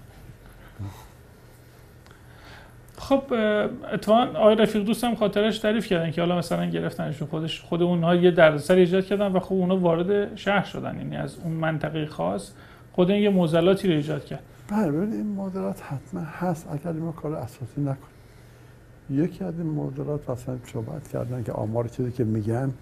خب 2.98 3.24
اتفاقا 3.94 4.40
آقای 4.40 4.56
رفیق 4.56 4.84
دوستم 4.84 5.16
خاطرش 5.16 5.60
تعریف 5.60 5.88
کردن 5.88 6.12
که 6.12 6.22
حالا 6.22 6.38
مثلا 6.38 6.66
گرفتنش 6.66 7.24
خودش 7.24 7.62
خود 7.62 7.82
اونها 7.82 8.16
یه 8.16 8.32
دردسر 8.32 8.76
ایجاد 8.76 9.06
کردن 9.06 9.28
و 9.28 9.40
خب 9.40 9.54
اونها 9.54 9.78
وارد 9.78 10.36
شهر 10.36 10.66
شدن. 10.66 10.98
یعنی 10.98 11.18
از 11.18 11.38
اون 11.44 11.54
منطقه 11.54 12.06
خاص 12.06 12.52
خود 12.94 13.12
این 13.12 13.24
یه 13.24 13.30
معضلاتی 13.30 13.88
رو 13.88 13.94
ایجاد 13.94 14.26
کرد. 14.26 14.44
بله 14.68 14.88
این 14.88 15.28
معضلات 15.28 15.84
حتما 15.84 16.22
هست. 16.22 16.68
اگر 16.72 16.92
ما 16.92 17.12
کار 17.12 17.36
اساسی 17.36 17.82
نکنیم. 17.82 18.18
یکی 19.10 19.44
از 19.44 19.60
این 19.60 19.68
معضلات 19.68 20.30
مثلا 20.30 20.58
صحبت 20.74 21.08
کردن 21.08 21.44
که 21.44 21.52
آمار 21.52 21.88
چیزی 21.88 22.12
که 22.12 22.24
میگن 22.24 22.74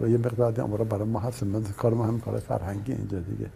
و 0.00 0.08
یه 0.08 0.18
مقدار 0.18 0.60
آمار 0.60 0.84
برای 0.84 1.08
ما 1.08 1.20
هست 1.20 1.42
من 1.42 1.62
کار 1.62 1.94
ما 1.94 2.06
هم 2.06 2.20
کار 2.20 2.38
فرهنگی 2.38 2.92
اینجا 2.92 3.18
دیگه. 3.18 3.46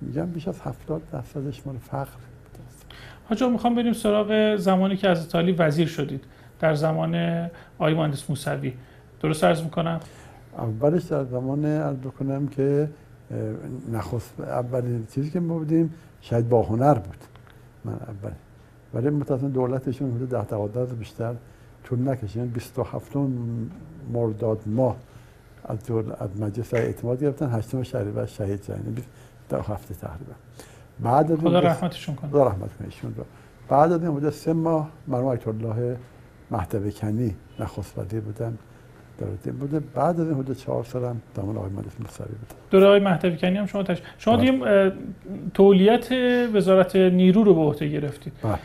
میگم 0.00 0.26
بیش 0.26 0.48
از 0.48 0.60
70 0.60 1.02
درصدش 1.12 1.66
مال 1.66 1.76
فقر 1.78 2.08
حاجا 3.28 3.48
می‌خوام 3.48 3.74
بریم 3.74 3.92
سراغ 3.92 4.56
زمانی 4.56 4.96
که 4.96 5.08
از 5.08 5.20
ایتالی 5.20 5.52
وزیر 5.52 5.88
شدید 5.88 6.24
در 6.60 6.74
زمان 6.74 7.14
آقای 7.78 7.94
مهندس 7.94 8.30
موسوی. 8.30 8.74
درست 9.20 9.44
عرض 9.44 9.62
می‌کنم؟ 9.62 10.00
اولش 10.58 11.02
در 11.02 11.24
زمان 11.24 11.64
عرض 11.64 11.96
بکنم 11.96 12.48
که 12.48 12.88
نخست 13.92 14.40
اولین 14.40 15.06
چیزی 15.14 15.30
که 15.30 15.40
ما 15.40 15.58
بودیم 15.58 15.94
شاید 16.20 16.48
با 16.48 16.62
هنر 16.62 16.94
بود. 16.94 17.18
من 17.84 17.92
اول. 17.92 18.32
ولی 18.94 19.10
متاسفانه 19.10 19.52
دولتشون 19.52 20.14
حدود 20.14 20.28
ده 20.28 20.44
دوازده 20.44 20.94
بیشتر 20.94 21.34
طول 21.84 22.08
نکشید 22.08 22.52
27 22.52 23.16
مرداد 24.12 24.62
ماه 24.66 24.96
از 25.64 25.78
از 26.20 26.40
مجلس 26.40 26.74
اعتماد 26.74 27.20
گرفتن. 27.20 27.50
هشتم 27.58 27.78
و 27.78 28.26
شهید 28.26 28.62
شدن 28.62 28.96
در 29.48 29.58
هفته 29.58 29.94
تقریبا. 29.94 30.32
بعد 31.00 31.32
از 31.32 31.38
خدا 31.38 31.58
رحمتشون 31.58 32.14
کنه. 32.14 32.30
خدا 32.30 32.46
رحمت 32.46 32.70
کنه 32.78 33.12
رو. 33.16 33.24
بعد 33.68 33.92
از 33.92 34.02
این 34.02 34.30
سه 34.30 34.52
ماه 34.52 34.88
مرحوم 35.08 35.26
آیت 35.26 35.48
الله 35.48 35.96
مهدوی 36.50 36.92
کنی 36.92 37.34
نخست 37.60 37.98
وزیر 37.98 38.20
بودن 38.20 38.58
دولت 39.18 39.48
بوده. 39.48 39.80
بعد 39.80 40.20
از 40.20 40.28
این 40.28 40.38
حدود 40.38 40.56
چهار 40.56 40.84
سال 40.84 41.04
هم 41.04 41.20
دامن 41.34 41.56
آقای 41.56 41.70
مهندس 41.70 42.00
مصری 42.00 42.26
بود 42.26 42.54
دوره 42.70 42.86
آقای 42.86 43.00
مهدوی 43.00 43.36
کنی 43.36 43.56
هم 43.56 43.66
شما 43.66 43.82
تش... 43.82 44.02
شما 44.18 44.36
بله. 44.36 44.50
دیگه 44.50 44.92
تولیت 45.54 46.12
وزارت 46.54 46.96
نیرو 46.96 47.44
رو 47.44 47.54
به 47.54 47.60
عهده 47.60 47.88
گرفتید. 47.88 48.32
بله. 48.42 48.58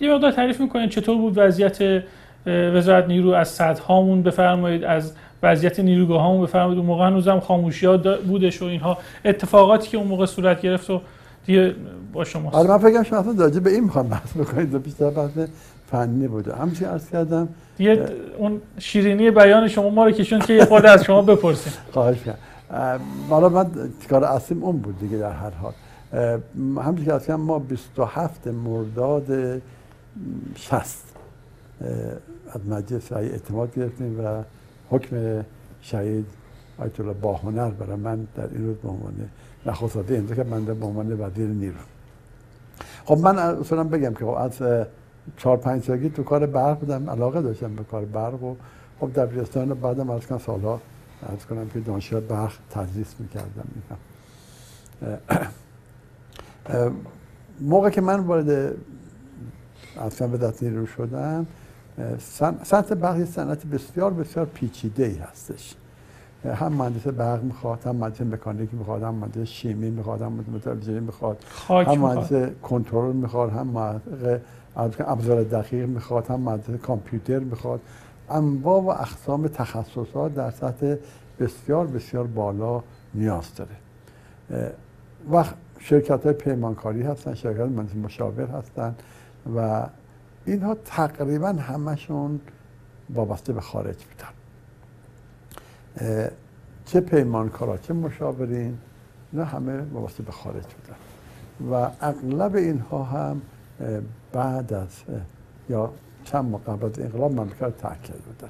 یه 0.00 0.14
مقدار 0.14 0.32
تعریف 0.32 0.60
می‌کنید 0.60 0.90
چطور 0.90 1.16
بود 1.16 1.32
وضعیت 1.36 2.04
وزارت 2.46 3.06
نیرو؟ 3.06 3.30
از 3.30 3.48
صدهامون 3.48 4.22
بفرمایید 4.22 4.84
از 4.84 5.14
وضعیت 5.42 5.80
نیروگاه 5.80 6.22
هامون 6.22 6.42
بفرمایید. 6.42 6.78
اون 6.78 6.86
موقع 6.86 7.06
هنوزم 7.06 7.40
خاموشی 7.40 7.86
ها 7.86 7.96
بودش 8.26 8.62
و 8.62 8.64
اینها. 8.64 8.98
اتفاقاتی 9.24 9.88
که 9.88 9.96
اون 9.96 10.06
موقع 10.06 10.26
صورت 10.26 10.60
گرفت 10.60 10.90
و 10.90 11.00
دیگه 11.46 11.74
با 12.12 12.24
شما 12.24 12.50
آره 12.50 12.68
من 12.68 12.78
فکرم 12.78 13.02
شما 13.02 13.18
اصلا 13.18 13.60
به 13.60 13.70
این 13.70 13.84
می‌خوام 13.84 14.08
بحث 14.08 14.36
بکنید. 14.36 14.74
و 14.74 14.78
بیشتر 14.78 15.10
بحث 15.10 15.48
فنی 15.90 16.28
بوده. 16.28 16.54
همچی 16.56 16.84
عرض 16.84 17.10
کردم. 17.10 17.48
یه 17.78 18.06
اون 18.38 18.60
شیرینی 18.78 19.30
بیان 19.30 19.68
شما 19.68 19.90
ما 19.90 20.04
رو 20.04 20.10
کشون 20.10 20.38
که 20.38 20.52
یه 20.52 20.64
خود 20.64 20.86
از 20.86 21.04
شما 21.04 21.22
بپرسیم. 21.22 21.72
خواهش 21.92 22.18
کنم 22.22 22.38
حالا 23.30 23.48
من 23.48 23.66
کار 24.10 24.24
اصلیم 24.24 24.62
اون 24.62 24.76
بود 24.76 24.98
دیگه 25.00 25.16
در 25.16 25.32
هر 25.32 25.50
حال. 25.50 25.72
همچنین 26.76 27.04
که 27.04 27.12
از 27.12 27.30
ما 27.30 27.58
27 27.58 28.46
مرداد 28.46 29.60
60 30.56 30.82
از 32.52 32.66
مجلس 32.68 33.12
اعتماد 33.12 33.74
گرفتیم 33.74 34.20
و 34.20 34.42
حکم 34.90 35.44
شهید 35.80 36.26
آیت 36.78 37.00
الله 37.00 37.12
با 37.12 37.36
هنر 37.36 37.70
برای 37.70 37.96
من 37.96 38.26
در 38.36 38.48
این 38.52 38.66
روز 38.66 38.76
به 38.76 38.88
عنوان 38.88 39.14
نخست 39.66 39.96
وزیر 39.96 40.18
امضا 40.18 40.34
کرد. 40.34 40.46
من 40.46 40.64
به 40.64 40.86
عنوان 40.86 41.20
وزیر 41.20 41.48
نیرو. 41.48 41.74
خب 43.04 43.18
من 43.18 43.38
اصلا 43.38 43.84
بگم 43.84 44.14
که 44.14 44.24
خب 44.24 44.28
از 44.28 44.62
چهار 45.36 45.56
پنج 45.56 45.84
سالگی 45.84 46.10
تو 46.10 46.22
کار 46.22 46.46
برق 46.46 46.78
بودم 46.78 47.10
علاقه 47.10 47.42
داشتم 47.42 47.74
به 47.74 47.84
کار 47.84 48.04
برق 48.04 48.42
و 48.42 48.54
خب 49.00 49.12
در 49.12 49.26
بیرستان 49.26 49.74
بعدم 49.74 50.10
از 50.10 50.26
کنم 50.26 50.38
سالها 50.38 50.80
از 51.22 51.46
کنم 51.46 51.68
که 51.68 51.80
دانشگاه 51.80 52.20
برق 52.20 52.52
تدریس 52.70 53.14
می‌کردم. 53.18 53.68
موقع 57.60 57.90
که 57.90 58.00
من 58.00 58.20
وارد 58.20 58.74
اصلا 60.00 60.28
به 60.28 60.52
نیرو 60.62 60.86
شدم 60.86 61.46
صنعت 62.64 62.92
برق 62.92 63.18
یه 63.18 63.24
صنعت 63.24 63.66
بسیار 63.66 64.12
بسیار 64.12 64.46
پیچیده 64.46 65.04
ای 65.04 65.16
هستش. 65.16 65.74
هم 66.44 66.72
مهندس 66.72 67.06
برق 67.06 67.42
می‌خواد 67.42 67.86
هم 67.86 67.96
مهندس 67.96 68.20
مکانیک 68.20 68.74
می‌خواد 68.74 69.02
هم 69.02 69.14
مهندس 69.14 69.48
شیمی 69.48 69.90
می‌خواد 69.90 70.22
هم 70.22 70.32
مهندس 70.32 70.88
می‌خواد 70.88 71.44
هم 71.68 71.98
مهندس 71.98 72.50
کنترل 72.62 73.12
می‌خواد 73.12 73.50
هم 73.50 73.66
مهندس 73.66 74.40
ابزار 75.00 75.42
دقیق 75.42 75.88
می‌خواد 75.88 76.26
هم 76.26 76.40
مهندس 76.40 76.70
کامپیوتر 76.70 77.38
می‌خواد. 77.38 77.80
انواع 78.30 78.82
و 78.82 78.88
اقسام 78.88 79.48
تخصصات 79.48 80.34
در 80.34 80.50
سطح 80.50 80.94
بسیار 81.40 81.86
بسیار 81.86 82.26
بالا 82.26 82.82
نیاز 83.14 83.50
داره. 83.54 83.70
وقت 85.30 85.54
شرکت 85.78 86.24
های 86.24 86.32
پیمانکاری 86.32 87.02
هستن 87.02 87.34
شرکت 87.34 87.94
مشاور 88.02 88.46
هستن 88.46 88.94
و 89.56 89.86
اینها 90.48 90.76
تقریبا 90.84 91.48
همشون 91.48 92.40
وابسته 93.14 93.52
به 93.52 93.60
خارج 93.60 93.96
بودن. 94.04 94.28
چه 96.84 97.00
پیمانکارا 97.00 97.76
چه 97.76 97.94
مشاورین 97.94 98.78
اینا 99.32 99.44
همه 99.44 99.80
وابسته 99.92 100.22
به 100.22 100.32
خارج 100.32 100.64
بودن. 100.64 100.96
و 101.70 101.90
اغلب 102.00 102.56
اینها 102.56 103.04
هم 103.04 103.42
بعد 104.32 104.72
از 104.72 104.88
یا 105.70 105.92
چند 106.24 106.44
ماه 106.44 106.60
قبل 106.64 106.86
از 106.86 106.98
انقلاب 106.98 107.32
مملکت 107.32 107.82
کرده 107.82 108.18
بودن. 108.26 108.48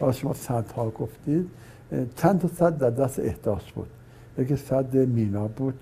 حالا 0.00 0.12
شما 0.12 0.32
صدها 0.32 0.90
گفتید 0.90 1.50
چند 2.16 2.40
تا 2.40 2.48
صد 2.48 2.78
در 2.78 2.90
دست 2.90 3.18
احداث 3.18 3.62
بود. 3.74 3.88
یکی 4.38 4.56
صد 4.56 4.94
مینا 4.94 5.48
بود 5.48 5.80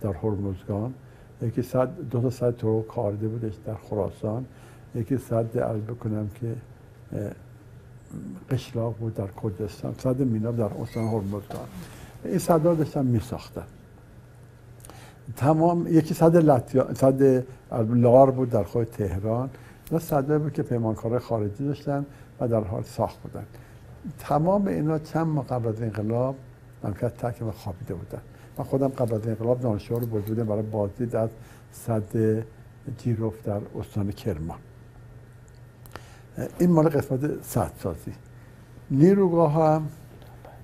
در 0.00 0.12
هرمزگان 0.12 0.94
یکی 1.42 1.62
صد 1.62 1.88
دو 2.10 2.20
تا 2.20 2.30
صد 2.30 2.56
تو 2.56 2.82
کارده 2.82 3.28
بودش 3.28 3.54
در 3.66 3.74
خراسان. 3.74 4.46
یکی 4.96 5.18
صد 5.18 5.58
عرض 5.58 5.80
بکنم 5.80 6.30
که 6.40 6.54
قشلاق 8.50 8.94
بود 8.96 9.14
در 9.14 9.28
کردستان. 9.42 9.94
صد 9.98 10.20
مینا 10.20 10.50
در 10.50 10.64
استان 10.64 11.04
هرمزگان. 11.04 11.66
این 12.24 12.38
صدها 12.38 12.74
داشتن 12.74 13.06
می 13.06 13.20
ساختن 13.20 13.66
تمام 15.36 15.86
یکی 15.86 16.14
صد 16.14 16.36
لطیا 16.36 16.94
صد 16.94 17.44
لار 17.90 18.30
بود 18.30 18.50
در 18.50 18.64
خود 18.64 18.84
تهران. 18.84 19.50
و 19.92 19.98
صدایی 19.98 20.38
بود 20.38 20.52
که 20.52 20.62
پیمانکار 20.62 21.18
خارجی 21.18 21.64
داشتن 21.64 22.06
و 22.40 22.48
در 22.48 22.64
حال 22.64 22.82
ساخت 22.82 23.22
بودن. 23.22 23.46
تمام 24.18 24.66
اینا 24.66 24.98
چند 24.98 25.26
ماه 25.26 25.46
قبل 25.46 25.68
از 25.68 25.82
انقلاب 25.82 26.34
مملکت 26.84 27.16
تک 27.16 27.42
و 27.42 27.50
خوابیده 27.50 27.94
بودن. 27.94 28.20
من 28.58 28.64
خودم 28.64 28.88
قبل 28.88 29.14
از 29.14 29.26
انقلاب 29.26 29.60
دانشجو 29.60 29.98
رو 29.98 30.06
بودم 30.06 30.44
برای 30.44 30.62
بازدید 30.62 31.16
از 31.16 31.30
صد 31.72 32.44
جیروف 32.98 33.42
در 33.44 33.60
استان 33.80 34.12
کرمان. 34.12 34.58
این 36.58 36.70
مال 36.70 36.88
قسمت 36.88 37.42
صد 37.42 37.70
سازی 37.82 38.12
نیروگاه 38.90 39.54
هم 39.54 39.88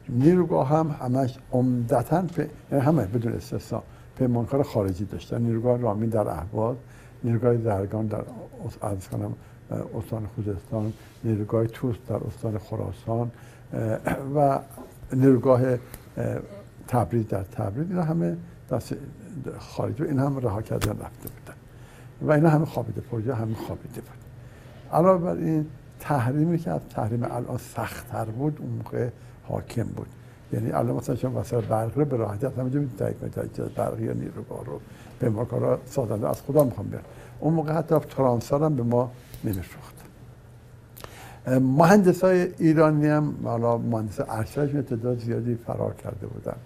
نیروگاه 0.09 0.69
هم 0.69 0.97
همش 1.01 1.39
عمدتا 1.53 2.25
یعنی 2.73 2.85
همه 2.85 3.05
بدون 3.05 3.33
استثنا 3.33 3.83
پیمانکار 4.19 4.63
خارجی 4.63 5.05
داشتن. 5.05 5.43
نیروگاه 5.43 5.79
رامین 5.79 6.11
در 6.11 6.29
اهواز 6.29 6.77
نیروگاه 7.25 7.57
درگان 7.57 8.07
در 8.07 8.25
از 8.83 9.09
کنم 9.09 9.35
استان 9.99 10.29
خوزستان 10.35 10.93
نیروگاه 11.25 11.67
توس 11.67 11.97
در 12.09 12.17
استان 12.27 12.59
خراسان 12.59 13.31
و 14.35 14.59
نیروگاه 15.13 15.61
تبریز 16.89 17.29
در 17.29 17.43
تبریز. 17.43 17.91
اینا 17.91 18.03
همه 18.03 18.37
دست 18.71 18.97
خارجی 19.59 20.03
این 20.03 20.19
هم 20.19 20.39
رها 20.39 20.63
کردن 20.63 20.91
رفته 20.91 21.29
بودن. 21.29 21.57
و 22.23 22.33
اینا 22.33 22.49
همه 22.49 22.65
خوابیده 22.65 23.01
پروژه 23.01 23.35
همه 23.35 23.55
خوابیده 23.55 24.01
بود. 24.01 24.22
علاوه 24.93 25.25
بر 25.25 25.37
این 25.37 25.67
تحریمی 26.01 26.59
که 26.59 26.71
از 26.71 26.81
تحریم 26.95 27.23
الان 27.23 27.59
سختتر 27.59 28.25
بود 28.25 28.59
اون 28.61 28.71
موقع 28.71 29.09
حاکم 29.49 29.83
بود. 29.83 30.07
یعنی 30.53 30.73
الان 30.73 30.97
مثلا 30.97 31.17
شما 31.17 31.41
وسایل 31.41 31.65
برقی 31.65 32.01
رو 32.01 32.05
به 32.05 32.17
راحتی 32.17 32.47
از 32.47 32.53
همینجا 32.53 32.81
می‌تونید 32.81 33.19
تایید 33.21 33.35
کنید 33.35 33.75
برقی 33.75 34.05
یا 34.05 34.13
نیروگاه 34.13 34.65
رو 34.65 34.81
به 35.19 35.29
ما 35.29 35.45
کارا 35.45 35.79
سازنده 35.87 36.29
از 36.29 36.43
خدا 36.43 36.65
می‌خوام 36.65 36.87
بیارم 36.87 37.05
اون 37.41 37.55
موقع 37.55 37.73
حتی 37.73 37.99
ترانسفر 37.99 38.65
هم 38.65 38.77
به 38.77 38.83
ما 38.83 39.11
نمیفروخت. 39.45 39.95
مهندس 41.61 42.25
های 42.25 42.49
ایرانی 42.59 43.07
هم 43.07 43.35
حالا 43.45 43.79
مهندس 43.79 44.21
ارشدش 44.29 44.73
تعداد 44.89 45.19
زیادی 45.19 45.55
فرار 45.55 45.95
کرده 45.95 46.27
بودن. 46.27 46.57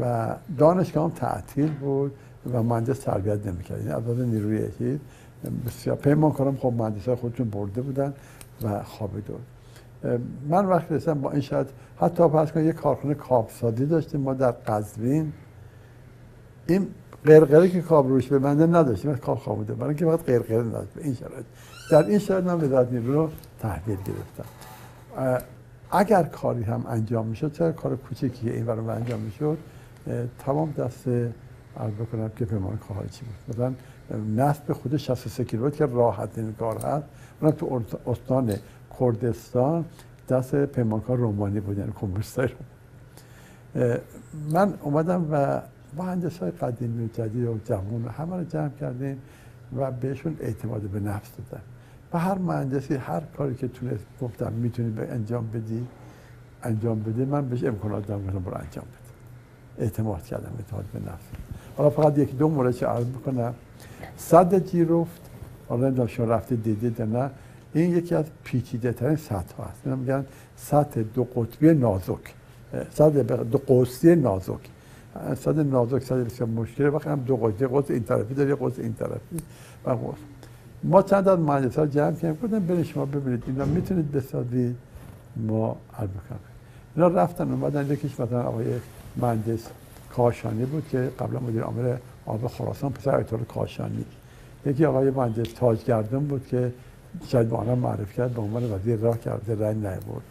و 0.00 0.34
دانشگاه 0.58 1.04
هم 1.04 1.10
تعطیل 1.10 1.72
بود 1.72 2.12
و 2.52 2.62
مهندس 2.62 2.98
تربیت 2.98 3.46
نمی‌کرد. 3.46 3.78
یعنی 3.78 3.92
از 3.92 4.18
نیروی 4.18 4.56
یکی 4.56 5.00
بسیار 5.66 5.96
پیمان 5.96 6.32
کنم 6.32 6.56
خب 6.56 6.72
مهندس 6.76 7.06
های 7.06 7.14
خودشون 7.14 7.50
برده 7.50 7.82
بودن 7.82 8.14
و 8.62 8.82
خوابیده 8.82 9.32
بود 9.32 9.46
من 10.48 10.66
وقتی 10.66 10.94
رسیدم 10.94 11.20
با 11.20 11.30
این 11.30 11.40
شاید 11.40 11.66
حتی 12.00 12.28
پس 12.28 12.52
کنم 12.52 12.66
یه 12.66 12.72
کارخونه 12.72 13.14
کابسادی 13.14 13.86
داشتیم 13.86 14.20
ما 14.20 14.34
در 14.34 14.50
قزوین 14.50 15.32
این 16.66 16.86
قرقره 17.24 17.68
که 17.68 17.80
کاب 17.80 18.08
روش 18.08 18.28
ببنده 18.28 18.66
نداشتیم 18.66 19.10
از 19.10 19.20
کار 19.20 19.36
خوابیده 19.36 19.74
برای 19.74 19.88
اینکه 19.88 20.04
فقط 20.04 20.22
قرقره 20.22 20.62
نداشت 20.62 20.92
به 20.94 21.04
این 21.04 21.14
شرایط. 21.14 21.44
در 21.90 22.06
این 22.06 22.18
شرایط 22.18 22.44
من 22.44 22.60
وزارت 22.60 22.92
نیرو 22.92 23.12
رو 23.12 23.30
تحویل 23.60 23.96
گرفتم. 23.96 24.44
اگر 25.90 26.22
کاری 26.22 26.62
هم 26.62 26.84
انجام 26.88 27.26
می‌شد 27.26 27.52
چرا 27.52 27.72
کار 27.72 27.96
کوچکی 27.96 28.50
این 28.50 28.64
برای 28.64 28.88
انجام 28.88 29.20
می‌شد؟ 29.20 29.58
تمام 30.38 30.70
دست 30.70 31.08
عرض 31.76 31.92
بکنم 32.00 32.30
که 32.36 32.44
پیمان 32.44 32.78
خواهی 32.86 33.08
بود. 33.46 33.76
نصب 34.36 34.72
خود 34.72 34.96
63 34.96 35.44
کیلومتر 35.44 35.76
که 35.76 35.86
راحت 35.86 36.38
این 36.38 36.52
کار 36.52 36.78
هست. 36.78 37.06
تو 37.58 37.82
استان 38.06 38.54
کردستان 39.00 39.84
دست 40.28 40.54
پیمانکار 40.54 41.18
رومانی 41.18 41.60
بود 41.60 41.78
یعنی 41.78 41.92
کمونیستای 42.00 42.48
من 44.50 44.74
اومدم 44.82 45.28
و 45.30 45.60
مهندس 45.96 46.38
های 46.38 46.50
قدیمی 46.50 47.04
و 47.04 47.08
جدید 47.08 47.46
و 47.46 47.58
جوان 47.64 48.08
همه 48.18 48.36
رو 48.36 48.44
جمع 48.44 48.70
کردیم 48.80 49.18
و 49.76 49.90
بهشون 49.90 50.36
اعتماد 50.40 50.80
به 50.80 51.00
نفس 51.00 51.30
دادن 51.36 51.62
و 52.12 52.18
هر 52.18 52.38
مهندسی 52.38 52.94
هر 52.94 53.20
کاری 53.20 53.54
که 53.54 53.68
تونست 53.68 54.04
گفتم 54.20 54.52
می‌تونی 54.52 54.90
به 54.90 55.12
انجام 55.12 55.48
بدی؟ 55.54 55.86
انجام 56.62 57.02
بده 57.02 57.24
من 57.24 57.48
بهش 57.48 57.64
امکانات 57.64 58.06
دارم 58.06 58.26
که 58.26 58.32
برو 58.32 58.54
انجام 58.54 58.84
بده. 58.84 59.84
اعتماد 59.84 60.22
کردم 60.22 60.52
اعتماد 60.58 60.84
به 60.92 60.98
نفس 60.98 61.24
حالا 61.76 61.90
فقط 61.90 62.18
یک 62.18 62.36
دو 62.36 62.48
مورد 62.48 62.84
عرض 62.84 63.06
بکنم 63.06 63.54
صد 64.16 64.66
جیروفت 64.66 65.20
حالا 65.68 65.86
نمی‌دونم 65.86 66.08
شما 66.08 66.26
رفته 66.26 66.56
دیدید 66.56 67.02
نه. 67.02 67.30
این 67.74 67.96
یکی 67.96 68.14
از 68.14 68.24
پیچیده 68.44 68.92
ترین 68.92 69.16
سطح 69.16 69.62
هست 69.62 69.86
میگن 69.86 70.24
سطح 70.56 71.02
دو 71.02 71.24
قطبی 71.24 71.74
نازک. 71.74 72.34
سطح 72.90 73.22
دو 73.22 73.58
قوسی 73.58 74.16
نازک. 74.16 74.68
سطح 75.36 75.62
نازک 75.62 76.02
سطح 76.02 76.14
بسیار 76.14 76.48
مشکله 76.48 76.88
وقتی 76.88 77.08
هم 77.08 77.20
دو 77.20 77.36
قطبی 77.36 77.66
قوس 77.66 77.90
این 77.90 78.02
طرفی 78.02 78.34
داره 78.34 78.54
قوس 78.54 78.78
این 78.78 78.94
طرفی. 78.94 79.36
و 79.84 79.90
قوس 79.90 80.18
ما 80.84 81.02
چند 81.02 81.28
از 81.28 81.38
مهندس 81.38 81.78
ها 81.78 81.86
جمع 81.86 82.12
کردیم. 82.12 82.38
گفتم 82.42 82.58
برید 82.58 82.82
شما 82.82 83.04
ببینید. 83.04 83.42
اینا 83.46 83.64
می‌تونید 83.64 84.12
بسازید. 84.12 84.76
ما 85.36 85.76
عرض 85.98 86.08
اینا 86.96 87.08
رفتن 87.08 87.52
اومدن 87.52 87.90
یکیش 87.90 88.20
مثلا 88.20 88.42
آقای 88.42 88.66
مهندس 89.16 89.66
کاشانی 90.16 90.64
بود 90.64 90.88
که 90.90 91.10
قبلا 91.18 91.40
مدیر 91.40 91.62
عامل 91.62 91.96
آب 92.26 92.46
خراسان 92.46 92.92
پسر 92.92 93.16
آیت 93.16 93.34
کاشانی. 93.48 94.04
یکی 94.66 94.84
آقای 94.84 95.10
مهندس 95.10 95.52
تاجگردون 95.52 96.26
بود 96.26 96.46
که 96.46 96.72
شاید 97.26 97.48
با 97.48 97.56
آنها 97.56 97.74
معرف 97.74 98.12
کرد 98.12 98.34
به 98.34 98.40
عنوان 98.40 98.72
وزیر 98.72 98.96
راه 98.96 99.20
کرده 99.20 99.66
رنگ 99.66 100.00
بود 100.00 100.22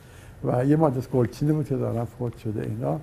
و 0.43 0.65
یه 0.65 0.75
مهندس 0.75 1.09
گلچینی 1.09 1.51
بود 1.51 1.67
که 1.67 1.75
دارن 1.75 2.05
فوت 2.05 2.37
شده 2.37 2.61
اینا. 2.61 2.99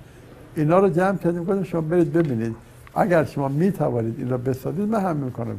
اینا 0.56 0.78
رو 0.78 0.89
جمع 0.89 1.19
کردیم 1.19 1.44
گفتم 1.44 1.62
شما 1.62 1.81
برید 1.81 2.12
ببینید. 2.12 2.56
اگر 2.94 3.24
شما 3.24 3.48
می 3.48 3.73
توانید 3.73 4.15
این 4.19 4.28
بسازید 4.28 4.89
من 4.89 5.01
هم 5.01 5.16
می‌کنم. 5.16 5.56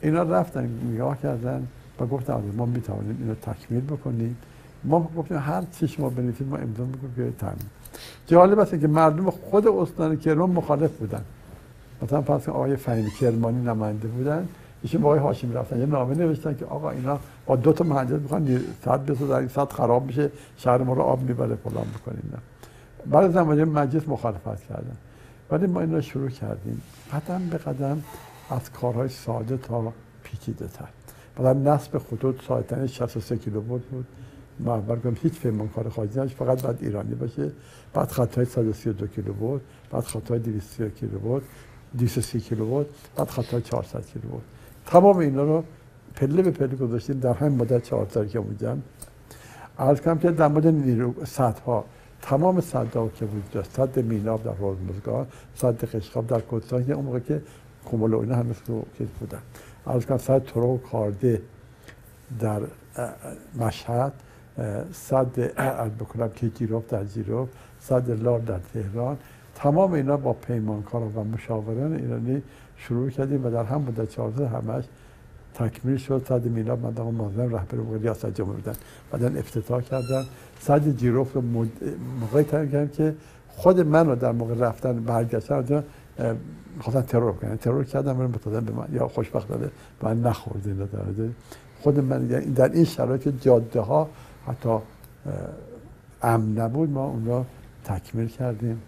اینا 0.00 0.22
رفتن 0.22 0.70
نگاه 0.92 1.18
کردن 1.22 1.66
و 2.00 2.06
گفتن 2.06 2.42
ما 2.56 2.66
می 2.66 2.80
توانیم 2.80 3.16
اینو 3.20 3.34
تکمیل 3.34 3.80
بکنیم. 3.80 4.36
ما 4.84 5.10
گفتیم 5.16 5.38
هر 5.38 5.62
چی 5.72 5.88
شما 5.88 6.10
بنویسید 6.10 6.48
ما 6.48 6.56
امضا 6.56 6.84
می‌کنیم 6.84 7.12
که 7.16 7.32
تامین 7.38 7.56
جالب 8.26 8.58
است 8.58 8.80
که 8.80 8.88
مردم 8.88 9.30
خود 9.30 9.68
استان 9.68 10.16
کرمان 10.16 10.50
مخالف 10.50 10.90
بودن. 10.90 11.24
مثلا 12.02 12.20
پس 12.20 12.48
آقای 12.48 12.76
فهیم 12.76 13.10
کرمانی 13.20 13.64
نماینده 13.64 14.08
بودن 14.08 14.48
ایشون 14.82 15.00
با 15.02 15.08
آقای 15.08 15.20
هاشمی 15.20 15.54
رفتن. 15.54 15.80
یه 15.80 15.86
نامه 15.86 16.14
نوشتن 16.14 16.56
که 16.56 16.64
آقا 16.64 16.90
اینا 16.90 17.18
با 17.46 17.56
دو 17.56 17.72
تا 17.72 17.84
مهندس 17.84 18.20
می‌خوان 18.20 18.60
صد 18.84 19.06
بسازن 19.06 19.48
صد 19.48 19.72
خراب 19.72 20.06
میشه 20.06 20.30
شهر 20.56 20.78
ما 20.82 20.92
رو 20.92 21.02
آب 21.02 21.22
می‌بره 21.22 21.54
فلان 21.54 21.86
بکنیم 22.00 22.32
بعد 23.06 23.24
از 23.24 23.32
زمان 23.32 23.64
مجلس 23.64 24.08
مخالفت 24.08 24.68
کردن. 24.68 24.96
ولی 25.50 25.66
ما 25.66 25.80
این 25.80 25.94
رو 25.94 26.00
شروع 26.00 26.28
کردیم. 26.28 26.82
قدم 27.12 27.48
به 27.50 27.58
قدم 27.58 28.02
از 28.50 28.72
کارهای 28.72 29.08
ساده 29.08 29.56
تا 29.56 29.92
پیچیده 30.22 30.66
تر. 30.66 30.88
مثلا 31.38 31.74
نصب 31.74 31.98
خطوط 31.98 32.44
ساعتانه 32.48 32.86
63 32.86 33.36
کیلو 33.36 33.60
بود 33.60 33.84
ما 34.60 34.74
اول 34.74 35.16
هیچ 35.22 35.46
کار 35.74 35.88
خارجی 35.88 36.20
نش 36.20 36.34
فقط 36.34 36.62
بعد 36.62 36.78
ایرانی 36.80 37.14
باشه. 37.14 37.50
بعد 37.94 38.08
خطای 38.08 38.44
132 38.44 39.06
کیلو 39.06 39.32
بود. 39.32 39.60
بعد 39.90 40.04
خطای 40.04 40.38
230 40.38 40.90
کیلو 40.90 41.18
بود. 41.18 41.42
230 41.98 42.40
کیلو 42.40 42.66
بود 42.66 42.86
بعد 43.16 43.28
خطای 43.28 43.62
400 43.62 44.06
کیلو 44.06 44.28
بود 44.28 44.42
تمام 44.86 45.16
اینا 45.16 45.42
رو 45.42 45.64
پله 46.14 46.42
به 46.42 46.50
پله 46.50 46.76
گذاشتیم 46.76 47.18
در 47.18 47.32
همین 47.32 47.58
مدت 47.58 47.82
4 47.82 48.06
سال 48.10 48.26
که 48.26 48.40
بودم 48.40 48.82
عرض 49.78 50.00
کنم 50.00 50.18
که 50.18 50.30
در 50.30 50.48
مورد 50.48 50.66
نیرو 50.66 51.14
ها 51.66 51.84
تمام 52.22 52.60
صدها 52.60 53.08
که 53.08 53.24
وجود 53.24 53.50
داشت 53.50 53.70
صد 53.70 53.98
میناب 53.98 54.44
در 54.44 54.54
روزمزگاه 54.54 55.26
صد 55.54 55.84
قشقاب 55.84 56.26
در 56.26 56.40
که 56.40 56.92
اون 56.92 57.04
موقع 57.04 57.18
که 57.18 57.42
کومل 57.84 58.14
و 58.14 58.18
اینا 58.18 58.34
هنوز 58.34 58.56
رو 58.66 58.86
بودن. 59.20 59.42
عرض 59.86 60.06
کنم 60.06 60.18
صد 60.18 60.44
ترو 60.44 60.78
کارده 60.78 61.42
در 62.40 62.60
مشهد 63.54 64.12
صد 64.92 65.40
عرض 65.40 65.90
بکنم 65.90 66.28
که 66.28 66.48
جیروف 66.48 66.88
در 66.88 67.04
جیروف 67.04 67.48
صد 67.80 68.10
لار 68.10 68.38
در 68.38 68.58
تهران 68.74 69.16
تمام 69.62 69.92
اینا 69.92 70.16
با 70.16 70.32
پیمانکارا 70.32 71.08
و 71.08 71.24
مشاوران 71.24 71.92
ایرانی 71.94 72.42
شروع 72.76 73.10
کردیم 73.10 73.46
و 73.46 73.50
در 73.50 73.64
هم 73.64 73.80
مدت 73.80 74.10
14 74.10 74.48
همش 74.48 74.84
تکمیل 75.54 75.96
شد. 75.96 76.24
صد 76.28 76.44
میلاد 76.44 76.78
من 76.78 76.98
آقا 76.98 77.10
مازن 77.10 77.50
رهبر 77.50 77.98
ریاست 77.98 78.26
جمهوری 78.26 78.62
بودن 78.62 78.76
بعدا 79.10 79.38
افتتاح 79.38 79.80
کردن. 79.80 80.24
صد 80.60 80.96
جیروف 80.96 81.32
رو 81.32 81.42
موقعی 82.20 82.44
تعیین 82.44 82.70
کردم 82.70 82.88
که 82.88 83.14
خود 83.48 83.80
من 83.80 84.06
رو 84.06 84.16
در 84.16 84.32
موقع 84.32 84.54
رفتن 84.54 85.00
برگشتن 85.00 85.84
خواستن 86.80 87.02
ترور 87.02 87.32
کنن. 87.32 87.56
ترور 87.56 87.84
کردم 87.84 88.16
من 88.16 88.32
بتادن 88.32 88.64
به 88.64 88.72
من 88.72 88.86
یا 88.92 89.08
خوشبختانه 89.08 89.70
به 90.00 90.08
من 90.08 90.22
نخورده 90.22 90.88
خود 91.82 91.98
من 91.98 92.26
در 92.26 92.72
این 92.72 92.84
شرایط 92.84 93.28
جاده 93.40 93.80
ها 93.80 94.08
حتی 94.46 94.78
امن 96.22 96.58
نبود. 96.58 96.90
ما 96.90 97.06
اون 97.06 97.26
رو 97.26 97.44
تکمیل 97.84 98.28
کردیم. 98.28 98.82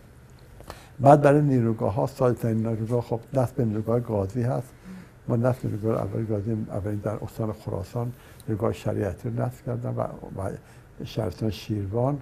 بعد 1.01 1.23
برای 1.23 1.43
نیروگاه 1.43 1.95
ها 1.95 2.07
سایت 2.07 2.45
نیروگاه 2.45 3.01
خب 3.01 3.21
دست 3.35 3.55
به 3.55 3.65
نیروگاه 3.65 4.01
گازی 4.01 4.43
هست. 4.43 4.69
ما 5.29 5.37
نفت 5.37 5.65
نیروگاه 5.65 6.03
اول 6.03 6.25
گازی 6.25 6.53
اولین 6.53 6.99
در 6.99 7.17
استان 7.25 7.53
خراسان 7.53 8.13
نیروگاه 8.49 8.73
شریعتی 8.73 9.29
رو 9.29 9.43
نفت 9.43 9.65
کردم 9.65 9.99
و, 9.99 10.03
و 10.41 10.51
شهرستان 11.05 11.51
شیروان. 11.51 12.19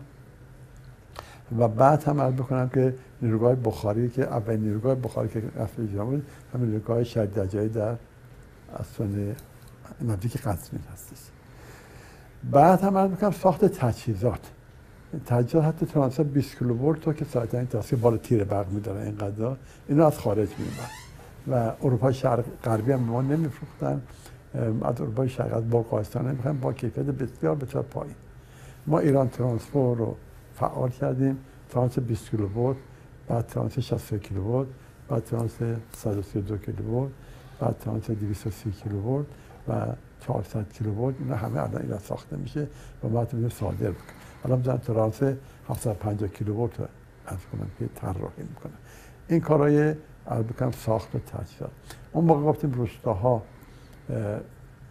و 1.59 1.69
بعد 1.69 2.05
هم 2.05 2.20
عرض 2.20 2.35
بکنم 2.35 2.69
که 2.69 2.94
نیروگاه 3.23 3.55
بخاری 3.55 4.09
که 4.09 4.23
اول 4.23 4.57
نیروگاه 4.57 4.94
بخاری 4.94 5.28
که 5.28 5.43
نفت 5.61 5.81
ایجاد 5.81 6.07
بود 6.07 6.27
همین 6.55 6.69
نیروگاه 6.69 7.05
شدیدجایی 7.05 7.69
در 7.69 7.97
استان 8.78 9.36
نزدیک 10.01 10.36
قزوین 10.36 10.82
هستش. 10.93 11.19
بعد 12.51 12.81
هم 12.81 12.99
عرض 12.99 13.11
بکنم 13.11 13.31
ساخت 13.31 13.65
تجهیزات. 13.65 14.51
تجهیزات 15.26 15.64
حتی 15.64 15.86
ترانسفر 15.86 16.22
20 16.22 16.59
کیلوولت 16.59 17.01
تو 17.01 17.12
که 17.12 17.24
ساعت 17.24 17.55
این 17.55 17.66
تاثیر 17.66 17.98
بالا 17.98 18.16
تیر 18.16 18.44
برق 18.44 18.70
میداره 18.70 19.02
اینقدر 19.02 19.56
اینا 19.89 20.06
از 20.06 20.18
خارج 20.18 20.48
میومد 20.59 20.90
و 21.48 21.72
اروپا 21.86 22.12
شرق 22.12 22.44
غربی 22.64 22.93
هم 22.93 23.01
ما 23.01 23.22
نمیفروختن. 23.22 24.02
از 24.82 25.01
اروپای 25.01 25.28
شرق 25.28 25.56
از 25.56 25.70
بلغارستان 25.70 26.28
نمی‌خوایم 26.28 26.59
با 26.59 26.72
کیفیت 26.72 27.05
بسیار 27.05 27.55
بسیار 27.55 27.82
پایین. 27.82 28.14
ما 28.86 28.98
ایران 28.98 29.28
ترانسفو 29.28 29.94
رو 29.94 30.16
فعال 30.55 30.90
کردیم. 30.90 31.39
ترانس 31.70 31.98
20 31.98 32.30
کیلو 32.30 32.48
بود 32.48 32.76
بعد 33.28 33.47
ترانس 33.47 33.78
60 33.78 34.14
کیلو 34.14 34.43
بود 34.43 34.74
بعد 35.09 35.24
ترانس 35.24 35.56
132 35.97 36.59
کیلو 36.59 36.82
بود 36.82 37.12
بعد 37.60 37.78
ترانس 37.78 38.10
230 38.10 38.72
کیلو 38.72 39.01
بود 39.01 39.26
و 39.68 39.86
400 40.26 40.72
کیلو 40.72 40.93
بود 40.93 41.16
اینا 41.18 41.36
همه 41.36 41.62
الان 41.62 41.82
ایران 41.82 41.98
ساخته 41.98 42.36
میشه 42.36 42.66
و 43.05 43.09
ما 43.09 43.24
تو 43.24 43.48
صادر 43.48 43.90
بکنیم 43.90 44.22
الان 44.44 44.59
مثلا 44.59 44.77
ترانس 44.77 45.23
750 45.69 46.28
کیلو 46.28 46.55
بود 46.55 46.74
از 47.27 47.39
کنم 47.52 47.70
که 47.78 47.89
طراحی 47.94 48.43
می‌کنه. 48.43 48.73
این 49.28 49.40
کارهای 49.40 49.94
بکنم 50.27 50.70
ساخت 50.70 51.14
و 51.14 51.19
تجهیزات 51.19 51.70
اون 52.12 52.24
موقع 52.24 52.43
گفتیم 52.43 52.73
روستاها 52.73 53.43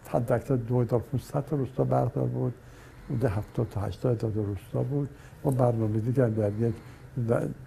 حد 0.08 0.32
اکثر 0.32 0.56
2500 0.56 1.44
تا 1.44 1.56
روستا 1.56 1.84
بردار 1.84 2.26
بود. 2.26 2.54
بوده 3.08 3.28
70 3.28 3.68
تا 3.68 3.80
80 3.80 4.18
تا 4.18 4.28
روستا 4.28 4.82
بود. 4.82 5.08
ما 5.44 5.50
برنامه 5.50 6.00
دیگر 6.00 6.28
در 6.28 6.52
یک 6.52 6.74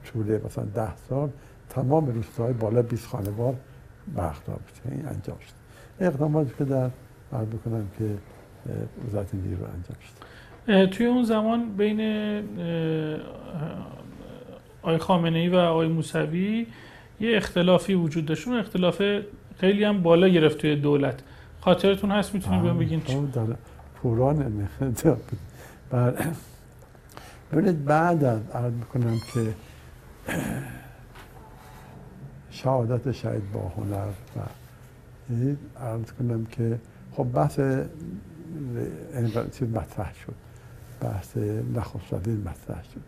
طول 0.05 0.39
مثلا 0.45 0.65
10 0.65 0.95
سال 1.09 1.29
تمام 1.69 2.05
روستاهای 2.05 2.53
بالا 2.53 2.81
20 2.81 3.07
خانوار 3.07 3.55
بردار 4.15 4.55
بود. 4.55 4.91
این 4.91 5.07
انجام 5.07 5.37
شد. 5.39 5.53
اقداماتی 5.99 6.51
که 6.57 6.65
در 6.65 6.89
عرض 7.33 7.47
بکنم 7.47 7.87
که 7.97 8.17
وزارت 9.07 9.33
نیرو 9.33 9.63
انجام 9.63 9.97
شد. 10.01 10.25
توی 10.65 11.05
اون 11.05 11.23
زمان 11.23 11.75
بین 11.77 12.01
آقای 14.81 14.97
خامنه 14.97 15.39
ای 15.39 15.49
و 15.49 15.55
آقای 15.55 15.87
موسوی 15.87 16.67
یه 17.19 17.37
اختلافی 17.37 17.93
وجود 17.93 18.25
داشت. 18.25 18.47
اون 18.47 18.57
اختلاف 18.57 19.01
خیلی 19.57 19.83
هم 19.83 20.03
بالا 20.03 20.27
گرفت 20.27 20.57
توی 20.57 20.75
دولت. 20.75 21.23
خاطرتون 21.61 22.11
هست؟ 22.11 22.33
می‌تونید 22.33 22.61
بهم 22.61 22.79
بگین 22.79 23.01
چی؟ 23.01 23.27
پوران 23.95 24.67
ببینید 27.51 27.85
بعد 27.85 28.23
از 28.23 28.49
عرض 28.53 28.73
می‌کنم 28.73 29.17
که 29.33 29.53
شهادت 32.49 33.11
شهید 33.11 33.51
با 33.51 33.71
هنر 33.77 34.07
و 34.35 34.39
عرض 35.79 36.11
کنم 36.11 36.45
که 36.45 36.79
خب 37.11 37.23
بحث 37.23 37.59
چیز 39.59 39.69
مطرح 39.69 40.13
شد. 40.13 40.44
بحث 41.05 41.37
نخست 41.75 42.27
مطرح 42.27 42.83
شد. 42.83 43.01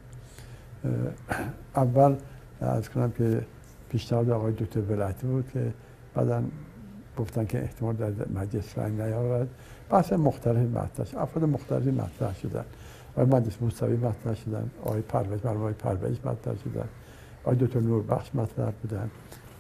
اول 1.76 2.16
عرض 2.62 2.90
کنم 2.90 3.12
که 3.12 3.42
پیشنهاد 3.90 4.30
آقای 4.30 4.54
دکتر 4.54 4.80
ولایتی 4.80 5.28
بود 5.28 5.50
که 5.54 5.74
بعدا 6.16 6.44
گفتن 7.18 7.46
که 7.46 7.62
احتمال 7.62 7.96
در 7.96 8.12
مجلس 8.34 8.78
رنگ 8.78 9.02
نیاورد. 9.02 9.48
بحث 9.90 10.14
مختلفی 10.14 10.66
مطرح 10.66 11.06
شد. 11.06 11.18
افراد 11.18 11.50
مختلفی 11.50 11.92
مطرح 11.92 12.36
شدن. 12.36 12.66
آقای 13.16 13.26
مهندس 13.26 13.62
موسوی 13.62 13.98
مطرح 13.98 14.34
شدن. 14.34 14.70
آقای 14.84 15.02
پرویز 15.02 15.46
مرحوم 15.46 15.62
آقای 15.62 15.74
پرویز 15.74 16.18
مطرح 16.26 16.56
شدن. 16.64 16.88
آقای 17.44 17.56
دکتر 17.56 17.80
نوربخش 17.80 18.36
مطرح 18.36 18.72
بودن. 18.82 19.10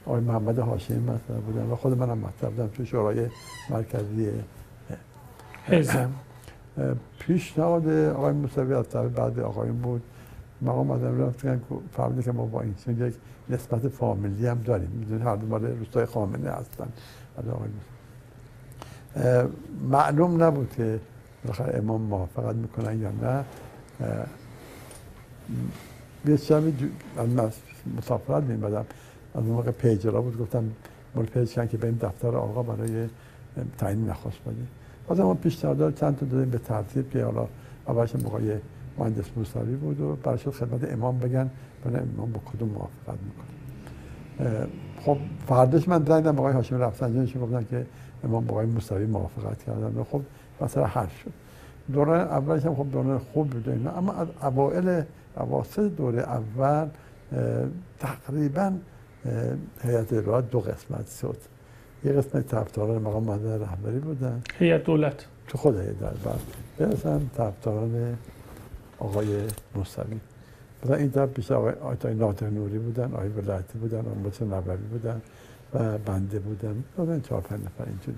آقای 0.05 0.21
محمد 0.21 0.59
هاشمی 0.59 0.99
مطرح 0.99 1.37
بودن. 1.37 1.65
و 1.71 1.75
خود 1.75 1.97
منم 1.97 2.17
مطرح 2.17 2.49
بودم 2.49 2.67
تو 2.67 2.85
شورای 2.85 3.27
مرکزی 3.69 4.31
حزب. 5.65 6.26
پیشنهاد 7.19 7.89
آقای 7.89 8.33
موسوی 8.33 8.73
از 8.73 8.89
طرف 8.89 9.11
بعد 9.11 9.39
آقایون 9.39 9.77
بود. 9.77 10.01
مقام 10.61 10.91
آدم 10.91 11.21
رفتن 11.21 11.61
فهمیده 11.91 12.23
که 12.23 12.31
ما 12.31 12.45
با 12.45 12.61
این 12.61 12.75
یک 12.87 13.13
نسبت 13.49 13.87
فامیلی 13.87 14.47
هم 14.47 14.61
داریم. 14.61 14.89
می‌دونید 14.89 15.25
هر 15.25 15.35
دو 15.35 15.47
مال 15.47 15.65
روستای 15.65 16.05
خامنه 16.05 16.49
هستن. 16.49 16.87
معلوم 19.89 20.43
نبود 20.43 20.73
که 20.77 20.99
بالاخره 21.43 21.77
امام 21.77 22.01
موافقت 22.01 22.55
می‌کنن 22.55 23.01
یا 23.01 23.11
نه. 23.11 23.43
یه 26.25 26.37
شب 26.37 26.63
من 27.17 27.51
مسافرت 27.97 28.43
میمدم 28.43 28.85
از 29.35 29.43
اون 29.43 29.45
موقع 29.45 29.71
پیجرا 29.71 30.21
بود 30.21 30.37
گفتم 30.37 30.71
مال 31.15 31.25
پیج 31.25 31.53
که 31.53 31.77
بریم 31.77 31.97
دفتر 32.01 32.35
آقا 32.35 32.63
برای 32.63 33.09
تعیین 33.77 34.09
نخواست 34.09 34.37
بدیم 34.45 34.67
بازم 35.07 35.23
ما 35.23 35.33
پیشنهاد 35.33 35.95
چند 35.95 36.17
تا 36.17 36.25
دادیم 36.25 36.49
به 36.49 36.57
ترتیب 36.57 37.09
که 37.09 37.23
حالا 37.23 37.47
اولش 37.87 38.15
موقعی 38.15 38.51
مهندس 38.97 39.25
موسوی 39.35 39.75
بود 39.75 40.01
و 40.01 40.15
برای 40.15 40.37
خدمت 40.37 40.93
امام 40.93 41.17
بگن. 41.17 41.49
برای 41.85 41.99
امام 42.17 42.31
با 42.31 42.39
کدوم 42.53 42.69
موافقت 42.69 43.19
می‌کنه 43.25 44.67
خب 45.01 45.17
فردش 45.47 45.87
من 45.87 45.99
دیدم 45.99 46.39
آقای 46.39 46.53
هاشمی 46.53 46.79
رفسنجانیشون 46.79 47.41
گفتن 47.41 47.65
که 47.69 47.85
امام 48.23 48.45
با 48.45 48.51
آقای 48.51 48.65
موسوی 48.65 49.05
موافقت 49.05 49.63
کردن 49.63 49.97
و 49.99 50.03
خب 50.03 50.21
مثلا 50.61 50.85
حل 50.85 51.07
شد. 51.07 51.31
دوران 51.93 52.19
اولش 52.19 52.65
هم 52.65 52.75
خب 52.75 52.91
دوران 52.91 53.17
خوب 53.17 53.49
بود 53.49 53.87
اما 53.97 54.13
از 54.13 54.27
اوائل 54.41 55.03
اواسط 55.37 55.79
دوره 55.79 56.21
اول 56.21 56.87
تقریبا 57.99 58.73
هیئت 59.81 60.13
ارائه 60.13 60.41
دو 60.41 60.59
قسمت 60.59 61.17
شد. 61.21 61.37
یه 62.03 62.11
قسمت 62.11 62.47
طرفداران 62.47 63.01
مقام 63.01 63.23
معظم 63.23 63.47
رهبری 63.63 63.99
بودن. 63.99 64.41
هیئت 64.59 64.83
دولت. 64.83 65.25
تو 65.47 65.57
خود 65.57 65.79
هیئت 65.79 65.99
دولت 65.99 66.39
برسن 66.77 67.29
طرفداران 67.37 68.17
آقای 68.99 69.27
موسوی 69.75 70.19
مثلا 70.83 70.95
این 70.95 71.11
طرف 71.11 71.29
بیشتر 71.33 71.53
آقای 71.55 71.73
آیتای 71.73 72.13
ناطق 72.15 72.53
نوری 72.53 72.79
بودن 72.79 73.13
آقای 73.13 73.29
ولایتی 73.29 73.77
بودن 73.77 73.99
آقای 73.99 74.13
مطلع 74.25 74.47
نبوی 74.47 74.75
بودن 74.77 75.21
و 75.73 75.97
بنده 75.97 76.39
بودن. 76.39 76.83
بودن 76.97 77.21
چهار 77.21 77.41
پنج 77.41 77.59
نفر 77.59 77.85
اینجوری. 77.87 78.17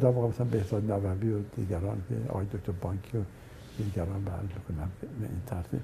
در 0.00 0.08
واقع 0.08 0.28
مثلا 0.28 0.46
بهزاد 0.46 0.92
نبوی 0.92 1.32
و 1.32 1.38
دیگران 1.56 2.02
که 2.08 2.14
آقای 2.28 2.46
دکتر 2.46 2.72
بانکی 2.80 3.18
و 3.18 3.20
دیگران 3.78 4.24
برد 4.24 4.50
کنم 4.68 4.90
به 5.00 5.06
این 5.26 5.40
ترتیب 5.46 5.80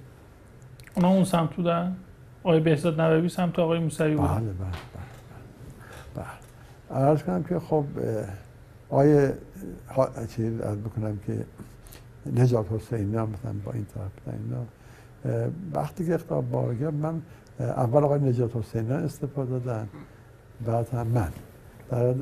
اونا 0.96 1.08
اون 1.08 1.24
سمت 1.24 1.54
بودن؟ 1.54 1.96
آقای 2.42 2.60
بهزاد 2.60 3.00
نبوی 3.00 3.28
سمت 3.28 3.58
آقای 3.58 3.78
موسوی 3.78 4.14
بودن؟ 4.16 4.28
بله 4.28 4.40
بله 4.40 4.52
بله 4.52 4.70
بله. 4.70 5.11
عرض 6.92 7.22
کنم 7.22 7.42
که 7.42 7.58
خب 7.58 7.84
آقای 8.90 9.30
چیز 10.28 10.60
عرض 10.60 10.78
بکنم 10.78 11.18
که 11.26 11.44
نجات 12.32 12.72
حسینی 12.72 13.16
هم 13.16 13.28
مثلا 13.28 13.54
با 13.64 13.72
این 13.72 13.84
طرف 13.84 14.34
اینا 14.34 14.64
وقتی 15.74 16.06
که 16.06 16.14
اختلاف 16.14 16.44
بارگه 16.44 16.90
من 16.90 17.22
اول 17.60 18.04
آقای 18.04 18.20
نجات 18.20 18.56
حسینی 18.56 18.92
استفاده 18.92 19.50
دادن 19.50 19.88
بعد 20.66 20.88
هم 20.88 21.06
من. 21.06 21.32
در 21.90 22.14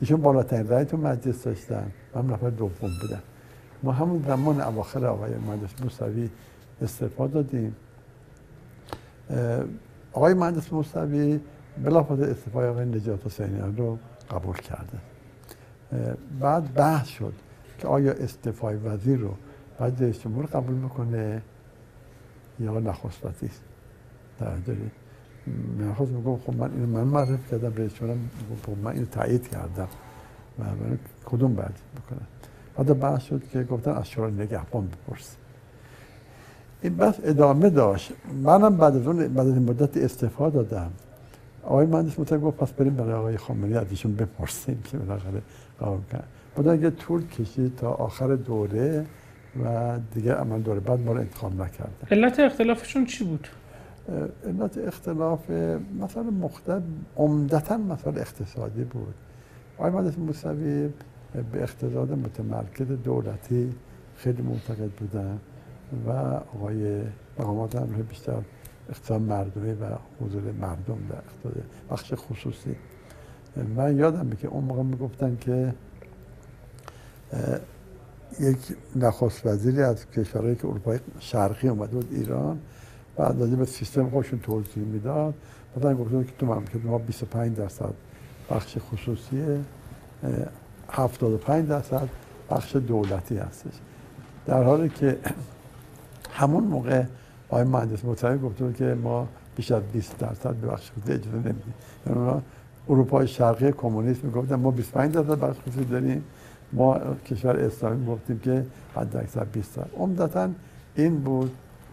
ایشون 0.00 0.20
بالاترین 0.20 0.68
رای 0.68 0.84
تو 0.84 0.96
مجلس 0.96 1.44
داشتن 1.44 1.92
من 2.14 2.26
نفر 2.26 2.50
دوم 2.50 2.90
بودم 3.00 3.22
ما 3.82 3.92
همون 3.92 4.24
زمان 4.26 4.60
اواخر 4.60 5.06
آقای 5.06 5.30
مهندس 5.34 5.82
موسوی 5.82 6.30
استفاده 6.82 7.32
دادیم. 7.32 7.76
آقای 10.12 10.34
مهندس 10.34 10.72
موسوی 10.72 11.40
بلافاصله 11.84 12.30
استفاده 12.30 12.68
آقای 12.68 12.84
نجات 12.84 13.26
حسینی 13.26 13.76
رو 13.76 13.98
قبول 14.30 14.56
کرده. 14.56 14.98
بعد 16.40 16.74
بحث 16.74 17.06
شد 17.06 17.32
که 17.78 17.88
آیا 17.88 18.12
استفای 18.12 18.76
وزیر 18.76 19.18
رو 19.18 19.34
بعد 19.78 20.02
رئیس 20.02 20.20
جمهور 20.20 20.46
قبول 20.46 20.74
می‌کنه 20.74 21.42
یا 22.60 22.78
نخست 22.78 23.26
وزیر 23.26 23.50
دارید. 24.40 24.92
نخواست 25.80 26.12
میگم 26.12 26.36
خب 26.36 26.56
من 26.56 26.70
اینو 26.72 26.86
من 26.86 27.04
معرف 27.04 27.50
کردم 27.50 27.72
رئیس 27.76 27.94
جمهورم 27.94 28.30
خب 28.66 28.78
من 28.78 28.92
اینو 28.92 29.06
تایید 29.06 29.48
کردم 29.48 29.88
و 30.58 30.64
من 30.64 30.98
کدوم 31.24 31.54
بعد 31.54 31.74
بکنم؟ 31.96 32.26
بعد 32.76 33.00
بحث 33.00 33.22
شد 33.22 33.42
که 33.52 33.64
گفتن 33.64 33.90
از 33.90 34.08
شورای 34.08 34.32
نگهبان 34.32 34.88
بپرس. 34.88 35.36
این 36.82 36.96
بحث 36.96 37.20
ادامه 37.24 37.70
داشت. 37.70 38.12
منم 38.42 38.76
بعد 38.76 38.96
از 38.96 39.06
اون 39.06 39.28
بعد 39.28 39.46
از 39.46 39.54
مدت 39.54 39.96
استعفا 39.96 40.50
دادم. 40.50 40.90
آقای 41.66 41.86
مهندس 41.86 42.18
مطلق 42.18 42.40
گفت 42.40 42.56
پس 42.56 42.72
بریم 42.72 42.94
برای 42.94 43.12
آقای 43.12 43.36
خامنه‌ای 43.36 43.74
از 43.74 43.86
ایشون 43.90 44.14
بپرسیم 44.14 44.82
که 44.84 44.98
بالاخره 44.98 45.42
قبول 45.80 46.00
کرد 46.12 46.28
بعد 46.56 46.82
یه 46.82 46.90
طول 46.90 47.26
کشید 47.26 47.76
تا 47.76 47.90
آخر 47.92 48.34
دوره 48.34 49.06
و 49.64 49.98
دیگه 50.14 50.32
عمل 50.32 50.60
دوره 50.60 50.80
بعد 50.80 51.00
ما 51.00 51.12
رو 51.12 51.18
انتخاب 51.18 51.52
نکردن 51.62 51.92
علت 52.10 52.40
اختلافشون 52.40 53.04
چی 53.04 53.24
بود؟ 53.24 53.48
علت 54.46 54.78
اختلاف 54.78 55.50
مثلا 56.00 56.22
مختلف 56.22 56.82
عمدتا 57.16 57.76
مثلا 57.76 58.12
اقتصادی 58.12 58.84
بود. 58.84 59.14
آقای 59.78 59.90
مهندس 59.90 60.18
موسوی 60.18 60.88
به 61.52 61.62
اقتصاد 61.62 62.12
متمرکز 62.12 62.86
دولتی 63.04 63.72
خیلی 64.16 64.42
معتقد 64.42 64.90
بودن 64.90 65.38
و 66.06 66.10
آقای 66.54 67.02
مقامات 67.38 67.76
هم 67.76 67.86
بیشتر 68.08 68.32
اقتصاد 68.90 69.20
مردمی 69.20 69.72
و 69.72 69.86
حضور 70.20 70.42
مردم 70.52 70.98
در 71.08 71.16
اقتصاد 71.16 71.64
بخش 71.90 72.12
خصوصی. 72.16 72.76
من 73.76 73.96
یادم 73.96 74.30
که 74.30 74.48
اون 74.48 74.64
موقع 74.64 74.82
می‌گفتن 74.82 75.36
که 75.40 75.74
یک 78.40 78.76
نخست 78.96 79.46
وزیری 79.46 79.82
از 79.82 80.10
کشورهایی 80.10 80.56
که 80.56 80.66
اروپای 80.66 80.98
شرقی 81.18 81.68
اومده 81.68 81.92
بود 81.92 82.08
ایران 82.12 82.58
بعد 83.16 83.42
از 83.42 83.50
به 83.50 83.64
سیستم 83.64 84.10
خودشون 84.10 84.38
توضیح 84.38 84.84
می‌داد. 84.84 85.34
بعد 85.80 85.96
گفتن 85.98 86.24
که 86.24 86.32
تو 86.38 86.46
مملکت 86.46 86.84
ما 86.84 86.98
25 86.98 87.56
درصد 87.56 87.94
بخش 88.50 88.78
خصوصی 88.78 89.64
75 90.90 91.68
درصد 91.68 92.08
بخش 92.50 92.76
دولتی 92.76 93.36
هستش. 93.36 93.72
در 94.46 94.62
حالی 94.62 94.88
که 94.88 95.18
همون 96.30 96.64
موقع 96.64 97.04
آقای 97.50 97.64
مهندس 97.64 98.04
مطلقی 98.04 98.38
گفته 98.38 98.72
که 98.72 98.84
ما 98.84 99.28
بیش 99.56 99.72
از 99.72 99.82
20 99.82 100.18
درصد 100.18 100.54
به 100.54 100.66
بخش 100.66 100.90
خصوصی 100.90 101.12
اجازه 101.12 101.36
نمیدیم. 101.36 101.74
یعنی 102.06 102.42
اروپای 102.88 103.28
شرقی 103.28 103.72
کمونیست 103.72 104.24
می‌گفتن 104.24 104.54
ما 104.54 104.70
25 104.70 105.14
درصد 105.14 105.40
بخش 105.40 105.60
خصوصی 105.60 105.84
داریم. 105.84 106.24
ما 106.72 106.98
کشور 107.26 107.56
اسلامی 107.56 108.06
گفتیم 108.06 108.38
که 108.38 108.66
حد 108.94 109.16
اکثر 109.16 109.44
20 109.44 109.76
درصد. 109.76 109.90
عمدتا 109.96 110.48
این 110.94 111.16
بود 111.20 111.50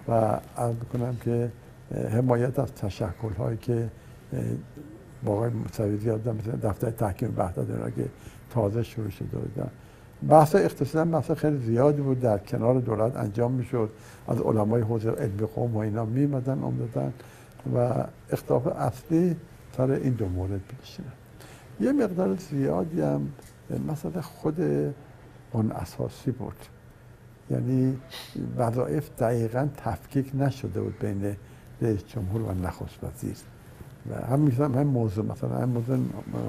و 0.07 0.39
عرض 0.57 0.75
کنم 0.93 1.15
که 1.23 1.51
حمایت 2.11 2.59
از 2.59 2.73
تشکل 2.73 3.34
هایی 3.38 3.57
که 3.57 3.89
با 5.23 5.34
آقای 5.34 5.51
مثل 5.65 5.97
دفتر 6.63 6.89
تحکیم 6.89 7.31
بهداد 7.31 7.93
که 7.95 8.05
تازه 8.49 8.84
شروع 8.84 9.09
شده 9.09 9.38
بودن. 9.38 9.69
بحث 10.29 10.55
اقتصادی 10.55 11.11
بحث 11.11 11.31
خیلی 11.31 11.57
زیادی 11.57 12.01
بود. 12.01 12.19
در 12.19 12.37
کنار 12.37 12.79
دولت 12.79 13.15
انجام 13.15 13.51
می‌شد. 13.51 13.89
از 14.27 14.41
علمای 14.41 14.81
حوزه 14.81 15.11
علم 15.11 15.45
قوم 15.55 15.75
و 15.75 15.77
اینا 15.77 16.05
میمدن 16.05 16.59
اومدن 16.59 17.13
و 17.75 18.05
اختلاف 18.31 18.67
اصلی 18.67 19.35
سر 19.77 19.91
این 19.91 20.13
دو 20.13 20.29
مورد 20.29 20.61
بشینن 20.81 21.11
یه 21.79 21.91
مقدار 21.91 22.35
زیادی 22.35 23.01
هم 23.01 23.27
مثلا 23.89 24.21
خود 24.21 24.61
اون 25.51 25.71
اساسی 25.71 26.31
بود. 26.31 26.55
یعنی 27.51 27.97
وظایف 28.57 29.09
دقیقا 29.19 29.67
تفکیک 29.77 30.31
نشده 30.35 30.81
بود 30.81 30.99
بین 30.99 31.35
رئیس 31.81 32.03
جمهور 32.07 32.41
و 32.41 32.53
نخست 32.53 33.03
وزیر. 33.03 33.35
و 34.09 34.25
هم 34.25 34.47
هم 34.47 34.83
موضوع 34.87 35.25
مثلا 35.25 35.57
هم 35.57 35.69
موضوع 35.69 35.99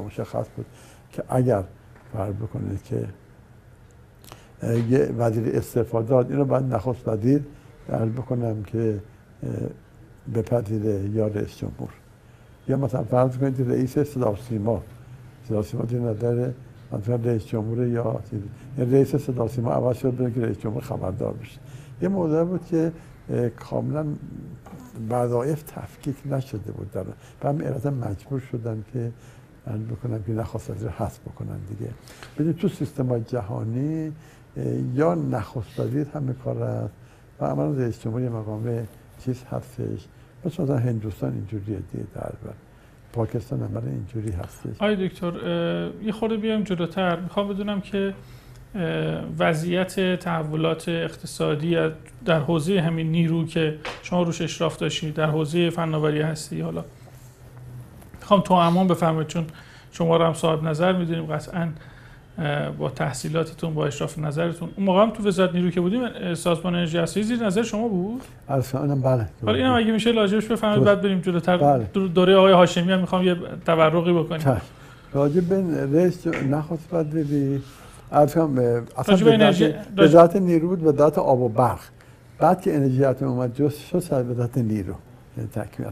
مشخص 0.06 0.46
بود 0.56 0.66
که 1.12 1.24
اگر 1.28 1.64
فرض 2.12 2.34
بکنید 2.34 2.82
که 2.82 3.08
یه 4.90 5.12
وزیر 5.18 5.56
استفاده 5.56 6.08
داد 6.08 6.30
اینو 6.30 6.44
باید 6.44 6.64
نخست 6.64 7.08
وزیر 7.08 7.44
در 7.88 8.04
بکنم 8.04 8.62
که 8.62 9.00
بپذیره 10.34 11.10
یا 11.10 11.26
رئیس 11.26 11.56
جمهور. 11.56 11.90
یا 12.68 12.76
مثلا 12.76 13.02
فرض 13.04 13.36
کنید 13.36 13.70
رئیس 13.70 13.98
صدا 13.98 14.36
سیما 14.48 14.82
صدا 15.48 15.62
سیما 15.62 15.82
در 15.84 15.98
نظر 15.98 16.50
مثلا 16.92 17.16
رئیس 17.16 17.46
جمهور 17.46 17.86
یا 17.86 18.20
یعنی 18.78 18.92
رئیس 18.92 19.16
صدا 19.16 19.48
سیما 19.48 19.72
عوض 19.72 19.96
شد 19.96 20.34
که 20.34 20.40
رئیس 20.40 20.58
جمهور 20.58 20.82
خبردار 20.82 21.32
بشه. 21.32 21.58
یه 22.02 22.08
موضوع 22.08 22.44
بود 22.44 22.66
که 22.66 22.92
کاملا 23.56 24.06
وظایف 25.10 25.62
تفکیک 25.62 26.16
نشده 26.30 26.72
بود 26.72 26.90
در 26.92 27.04
و 27.44 27.88
هم 27.88 27.94
مجبور 27.94 28.40
شدن 28.40 28.84
که 28.92 29.12
بکنم 29.90 30.22
که 30.22 30.32
نخواست 30.32 30.70
وزیر 30.70 30.88
حذف 30.88 31.20
بکنن 31.20 31.58
دیگه. 31.68 31.90
ببینید 32.36 32.56
تو 32.56 32.68
سیستم 32.68 33.18
جهانی 33.18 34.12
یا 34.94 35.14
نخست 35.14 35.80
وزیر 35.80 36.06
کار 36.44 36.62
است 36.62 36.94
و 37.40 37.44
عملا 37.44 37.70
رئیس 37.70 38.02
جمهور 38.02 38.28
مقام 38.28 38.88
چیز 39.24 39.44
هستش. 39.50 40.04
مثلا 40.44 40.78
هندوستان 40.78 41.32
اینجوریه 41.32 41.78
دیگه 41.92 42.04
در 42.14 42.30
پاکستان 43.12 43.62
عمل 43.62 43.82
اینجوری 43.86 44.30
هستش. 44.30 44.76
آی 44.78 45.08
دکتر 45.08 45.32
یه 46.02 46.12
خورده 46.12 46.36
بیایم 46.36 46.62
جلوتر. 46.62 47.20
می‌خوام 47.20 47.48
بدونم 47.48 47.80
که 47.80 48.14
وضعیت 49.38 50.18
تحولات 50.18 50.88
اقتصادی 50.88 51.76
در 52.24 52.40
حوزه 52.40 52.80
همین 52.80 53.10
نیرو 53.10 53.46
که 53.46 53.78
شما 54.02 54.22
روش 54.22 54.42
اشراف 54.42 54.76
داشتید 54.76 55.14
در 55.14 55.26
حوزه 55.26 55.70
فناوری 55.70 56.20
هستی 56.20 56.60
حالا. 56.60 56.84
می‌خوام 58.20 58.40
تو 58.40 58.54
امان 58.54 58.88
بفهمید 58.88 59.26
چون 59.26 59.46
شما 59.92 60.16
رو 60.16 60.24
هم 60.24 60.34
صاحب 60.34 60.62
نظر 60.62 60.92
می‌دونیم. 60.92 61.26
قطعا 61.26 61.68
با 62.78 62.90
تحصیلاتتون 62.90 63.74
با 63.74 63.86
اشراف 63.86 64.18
نظرتون. 64.18 64.70
اون 64.76 64.86
موقع 64.86 65.02
هم 65.02 65.10
تو 65.10 65.28
وزارت 65.28 65.54
نیرو 65.54 65.70
که 65.70 65.80
بودیم 65.80 66.34
سازمان 66.34 66.74
انرژی 66.74 66.98
هستی 66.98 67.22
زیر 67.22 67.46
نظر 67.46 67.62
شما 67.62 67.88
بود؟ 67.88 68.22
اصلا 68.48 68.94
بله. 68.94 69.28
حالا 69.44 69.58
اینم 69.58 69.72
اگه 69.72 69.92
میشه 69.92 70.12
لاجبش 70.12 70.46
بفهمید 70.46 70.84
بعد 70.84 71.00
بریم 71.00 71.20
جلوتر 71.20 71.56
بله. 71.56 71.84
دوره 72.14 72.36
آقای 72.36 72.52
هاشمی 72.52 72.92
هم 72.92 73.00
می‌خوام 73.00 73.24
یه 73.24 73.36
تورقی 73.66 74.12
بکنیم. 74.12 74.60
راجع 75.12 75.40
به 75.40 75.86
رئیس 75.92 76.26
نخواست 76.26 76.94
بدی. 76.94 77.62
از 78.10 78.34
هم 78.34 78.58
اصلا 78.98 79.52
وزارت 79.96 80.36
نیرو 80.36 80.68
بود 80.68 80.86
وزارت 80.86 81.18
آب 81.18 81.40
و 81.40 81.48
برق. 81.48 81.80
بعد 82.38 82.60
که 82.60 82.76
انرژی 82.76 83.04
اتم 83.04 83.26
اومد 83.26 83.54
جز 83.54 83.74
شد 83.74 83.98
سر 83.98 84.22
وزارت 84.22 84.58
نیرو. 84.58 84.94
یعنی 85.36 85.48
تکمیل 85.48 85.88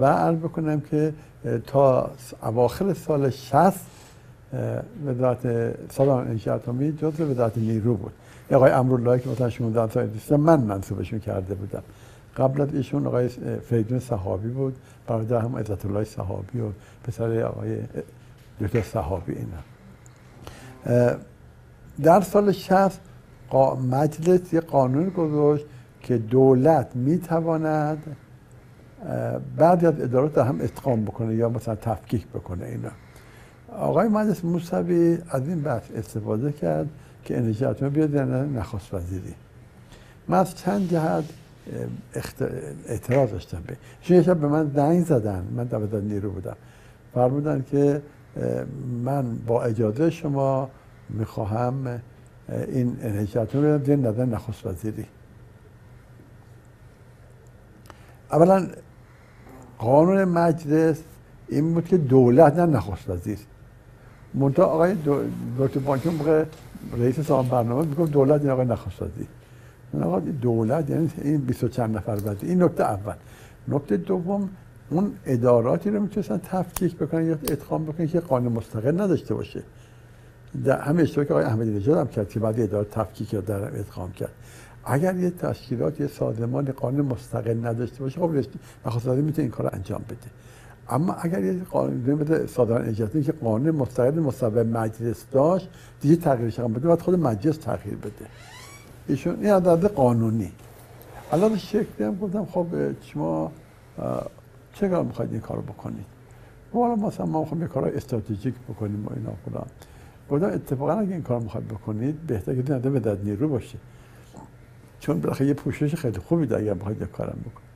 و 0.00 0.04
عرض 0.04 0.36
بکنم 0.36 0.80
که 0.80 1.12
تا 1.66 2.10
اواخر 2.42 2.94
سال 2.94 3.30
60 3.30 3.72
وزارت 5.06 5.74
سال 5.92 6.08
انرژی 6.08 6.50
اتمی 6.50 6.92
جزء 6.92 7.24
وزارت 7.24 7.58
نیرو 7.58 7.94
بود. 7.94 8.12
آقای 8.50 8.70
امرالله 8.70 9.18
که 9.18 9.30
مثلا 9.30 9.50
16 9.50 10.08
سال 10.18 10.40
من 10.40 10.60
منصوبشون 10.60 11.18
کرده 11.18 11.54
بودم. 11.54 11.82
قبل 12.36 12.60
از 12.60 12.74
ایشون 12.74 13.06
آقای 13.06 13.28
فریدون 13.68 13.98
صحابی 13.98 14.48
بود 14.48 14.76
برادر 15.06 15.38
هم 15.38 15.56
عزت 15.56 15.86
الله 15.86 16.04
صحابی 16.04 16.60
و 16.60 16.66
پسر 17.04 17.42
آقای 17.42 17.78
دکتر 18.60 18.82
صحابی 18.82 19.32
اینا. 19.32 19.58
در 22.02 22.20
سال 22.20 22.52
60 22.52 23.00
مجلس 23.90 24.52
یه 24.52 24.60
قانون 24.60 25.08
گذاشت 25.08 25.66
که 26.02 26.18
دولت 26.18 26.96
می‌تواند 26.96 28.16
بعد 29.56 29.84
از 29.84 30.00
ادارات 30.00 30.38
هم 30.38 30.60
اتقام 30.60 31.04
بکنه 31.04 31.34
یا 31.34 31.48
مثلا 31.48 31.74
تفکیک 31.74 32.26
بکنه 32.26 32.66
اینا. 32.66 32.90
آقای 33.72 34.08
مهندس 34.08 34.44
موسوی 34.44 35.18
از 35.30 35.48
این 35.48 35.60
بحث 35.60 35.82
استفاده 35.94 36.52
کرد 36.52 36.88
که 37.24 37.38
انرژی 37.38 37.64
اتمی 37.64 37.90
بیاد 37.90 38.10
در 38.10 38.24
نخست 38.24 38.94
وزیری. 38.94 39.34
من 40.28 40.38
از 40.38 40.54
چند 40.54 40.90
جهت 40.90 41.24
اعتراض 42.86 43.30
داشتم 43.30 43.62
به 43.66 43.76
شب 44.00 44.36
به 44.36 44.48
من 44.48 44.70
زنگ 44.74 45.04
زدن 45.04 45.44
من 45.56 45.64
در 45.64 46.00
نیرو 46.00 46.30
بودم. 46.30 46.56
فرمودن 47.14 47.64
که 47.70 48.02
من 49.04 49.36
با 49.36 49.62
اجازه 49.62 50.10
شما 50.10 50.70
می‌خواهم 51.08 52.00
این 52.48 52.96
انرژی 53.02 53.38
اتمی 53.38 53.62
رو 53.62 53.78
در 53.78 53.96
نظر 53.96 54.24
نخست 54.24 54.66
وزیری. 54.66 55.06
اولا 58.32 58.66
قانون 59.78 60.24
مجلس 60.24 61.02
این 61.48 61.74
بود 61.74 61.84
که 61.84 61.96
دولت 61.96 62.56
نه 62.56 62.66
نخست 62.66 63.10
وزیر. 63.10 63.38
منتها 64.34 64.64
آقای 64.64 64.96
دکتر 65.58 65.80
بانکی 65.80 66.08
موقع 66.08 66.44
رئیس 66.98 67.16
سازمان 67.16 67.48
برنامه 67.48 67.86
می‌گفت 67.86 68.12
دولت 68.12 68.40
این 68.40 68.50
آقای 68.50 68.66
نخست 68.66 69.02
وزیر 69.02 69.26
آقا 70.02 70.20
دولت 70.20 70.90
یعنی 70.90 71.10
این 71.22 71.36
20 71.36 71.64
چند 71.68 71.96
نفر 71.96 72.16
بعد. 72.16 72.36
این 72.42 72.62
نکته 72.62 72.84
اول. 72.84 73.14
نکته 73.68 73.96
دوم 73.96 74.48
اون 74.90 75.12
اداراتی 75.26 75.90
رو 75.90 76.00
می‌تونستن 76.00 76.40
تفکیک 76.44 76.96
بکنن 76.96 77.26
یا 77.26 77.32
ادغام 77.32 77.84
بکنن 77.84 78.06
که 78.06 78.20
قانون 78.20 78.52
مستقل 78.52 79.00
نداشته 79.00 79.34
باشه. 79.34 79.62
در 80.64 80.80
همه 80.80 81.02
اشتباهی 81.02 81.28
که 81.28 81.34
آقای 81.34 81.46
احمدی 81.46 81.70
نژاد 81.70 81.98
هم 81.98 82.08
کرد 82.08 82.28
که 82.28 82.40
بعد 82.40 82.60
اداره 82.60 82.86
تفکیک 82.90 83.32
یا 83.32 83.40
در 83.40 83.78
ادغام 83.78 84.12
کرد. 84.12 84.32
اگر 84.84 85.16
یه 85.16 85.30
تشکیلات 85.30 86.00
یه 86.00 86.06
سازمان 86.06 86.64
قانون 86.64 87.06
مستقل 87.06 87.66
نداشته 87.66 88.00
باشه 88.00 88.20
خب 88.20 88.30
نخست 88.86 89.06
می‌تونه 89.06 89.38
این 89.38 89.50
کار 89.50 89.70
انجام 89.72 90.04
بده. 90.08 90.16
اما 90.90 91.12
اگر 91.12 91.44
یه 91.44 91.64
قانون 91.70 92.02
بده 92.02 92.46
سازمان 92.46 92.88
اجازه 92.88 93.22
که 93.22 93.32
قانون 93.32 93.70
مستقل 93.70 94.20
مصوب 94.20 94.58
مجلس 94.58 95.24
داشت 95.32 95.68
دیگه 96.00 96.16
تغییرش 96.16 96.60
هم 96.60 96.72
بده 96.72 96.86
باید 96.86 97.00
خود 97.00 97.14
مجلس 97.14 97.56
تغییر 97.56 97.96
بده. 97.96 98.26
ایشون 99.08 99.36
این 99.40 99.52
عدد 99.52 99.86
قانونی. 99.86 100.52
الان 101.32 101.56
شکلی 101.56 102.06
هم 102.06 102.18
گفتم 102.18 102.44
خب 102.44 102.66
شما 103.02 103.52
کار 104.80 105.04
می‌خواید 105.04 105.32
این 105.32 105.40
کارو 105.40 105.62
بکنید؟ 105.62 106.06
حالا 106.72 106.96
مثلا 106.96 107.26
ما 107.26 107.40
می‌خوایم 107.40 107.62
یه 107.62 107.68
کار 107.68 107.88
استراتژیک 107.88 108.54
بکنیم 108.68 109.06
و 109.06 109.10
اینا 109.16 109.32
فلان. 109.44 109.66
گفتم 110.30 110.46
اتفاقا 110.46 110.92
اگه 110.92 111.12
این 111.12 111.22
کار 111.22 111.40
می‌خواید 111.40 111.68
بکنید 111.68 112.26
بهتر 112.26 112.54
که 112.54 112.72
نده 112.72 112.90
به 112.90 113.18
نیرو 113.24 113.48
باشه. 113.48 113.78
چون 115.00 115.20
بالاخره 115.20 115.46
یه 115.46 115.54
پوشش 115.54 115.94
خیلی 115.94 116.18
خوبی 116.18 116.46
داره 116.46 116.62
اگر 116.62 116.74
بخواید 116.74 117.02
کارم 117.02 117.38
بکنید. 117.40 117.68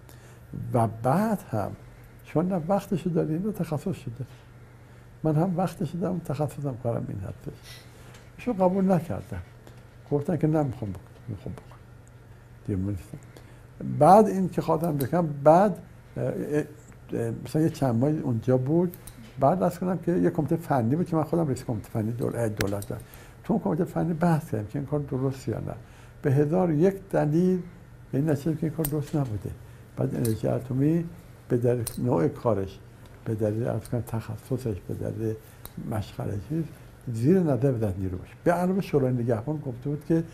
و 0.74 0.89
بعد 1.02 1.39
هم 1.51 1.70
چون 2.32 2.48
نه 2.48 2.62
وقتشو 2.68 3.10
داریم 3.10 3.46
نه 3.46 3.52
تخصص 3.52 3.96
شده 3.96 4.24
من 5.22 5.36
هم 5.36 5.56
وقتش 5.56 5.90
دارم 5.90 6.18
تخصصم 6.18 6.76
کارم 6.82 7.04
این 7.09 7.18
هستش 7.18 7.59
شو 8.38 8.52
قبول 8.52 8.92
نکردم. 8.92 9.42
گفتن 10.10 10.36
که 10.36 10.46
نمی‌خوام 10.46 10.92
بکنم. 10.92 11.56
بکنم 12.68 12.94
بعد 13.98 14.26
این 14.26 14.48
که 14.48 14.62
خواهدم 14.62 14.96
بکنم 14.96 15.34
بعد 15.44 15.78
مثلا 17.44 17.62
یه 17.62 17.70
چند 17.70 17.94
ماه 17.94 18.10
اونجا 18.10 18.56
بود. 18.56 18.96
بعد 19.40 19.62
از 19.62 19.78
کنم 19.78 19.98
که 19.98 20.12
یه 20.12 20.30
کمیته 20.30 20.56
فنی 20.56 20.96
بود 20.96 21.06
که 21.06 21.16
من 21.16 21.22
خودم 21.22 21.46
رئیس 21.46 21.64
کمیته 21.64 21.88
فنی 21.88 22.12
دولت 22.12 22.56
دولت 22.56 22.88
دارم. 22.88 23.02
تو 23.44 23.59
کمیته 23.59 23.84
فنی 23.84 24.12
بحث 24.12 24.50
کردم 24.50 24.66
که 24.66 24.78
این 24.78 24.86
کار 24.86 25.00
درست 25.00 25.48
یا 25.48 25.59
نه. 25.59 25.74
به 26.22 26.32
هزار 26.32 26.70
یک 26.70 26.94
دلیل 27.10 27.62
به 28.12 28.18
این 28.18 28.30
نتیجه 28.30 28.56
که 28.56 28.66
این 28.66 28.76
کار 28.76 28.86
درست 28.86 29.16
نبوده. 29.16 29.50
بعد 29.96 30.14
انرژی 30.16 30.48
اتمی 30.48 31.04
به 31.48 31.56
دلیل 31.56 31.85
نوع 31.98 32.28
کارش 32.28 32.78
به 33.24 33.35
دلیل 33.35 33.69
از 33.69 33.81
تخصصش 34.06 34.77
به 34.89 34.94
دلیل 34.94 35.35
مشغلش 35.90 36.40
زیر 37.12 37.39
نظر 37.39 37.73
بدن 37.73 37.94
نیرو 37.98 38.19
باشه 38.19 38.32
به 38.44 38.52
علاوه 38.52 38.81
شورای 38.81 39.12
نگهبان 39.12 39.56
گفته 39.56 39.90
بود 39.90 40.02
که 40.09 40.24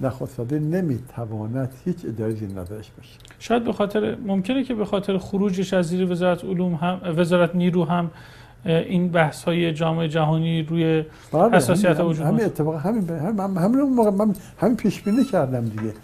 نخست 0.00 0.52
نمی‌تواند 0.52 1.72
هیچ 1.84 2.04
اداره 2.04 2.34
زیر 2.34 2.48
نظرش 2.48 2.90
باشه. 2.96 3.18
شاید 3.38 3.64
به 3.64 3.72
خاطر 3.72 4.16
ممکنه 4.26 4.64
که 4.64 4.74
به 4.74 4.84
خاطر 4.84 5.18
خروجش 5.18 5.74
از 5.74 5.86
زیر 5.86 6.10
وزارت 6.10 6.44
علوم 6.44 6.74
هم 6.74 7.00
وزارت 7.16 7.54
نیرو 7.54 7.84
هم 7.84 8.10
این 8.64 9.08
بحث 9.08 9.44
های 9.44 9.72
جامعه 9.72 10.08
جهانی 10.08 10.62
روی 10.62 11.04
بله، 11.32 11.56
حساسیت 11.56 12.00
وجود 12.00 12.26
همین 12.26 12.44
اتفاق 12.44 12.74
همین 12.74 13.08
همین 13.08 13.56
همین 13.56 13.80
موقع 13.80 14.10
من 14.10 14.34
همین 14.58 14.76
پیش 14.76 15.02
بینی 15.02 15.24
کردم 15.24 15.64
دیگه. 15.64 15.94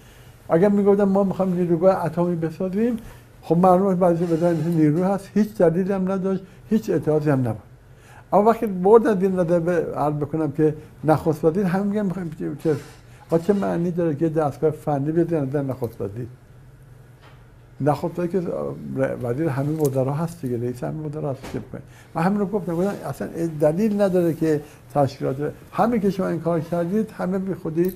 اگر 0.49 0.69
می‌گفتم 0.69 1.05
ما 1.05 1.25
می‌خوام 1.25 1.55
نیروگاه 1.55 2.05
اتمی 2.05 2.37
بسازیم 2.37 2.97
خب 3.45 3.57
معلومه 3.57 3.95
بعضی 3.95 4.25
وزارت 4.25 4.67
نیرو 4.67 5.05
هست. 5.05 5.31
هیچ 5.35 5.57
دلیلی 5.57 5.93
هم 5.93 6.13
نداشت 6.13 6.43
هیچ 6.71 6.91
اعتراضی 6.91 7.31
هم 7.31 7.41
نبود. 7.41 7.63
اما 8.33 8.43
وقتی 8.43 8.67
بردن 8.67 9.15
دین 9.15 9.45
به 9.45 9.95
عرض 9.95 10.15
بکنم 10.15 10.53
که 10.53 10.75
نخست 11.05 11.45
وزیر 11.45 11.67
هم 11.67 11.87
می‌خوایم 11.87 12.57
چه 12.65 12.77
چه 13.47 13.53
معنی 13.53 13.91
داره 13.91 14.15
که 14.15 14.29
دستگاه 14.29 14.71
فنی 14.71 15.13
بیاد 15.13 15.35
نظر 15.35 15.63
نخست 15.63 16.01
وزیر 16.01 16.27
نخست 17.81 18.15
که 18.15 18.43
وزیر 19.23 19.49
همین 19.49 19.79
وزرا 19.81 20.13
هست 20.13 20.43
دیگه 20.43 20.61
رئیس 20.61 20.85
همین 20.85 21.07
وزرا 21.07 21.31
هست 21.31 21.43
که 21.53 21.61
من 22.15 22.23
همین 22.23 22.41
رو 22.41 22.47
گفتم 22.47 22.77
گفتم 22.77 23.09
اصلا 23.09 23.29
دلیل 23.61 24.03
نداره 24.03 24.35
که 24.35 24.61
تشکیلات 24.95 25.53
همه 25.73 25.99
که 25.99 26.11
شما 26.11 26.29
این 26.29 26.41
کار 26.41 26.61
کردید 26.61 27.11
همه 27.11 27.39
به 27.39 27.55
خودی 27.55 27.93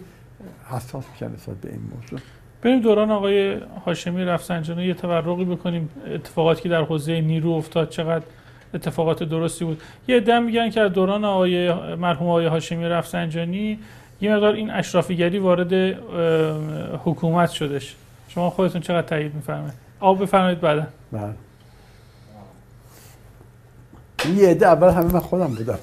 حساس 0.71 1.05
میشن 1.13 1.33
نسبت 1.35 1.57
به 1.57 1.69
این 1.71 1.81
موضوع. 1.95 2.21
بریم 2.63 2.81
دوران 2.81 3.11
آقای 3.11 3.57
هاشمی 3.87 4.25
رفسنجانی 4.25 4.85
یه 4.85 4.95
تورقی 4.95 5.45
بکنیم. 5.45 5.91
اتفاقاتی 6.15 6.63
که 6.63 6.69
در 6.69 6.83
حوزه 6.83 7.21
نیرو 7.21 7.51
افتاد 7.51 7.89
چقدر 7.89 8.25
اتفاقات 8.75 9.23
درستی 9.23 9.65
بود. 9.65 9.83
یه 10.09 10.21
دم 10.21 10.43
میگن 10.43 10.71
که 10.71 10.89
دوران 10.89 11.25
آقای 11.25 11.73
مرحوم 11.95 12.29
آقای 12.29 12.47
هاشمی 12.47 12.85
رفسنجانی 12.85 13.79
یه 14.21 14.35
مقدار 14.35 14.55
این 14.55 14.71
اشرافیگری 14.71 15.39
وارد 15.39 15.73
حکومت 17.05 17.51
شدش. 17.51 17.97
شما 18.29 18.51
خودتون 18.51 18.81
چقدر 18.81 19.07
تایید 19.07 19.35
میفرمایید؟ 19.35 19.75
آب 20.01 20.23
بفرمایید 20.23 20.61
بعدا. 20.61 20.87
بله. 21.13 21.35
یه 24.37 24.49
عده 24.49 24.67
اول 24.67 24.89
همه 24.89 25.13
من 25.13 25.21
خودم 25.21 25.47
بودم. 25.47 25.79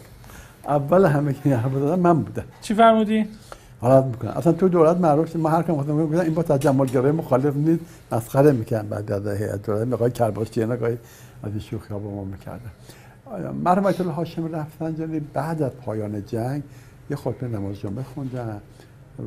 اول 0.68 1.06
همه 1.06 1.34
که 1.34 1.56
حرف 1.56 1.73
دادم 1.73 1.99
من 1.99 2.23
بودم. 2.23 2.43
چی 2.61 2.73
فرمودی؟ 2.73 3.27
حالت 3.86 4.06
می‌کنه. 4.06 4.38
اصلا 4.38 4.53
تو 4.53 4.70
دولت 4.70 4.98
معروف 4.98 5.36
ما 5.36 5.49
هر 5.49 5.64
کم 5.64 5.76
خودم 5.76 5.95
میگم 5.95 6.20
این 6.20 6.34
با 6.34 6.44
تجمل 6.44 6.86
گرای 6.86 7.12
مخالف 7.12 7.56
نیست. 7.56 7.84
مسخره 8.12 8.52
می‌کنن 8.52 8.82
بعد 8.82 9.12
از 9.12 9.28
هیئت 9.28 9.66
دولت. 9.66 9.88
میگه 9.88 10.10
کرباشی 10.10 10.66
نگاهی 10.66 10.98
از 11.44 11.52
این 11.52 11.60
شوخی 11.60 11.94
ها 11.94 11.99
با 11.99 12.12
ما 12.12 12.24
می‌کردن. 12.24 12.72
مرحوم 13.64 13.86
آیت 13.86 14.02
الله 14.02 14.14
هاشم 14.14 14.56
رفسنجانی 14.56 15.20
بعد 15.20 15.62
از 15.62 15.72
پایان 15.72 16.26
جنگ 16.26 16.64
یه 17.10 17.16
خطبه 17.16 17.48
نماز 17.48 17.80
جمعه 17.80 18.03
خوندن 18.03 18.62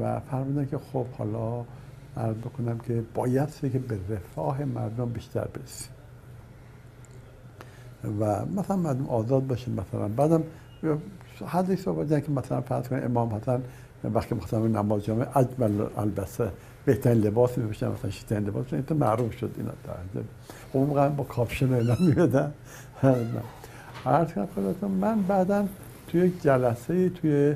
و 0.02 0.20
فرمودن 0.20 0.66
که 0.66 0.78
خب 0.92 1.06
حالا 1.18 1.64
عرض 2.16 2.36
بکنم 2.36 2.78
که 2.78 3.02
باید 3.14 3.48
که 3.60 3.68
به 3.68 3.98
رفاه 4.10 4.64
مردم 4.64 5.08
بیشتر 5.08 5.44
برسیم. 5.54 5.90
و 8.20 8.46
مثلا 8.46 8.76
مردم 8.76 9.06
آزاد 9.06 9.46
باشیم 9.46 9.74
مثلا. 9.74 10.08
بعدم 10.08 10.42
حدی 11.46 11.76
صحبت 11.76 12.24
که 12.24 12.32
مثلا 12.32 12.60
فرض 12.60 12.88
کنیم 12.88 13.04
امام 13.04 13.34
حسن 13.34 13.62
وقتی 14.04 14.34
مثلا 14.34 14.66
نماز 14.66 15.04
جمعه 15.04 15.36
اجمل 15.36 15.86
البسه 15.96 16.52
بهترین 16.84 17.18
لباس 17.18 17.58
میپوشن 17.58 17.88
مثلا 17.88 18.10
شیطان 18.10 18.44
لباس 18.44 18.72
این 18.72 18.82
تو 18.82 18.94
معروف 18.94 19.38
شد 19.38 19.50
اینا 19.56 19.70
در 19.84 20.22
اون 20.72 21.08
با 21.08 21.24
کاپشن 21.24 21.72
اینا 21.72 21.96
میبدن 22.00 22.52
عرض 24.06 24.32
کنم 24.32 24.90
من 24.90 25.22
بعدا 25.22 25.66
توی 26.08 26.20
یک 26.20 26.42
جلسه 26.42 27.08
توی 27.08 27.54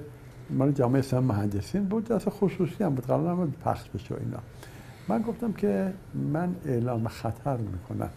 من 0.51 0.75
جامعه 0.75 0.99
اسلام 0.99 1.25
مهندسین 1.25 1.85
بود 1.85 2.09
دست 2.09 2.31
خصوصی 2.31 2.85
هم 2.85 2.95
بود 2.95 3.07
قرار 3.07 3.31
نبود 3.31 3.55
پخش 3.65 3.89
بشه 3.95 4.15
اینا 4.15 4.39
من 5.09 5.23
گفتم 5.23 5.53
که 5.53 5.93
من 6.33 6.55
اعلام 6.67 7.09
خطر 7.09 7.57
می‌کنم 7.57 8.11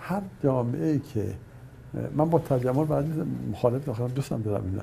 هر 0.00 0.22
جامعه 0.42 0.98
که 0.98 1.34
من 2.16 2.30
با 2.30 2.38
تجمل 2.38 2.84
بعد 2.84 3.04
مخالف 3.52 3.84
داخلم 3.84 4.08
دوستم 4.08 4.42
دارم 4.42 4.64
اینا 4.64 4.82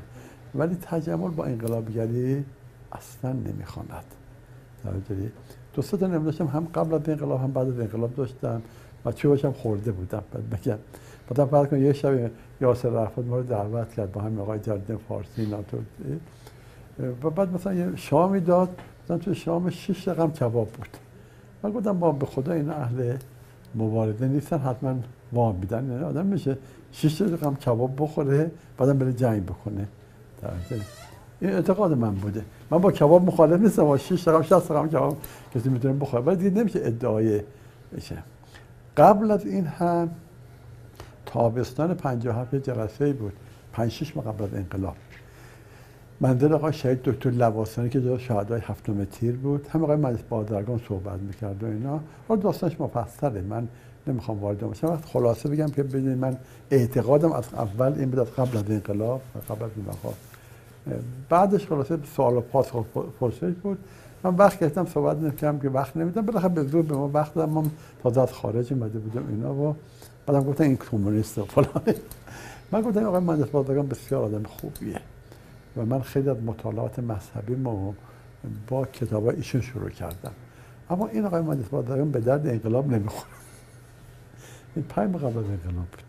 ولی 0.56 0.76
تجمل 0.76 1.30
با 1.30 1.46
انقلابگری 1.46 2.46
اصلا 2.92 3.32
نمی‌خواند. 3.32 4.06
توجه 4.84 5.32
دو 5.74 5.82
سه 5.82 5.98
تا 5.98 6.08
نمیداشتم 6.08 6.48
هم 6.48 6.68
قبل 6.76 6.94
از 6.94 7.10
انقلاب 7.10 7.42
هم 7.42 7.52
بعد 7.52 7.68
از 7.68 7.80
انقلاب 7.80 8.16
داشتم 8.16 8.62
و 9.06 9.12
چه 9.12 9.28
باشم 9.28 9.52
خورده 9.52 9.92
بودم. 9.92 10.24
بعد 10.34 10.50
بگم 10.50 10.78
بعد 11.30 11.50
بعد 11.50 11.74
یه 11.74 11.94
شب 11.94 12.32
یاسر 12.62 12.90
رفت 12.90 13.20
ما 13.20 13.38
رو 13.38 13.44
دعوت 13.44 13.94
کرد 13.94 14.12
با 14.12 14.22
هم 14.22 14.40
آقای 14.40 14.60
جردین 14.60 14.98
فارسی 14.98 15.46
ناتور 15.46 15.80
و 17.24 17.30
بعد 17.30 17.54
مثلا 17.54 17.74
یه 17.74 17.96
شامی 17.96 18.40
داد 18.40 18.82
مثلا 19.04 19.18
تو 19.18 19.34
شام 19.34 19.70
شش 19.70 20.08
رقم 20.08 20.32
کباب 20.32 20.68
بود. 20.68 20.90
من 21.64 21.72
گفتم 21.72 22.00
با 22.00 22.12
به 22.12 22.26
خدا 22.26 22.54
این 22.54 22.70
اهل 22.70 23.18
مبارزه 23.76 24.28
نیستن 24.28 24.58
حتما 24.58 24.96
وام 25.34 25.56
میدن. 25.56 25.92
یعنی 25.92 26.04
آدم 26.04 26.26
میشه 26.26 26.58
شش 26.92 27.22
رقم 27.22 27.56
کباب 27.56 27.92
بخوره 27.98 28.52
بعدم 28.78 28.98
بره 28.98 29.14
جنگ 29.14 29.46
بکنه. 29.46 29.88
این 31.42 31.52
اعتقاد 31.52 31.94
من 31.94 32.16
بوده. 32.16 32.46
من 32.72 32.78
با 32.78 32.92
کباب 32.92 33.26
مخالف 33.26 33.62
نیستم. 33.62 33.84
با 33.84 33.98
6 33.98 34.28
رقم 34.28 34.42
60 34.42 34.72
رقم 34.72 34.88
کباب 34.88 35.18
کسی 35.56 35.70
می‌تونه 35.70 35.94
بخوره 35.94 36.24
ولی 36.24 36.36
دیگه 36.36 36.62
نمیشه 36.62 36.80
ادعای 36.84 37.42
بشه. 37.96 38.18
قبل 38.98 39.32
از 39.32 39.46
این 39.46 39.66
هم 39.66 40.10
تابستان 41.26 41.94
57 41.94 42.56
جلسه 42.56 43.14
بود. 43.14 43.34
5 43.74 43.92
6 43.92 44.18
ماه 44.18 44.26
قبل 44.26 44.44
از 44.44 44.54
انقلاب. 44.54 44.96
منزل 46.22 46.54
آقای 46.54 46.74
شهید 46.74 47.02
دکتر 47.04 47.30
لواسانی 47.30 47.90
که 47.90 48.02
جز 48.02 48.20
شهدای 48.20 48.62
هفتم 48.64 49.06
تیر 49.06 49.36
بود. 49.36 49.68
هم 49.68 49.84
آقای 49.84 49.98
مجلس 49.98 50.22
بازرگان 50.30 50.82
صحبت 50.88 51.20
می‌کرد 51.20 51.64
و 51.64 51.66
اینا. 51.66 52.00
و 52.30 52.36
داستانش 52.36 52.82
مفصله. 52.82 53.42
من 53.42 53.68
نمی‌خوام 54.08 54.40
وارد 54.40 54.60
بشم. 54.60 54.88
وقت 54.88 55.06
خلاصه 55.06 55.50
بگم 55.50 55.68
که 55.68 55.84
ببینید 55.84 56.18
من 56.18 56.38
اعتقادم 56.72 57.32
از 57.32 57.46
اول 57.54 57.94
این 57.94 58.10
بود 58.10 58.20
از 58.20 58.32
قبل 58.32 58.58
از 58.58 58.64
انقلاب 58.70 59.22
قبل 59.50 59.64
از 59.64 59.72
این 59.76 59.86
بعدش 61.30 61.68
خلاصه 61.68 62.00
سوال 62.16 62.36
و 62.38 62.42
پاسخ 62.42 62.86
پرسش 63.20 63.54
بود. 63.64 63.78
من 64.24 64.36
وقت 64.36 64.60
گرفتم 64.60 64.86
صحبت 64.86 65.18
نکردم 65.18 65.60
که 65.60 65.70
وقت 65.70 65.98
نمیدم 65.98 66.22
بالاخره 66.22 66.50
به 66.50 66.64
زور 66.64 66.82
به 66.82 66.96
ما 66.96 67.10
وقت 67.14 67.34
دادم. 67.34 67.52
من 67.52 67.72
تازه 68.04 68.22
از 68.22 68.34
خارج 68.34 68.74
اومده 68.74 69.00
بودم 69.00 69.28
اینا 69.30 69.54
و 69.54 69.76
بعدم 70.26 70.44
گفتن 70.44 70.64
این 70.64 70.78
کمونیست 70.78 71.38
و 71.38 71.46
فلان. 71.46 71.96
من 72.72 72.82
گفتم 72.82 73.04
آقای 73.04 73.22
مهندس 73.22 73.48
بازرگان 73.48 73.88
بسیار 73.88 74.24
آدم 74.24 74.44
خوبیه. 74.44 75.00
و 75.78 75.86
من 75.86 76.02
خیلی 76.02 76.30
از 76.30 76.38
مطالعات 76.46 77.00
مذهبی 77.00 77.56
ما 77.56 77.94
با 78.68 78.86
کتاب 78.86 79.28
ایشون 79.28 79.62
شروع 79.62 79.90
کردم. 79.90 80.32
اما 80.90 81.08
این 81.08 81.26
آقای 81.26 81.42
مهندس 81.42 81.68
بازرگان 81.68 82.12
به 82.12 82.20
درد 82.20 82.48
انقلاب 82.48 82.94
نمی‌خوره 82.94 83.32
این 84.76 84.86
پنج 84.90 85.16
قبل 85.16 85.26
از 85.26 85.36
انقلاب 85.36 85.88
بود. 85.92 86.04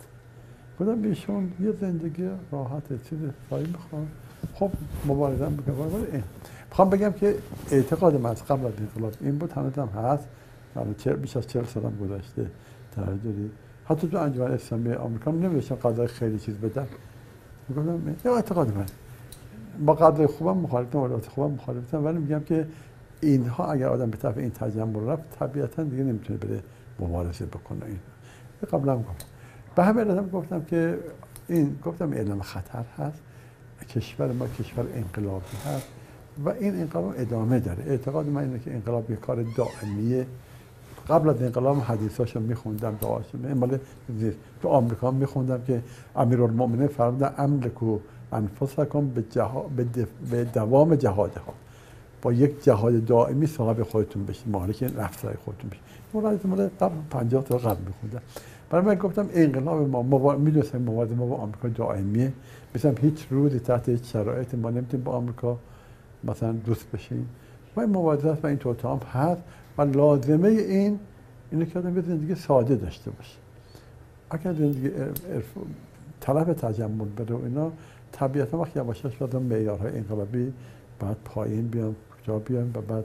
گفتم 0.80 1.02
ایشون 1.02 1.52
یه 1.60 1.72
زندگی 1.80 2.28
راحت 2.52 3.08
چیز 3.08 3.18
سایی 3.50 3.66
می‌خوام 3.66 4.08
خب 4.54 4.70
مبارزه 5.06 5.48
می‌کنم 5.48 5.80
ولی 5.80 6.22
خوام 6.70 6.90
بگم 6.90 7.12
که 7.12 7.34
اعتقاد 7.70 8.16
من 8.16 8.30
از 8.30 8.44
قبل 8.44 8.66
از 8.66 8.72
انقلاب 8.78 9.12
این 9.20 9.38
بود 9.38 9.52
هنوز 9.52 9.74
هم 9.74 9.88
هست. 9.88 10.28
بیش 11.22 11.36
از 11.36 11.46
چهل 11.46 11.64
سالم 11.64 11.92
گذشته. 12.00 12.50
توجه 12.94 13.32
حتی 13.84 14.08
تو 14.08 14.18
انجمن 14.18 14.50
اسلامی 14.50 14.92
آمریکا 14.92 15.30
نمی‌دونستم 15.30 15.74
قضای 15.74 16.06
خیلی 16.06 16.38
چیز 16.38 16.54
بدم 16.54 16.86
می‌گفتم 17.68 18.16
یا 18.24 18.36
اعتقاد 18.36 18.76
من. 18.76 18.86
با 19.86 19.94
قدر 19.94 20.26
خوبم 20.26 20.58
مخالفتم 20.58 20.98
ولایت 20.98 21.26
خوبم 21.26 21.54
مخالفتم. 21.54 22.04
ولی 22.04 22.18
میگم 22.18 22.40
که 22.40 22.66
اینها 23.20 23.72
اگر 23.72 23.88
آدم 23.88 24.10
به 24.10 24.16
طرف 24.16 24.38
این 24.38 24.50
تجمع 24.50 25.12
رفت 25.12 25.38
طبیعتا 25.38 25.82
دیگه 25.82 26.02
نمی‌تونه 26.02 26.38
بره 26.38 26.62
مبارزه 27.00 27.46
بکنه. 27.46 27.84
این 27.86 27.98
قبلا 28.72 28.92
هم 28.92 29.02
گفتم. 29.02 29.26
به 29.76 29.84
همه 29.84 30.22
گفتم 30.22 30.62
که 30.62 30.98
این 31.48 31.78
گفتم 31.84 32.12
اعلام 32.12 32.42
خطر 32.42 32.84
هست. 32.98 33.22
کشور 33.94 34.32
ما 34.32 34.46
کشور 34.48 34.84
انقلابی 34.94 35.56
هست 35.66 35.86
و 36.44 36.48
این 36.48 36.80
انقلاب 36.80 37.14
ادامه 37.18 37.60
داره. 37.60 37.84
اعتقاد 37.86 38.26
من 38.26 38.42
اینه 38.42 38.58
که 38.58 38.74
انقلاب 38.74 39.10
یه 39.10 39.16
کار 39.16 39.44
دائمیه. 39.56 40.26
قبل 41.08 41.28
از 41.28 41.42
انقلاب 41.42 41.78
حدیثاشو 41.78 42.40
میخوندم 42.40 42.98
دعاشو 43.00 43.38
مال 43.54 43.78
تو 44.62 44.68
آمریکا 44.68 45.10
میخوندم 45.10 45.62
که 45.66 45.82
امیرالمومنین 46.16 46.86
فرمودن 46.86 47.34
املکو 47.38 47.98
انفسکم 48.32 49.08
به, 49.08 49.24
جها... 49.30 49.70
به, 49.76 49.84
به 50.30 50.44
دوام 50.44 50.94
جهاد 50.94 51.36
ها 51.36 51.54
با 52.22 52.32
یک 52.32 52.64
جهاد 52.64 53.04
دائمی 53.04 53.46
صاحب 53.46 53.82
خودتون 53.82 54.24
بشید 54.24 54.48
مالک 54.48 54.82
رفتار 54.82 55.36
خودتون 55.44 55.70
بشید 55.70 55.82
مورد 56.14 56.46
مال 56.46 56.68
قبل 56.80 56.94
50 57.10 57.44
تا 57.44 57.58
قبل 57.58 57.82
میخوندم. 57.86 58.22
برای 58.70 58.84
من 58.84 58.94
گفتم 58.94 59.28
انقلاب 59.32 59.88
ما 59.88 60.02
مبا... 60.02 60.36
می‌دونستم 60.36 60.78
مبارزه 60.78 61.14
ما 61.14 61.26
با 61.26 61.36
آمریکا 61.36 61.68
دائمیه. 61.68 62.32
مثلا 62.74 62.94
هیچ 63.00 63.26
روزی 63.30 63.60
تحت 63.60 63.88
هیچ 63.88 64.12
شرایط 64.12 64.54
ما 64.54 64.70
نمی‌تونیم 64.70 65.04
با 65.04 65.12
آمریکا 65.12 65.58
مثلا 66.24 66.52
دوست 66.52 66.90
بشیم. 66.90 67.28
و 67.76 67.80
این 67.80 67.90
مبارزه 67.90 68.38
و 68.42 68.46
این 68.46 68.56
توتام 68.56 68.98
هست. 68.98 69.42
و 69.78 69.82
لازمه 69.82 70.48
این 70.48 70.98
اینه 71.50 71.66
که 71.66 71.78
آدم 71.78 72.00
زندگی 72.00 72.34
ساده 72.34 72.76
داشته 72.76 73.10
باشه. 73.10 73.36
اگر 74.30 74.52
زندگی 74.52 74.90
طلب 76.20 76.52
تجمل 76.52 77.08
بره 77.16 77.34
و 77.34 77.44
اینا 77.44 77.72
طبیعتا 78.12 78.58
وقتی 78.58 78.80
یواشاش 78.80 79.16
باید 79.16 79.36
معیارهای 79.36 79.96
انقلابی 79.96 80.52
بعد 81.00 81.16
پایین 81.24 81.68
بیان 81.68 81.96
کجا 82.22 82.38
بیان 82.38 82.70
و 82.74 82.80
بعد 82.80 83.04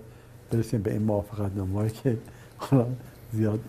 برسیم 0.52 0.82
به 0.82 0.92
این 0.92 1.02
موافقت 1.02 1.58
نمایی 1.58 1.90
که 1.90 2.18
حالا 2.58 2.86
زیاد 3.34 3.60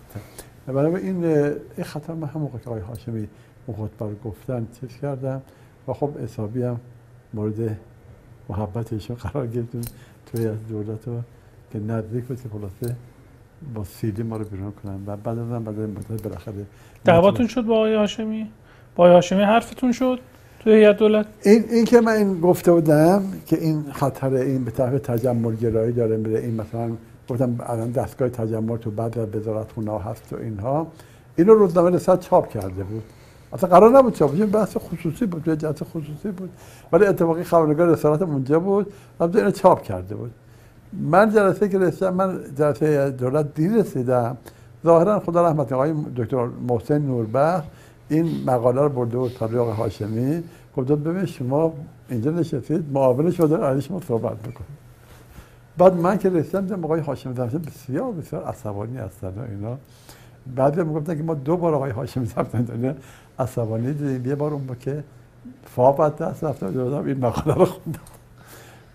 برای 0.73 1.01
این 1.01 1.25
این 1.25 1.83
خطر 1.83 2.13
من 2.13 2.27
هم 2.27 2.41
موقع 2.41 2.57
که 2.57 2.69
آقای 2.69 2.81
هاشمی 2.81 3.27
خطبه 3.67 4.05
رو 4.05 4.15
گفتن 4.25 4.67
چیز 4.81 4.97
کردم 5.01 5.41
و 5.87 5.93
خب 5.93 6.17
حسابی 6.17 6.63
هم 6.63 6.79
مورد 7.33 7.77
محبتشون 8.49 9.15
قرار 9.15 9.47
گرفتیم 9.47 9.81
توی 10.25 10.47
از 10.47 10.67
دولت 10.69 11.07
رو 11.07 11.21
که 11.73 11.79
نزدیک 11.79 12.23
بود 12.23 12.41
که 12.41 12.49
خلاصه 12.49 12.95
با 13.73 13.83
سیدی 13.83 14.23
ما 14.23 14.37
رو 14.37 14.45
بیرون 14.45 14.71
کنن. 14.71 14.99
و 15.07 15.17
بعد 15.17 15.39
از 15.39 15.63
بعد 15.63 15.79
مدت 15.79 16.23
بالاخره 16.23 16.65
دعواتون 17.05 17.47
شد 17.47 17.61
با 17.61 17.75
آقای 17.75 17.95
هاشمی؟ 17.95 18.49
با 18.95 19.03
آقای 19.03 19.15
هاشمی 19.15 19.43
حرفتون 19.43 19.91
شد 19.91 20.19
توی 20.59 20.73
هیئت 20.73 20.97
دولت؟ 20.97 21.25
این 21.43 21.63
این 21.69 21.85
که 21.85 22.01
من 22.01 22.11
این 22.11 22.41
گفته 22.41 22.71
بودم 22.71 23.23
که 23.45 23.57
این 23.61 23.85
خطر 23.91 24.33
این 24.33 24.65
به 24.65 24.71
طرف 24.71 24.99
تجمل 24.99 25.55
گرایی 25.55 25.91
داره 25.91 26.17
میره 26.17 26.39
این 26.39 26.61
مثلا 26.61 26.91
گفتم 27.29 27.55
الان 27.59 27.91
دستگاه 27.91 28.29
تجمل 28.29 28.77
تو 28.77 28.91
بعد 28.91 29.35
وزارت 29.35 29.71
خونه 29.71 29.99
هست 29.99 30.33
و 30.33 30.35
اینها. 30.35 30.87
اینو 31.35 31.53
روزنامه 31.53 31.89
رسالت 31.89 32.19
چاپ 32.19 32.49
کرده 32.49 32.83
بود. 32.83 33.03
اصلا 33.53 33.69
قرار 33.69 33.97
نبود 33.97 34.13
چاپ 34.13 34.33
بشه 34.33 34.45
بحث 34.45 34.77
خصوصی 34.77 35.25
بود 35.25 35.43
توی 35.43 35.55
جلسه 35.55 35.85
خصوصی 35.85 36.31
بود. 36.37 36.49
ولی 36.91 37.05
اتفاقی 37.05 37.43
خبرنگار 37.43 37.87
رسالت 37.87 38.21
اونجا 38.21 38.59
بود. 38.59 38.93
البته 39.19 39.39
اینو 39.39 39.51
چاپ 39.51 39.83
کرده 39.83 40.15
بود. 40.15 40.31
من 40.93 41.33
جلسه 41.33 41.69
که 41.69 41.79
رسیدم 41.79 42.13
من 42.13 42.39
جلسه 42.57 43.09
دولت 43.09 43.53
دیر 43.53 43.71
رسیدم. 43.71 44.37
ظاهرا 44.85 45.19
خدا 45.19 45.47
رحمت 45.47 45.71
آقای 45.73 45.93
دکتر 46.15 46.47
محسن 46.67 47.01
نوربخ 47.01 47.63
این 48.09 48.43
مقاله 48.45 48.81
رو 48.81 48.89
برده 48.89 49.17
بود 49.17 49.31
تا 49.39 49.45
آقای 49.45 49.73
هاشمی. 49.73 50.43
گفت 50.77 50.91
ببین 50.91 51.25
شما 51.25 51.73
اینجا 52.09 52.31
نشستید 52.31 52.85
معاون 52.93 53.31
شده 53.31 53.57
علی 53.57 53.81
شما 53.81 54.01
صحبت 54.07 54.37
بعد 55.77 55.93
من 55.93 56.17
که 56.17 56.29
رسیدم 56.29 56.85
آقای 56.85 56.99
هاشمی 57.01 57.35
زمشن 57.35 57.57
بسیار 57.57 58.11
بسیار 58.11 58.43
عصبانی 58.43 58.97
هستن 58.97 59.39
اینا. 59.49 59.77
بعد 60.55 60.79
می‌گفتن 60.79 61.17
که 61.17 61.23
ما 61.23 61.33
دو 61.33 61.57
بار 61.57 61.75
آقای 61.75 61.91
هاشمی 61.91 62.25
زمشن 62.25 62.95
عصبانی 63.39 63.93
دیدیم. 63.93 64.25
یه 64.25 64.35
بار 64.35 64.53
اون 64.53 64.65
با 64.65 64.75
که 64.75 65.03
فاقت 65.65 66.17
دست 66.17 66.43
رفتم 66.43 66.67
این 67.05 67.17
مقاله 67.17 67.57
رو 67.57 67.65
خوندم. 67.65 67.99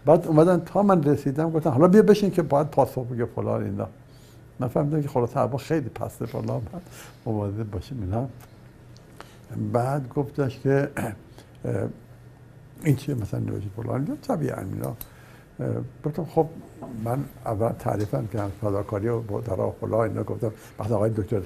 بعد 0.06 0.26
اومدن 0.26 0.60
تا 0.60 0.82
من 0.82 1.02
رسیدم 1.02 1.50
گفتن 1.50 1.70
حالا 1.70 1.88
بیا 1.88 2.02
بشین 2.02 2.30
که 2.30 2.42
باید 2.42 2.66
پاسخ 2.66 3.06
بگه 3.06 3.24
فلان 3.24 3.62
اینا. 3.62 3.88
من 4.60 4.68
فهمیدم 4.68 5.02
که 5.02 5.08
خلاص 5.08 5.36
هوا 5.36 5.58
خیلی 5.58 5.88
پسته 5.88 6.26
بالا 6.26 6.54
من 6.54 6.80
مواظب 7.26 7.70
باشیم 7.70 8.02
اینا. 8.02 8.28
بعد 9.72 10.08
گفتش 10.08 10.58
که 10.60 10.90
این 12.84 12.96
چیه 12.96 13.14
مثلا 13.14 13.40
نوشی 13.40 13.70
فلان؟ 13.76 14.18
طبیعا 14.22 14.58
اینا. 14.58 14.96
گفتم 16.04 16.24
خب 16.24 16.46
من 17.04 17.24
اول 17.46 17.72
تعریفم 17.72 18.26
کردم 18.26 18.50
فداکاری 18.60 19.08
و 19.08 19.40
در 19.40 19.70
فلان 19.80 20.08
اینا 20.08 20.22
گفتم. 20.22 20.52
بعد 20.78 20.92
آقای 20.92 21.10
دکتر 21.10 21.40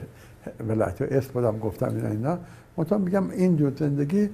ولایتی 0.69 1.05
اسم 1.05 1.31
بودم 1.33 1.59
گفتم 1.59 1.89
اینا 1.89 2.09
اینا. 2.09 2.39
مثلا 2.79 2.99
میگم 2.99 3.31
این 3.31 3.57
جو 3.57 3.71
زندگی 3.77 4.31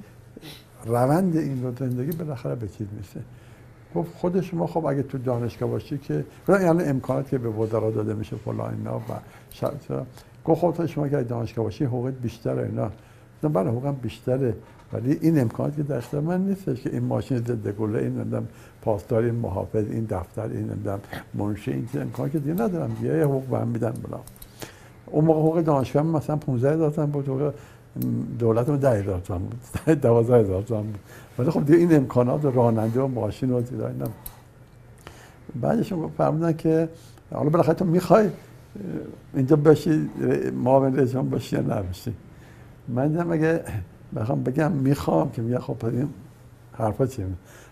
روند 0.87 1.37
این 1.37 1.55
دو 1.55 1.73
زندگی 1.87 2.17
بالاخره 2.17 2.55
به 2.55 2.69
چیز 2.69 2.87
میشه 2.99 3.21
گفت 3.95 4.15
خود 4.15 4.41
شما 4.41 4.67
خب 4.67 4.87
اگه 4.87 5.03
تو 5.03 5.19
دانشگاه 5.19 5.71
باشی 5.71 5.99
که 5.99 6.25
یعنی 6.49 6.83
امکانات 6.83 7.29
که 7.29 7.39
به 7.39 7.49
وزرا 7.49 7.91
داده 7.91 8.15
میشه 8.15 8.37
فلان 8.37 8.75
اینا 8.75 8.99
و 8.99 9.03
شرط 9.51 9.93
گفت 10.45 10.61
خب 10.61 10.87
شما 10.87 11.09
که 11.09 11.17
دانشگاه 11.17 11.65
باشی 11.65 11.85
حقوقت 11.85 12.15
بیشتره 12.15 12.63
اینا. 12.63 12.91
بله 13.43 13.71
حقوقم 13.71 13.93
بیشتره. 13.93 14.55
ولی 14.93 15.19
این 15.21 15.41
امکانات 15.41 15.77
که 15.77 15.83
در 15.83 16.21
من 16.21 16.41
نیستش 16.41 16.83
که 16.83 16.91
این 16.91 17.05
ماشین 17.05 17.39
ضد 17.39 17.69
گله 17.69 17.99
این 17.99 18.45
پاسدار 18.83 19.23
این 19.23 19.35
محافظ 19.35 19.85
این 19.91 20.05
دفتر 20.05 20.43
این 20.43 20.71
نمی‌دونم 20.71 21.01
منشی 21.35 21.71
این 21.71 21.89
امکانات 21.95 22.33
که 22.33 22.39
دیگه 22.39 22.55
ندارم. 22.55 22.97
دیگه 23.01 23.19
یه 23.19 23.25
حقوق 23.25 23.45
بهم 23.45 23.69
میدن 23.69 23.91
بلا. 23.91 24.21
اون 25.07 25.25
موقع 25.25 25.41
حقوق 25.41 25.61
دانشگاه 25.61 26.03
مثلا 26.03 26.37
15 26.37 26.73
هزار 26.73 26.91
تومن 26.91 27.11
بود 27.11 27.29
حقوق 27.29 27.53
دولت 28.39 28.69
ما 28.69 28.77
10 28.77 28.91
هزار 28.91 29.21
تومن 29.21 29.39
بود 29.41 29.61
12 30.03 30.37
هزار 30.37 30.63
تومن 30.63 30.83
بود. 30.83 30.99
ولی 31.39 31.51
خب 31.51 31.65
دیگه 31.65 31.79
این 31.79 31.97
امکانات 31.97 32.45
راننده 32.45 33.01
و 33.01 33.07
ماشین 33.07 33.53
و 33.53 33.61
زیرا 33.63 33.89
اینا. 33.89 34.07
بعدش 35.61 35.93
فرمودن 36.19 36.53
که 36.53 36.89
حالا 37.35 37.51
بالاخره 37.51 37.75
تو 37.75 37.85
می‌خوای 37.85 38.31
اینجا 39.35 39.57
باشی 39.57 40.11
معاون 40.65 40.97
رئیس 40.97 41.17
باشی 41.17 41.57
یا 41.57 41.63
نباشی. 41.63 42.15
من 42.89 43.09
دیدم 43.09 43.33
اگه 43.33 43.61
بخوام 44.17 44.43
بگم 44.43 44.73
می‌خوام 44.73 45.31
که 45.31 45.43
میگه 45.43 45.59
خب 45.59 45.85
این 45.85 46.09
حرفا 46.73 47.07
چیه 47.07 47.27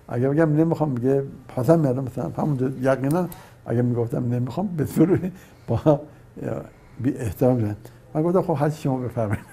اگه 0.09 0.28
بگم 0.28 0.52
نمی‌خوام 0.52 0.90
میگه 0.90 1.22
پس 1.48 1.70
هم 1.70 1.80
میادم 1.80 2.05
مثلا 2.05 2.30
همون 2.39 2.76
یقینا 2.82 3.28
اگه 3.66 3.82
می‌گفتم 3.82 4.35
نمی‌خوام 4.35 4.66
به 4.66 4.85
طور 4.85 5.30
با 5.68 6.01
بی 7.01 7.14
احترام 7.14 7.76
من 8.14 8.22
گفتم 8.22 8.43
خب 8.43 8.56
هر 8.59 8.70
شما 8.70 8.98
بفرمایید. 8.98 9.44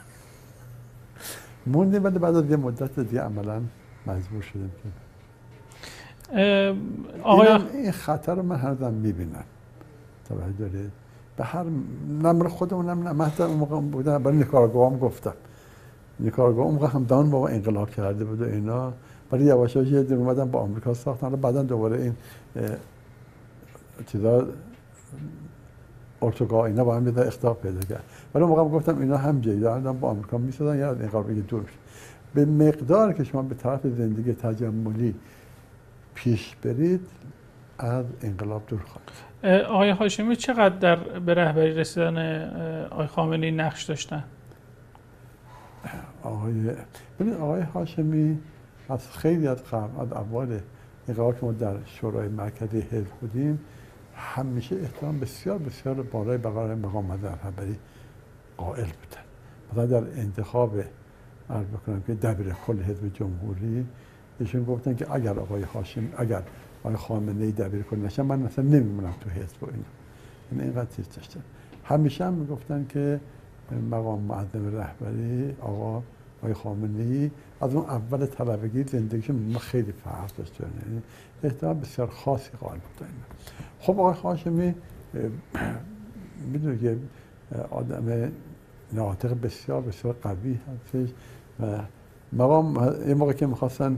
موندیم 1.68 2.04
ولی 2.04 2.20
بعد 2.20 2.36
از 2.36 2.50
یه 2.50 2.58
مدت 2.58 3.00
دیگه 3.00 3.22
عملا 3.22 3.62
مجبور 4.08 4.42
شدیم 4.42 4.72
که. 6.32 6.76
آقای 7.24 7.48
این 7.48 7.92
خطر 7.92 8.36
رو 8.36 8.44
من 8.44 8.56
هر 8.56 8.74
می‌بینم. 8.90 9.44
توجه 10.30 10.70
داره. 10.70 10.92
به 11.38 11.44
هر 11.44 11.66
نمر 12.22 12.48
خودمونم 12.48 13.08
نه 13.08 13.26
حتی 13.26 13.44
اون 13.44 13.58
موقع 13.58 13.80
بودم 13.80 14.24
برای 14.24 14.38
نکارگاه 14.38 14.92
هم 14.92 15.00
گفتم. 15.00 15.34
نکارگاه 16.20 16.66
اون 16.66 16.74
موقع 16.74 16.88
هم 16.88 17.04
دان 17.04 17.30
بابا 17.30 17.48
انقلاب 17.48 17.90
کرده 17.90 18.26
بود 18.26 18.42
و 18.42 18.46
اینا. 18.46 18.94
ولی 19.32 19.44
یواش 19.44 19.76
یه 19.76 20.04
دیر 20.04 20.18
اومدن 20.18 20.52
با 20.52 20.60
آمریکا 20.60 20.94
ساختن. 20.94 21.34
و 21.34 21.36
بعدا 21.36 21.64
دوباره 21.64 22.02
این 22.02 22.16
چیزا 24.06 24.48
ارتوگاه 26.22 26.62
اینا 26.62 26.84
با 26.84 26.96
هم 26.96 27.08
یه 27.08 27.20
اختلاف 27.20 27.58
پیدا 27.58 27.80
کرد. 27.80 28.04
ولی 28.36 28.44
اون 28.44 28.58
موقع 28.58 28.70
گفتم 28.76 29.00
اینا 29.00 29.18
هم 29.18 29.42
جیدا 29.42 29.94
با 29.94 30.10
آمریکا 30.10 30.38
میسادن 30.38 30.80
یا 30.80 30.92
از 30.92 31.02
انقلاب 31.02 31.48
دور 31.48 31.64
به 32.34 32.46
مقدار 32.46 33.14
که 33.14 33.24
شما 33.24 33.42
به 33.42 33.56
طرف 33.56 33.88
زندگی 33.88 34.34
تجملی 34.34 35.16
پیش 36.16 36.56
برید 36.56 37.08
از 37.80 38.06
انقلاب 38.22 38.64
دور 38.68 38.80
خواهید 38.80 39.66
آقای 39.66 39.90
هاشمی 39.90 40.36
چقدر 40.36 40.76
در 40.76 40.96
به 40.96 41.34
رهبری 41.34 41.74
رسیدن 41.74 42.18
آقای 42.92 43.08
خامنه‌ای 43.08 43.52
نقش 43.52 43.84
داشتن؟ 43.84 44.24
آقای 46.24 46.72
آقای 47.40 47.62
هاشمی 47.62 48.40
از 48.90 49.12
خیلی 49.12 49.48
از 49.48 49.64
قبل 49.64 50.02
از 50.02 50.14
اول 50.14 50.60
انقلاب 51.08 51.40
که 51.40 51.46
ما 51.46 51.52
در 51.52 51.76
شورای 51.86 52.28
مرکزی 52.28 52.80
حزب 52.80 53.12
بودیم 53.22 53.60
همیشه 54.16 54.76
احترام 54.76 55.20
بسیار 55.20 55.58
بسیار 55.58 55.96
بالای 55.96 56.38
بقای 56.38 56.76
مقام 56.76 57.12
رهبری 57.12 57.76
قائل 58.58 58.86
بودن. 58.86 59.26
مثلا 59.72 59.86
در 59.86 60.20
انتخاب 60.20 60.76
عرض 61.50 61.66
بکنم 61.66 62.02
که 62.02 62.14
دبیر 62.14 62.54
کل 62.68 62.82
حزب 62.82 63.14
جمهوری 63.14 63.86
ایشون 64.40 64.64
گفتن 64.64 64.96
که 64.96 65.12
اگر 65.12 65.40
آقای 65.40 65.64
هاشم 65.64 66.04
اگر 66.18 66.44
آقای 66.84 66.96
خامنه 66.96 67.46
ای 67.46 67.52
دبیر 67.52 67.82
کل 67.82 67.98
نشن 67.98 68.22
من 68.22 68.40
مثلا 68.40 68.66
نمیمونم 68.66 69.14
تو 69.22 69.30
حزب 69.30 69.64
و 69.64 69.66
اینا. 69.66 69.84
این 70.52 70.62
اینقدر 70.62 70.96
چیز 70.96 71.10
داشتن. 71.16 71.40
همیشه 71.84 72.26
هم 72.26 72.34
می‌گفتن 72.34 72.86
که 72.90 73.20
مقام 73.92 74.22
معظم 74.22 74.78
رهبری 74.78 75.56
آقا 75.62 76.04
آقای 76.42 76.54
خامنه 76.54 77.04
ای 77.04 77.32
از 77.66 77.76
اون 77.76 77.86
اول 77.86 78.26
طلبگی 78.26 78.84
زندگیش 78.84 79.30
ما 79.30 79.60
خیلی 79.60 79.92
فرق 79.92 80.36
داشته 80.38 80.64
یعنی 80.64 81.02
احتمال 81.44 81.74
بسیار 81.74 82.08
خاصی 82.08 82.50
قائل 82.60 82.80
بودن 82.80 83.12
خب 83.80 84.00
آقای 84.00 84.14
خاشمی 84.14 84.76
می‌دونه 86.52 86.78
که 86.78 86.98
آدم 87.72 88.32
ناطق 88.94 89.42
بسیار 89.42 89.82
بسیار 89.82 90.16
قوی 90.24 90.54
هستش 90.54 91.10
و 91.60 91.80
مقام 92.34 92.96
یه 93.08 93.14
موقع 93.14 93.34
که 93.34 93.48
می‌خواستن 93.48 93.98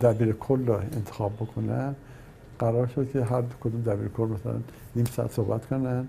دبیر 0.00 0.32
کل 0.32 0.66
رو 0.66 0.74
انتخاب 0.74 1.32
بکنن 1.36 1.94
قرار 2.58 2.86
شد 2.86 3.10
که 3.12 3.24
هر 3.24 3.42
کدوم 3.60 3.82
دبیر 3.82 4.08
کل 4.08 4.24
مثلا 4.24 4.60
نیم 4.96 5.04
ساعت 5.04 5.32
صحبت 5.32 5.66
کنن 5.66 6.08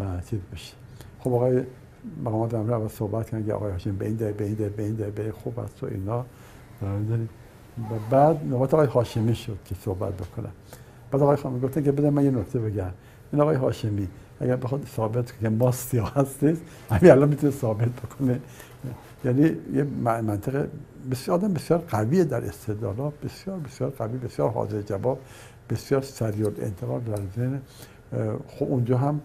و 0.00 0.20
چیز 0.30 0.40
بشه. 0.52 0.74
خب 1.20 1.32
آقای 1.32 1.62
مقامات 2.24 2.54
امر 2.54 2.72
اول 2.72 2.88
صحبت 2.88 3.30
کردن 3.30 3.46
که 3.46 3.52
آقای 3.52 3.72
هاشم 3.72 3.96
به 3.96 4.06
این 4.06 4.16
ده 4.16 4.32
به 5.10 5.22
این 5.22 5.32
خوب 5.32 5.60
است 5.60 5.82
و 5.82 5.86
اینا. 5.86 6.24
و 6.82 7.94
بعد 8.10 8.44
نوبت 8.44 8.74
آقای 8.74 8.86
هاشمی 8.86 9.34
شد 9.34 9.58
که 9.64 9.74
صحبت 9.74 10.12
بکنن 10.12 10.50
بعد 11.10 11.22
آقای 11.22 11.36
خانم 11.36 11.60
گفتن 11.60 11.82
که 11.82 11.92
بده 11.92 12.10
من 12.10 12.24
یه 12.24 12.30
نکته 12.30 12.58
بگم. 12.58 12.90
این 13.32 13.42
آقای 13.42 13.56
هاشمی 13.56 14.08
اگر 14.40 14.56
بخواد 14.56 14.86
ثابت 14.96 15.40
که 15.40 15.48
ما 15.48 15.72
سیاه 15.72 16.14
هستید 16.14 16.58
همین 16.90 17.10
الان 17.10 17.28
می‌تونه 17.28 17.52
ثابت 17.52 17.88
بکنه. 17.88 18.40
یعنی 19.24 19.56
یه 19.74 19.84
منطقه 20.02 20.68
بسیار 21.10 21.38
آدم 21.38 21.52
بسیار 21.52 21.78
قویه 21.88 22.24
در 22.24 22.44
استدلالا 22.44 23.12
بسیار 23.24 23.58
بسیار 23.58 23.90
قوی 23.90 24.18
بسیار 24.18 24.50
حاضر 24.50 24.82
جواب 24.82 25.18
بسیار 25.70 26.02
سریع 26.02 26.46
انتقال 26.46 27.00
در 27.00 27.22
ذهن. 27.36 27.60
خب 28.48 28.66
اونجا 28.66 28.98
هم 28.98 29.20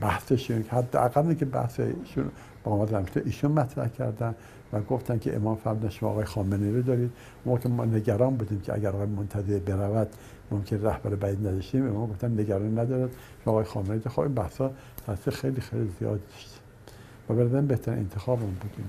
بحثش 0.00 0.48
که 0.48 0.64
حداقل 0.70 1.34
که 1.34 1.44
بحث 1.44 1.80
ایشون 1.80 2.30
با 2.64 2.72
آمد 2.72 3.20
ایشون 3.24 3.52
مطرح 3.52 3.88
کردن 3.88 4.34
و 4.72 4.80
گفتن 4.80 5.18
که 5.18 5.36
امام 5.36 5.56
فرمودن 5.56 5.88
شما 5.88 6.10
آقای 6.10 6.24
خامنه 6.24 6.70
رو 6.70 6.82
دارید. 6.82 7.10
ما 7.46 7.58
که 7.58 7.68
ما 7.68 7.84
نگران 7.84 8.36
بودیم 8.36 8.60
که 8.60 8.74
اگر 8.74 8.88
آقای 8.88 9.06
منتظر 9.06 9.58
برود 9.58 10.08
ممکن 10.50 10.82
رهبر 10.82 11.14
بعید 11.14 11.38
نداشتیم. 11.38 11.86
امام 11.86 12.10
گفتن 12.10 12.40
نگران 12.40 12.78
ندارد. 12.78 13.10
شما 13.44 13.52
آقای 13.52 13.64
خامنه 13.64 14.00
خب 14.00 14.20
این 14.20 14.34
بحثا 14.34 14.70
تاثیر 15.06 15.34
خیلی 15.34 15.60
خیلی 15.60 15.90
زیاد 16.00 16.20
داشت. 16.32 16.60
و 17.28 17.34
بردن 17.34 17.66
بهترین 17.66 17.98
انتخاب 17.98 18.38
اون 18.40 18.54
بودیم 18.54 18.88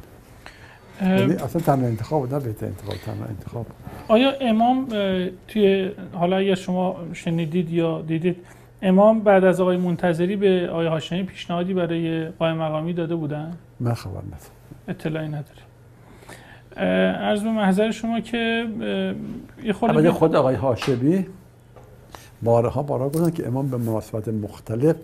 یعنی 1.01 1.33
اصلا 1.33 1.61
تنها 1.61 1.87
انتخاب 1.87 2.33
نه 2.33 2.39
بهتر 2.39 2.65
انتخاب 2.65 2.95
تنها 2.95 3.25
انتخاب. 3.25 3.65
آیا 4.07 4.31
امام 4.41 4.87
توی 5.47 5.91
حالا 6.13 6.37
اگر 6.37 6.55
شما 6.55 6.99
شنیدید 7.13 7.69
یا 7.69 8.01
دیدید 8.01 8.37
امام 8.85 9.19
بعد 9.19 9.43
از 9.43 9.61
آقای 9.61 9.77
منتظری 9.77 10.35
به 10.35 10.69
آقای 10.72 10.88
هاشمی 10.88 11.23
پیشنهادی 11.23 11.73
برای 11.73 12.27
قائم 12.30 12.57
مقامی 12.57 12.93
داده 12.93 13.15
بودن؟ 13.15 13.57
من 13.80 13.93
خبر 13.93 14.11
ندارم. 14.11 14.51
اطلاعی 14.88 15.27
نداری 15.27 15.60
عرض 16.77 17.43
به 17.43 17.49
محضر 17.49 17.91
شما 17.91 18.19
که 18.19 18.68
یه 19.64 19.73
خود 19.73 20.10
خود 20.10 20.35
آقای 20.35 20.55
هاشمی 20.55 21.26
بارها 22.43 22.84
بارها 22.84 23.10
گفتن 23.10 23.31
که 23.31 23.47
امام 23.47 23.69
به 23.69 23.77
مناسبت 23.77 24.27
مختلف 24.27 24.95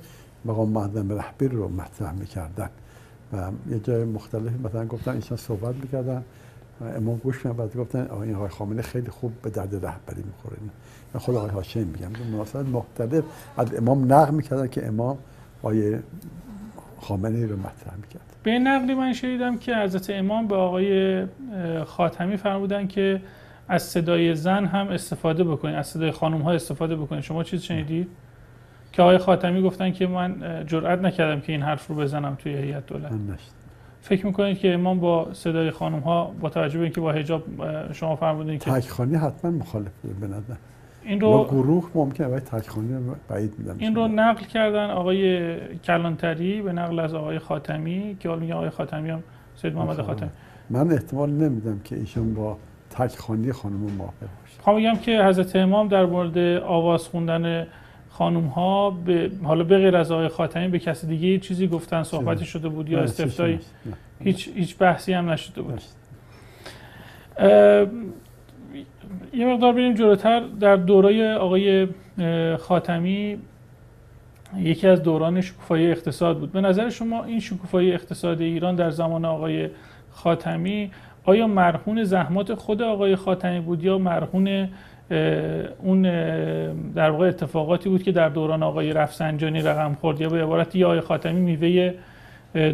مقام 0.46 0.70
معظم 0.70 1.12
رهبری 1.12 1.48
رو 1.48 1.70
مطرح 1.70 2.14
می‌کردن. 2.14 2.70
و 3.34 3.52
یه 3.70 3.80
جای 3.80 4.04
مختلف 4.04 4.52
مثلا 4.64 4.86
گفتن 4.86 5.12
ایشان 5.16 5.38
صحبت 5.38 5.76
می‌کردن. 5.76 6.24
امام 6.82 7.18
گوش 7.18 7.36
می‌کردن 7.36 7.58
بعد 7.58 7.78
گفتن 7.78 8.08
این 8.24 8.36
آقای 8.36 8.50
خامنه 8.50 8.82
خیلی 8.82 9.10
خوب 9.10 9.32
به 9.42 9.50
درد 9.50 9.86
رهبری 9.86 10.24
می‌خوره. 10.24 10.58
خود 11.18 11.36
آقای 11.36 11.50
هاشمی 11.50 11.84
میگم. 11.84 12.14
به 12.14 12.20
مناسبت 12.34 12.66
مختلف 12.66 13.24
از 13.58 13.76
امام 13.76 14.14
نقل 14.14 14.34
می‌کردن 14.34 14.68
که 14.68 14.88
امام 14.88 15.18
آقای 15.64 15.98
خامنه 17.02 17.46
رو 17.46 17.58
مطرح 17.58 17.96
می‌کرد. 18.02 18.22
به 18.44 18.60
نقلی 18.60 18.94
من 18.94 19.14
شنیدم 19.14 19.58
که 19.58 19.76
حضرت 19.76 20.10
امام 20.10 20.48
به 20.48 20.56
آقای 20.56 21.24
خاتمی 21.86 22.38
فرمودن 22.38 22.88
که 22.88 23.22
از 23.68 23.84
صدای 23.84 24.36
زن 24.36 24.66
هم 24.66 24.88
استفاده 24.88 25.44
بکنید 25.44 25.76
از 25.76 25.88
صدای 25.88 26.12
خانم 26.12 26.42
ها 26.42 26.52
استفاده 26.52 26.96
بکنید 26.96 27.24
شما 27.24 27.44
چیز 27.44 27.62
شنیدید؟ 27.62 28.08
که 28.92 29.02
آقای 29.02 29.18
خاتمی 29.18 29.62
گفتن 29.62 29.92
که 29.92 30.08
من 30.08 30.64
جرئت 30.68 31.00
نکردم 31.00 31.42
که 31.42 31.52
این 31.52 31.62
حرف 31.62 31.88
رو 31.88 31.96
بزنم 31.96 32.36
توی 32.36 32.54
هیئت 32.54 32.86
دولت. 32.86 33.12
فکر 34.02 34.26
می‌کنید 34.26 34.60
که 34.60 34.74
امام 34.74 35.00
با 35.00 35.34
صدای 35.34 35.72
خانم 35.72 36.00
ها 36.00 36.26
با 36.40 36.50
توجه 36.50 36.78
به 36.78 36.84
اینکه 36.84 37.02
با 37.02 37.12
حجاب 37.12 37.44
شما 37.94 38.16
فرمودین 38.16 38.60
که 38.60 38.72
تکخانی 38.72 39.16
حتما 39.16 39.52
مخالف 39.52 39.92
به 40.22 40.28
نظر. 40.28 40.56
این 41.04 41.22
رو 41.22 41.44
گروه 41.44 41.90
ممکنه 41.96 42.28
ولی 42.28 42.40
تکخانی 42.40 43.12
بعید 43.28 43.54
میدم 43.58 43.76
این 43.78 43.96
رو 43.96 44.08
نقل 44.08 44.46
کردن 44.46 44.90
آقای 44.90 45.56
کلانتری 45.78 46.62
به 46.62 46.74
نقل 46.74 47.00
از 47.00 47.14
آقای 47.14 47.40
خاتمی 47.40 48.18
که 48.20 48.30
حالا 48.30 48.42
میگه 48.42 48.54
آقای 48.54 48.70
خاتمی 48.70 49.10
هم 49.10 49.24
سید 49.56 49.76
محمد 49.76 50.02
خاتمی. 50.02 50.30
من 50.70 50.92
احتمال 50.92 51.30
نمیدم 51.30 51.80
که 51.84 51.96
ایشون 51.96 52.34
با 52.34 52.58
تکخانی 52.90 53.52
خانم 53.52 53.76
موافق 53.76 54.20
باشه. 54.20 54.62
خواهم 54.62 54.78
میگم 54.78 54.96
که 54.96 55.24
حضرت 55.24 55.56
امام 55.56 55.88
در 55.88 56.06
مورد 56.06 56.38
آواز 56.64 57.08
خوندن 57.08 57.68
خانم 58.10 58.46
ها 58.48 58.90
به 58.90 59.32
حالا 59.44 59.64
به 59.64 59.78
غیر 59.78 59.98
از 59.98 60.12
آقای 60.12 60.28
خاتمی 60.28 60.68
به 60.68 60.80
کسی 60.80 61.08
دیگه 61.08 61.40
چیزی 61.40 61.68
گفتن 61.68 62.04
صحبتی 62.04 62.46
شده 62.46 62.70
بود 62.70 62.90
یا 62.90 63.00
استفتایی 63.00 63.60
هیچ 64.20 64.50
هیچ 64.56 64.78
بحثی 64.78 65.14
هم 65.14 65.30
نشده 65.30 65.62
بود. 65.62 65.82
یه 69.34 69.46
مقدار 69.46 69.74
بریم 69.74 69.94
جلوتر. 69.94 70.40
در 70.40 70.76
دورای 70.76 71.34
آقای 71.34 71.88
خاتمی 72.60 73.38
یکی 74.58 74.88
از 74.88 75.04
دوران 75.04 75.42
شکوفایی 75.42 75.92
اقتصاد 75.92 76.40
بود. 76.40 76.52
به 76.52 76.62
نظر 76.62 76.90
شما 76.90 77.24
این 77.24 77.40
شکوفایی 77.40 77.92
اقتصاد 77.92 78.42
ایران 78.42 78.76
در 78.76 78.90
زمان 78.90 79.26
آقای 79.26 79.70
خاتمی 80.12 80.92
آیا 81.24 81.48
مرهون 81.48 82.04
زحمات 82.04 82.54
خود 82.54 82.82
آقای 82.82 83.16
خاتمی 83.16 83.60
بود 83.60 83.84
یا 83.84 83.98
مرهون 83.98 84.70
اون 85.84 86.02
در 86.94 87.10
واقع 87.10 87.28
اتفاقاتی 87.28 87.90
بود 87.90 88.04
که 88.04 88.12
در 88.12 88.30
دوران 88.30 88.64
آقای 88.64 88.94
رفسنجانی 88.94 89.62
رقم 89.62 89.94
خورد 89.94 90.22
یا 90.22 90.30
به 90.30 90.44
عبارت 90.44 90.76
یا 90.76 90.88
آقای 90.88 91.02
خاتمی 91.02 91.42
میوه 91.42 91.94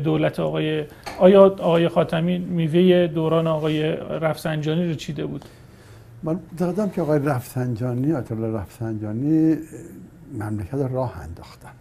دولت 0.03 0.39
آقای 0.39 0.83
آیا 1.19 1.43
آقای 1.43 1.87
خاتمی 1.87 2.37
میوه 2.37 3.07
دوران 3.07 3.47
آقای 3.47 3.83
رفسنجانی 4.21 4.87
رو 4.87 4.93
چیده 4.93 5.25
بود؟ 5.25 5.45
من 6.25 6.39
دادم 6.57 6.89
که 6.89 7.01
آقای 7.01 7.19
رفسنجانی 7.19 8.13
آیت 8.13 8.31
رفسنجانی 8.31 9.57
مملکت 10.33 10.73
راه 10.73 11.17
انداختن. 11.17 11.71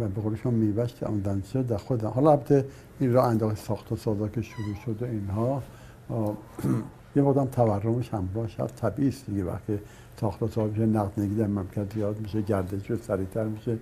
و 0.00 0.08
به 0.08 0.20
قول 0.20 0.36
شما 0.36 0.52
میوهش 0.52 0.94
که 0.94 1.06
آمدن 1.06 1.42
شد 1.52 1.66
در 1.66 1.76
خود 1.76 2.02
حالا 2.02 2.30
البته 2.30 2.64
این 3.00 3.12
راه 3.12 3.26
انداخت 3.26 3.56
ساخت 3.56 3.92
و 3.92 3.96
سازا 3.96 4.28
که 4.28 4.42
شروع 4.42 4.74
شده 4.86 5.08
اینها. 5.08 5.62
یه 7.16 7.22
مقدام 7.22 7.46
تورمش 7.46 8.14
همراه 8.14 8.48
شد 8.48 8.70
طبیعی 8.76 9.08
است 9.08 9.26
دیگه. 9.26 9.44
وقتی 9.44 9.78
ساخت 10.20 10.42
و 10.42 10.48
سازا 10.48 10.66
میشه 10.66 10.86
نقدینگی 10.86 11.34
در 11.34 11.46
مملکت 11.46 11.94
زیاد 11.94 12.20
میشه 12.20 12.42
گردش 12.42 12.92
سریعتر 12.92 13.44
میشه. 13.44 13.78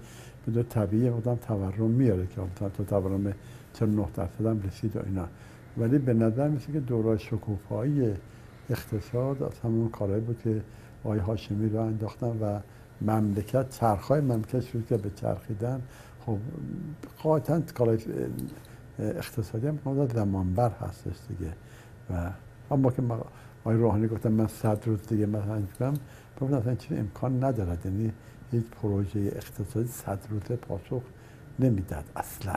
به 0.47 0.62
طبیعی 0.62 1.11
مقدام 1.11 1.36
تورم 1.36 1.90
میاره 1.90 2.27
که 2.27 2.40
تا 2.57 2.85
تورم 2.85 3.32
49 3.74 4.07
درصد 4.16 4.47
هم 4.47 4.62
رسید 4.62 4.97
و 4.97 5.01
اینا. 5.07 5.27
ولی 5.78 5.98
به 5.98 6.15
نظر 6.15 6.48
میشه 6.48 6.73
که 6.73 6.81
دورای 6.81 7.19
شکوفایی 7.19 8.15
اقتصاد 8.70 9.42
از 9.42 9.60
همون 9.64 9.88
کارهایی 9.88 10.20
بود 10.20 10.40
که 10.44 10.62
آقای 11.05 11.18
هاشمی 11.18 11.68
رو 11.68 11.80
انداختن 11.80 12.38
و 12.42 12.60
مملکت 13.01 13.70
چرخهای 13.70 14.20
مملکت 14.20 14.60
شروع 14.60 14.84
که 14.84 14.97
به 14.97 15.10
چرخیدن. 15.10 15.82
خب 16.26 16.38
قاطعا 17.22 17.62
کارهای 17.74 17.98
اقتصادی 18.98 19.66
هم 19.66 19.78
زمان 19.84 20.06
زمانبر 20.06 20.70
هستش 20.70 21.16
دیگه. 21.28 21.52
و 22.10 22.30
اما 22.70 22.90
که 22.90 23.02
آقای 23.64 23.76
روحانی 23.76 24.09
گفتن 24.09 24.32
من 24.32 24.47
صد 24.47 24.86
روز 24.86 25.06
دیگه 25.06 25.26
مثلا 25.26 25.62
کنم 25.78 25.94
گفتن 26.40 26.55
اصلا 26.55 26.74
چیزی 26.74 27.01
امکان 27.01 27.44
ندارد. 27.44 27.86
یعنی 27.86 28.12
هیچ 28.52 28.64
پروژه 28.82 29.20
اقتصادی 29.20 29.88
صد 29.88 30.18
روز 30.30 30.42
پاسخ 30.42 31.02
نمی‌داد 31.59 32.05
اصلا. 32.16 32.55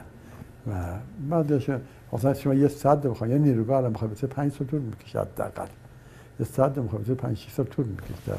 و 0.68 1.00
بعدش 1.30 1.70
اصلا 2.14 2.34
شما 2.34 2.54
یه 2.54 2.68
صد 2.68 3.08
بخواید 3.08 3.34
یه 3.34 3.40
نیروگاه 3.40 3.78
الان 3.78 3.94
بخواید 3.94 4.14
بسه 4.14 4.28
پنج 4.28 4.52
سال 4.52 4.68
طول 4.68 4.82
می‌کشه 4.82 5.20
حداقل. 5.20 5.68
صد 6.44 6.80
مخابطه 6.80 7.14
پنج 7.14 7.38
6 7.38 7.50
سال 7.50 7.66
طول 7.66 7.86
می‌کشه. 7.86 8.34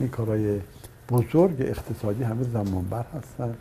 این 0.00 0.08
کارهای 0.08 0.60
بزرگ 1.10 1.56
اقتصادی 1.58 2.24
همه 2.24 2.42
زمانبر 2.42 3.04
هستن 3.18 3.54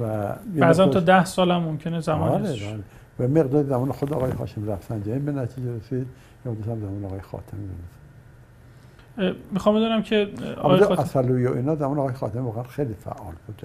و 0.00 0.32
بعضا 0.60 0.88
تا 0.88 1.00
ده 1.00 1.24
سال 1.24 1.50
هم 1.50 1.62
ممکنه 1.62 2.00
زمان 2.00 2.32
آره 2.32 2.82
بله. 3.18 3.28
و 3.28 3.38
مقدار 3.38 3.64
زمان 3.64 3.92
خود 3.92 4.12
آقای 4.12 4.30
هاشم 4.30 4.70
رفسنجانی 4.70 5.18
به 5.18 5.32
نتیجه 5.32 5.76
رسید 5.76 6.06
یا 6.46 6.52
هم 6.52 6.80
زمان 6.80 7.04
آقای 7.04 7.20
خاتمی 7.20 7.60
رسید. 7.64 9.36
می‌خوام 9.52 9.76
بدونم 9.76 10.02
که 10.02 10.28
آقای 10.56 10.80
خاتمی 10.80 11.04
اصلوی 11.04 11.46
و 11.46 11.52
اینا 11.52 11.76
زمان 11.76 11.98
آقای 11.98 12.14
خاتمی 12.14 12.42
واقعا 12.42 12.62
خیلی 12.62 12.94
فعال 12.94 13.34
بود. 13.46 13.62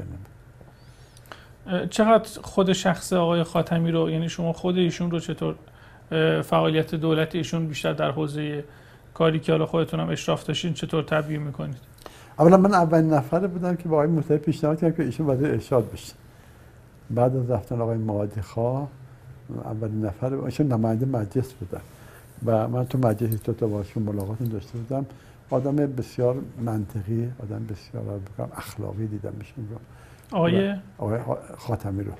چقدر 1.89 2.41
خود 2.41 2.73
شخص 2.73 3.13
آقای 3.13 3.43
خاتمی 3.43 3.91
رو 3.91 4.09
یعنی 4.09 4.29
شما 4.29 4.53
خود 4.53 4.77
ایشون 4.77 5.11
رو 5.11 5.19
چطور 5.19 5.55
فعالیت 6.41 6.95
دولتی 6.95 7.37
ایشون 7.37 7.67
بیشتر 7.67 7.93
در 7.93 8.11
حوزه 8.11 8.63
کاری 9.13 9.39
که 9.39 9.51
حالا 9.51 9.65
خودتون 9.65 9.99
هم 9.99 10.09
اشراف 10.09 10.43
داشتین 10.43 10.73
چطور 10.73 11.03
تبیین 11.03 11.41
می‌کنید؟ 11.41 11.77
اولا 12.39 12.57
من 12.57 12.73
اولین 12.73 13.13
نفره 13.13 13.47
بودم 13.47 13.75
که 13.75 13.89
با 13.89 13.95
آقای 13.95 14.07
موسوی 14.07 14.37
پیشنهاد 14.37 14.79
کردم 14.79 14.95
که 14.95 15.03
ایشون 15.03 15.27
وزیر 15.27 15.47
ارشاد 15.47 15.91
بشه. 15.91 16.13
بعد 17.09 17.35
از 17.35 17.51
رفتن 17.51 17.81
آقای 17.81 17.97
مهادی 17.97 18.41
خواه 18.41 18.87
اولین 19.65 20.05
نفر 20.05 20.33
ایشون 20.33 20.67
نماینده 20.67 21.05
مجلس 21.05 21.53
بودن. 21.53 21.81
و 22.45 22.67
من 22.67 22.85
تو 22.85 22.97
مجلس 22.97 23.39
تو 23.39 23.53
تا 23.53 23.67
باشون 23.67 24.03
ملاقات 24.03 24.43
داشته 24.43 24.77
بودم. 24.77 25.05
آدم 25.49 25.75
بسیار 25.75 26.35
منطقی 26.59 27.31
آدم 27.43 27.65
بسیار 27.69 28.03
بکنم 28.03 28.51
اخلاقی 28.57 29.07
دیدم 29.07 29.33
میشون 29.39 29.67
رو. 29.71 29.77
آقای؟ 30.37 30.75
آقای 30.97 31.19
خاتمی 31.57 32.03
رو. 32.03 32.11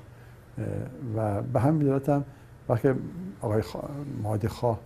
و 1.16 1.42
به 1.42 1.60
همین 1.60 2.00
هم 2.08 2.24
وقتی 2.68 2.88
آقای 3.40 3.62
مهادی 4.22 4.48
خواه 4.48 4.78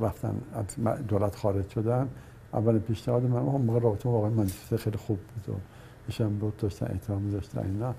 رفتن 0.00 0.34
از 0.54 0.64
دولت 1.08 1.36
خارج 1.36 1.68
شدن. 1.68 2.08
اول 2.54 2.78
پیشنهاد 2.78 3.22
من 3.22 3.38
اون 3.38 3.62
موقع 3.62 3.80
رابطه 3.80 4.08
آقای 4.08 4.30
مجلس 4.30 4.74
خیلی 4.74 4.96
خوب 4.96 5.18
بود 5.18 5.54
و 5.54 5.58
ایشان 6.06 6.38
بود 6.38 6.56
داشتن 6.56 6.86
احترام 6.86 7.30
داشتن 7.30 7.58
اینا. 7.58 7.94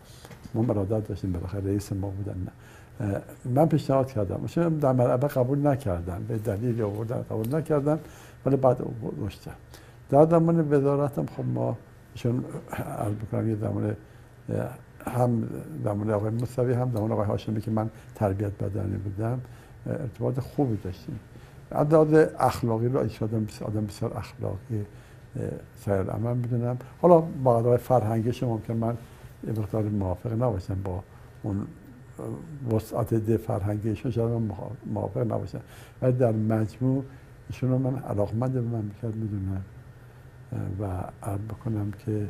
ما 0.53 0.61
مرادت 0.61 1.07
داشتیم 1.07 1.31
بالاخره 1.31 1.61
رئیس 1.61 1.91
ما 1.91 2.09
بودن. 2.09 2.47
من 3.45 3.65
پیشنهاد 3.65 4.11
کردم. 4.11 4.39
ایشون 4.41 4.77
در 4.77 4.91
مرحله 4.91 5.27
قبول 5.27 5.67
نکردن 5.67 6.25
به 6.27 6.37
دلیل 6.37 6.81
آوردن 6.81 7.21
قبول 7.21 7.55
نکردن 7.55 7.99
ولی 8.45 8.55
بعد 8.55 8.77
داشتن 9.21 9.51
در 10.09 10.25
زمان 10.25 10.73
وزارتم 10.73 11.25
خب 11.25 11.45
ما 11.45 11.77
ایشون 12.13 12.45
عرض 12.97 13.13
بکنم 13.13 13.49
یه 13.49 13.55
زمان 13.55 13.95
هم 15.07 15.49
زمان 15.83 16.11
آقای 16.11 16.29
مصوی 16.29 16.73
هم 16.73 16.91
زمان 16.91 17.11
آقای 17.11 17.25
هاشمی 17.25 17.61
که 17.61 17.71
من 17.71 17.89
تربیت 18.15 18.63
بدنی 18.63 18.97
بودم 18.97 19.41
ارتباط 19.87 20.39
خوبی 20.39 20.77
داشتیم. 20.83 21.19
عداد 21.73 22.15
اخلاقی 22.39 22.87
رو 22.87 22.99
ایشان 22.99 23.47
آدم 23.65 23.85
بسیار 23.85 24.17
اخلاقی 24.17 24.85
سیر 25.75 25.93
عمل 25.93 26.37
می‌دونم. 26.37 26.77
حالا 27.01 27.19
با 27.19 27.55
آقای 27.55 27.77
فرهنگش 27.77 28.43
ممکن 28.43 28.73
من 28.73 28.97
یه 29.47 29.51
مقدار 29.51 29.83
موافق 29.83 30.33
نباشم 30.33 30.77
با 30.83 31.03
اون 31.43 31.67
وسعت 32.71 33.13
ده 33.13 33.37
فرهنگیشون 33.37 34.11
شاید 34.11 34.29
من 34.29 34.49
موافق 34.85 35.17
نباشم. 35.17 35.59
ولی 36.01 36.13
در 36.13 36.31
مجموع 36.31 37.03
ایشون 37.49 37.69
رو 37.71 37.77
من 37.77 37.99
علاقمند 37.99 38.53
به 38.53 38.61
مملکت 38.61 39.03
می‌دونم. 39.03 39.63
و 40.79 40.85
عرض 41.23 41.39
بکنم 41.39 41.91
که 42.05 42.27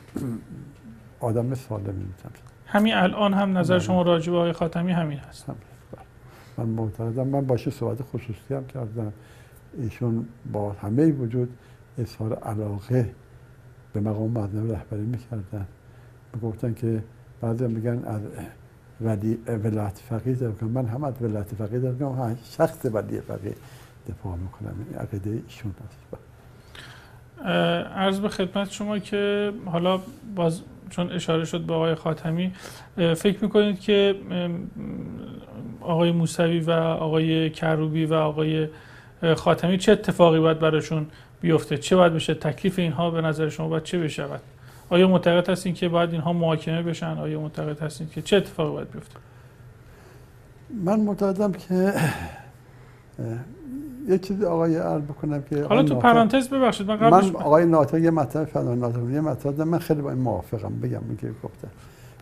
آدم 1.20 1.54
سالمی 1.54 1.86
می‌تونم 1.86 2.32
همین 2.66 2.94
الان 2.94 3.34
هم 3.34 3.58
نظر 3.58 3.78
شما 3.78 4.02
راجع 4.02 4.32
به 4.32 4.38
آقای 4.38 4.52
خاتمی 4.52 4.92
همین 4.92 5.18
هست. 5.18 5.46
من 6.58 6.64
معتقدم. 6.64 7.26
من 7.26 7.46
باشه 7.46 7.70
صحبت 7.70 8.02
خصوصی 8.02 8.54
هم 8.54 8.66
کردم. 8.66 9.12
ایشون 9.78 10.26
با 10.52 10.72
همه 10.72 11.12
وجود 11.12 11.48
اظهار 11.98 12.34
علاقه 12.34 13.14
به 13.92 14.00
مقام 14.00 14.30
معظم 14.30 14.70
رهبری 14.70 15.00
می‌کردن. 15.00 15.66
گفتن 16.42 16.74
که 16.74 17.02
بعضی 17.40 17.66
میگن 17.66 18.04
از 18.04 18.20
ولی 19.00 19.38
ولایت 19.46 19.98
فقیه 19.98 20.34
در 20.34 20.64
من 20.64 20.86
هم 20.86 21.04
از 21.04 21.14
ولایت 21.20 21.54
فقیه 21.54 21.78
در 21.78 22.34
شخص 22.44 22.86
ولی 22.92 23.20
فقیه 23.20 23.54
دفاع 24.08 24.36
می‌کنم. 24.36 24.74
این 24.88 24.98
عقیده 24.98 25.30
ایشون 25.30 25.74
هست. 25.86 25.98
عرض 27.94 28.20
به 28.20 28.28
خدمت 28.28 28.70
شما 28.70 28.98
که 28.98 29.52
حالا 29.64 30.00
باز 30.36 30.60
چون 30.90 31.12
اشاره 31.12 31.44
شد 31.44 31.60
به 31.60 31.74
آقای 31.74 31.94
خاتمی 31.94 32.52
فکر 32.96 33.38
می‌کنید 33.42 33.80
که 33.80 34.14
آقای 35.80 36.12
موسوی 36.12 36.60
و 36.60 36.70
آقای 36.70 37.50
کروبی 37.50 38.04
و 38.04 38.14
آقای 38.14 38.68
خاتمی 39.36 39.78
چه 39.78 39.92
اتفاقی 39.92 40.40
باید 40.40 40.58
براشون 40.58 41.06
بیفته؟ 41.40 41.78
چه 41.78 41.96
باید 41.96 42.14
بشه؟ 42.14 42.34
تکلیف 42.34 42.78
اینها 42.78 43.10
به 43.10 43.20
نظر 43.20 43.48
شما 43.48 43.68
باید 43.68 43.82
چه 43.82 43.98
بشود؟ 43.98 44.40
آیا 44.90 45.08
معتقد 45.08 45.48
هستین 45.48 45.74
که 45.74 45.88
باید 45.88 46.12
اینها 46.12 46.32
محاکمه 46.32 46.82
بشن؟ 46.82 47.18
آیا 47.18 47.40
معتقد 47.40 47.80
هستین 47.80 48.08
که 48.08 48.22
چه 48.22 48.36
اتفاقی 48.36 48.72
باید 48.72 48.90
بیفته؟ 48.90 49.16
من 50.84 51.00
معتقدم 51.00 51.52
که 51.52 51.92
یه 54.08 54.18
چیزی 54.18 54.44
آقای 54.44 54.76
عرض 54.76 55.02
بکنم 55.02 55.42
که 55.42 55.64
حالا 55.64 55.82
تو 55.82 55.94
پرانتز 55.94 56.48
ببخشید 56.48 56.86
من 56.86 56.96
قبلش 56.96 57.24
من 57.24 57.36
آقای 57.36 57.66
ناتا 57.66 57.98
یه 57.98 58.10
مطلب 58.10 58.44
فلان 58.44 58.78
ناتا 58.78 59.10
یه 59.10 59.20
مطلب 59.20 59.60
من 59.60 59.78
خیلی 59.78 60.02
با 60.02 60.10
این 60.10 60.18
موافقم 60.18 60.74
بگم 60.82 61.02
میگه 61.08 61.30
گفتن. 61.44 61.68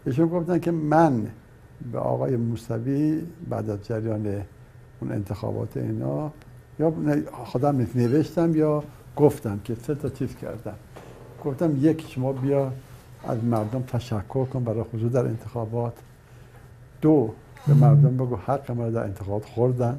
ایشون 0.06 0.28
گفتن 0.28 0.58
که 0.58 0.70
من 0.70 1.26
به 1.92 1.98
آقای 1.98 2.36
موسوی 2.36 3.22
بعد 3.50 3.70
از 3.70 3.86
جریان 3.86 4.26
اون 5.00 5.12
انتخابات 5.12 5.76
اینا 5.76 6.30
یا 6.78 6.92
خودم 7.44 7.86
نوشتم 7.94 8.54
یا 8.54 8.82
گفتم 9.16 9.60
که 9.64 9.74
سه 9.74 9.94
تا 9.94 10.08
چیز 10.08 10.36
کردم. 10.36 10.74
گفتم 11.44 11.76
یک 11.80 12.04
شما 12.08 12.32
بیا 12.32 12.72
از 13.28 13.44
مردم 13.44 13.82
تشکر 13.82 14.44
کن 14.44 14.64
برای 14.64 14.84
حضور 14.94 15.10
در 15.10 15.26
انتخابات. 15.26 15.92
دو 17.00 17.30
به 17.66 17.74
مردم 17.74 18.16
بگو 18.16 18.36
حق 18.36 18.70
ما 18.70 18.90
در 18.90 19.04
انتخابات 19.04 19.44
خوردن. 19.44 19.98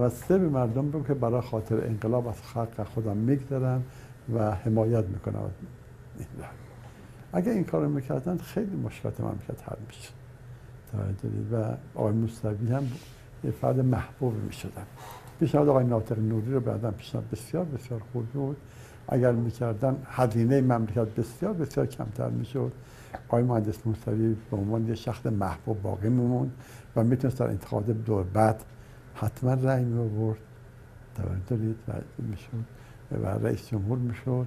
و 0.00 0.08
سه 0.08 0.38
به 0.38 0.48
مردم 0.48 0.88
بگو 0.88 1.04
که 1.04 1.14
برای 1.14 1.40
خاطر 1.40 1.86
انقلاب 1.86 2.28
از 2.28 2.42
حق 2.54 2.86
خودم 2.86 3.16
میگذرم 3.16 3.82
و 4.34 4.50
حمایت 4.54 5.04
می‌کنم 5.04 5.50
اگر 7.32 7.52
این 7.52 7.64
کار 7.64 7.86
می‌کردن 7.86 8.36
خیلی 8.36 8.76
مشکلات 8.76 9.20
مملکت 9.20 9.68
حل 9.68 9.76
میشه 9.86 10.08
و 11.52 11.74
آقای 11.94 12.12
مستوی 12.12 12.72
هم 12.72 12.88
یه 13.44 13.50
فرد 13.50 13.80
محبوب 13.80 14.34
می‌شدن. 14.34 14.86
پیشنهاد 15.40 15.68
آقای 15.68 15.84
ناطق 15.86 16.18
نوری 16.18 16.52
رو 16.52 16.60
بعدا 16.60 16.90
پیشنهاد 16.90 17.30
بسیار 17.32 17.64
بسیار 17.64 18.02
خوب 18.12 18.26
بود. 18.26 18.56
اگر 19.08 19.32
می‌کردن 19.32 19.96
هزینه 20.06 20.60
مملکت 20.60 21.08
بسیار 21.08 21.52
بسیار 21.52 21.86
کمتر 21.86 22.28
می‌شد. 22.28 22.72
آقای 23.28 23.42
مهندس 23.42 23.86
موسوی 23.86 24.36
به 24.50 24.56
عنوان 24.56 24.88
یه 24.88 24.94
شخص 24.94 25.26
محبوب 25.26 25.82
باقی 25.82 26.08
میموند 26.08 26.52
و 26.96 27.04
می‌تونست 27.04 27.38
در 27.38 27.46
انتخابات 27.46 27.90
دور 27.90 28.24
بعد 28.24 28.64
حتما 29.14 29.54
رأی 29.54 29.84
می 29.84 29.98
آورد. 29.98 30.38
دارید؟ 31.48 31.76
و 31.88 31.92
می‌شد 32.18 32.64
و 33.22 33.26
رئیس 33.26 33.68
جمهور 33.68 33.98
می‌شد 33.98 34.46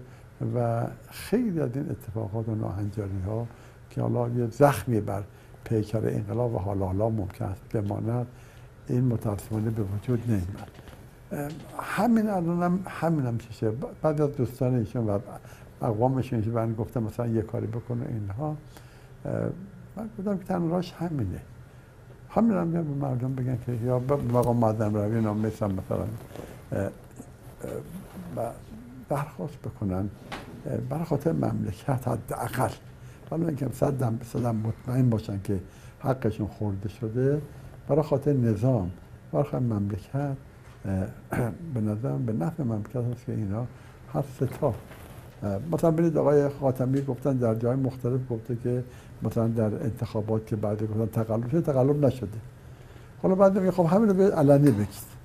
و 0.55 0.87
خیلی 1.09 1.61
از 1.61 1.69
این 1.75 1.89
اتفاقات 1.89 2.49
و 2.49 2.55
ناهنجاری 2.55 3.21
ها 3.25 3.47
که 3.89 4.01
حالا 4.01 4.29
یه 4.29 4.47
زخمی 4.47 5.01
بر 5.01 5.23
پیکر 5.63 6.07
انقلاب 6.07 6.55
و 6.55 6.57
حالا 6.57 6.85
حالا 6.85 7.09
ممکن 7.09 7.45
است 7.45 7.61
بماند 7.73 8.27
این 8.87 9.05
متاسفانه 9.05 9.69
به 9.69 9.83
وجود 9.83 10.23
نمیاد 10.27 10.71
همین 11.79 12.29
الان 12.29 12.63
هم 12.63 12.79
همین 12.87 13.25
هم 13.25 13.37
چیشه. 13.37 13.71
بعد 14.01 14.21
از 14.21 14.35
دوستان 14.35 14.75
ایشون 14.75 15.09
و 15.09 15.19
اقوامشون 15.81 16.39
من 16.39 16.73
گفتم 16.73 17.03
مثلا 17.03 17.27
یه 17.27 17.41
کاری 17.41 17.67
بکنه 17.67 18.05
اینها 18.09 18.57
من 19.95 20.09
گفتم 20.19 20.37
که 20.37 20.43
تنراش 20.43 20.93
همینه. 20.93 21.41
همین 22.35 22.57
هم 22.57 22.71
به 22.71 22.81
مردم 22.81 23.35
بگن 23.35 23.57
که 23.65 23.71
یا 23.85 23.99
مقام 24.33 24.57
معظم 24.57 24.95
روی 24.95 25.21
نام 25.21 25.37
مثلا 25.37 25.67
مثلا 25.67 26.05
درخواست 29.09 29.57
بکنن 29.59 30.09
برای 30.89 31.03
خاطر 31.03 31.31
مملکت 31.31 32.07
حداقل. 32.07 32.69
ولی 33.31 33.45
اینکه 33.45 33.67
صدم 33.73 34.19
صدم 34.23 34.55
مطمئن 34.55 35.09
باشن 35.09 35.39
که 35.43 35.59
حقشون 35.99 36.47
خورده 36.47 36.89
شده 36.89 37.41
برای 37.87 38.03
خاطر 38.03 38.33
نظام. 38.33 38.91
برای 39.31 39.43
خاطر 39.43 39.59
مملکت 39.59 40.37
به 41.73 41.81
نظرم 41.81 42.25
به 42.25 42.33
نفع 42.33 42.63
مملکت 42.63 42.95
هست 42.95 43.25
که 43.25 43.31
اینا 43.31 43.65
هر 44.13 44.23
ستا 44.35 44.73
مثلا 45.71 45.91
ببینید 45.91 46.17
آقای 46.17 46.49
خاتمی 46.49 47.01
گفتن 47.01 47.37
در 47.37 47.55
جای 47.55 47.75
مختلف 47.75 48.19
گفته 48.29 48.57
که 48.63 48.83
مثلا 49.25 49.47
در 49.47 49.83
انتخابات 49.83 50.47
که 50.47 50.55
بعد 50.55 50.83
گفتن 50.83 51.23
تقلب 51.23 51.49
شده 51.49 51.61
تقلب 51.61 52.05
نشده. 52.05 52.37
حالا 53.21 53.35
بعد 53.35 53.59
میگه 53.59 53.71
خب 53.71 53.85
همین 53.85 54.09
رو 54.09 54.13
به 54.13 54.35
علنی 54.35 54.71
بگید 54.71 55.15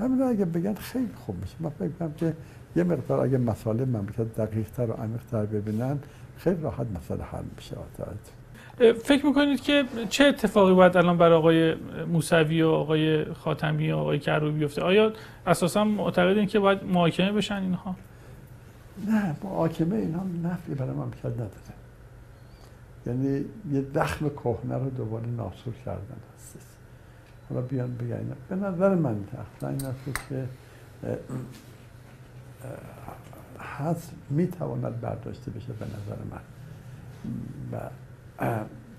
همین 0.00 0.22
اگه 0.22 0.44
بگن 0.44 0.74
خیلی 0.74 1.10
خوب 1.26 1.36
میشه. 1.40 1.54
من 1.60 1.70
فکر 1.70 1.88
کنم 1.98 2.12
که 2.12 2.34
یه 2.76 2.84
مقدار 2.84 3.20
اگه 3.20 3.38
مسائل 3.38 3.84
مملکت 3.84 4.34
دقیق 4.34 4.70
تر 4.70 4.90
و 4.90 4.92
عمیق 4.92 5.20
تر 5.30 5.46
ببینن 5.46 5.98
خیلی 6.36 6.62
راحت 6.62 6.86
مسئله 6.96 7.24
حل 7.24 7.44
میشه 7.56 7.76
فکر 9.04 9.26
می‌کنید 9.26 9.60
که 9.60 9.84
چه 10.08 10.24
اتفاقی 10.24 10.74
باید 10.74 10.96
الان 10.96 11.18
برای 11.18 11.38
آقای 11.38 11.74
موسوی 12.12 12.62
و 12.62 12.68
آقای 12.68 13.24
خاتمی 13.24 13.92
و 13.92 13.96
آقای 13.96 14.18
کروبی 14.18 14.58
بیفته؟ 14.58 14.82
آیا 14.82 15.12
اساسا 15.46 15.84
معتقدین 15.84 16.46
که 16.46 16.58
باید 16.58 16.84
محاکمه 16.84 17.32
بشن 17.32 17.54
اینها؟ 17.54 17.96
نه 19.08 19.36
محاکمه 19.44 19.96
اینها 19.96 20.22
نفعی 20.44 20.74
برای 20.74 20.90
مملکت 20.90 21.26
نداره. 21.26 21.79
یعنی 23.06 23.44
یه 23.72 23.80
دخم 23.80 24.28
کهنه 24.28 24.74
رو 24.74 24.90
دوباره 24.90 25.26
ناسور 25.26 25.74
کردن. 25.84 26.16
هست 26.36 26.56
حالا 27.48 27.62
بیان 27.62 27.96
بگن. 27.96 28.32
به 28.48 28.56
نظر 28.56 28.94
من 28.94 29.24
اصلا 29.56 29.68
این 29.68 29.84
است 29.84 30.28
که 30.28 30.48
هست 33.60 34.12
می‌تواند 34.30 35.00
برداشته 35.00 35.50
بشه 35.50 35.72
به 35.72 35.86
نظر 35.86 36.22
من. 36.30 36.40
و 37.72 37.90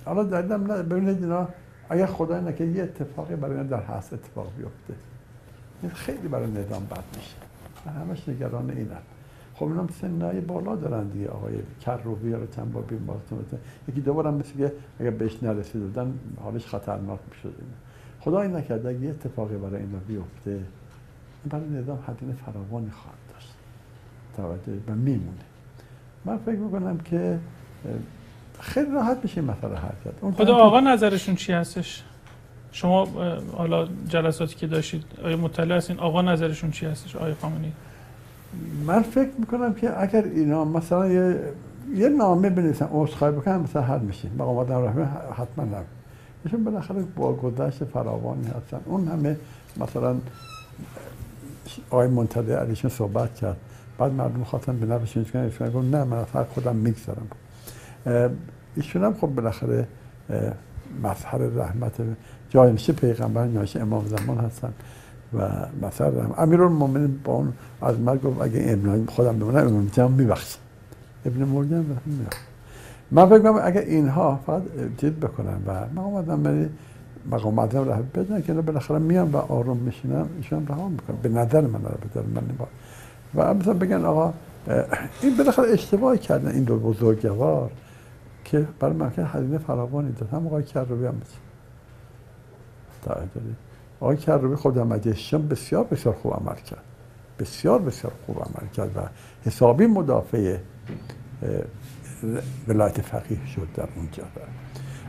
حالا 0.05 0.23
دلیلم 0.23 0.71
نه. 0.71 0.83
ببینید 0.83 1.23
اینا 1.23 1.47
اگر 1.89 2.05
خدای 2.05 2.41
نکرد 2.41 2.75
یه 2.75 2.83
اتفاقی 2.83 3.35
برای 3.35 3.57
اینا 3.57 3.77
در 3.77 3.83
هست 3.83 4.13
اتفاق 4.13 4.51
بیفته. 4.57 4.93
خیلی 5.95 6.27
برای 6.27 6.51
نظام 6.51 6.85
بد 6.85 7.03
میشه. 7.15 7.35
و 7.85 7.89
همش 7.89 8.29
نگران 8.29 8.69
اینن. 8.69 8.97
خب 9.61 9.67
اینم 9.67 9.87
سنای 9.87 10.41
بالا 10.41 10.75
دارن 10.75 11.07
دیگه 11.07 11.27
آقای 11.27 11.53
کروبی 11.81 12.29
یا 12.29 12.45
چند 12.55 12.71
بار 12.73 12.83
بیمارستان 12.83 13.39
یکی 13.87 14.01
دو 14.01 14.13
بارم 14.13 14.33
مثل 14.33 14.57
که 14.57 14.73
اگر 14.99 15.09
بهش 15.09 15.43
نرسیده 15.43 15.85
بودن 15.85 16.13
حالش 16.43 16.65
خطرناک 16.65 17.19
می‌شد. 17.31 17.53
خدا 18.19 18.41
این 18.41 18.55
نکرده 18.55 18.89
اگه 18.89 18.99
یه 18.99 19.09
اتفاقی 19.09 19.57
برای 19.57 19.81
اینا 19.81 19.97
بیفته 20.07 20.59
برای 21.49 21.69
نظام 21.69 21.99
هزینه 22.07 22.33
فراوانی 22.33 22.89
خواهد 22.89 23.17
داشت. 23.33 23.53
توجه 24.37 24.79
و 24.87 24.95
میمونه. 24.95 25.31
من 26.25 26.37
فکر 26.37 26.57
می‌کنم 26.57 26.97
که 26.97 27.39
خیلی 28.59 28.91
راحت 28.91 29.17
میشه 29.23 29.41
این 29.41 29.49
مسئله 29.49 29.75
حل 29.75 29.89
کرد. 30.05 30.33
خدا 30.35 30.55
آقا 30.55 30.79
نظرشون 30.79 31.35
چی 31.35 31.53
هستش؟ 31.53 32.03
شما 32.71 33.05
حالا 33.51 33.87
جلساتی 34.07 34.55
که 34.55 34.67
داشتید 34.67 35.03
آیا 35.23 35.37
مطلع 35.37 35.75
هستین؟ 35.75 35.99
آقا 35.99 36.21
نظرشون 36.21 36.71
چی 36.71 36.85
هستش؟ 36.85 37.15
آقای 37.15 37.33
خامنه‌ای؟ 37.33 37.71
من 38.87 39.01
فکر 39.01 39.29
می‌کنم 39.39 39.73
که 39.73 40.01
اگر 40.01 40.23
اینا 40.23 40.65
مثلا 40.65 41.07
یه, 41.07 41.39
یه 41.95 42.09
نامه 42.09 42.49
بنویسن 42.49 42.87
عذرخواهی 42.91 43.33
بکنن 43.33 43.57
مثلا 43.57 43.81
حل 43.81 43.99
میشه. 43.99 44.29
مقامات 44.39 44.71
رحمه 44.71 45.05
حتما 45.37 45.63
هم 45.63 45.83
ایشون 46.45 46.63
بالاخره 46.63 47.03
با 47.15 47.33
گذشت 47.33 47.83
فراوانی 47.83 48.47
هستن. 48.47 48.79
اون 48.85 49.07
همه 49.07 49.37
مثلا 49.77 50.15
آقای 51.89 52.07
منتظر 52.07 52.59
علیشون 52.59 52.91
صحبت 52.91 53.35
کرد. 53.35 53.57
بعد 53.97 54.13
مردم 54.13 54.43
خواستن 54.43 54.79
به 54.79 54.85
نفسشون 54.85 55.23
کنن؟ 55.23 55.41
ایشون 55.41 55.89
نه 55.89 56.03
من 56.03 56.17
از 56.17 56.45
خودم 56.53 56.75
می‌گذارم 56.75 57.27
ایشون 58.75 59.03
هم 59.03 59.13
خب 59.13 59.27
بالاخره 59.27 59.87
مظهر 61.03 61.37
رحمت 61.37 61.93
جایمشه 62.49 62.93
پیغمبر 62.93 63.45
ناشه 63.45 63.79
امام 63.79 64.07
زمان 64.07 64.37
هستن. 64.37 64.73
و 65.33 65.49
مثلا 65.81 66.33
امیرالمومنین 66.37 67.19
با 67.23 67.33
اون 67.33 67.53
از 67.81 67.99
مرگ 67.99 68.21
گفت 68.21 68.41
اگه 68.41 68.65
ابن 68.67 69.05
خودم 69.05 69.39
بمونم 69.39 69.67
امام 69.67 69.89
جمع 69.93 70.07
میبخشم 70.07 70.59
ابن 71.25 71.43
مرگم 71.43 71.85
من 73.11 73.29
فکر 73.29 73.47
اگه 73.63 73.79
اینها 73.79 74.39
فقط 74.45 74.61
جد 74.97 75.19
بکنن 75.19 75.57
و 75.67 75.73
من 75.95 76.03
اومدم 76.03 76.43
برای 76.43 76.69
مقام 77.31 77.59
آدم 77.59 77.83
راه 77.83 78.01
بدن 78.01 78.41
که 78.41 78.53
بالاخره 78.53 78.99
میان 78.99 79.31
و 79.31 79.37
آروم 79.37 79.77
میشینن 79.77 80.25
ایشون 80.37 80.67
رها 80.67 80.89
می‌کنن. 80.89 81.15
به 81.21 81.29
نظر 81.29 81.61
من 81.61 81.81
رو 81.83 82.23
من 82.35 82.43
و 83.35 83.53
مثلا 83.53 83.73
بگن 83.73 84.05
آقا 84.05 84.33
این 85.21 85.37
بالاخره 85.37 85.69
اشتباه 85.69 86.17
کردن 86.17 86.51
این 86.51 86.63
دو 86.63 86.79
بزرگوار 86.79 87.71
که 88.45 88.67
برای 88.79 88.95
ممکن 88.95 89.27
هزینه 89.31 89.57
فراوانی 89.57 90.11
داد. 90.11 90.29
هم 90.29 90.47
آقای 90.47 90.63
کروبی 90.63 91.05
هم 91.05 91.15
مثل 91.15 91.37
آقای 94.01 94.17
کروبی 94.17 94.55
خود 94.55 94.79
مجلسشان 94.79 95.47
بسیار 95.47 95.83
بسیار 95.83 96.15
خوب 96.15 96.33
عمل 96.33 96.55
کرد. 96.55 96.83
بسیار 97.39 97.81
بسیار 97.81 98.13
خوب 98.25 98.35
عمل 98.37 98.67
کرد 98.67 98.97
و 98.97 98.99
حسابی 99.45 99.85
مدافع 99.85 100.57
ولایت 102.67 103.01
فقیه 103.01 103.47
شد 103.55 103.67
در 103.75 103.87
اونجا 103.95 104.23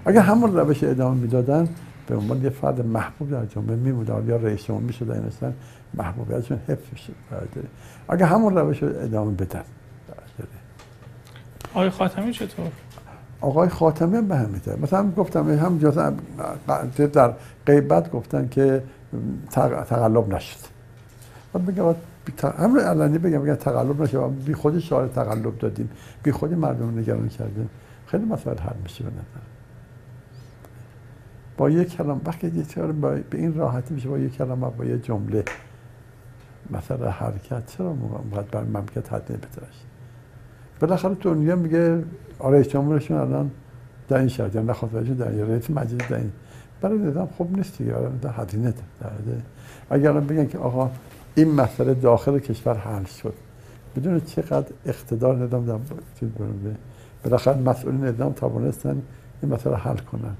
اگر 0.06 0.20
همون 0.20 0.56
روش 0.56 0.85
ادامه 0.85 1.20
می‌دادن 1.20 1.69
به 2.06 2.16
عنوان 2.16 2.43
یه 2.43 2.51
فرد 2.51 2.86
محبوب 2.86 3.31
در 3.31 3.47
جامعه 3.47 3.77
میمود 3.77 4.09
یا 4.09 4.36
رئیس 4.36 4.64
جمهور 4.64 4.82
می‌شد 4.82 5.10
این 5.10 5.23
اصلا 5.23 5.52
محبوبیتشون 5.94 6.59
حفظ 6.69 6.85
میشه 6.93 7.12
اگر 8.09 8.27
همون 8.27 8.56
روش 8.56 8.82
ادامه 8.82 9.32
بدن. 9.32 9.64
آقای 11.74 11.90
خاتمی 11.90 12.32
چطور؟ 12.32 12.66
آقای 13.43 13.69
خاتمی 13.69 14.16
هم 14.16 14.28
به 14.28 14.36
همین 14.36 14.60
مثلا 14.82 15.10
گفتم 15.10 15.51
هم 15.51 15.78
در 17.12 17.35
غیبت 17.66 18.10
گفتن 18.10 18.48
که 18.48 18.82
تقلب 19.51 20.35
نشد. 20.35 20.59
و 21.55 21.59
بگم 21.59 21.94
همه 22.59 22.81
علنی 22.81 23.19
بگم 23.19 23.43
بگم 23.43 23.55
تقلب 23.55 24.02
نشد. 24.02 24.31
بی 24.47 24.55
خودی 24.55 24.81
شعار 24.81 25.09
تقلب 25.09 25.59
دادیم. 25.59 25.90
بی 26.23 26.32
خودی 26.32 26.55
مردم 26.55 26.98
نگران 26.98 27.28
کردیم. 27.28 27.70
خیلی 28.06 28.24
مسائل 28.24 28.59
حل 28.59 28.77
میشه 28.82 29.05
به 29.05 29.10
نظر. 29.10 29.47
با 31.56 31.70
یک 31.70 31.97
کلام 31.97 32.20
وقتی 32.24 32.47
یه 32.48 32.64
چرا 32.64 32.93
به 32.93 33.24
این 33.32 33.55
راحتی 33.55 33.94
میشه 33.94 34.09
با 34.09 34.19
یک 34.19 34.36
کلام 34.36 34.60
با 34.60 34.85
یه 34.85 34.98
جمله 34.98 35.44
مثلا 36.70 37.10
حرکت 37.10 37.77
چرا 37.77 37.93
باید 38.31 38.51
بر 38.51 38.64
مملکت 38.64 39.12
حد 39.12 39.32
نمیترش 39.32 39.91
بالاخره 40.82 41.14
دنیا 41.14 41.56
میگه 41.56 42.04
آره 42.38 42.64
جمهورشون 42.64 43.16
الان 43.16 43.50
در 44.09 44.18
این 44.18 44.28
شرط 44.28 44.54
یعنی 44.54 45.14
در 45.14 45.28
این 45.28 45.50
رئیس 45.50 45.70
مجلس 45.70 46.09
در 46.09 46.16
این. 46.16 46.32
برای 46.80 46.98
نظام 46.98 47.28
خوب 47.36 47.56
نیست 47.56 47.78
دیگه 47.78 47.94
آره 47.94 48.10
در 48.22 48.30
هزینه 48.30 48.74
اگر 49.90 50.12
بگن 50.12 50.46
که 50.46 50.59
آقا 50.59 50.90
این 51.34 51.54
مسئله 51.54 51.94
داخل 51.94 52.38
کشور 52.38 52.74
حل 52.74 53.04
شد 53.04 53.34
بدون 53.96 54.20
چقدر 54.20 54.72
اقتدار 54.86 55.36
نظام 55.36 55.66
در 55.66 55.76
بالاخره 57.24 57.59
مسئول 57.59 57.94
نظام 57.94 58.32
توانستن 58.32 59.02
این 59.42 59.52
مسئله 59.52 59.76
حل 59.76 59.96
کنن. 59.96 60.34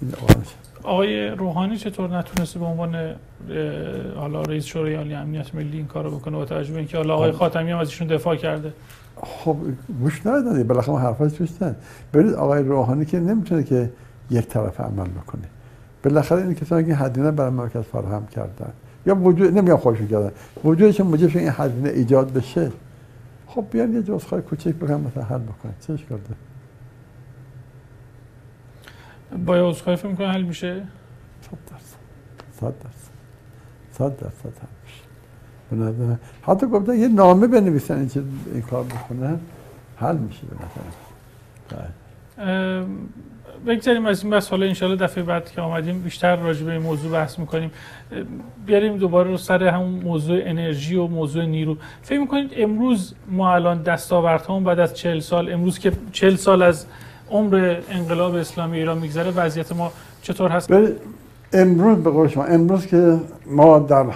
این 0.00 0.12
آقای 0.82 1.28
روحانی 1.28 1.76
چطور 1.76 2.18
نتونسته 2.18 2.58
به 2.58 2.64
عنوان 2.64 3.14
حالا 4.16 4.42
رئیس 4.42 4.64
شورای 4.64 4.94
عالی 4.94 5.14
امنیت 5.14 5.54
ملی 5.54 5.76
این 5.76 5.86
کارو 5.86 6.10
بکنه 6.10 6.36
با 6.36 6.44
توجه 6.44 6.72
به 6.72 6.78
اینکه 6.78 6.96
حالا 6.96 7.14
آقای 7.14 7.32
خب. 7.32 7.38
خاتمی 7.38 7.70
هم 7.70 7.78
از 7.78 7.88
ایشون 7.88 8.06
دفاع 8.06 8.36
کرده؟ 8.36 8.72
خب 9.22 9.56
گوش 10.00 10.26
ندادن 10.26 10.62
بالاخره 10.62 10.98
حرفاش 10.98 11.38
دوستن 11.38 11.76
ببینید 12.14 12.34
آقای 12.34 12.62
روحانی 12.62 13.04
که 13.04 13.20
نمی‌تونه 13.20 13.62
که 13.62 13.90
یک 14.30 14.46
طرف 14.46 14.80
عمل 14.80 15.08
بکنه. 15.08 15.44
بالاخره 16.02 16.42
این 16.42 16.54
کسانی 16.54 16.84
که 16.84 16.94
هزینه 16.94 17.30
برای 17.30 17.50
مرکز 17.50 17.82
فراهم 17.82 18.26
کردن 18.26 18.72
یا 19.06 19.14
وجود 19.14 19.58
نمیگم 19.58 19.76
خودشون 19.76 20.06
کردن 20.08 20.30
وجودشون 20.64 21.06
موجب 21.06 21.36
این 21.36 21.52
هزینه 21.56 21.88
ایجاد 21.88 22.32
بشه. 22.32 22.72
خب 23.46 23.64
بیان 23.70 23.92
یه 23.94 24.02
جزخواه 24.02 24.40
کوچیک 24.40 24.76
بکنن 24.76 25.00
مثلا 25.00 25.22
حل 25.22 25.38
بکنن. 25.38 25.72
چه 25.80 25.92
اشکال 25.92 26.18
با 29.46 29.56
عذرخواهی 29.56 29.96
فکر 29.96 30.26
حل 30.26 30.42
میشه؟ 30.42 30.82
100 31.40 31.50
درصد. 31.70 31.96
100 32.60 32.74
درصد. 32.78 33.12
100 33.92 34.16
درصد 34.16 34.52
میشه 35.76 36.18
حتی 36.42 36.66
گفتن 36.66 36.98
یه 36.98 37.08
نامه 37.08 37.46
بنویسن 37.46 37.98
این, 37.98 38.10
این 38.52 38.62
کار 38.62 38.84
بکنن 38.84 39.40
حل 39.96 40.16
میشه 40.16 40.40
به 40.50 40.54
نظر 40.56 40.82
بگذاریم 43.66 44.06
از 44.06 44.22
این 44.22 44.32
بس 44.32 44.48
حالا 44.48 44.66
انشالله 44.66 44.96
دفعه 44.96 45.24
بعد 45.24 45.50
که 45.50 45.60
آمدیم 45.60 45.98
بیشتر 45.98 46.36
راجع 46.36 46.64
به 46.64 46.72
این 46.72 46.82
موضوع 46.82 47.12
بحث 47.12 47.38
می‌کنیم. 47.38 47.70
بیاریم 48.66 48.96
دوباره 48.96 49.30
رو 49.30 49.36
سر 49.36 49.64
همون 49.64 49.90
موضوع 49.90 50.40
انرژی 50.44 50.96
و 50.96 51.06
موضوع 51.06 51.44
نیرو. 51.44 51.76
فکر 52.02 52.20
می‌کنید 52.20 52.50
امروز 52.56 53.14
ما 53.30 53.54
الان 53.54 53.82
دستاوردهامون 53.82 54.64
بعد 54.64 54.80
از 54.80 54.94
چهل 54.94 55.20
سال 55.20 55.52
امروز 55.52 55.78
که 55.78 55.92
چهل 56.12 56.36
سال 56.36 56.62
از 56.62 56.86
عمر 57.30 57.76
انقلاب 57.90 58.34
اسلامی 58.34 58.78
ایران 58.78 58.98
میگذره 58.98 59.30
وضعیت 59.30 59.72
ما 59.72 59.92
چطور 60.22 60.50
هست؟ 60.50 60.70
امروز 61.52 61.98
به 61.98 62.10
قول 62.10 62.28
شما 62.28 62.44
امروز 62.44 62.86
که 62.86 63.18
ما 63.46 63.78
در 63.78 64.06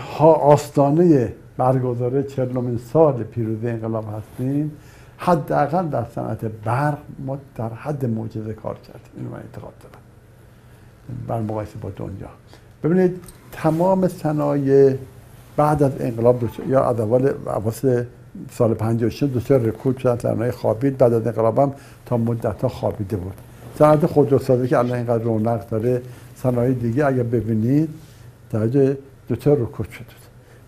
آستانه 0.43 1.33
برگزار 1.57 2.23
چهلمین 2.23 2.79
سال 2.93 3.23
پیروزی 3.23 3.69
انقلاب 3.69 4.05
هستیم. 4.17 4.73
حداقل 5.19 5.89
در 5.89 6.05
صنعت 6.15 6.45
برق 6.45 6.99
ما 7.19 7.39
در 7.57 7.69
حد 7.69 8.07
معجزه 8.07 8.53
کار 8.53 8.75
کردیم. 8.75 9.13
اینو 9.17 9.31
من 9.31 9.37
اعتقاد 9.37 9.73
دارم. 9.83 10.03
بر 11.29 11.41
مقایسه 11.41 11.79
با 11.81 11.91
دنیا. 11.97 12.29
ببینید 12.85 13.21
تمام 13.53 14.09
صنایع 14.09 14.97
بعد 15.57 15.83
از 15.83 15.93
انقلاب 16.01 16.43
یا 16.69 16.85
از 16.85 17.01
اول 17.01 17.33
سال 18.51 18.75
56 18.75 19.23
دو 19.23 19.41
سه 19.41 19.59
رکود 19.59 19.99
شدن 19.99 20.19
صنایع 20.19 20.51
خوابید 20.51 20.99
بعد 20.99 21.13
از 21.13 21.27
انقلاب 21.27 21.59
هم 21.59 21.73
تا 22.07 22.17
مدت 22.17 22.63
ها 22.63 22.69
خوابیده 22.69 23.17
بود. 23.17 23.35
صنعت 23.79 24.07
خودروسازی 24.07 24.69
که 24.69 24.79
الان 24.79 24.93
اینقدر 24.93 25.25
رونق 25.25 25.69
داره 25.69 26.03
صنایع 26.37 26.75
دیگه 26.75 27.07
اگر 27.07 27.23
ببینید 27.23 27.89
درجه 28.51 28.99
تا 29.41 29.53
رکود 29.53 29.91
شده 29.91 30.26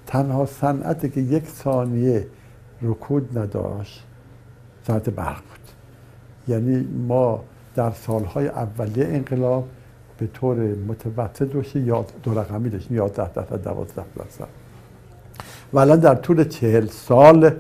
تنها 0.09 0.47
صنعتی 0.47 1.09
که 1.09 1.21
یک 1.21 1.47
ثانیه 1.47 2.27
رکود 2.83 3.39
نداشت 3.39 4.05
صنعت 4.87 5.11
برق 5.11 5.37
بود. 5.37 5.69
یعنی 6.49 6.89
ما 7.09 7.45
در 7.75 7.91
سالهای 7.91 8.49
اولیه 8.49 9.07
انقلاب 9.07 9.69
به 10.19 10.27
طور 10.27 10.57
متوسط 10.89 11.55
روشه 11.55 11.81
یا 11.81 12.07
دو 12.23 12.39
رقمی 12.41 12.71
داشتیم 12.71 12.97
11 12.97 13.33
درصد 13.33 13.65
12 13.65 14.05
درصد. 14.17 14.49
و 15.73 15.79
الان 15.79 16.01
در 16.01 16.15
طول 16.15 16.45
چهل 16.45 16.87
سال 16.87 17.51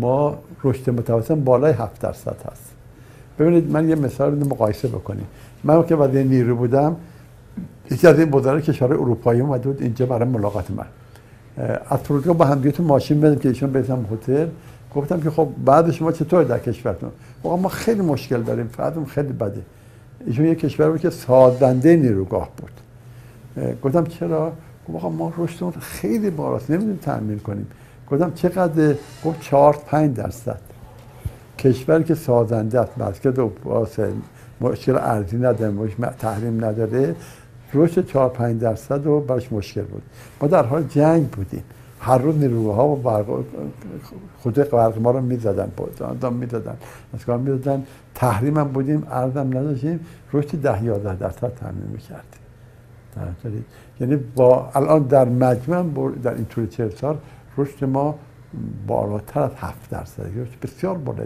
ما 0.00 0.38
رشد 0.64 0.90
متوسط 0.90 1.36
بالای 1.36 1.72
7 1.72 2.00
درصد 2.00 2.36
هست. 2.52 2.72
ببینید 3.38 3.70
من 3.70 3.88
یه 3.88 3.94
مثال 3.94 4.40
رو 4.40 4.46
مقایسه 4.46 4.88
بکنیم. 4.88 5.26
من 5.64 5.82
که 5.82 5.96
وزیر 5.96 6.22
نیرو 6.22 6.56
بودم 6.56 6.96
یکی 7.90 8.06
از 8.06 8.18
این 8.18 8.30
بزرگ 8.30 8.64
کشور 8.64 8.92
اروپایی 8.92 9.40
اومده 9.40 9.68
بود 9.68 9.82
اینجا 9.82 10.06
برای 10.06 10.28
ملاقات 10.28 10.70
من. 10.70 10.86
از 11.90 11.98
فرودگاه 11.98 12.36
با 12.36 12.44
هم 12.44 12.70
تو 12.70 12.82
ماشین 12.82 13.20
بدم 13.20 13.34
که 13.34 13.48
ایشون 13.48 13.72
بزنم 13.72 14.06
هتل. 14.12 14.46
گفتم 14.94 15.20
که 15.20 15.30
خب 15.30 15.48
بعد 15.64 15.90
شما 15.90 16.12
چطور 16.12 16.44
در 16.44 16.58
کشورتون؟ 16.58 17.10
ما 17.44 17.68
خیلی 17.68 18.02
مشکل 18.02 18.42
داریم 18.42 18.68
فقط 18.68 18.94
خیلی 19.06 19.32
بده. 19.32 19.62
ایشون 20.26 20.44
یه 20.44 20.54
کشور 20.54 20.90
بود 20.90 21.00
که 21.00 21.10
سازنده 21.10 21.96
نیروگاه 21.96 22.48
بود. 22.56 22.70
گفتم 23.82 24.04
چرا؟ 24.04 24.52
خب 24.98 25.12
ما 25.12 25.32
رشدمون 25.38 25.72
خیلی 25.72 26.30
بالاست 26.30 26.70
نمی‌دونیم 26.70 26.96
تأمین 27.02 27.38
کنیم. 27.38 27.66
گفتم 28.10 28.32
چقدر؟ 28.34 28.94
گفت 29.24 29.40
چهار 29.40 29.76
پنج 29.86 30.16
درصد. 30.16 30.60
کشور 31.58 32.02
که 32.02 32.14
سازنده 32.14 32.80
است 32.80 32.98
مسکت 32.98 33.38
و 33.38 33.50
مشکل 34.60 34.96
ارزی 34.96 35.36
نداره 35.36 35.88
تحریم 36.18 36.64
نداره. 36.64 37.14
رشد 37.74 38.06
4 38.06 38.28
5 38.28 38.60
درصد 38.60 39.04
رو 39.04 39.20
براش 39.20 39.52
مشکل 39.52 39.82
بود. 39.82 40.02
ما 40.40 40.48
در 40.48 40.66
حال 40.66 40.82
جنگ 40.82 41.30
بودیم. 41.30 41.62
هر 42.00 42.18
روز 42.18 42.36
نیروها 42.36 42.88
و 42.88 42.96
برق 42.96 43.44
خود 44.38 44.54
برق 44.54 44.98
ما 44.98 45.10
رو 45.10 45.20
می‌زدن 45.20 45.72
دام 46.20 46.32
می‌دادن 46.32 46.76
از 47.14 47.24
کار 47.24 47.38
می‌دادن. 47.38 47.84
تحریم 48.14 48.58
هم 48.58 48.68
بودیم 48.68 49.06
ارزم 49.10 49.40
نداشتیم. 49.40 50.00
رشد 50.32 50.60
ده 50.60 50.84
11 50.84 51.16
درصد 51.16 51.54
تامین 51.54 51.84
می‌کردیم. 51.92 53.64
یعنی 54.00 54.16
با 54.16 54.70
الان 54.74 55.02
در 55.02 55.28
مجمع 55.28 56.10
در 56.22 56.34
این 56.34 56.44
طول 56.44 56.66
40 56.66 56.90
سال 56.90 57.16
رشد 57.58 57.84
ما 57.84 58.18
بالاتر 58.86 59.40
از 59.40 59.50
7 59.56 59.90
درصد. 59.90 60.22
رشد 60.22 60.60
بسیار 60.62 60.98
بالا 60.98 61.24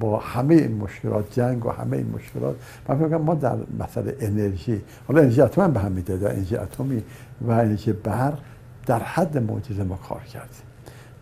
با 0.00 0.18
همه 0.18 0.54
این 0.54 0.76
مشکلات 0.76 1.24
جنگ 1.32 1.66
و 1.66 1.70
همه 1.70 1.96
این 1.96 2.14
مشکلات. 2.14 2.54
من 2.88 2.98
فکر 2.98 3.16
ما 3.16 3.34
در 3.34 3.56
مسئله 3.78 4.16
انرژی 4.20 4.80
حالا 5.08 5.20
انرژی 5.20 5.40
اتمی 5.40 5.72
به 5.72 5.80
هم 5.80 5.92
میده 5.92 6.16
در 6.16 6.32
انرژی 6.32 6.56
اتمی 6.56 7.02
و 7.40 7.50
انرژی 7.50 7.92
برق 7.92 8.38
در 8.86 8.98
حد 8.98 9.38
معجزه 9.38 9.82
ما 9.82 9.98
کار 10.08 10.20
کردیم 10.20 10.66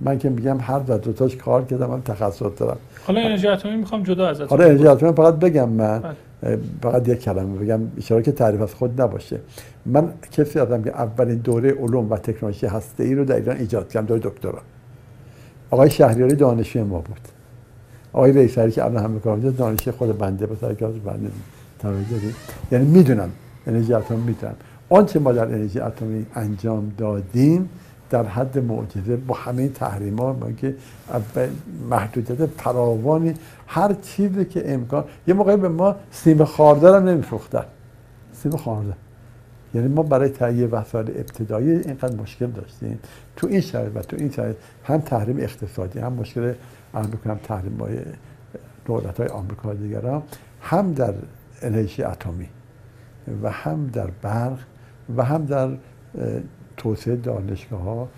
من 0.00 0.18
که 0.18 0.28
میگم 0.30 0.58
هر 0.60 0.78
دو 0.78 0.98
دوتاش 0.98 1.36
کار 1.36 1.64
کردم 1.64 1.86
من 1.86 2.02
تخصص 2.02 2.42
دارم. 2.56 2.76
حالا 3.06 3.20
انرژی 3.20 3.48
اتمی 3.48 3.76
می‌خوام 3.76 4.02
جدا 4.02 4.28
ازت 4.28 4.50
حالا 4.50 4.64
انرژی 4.64 4.86
اتمی 4.86 5.12
فقط 5.12 5.34
بگم 5.34 5.68
من 5.68 5.98
بله. 6.42 6.58
فقط 6.82 7.08
یک 7.08 7.20
کلمه 7.20 7.58
بگم 7.58 7.80
اشاره 7.98 8.22
که 8.22 8.32
تعریف 8.32 8.60
از 8.60 8.74
خود 8.74 9.00
نباشه. 9.00 9.40
من 9.86 10.08
کسی 10.32 10.58
هستم 10.58 10.82
که 10.82 10.90
اولین 10.90 11.38
دوره 11.38 11.72
علوم 11.72 12.10
و 12.10 12.16
تکنولوژی 12.16 12.66
هسته 12.66 13.04
ای 13.04 13.14
رو 13.14 13.24
در 13.24 13.36
ایران 13.36 13.56
ایجاد 13.56 13.88
کردم 13.88 14.06
دوره 14.06 14.20
دکترا. 14.20 14.58
آقای 15.70 15.90
شهریاری 15.90 16.34
دانشجوی 16.34 16.82
ما 16.82 16.98
بود. 16.98 17.20
آقای 18.14 18.32
ریسری 18.32 18.70
که 18.70 18.84
الان 18.84 19.04
همه 19.04 19.20
کار 19.20 19.36
دانشی 19.36 19.90
خود 19.90 20.18
بنده 20.18 20.46
به 20.46 20.56
سر 20.60 20.72
بنده 20.72 21.30
توجه 21.78 22.34
یعنی 22.72 22.86
می‌دونم 22.86 23.30
انرژی 23.66 23.94
اتمی 23.94 24.16
می‌دونم 24.16 24.54
آنچه 24.88 25.18
ما 25.18 25.32
در 25.32 25.44
انرژی 25.44 25.80
اتمی 25.80 26.26
انجام 26.34 26.92
دادیم 26.98 27.68
در 28.10 28.24
حد 28.24 28.58
معجزه 28.58 29.16
با 29.16 29.34
همه 29.34 29.68
تحریم 29.68 30.18
ها 30.18 30.36
که 30.56 30.74
محدودیت 31.90 32.46
فراوانی 32.46 33.34
هر 33.66 33.92
چیزی 34.02 34.44
که 34.44 34.72
امکان. 34.72 35.04
یه 35.26 35.34
موقعی 35.34 35.56
به 35.56 35.68
ما 35.68 35.96
سیم 36.10 36.44
خاردار 36.44 37.00
هم 37.00 37.08
نمیفروختن. 37.08 37.64
سیم 38.32 38.56
خاردار. 38.56 38.94
یعنی 39.74 39.88
ما 39.88 40.02
برای 40.02 40.28
تهیه 40.28 40.66
وسایل 40.66 41.10
ابتدایی 41.10 41.70
اینقدر 41.70 42.16
مشکل 42.16 42.46
داشتیم. 42.46 42.98
تو 43.36 43.46
این 43.46 43.60
شرایط 43.60 43.96
و 43.96 44.02
تو 44.02 44.16
این 44.16 44.30
شرایط 44.30 44.56
هم 44.84 44.98
تحریم 44.98 45.36
اقتصادی 45.38 45.98
هم 45.98 46.12
مشکل 46.12 46.52
هم 46.94 47.10
بکنم 47.10 47.38
تحریم 47.42 47.76
های 47.80 47.98
دولت 48.84 49.20
های 49.20 49.28
آمریکا 49.28 49.74
دیگر 49.74 50.22
هم 50.60 50.92
در 50.92 51.14
انرژی 51.62 52.02
اتمی 52.02 52.48
و 53.42 53.50
هم 53.50 53.86
در 53.86 54.10
برق 54.22 54.58
و 55.16 55.24
هم 55.24 55.44
در 55.44 55.68
توسعه 56.76 57.16
دانشگاه 57.16 57.80
ها. 57.80 58.08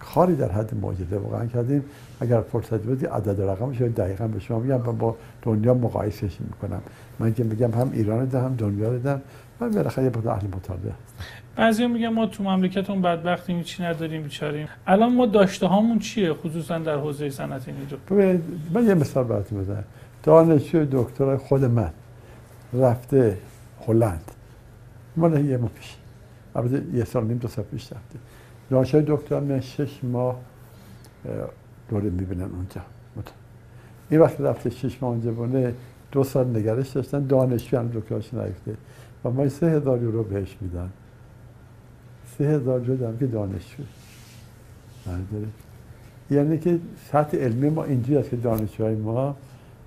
کاری 0.00 0.36
در 0.36 0.52
حد 0.52 0.74
معجزه 0.82 1.16
واقعا 1.16 1.46
کردیم. 1.46 1.84
اگر 2.20 2.40
فرصت 2.40 2.74
بدی 2.74 3.06
عدد 3.06 3.40
رقمش 3.40 3.82
دقیقا 3.82 4.28
به 4.28 4.40
شما 4.40 4.58
میگم 4.58 4.78
با 4.78 5.16
دنیا 5.42 5.74
مقایسش 5.74 6.40
می‌کنم. 6.40 6.80
من 7.18 7.34
که 7.34 7.44
میگم 7.44 7.70
هم 7.70 7.90
ایران 7.92 8.24
ده 8.24 8.40
هم 8.40 8.54
دنیا 8.54 8.98
ده 8.98 9.20
من 9.60 9.70
بالاخره 9.70 10.04
یه 10.04 10.28
اهل 10.28 10.46
مطالعه 10.46 10.92
بعضی 11.56 11.86
میگن 11.86 12.08
ما 12.08 12.26
تو 12.26 12.42
مملکتون 12.42 13.02
بدبختیم 13.02 13.62
چی 13.62 13.82
نداریم 13.82 14.22
بیچاریم. 14.22 14.68
الان 14.86 15.14
ما 15.14 15.26
داشته 15.26 15.66
هامون 15.66 15.98
چیه؟ 15.98 16.34
خصوصا 16.34 16.78
در 16.78 16.96
حوزه 16.96 17.30
صنعت 17.30 17.68
نیرو 17.68 18.38
من 18.74 18.86
یه 18.86 18.94
مثال 18.94 19.24
براتون 19.24 19.60
بزنم. 19.60 19.84
دانشجو 20.22 20.84
دکترای 20.92 21.36
خود 21.36 21.64
من 21.64 21.90
رفته 22.72 23.38
هلند. 23.86 24.30
مال 25.16 25.44
یه 25.44 25.56
ماه 25.56 25.70
پیش. 25.70 25.96
البته 26.56 26.82
یه 26.96 27.04
سال 27.04 27.24
نیم 27.24 27.38
دو 27.38 27.48
سال 27.48 27.64
پیش 27.64 27.84
رفته. 27.84 28.18
دانشجوی 28.70 29.04
دکتر 29.06 29.40
من 29.40 29.60
شش 29.60 30.04
ماه 30.04 30.36
دوره 31.88 32.10
می‌بینن 32.10 32.42
اونجا. 32.42 32.80
این 34.10 34.20
وقت 34.20 34.40
رفته 34.40 34.70
شش 34.70 35.02
ماه 35.02 35.10
اونجا 35.10 35.32
بونه 35.32 35.74
دو 36.12 36.24
سال 36.24 36.56
نگرش 36.56 36.88
داشتن. 36.88 37.26
دانشجو 37.26 37.78
هم 37.78 37.88
دکترش 37.88 38.34
نرفته 38.34 38.74
و 39.24 39.30
ما 39.30 39.48
سه 39.48 39.66
هزار 39.66 40.02
یورو 40.02 40.22
بهش 40.22 40.56
میدن. 40.60 40.90
سه 42.38 42.44
هزار 42.44 42.80
یورو 42.80 42.96
دارم 42.96 43.18
که 43.18 43.26
دانشجو. 43.26 43.82
برداره. 45.06 45.48
یعنی 46.30 46.58
که 46.58 46.78
سطح 47.12 47.36
علمی 47.36 47.70
ما 47.70 47.84
اینجوری 47.84 48.18
است 48.18 48.30
که 48.30 48.36
دانشجوهای 48.36 48.94
ما 48.94 49.36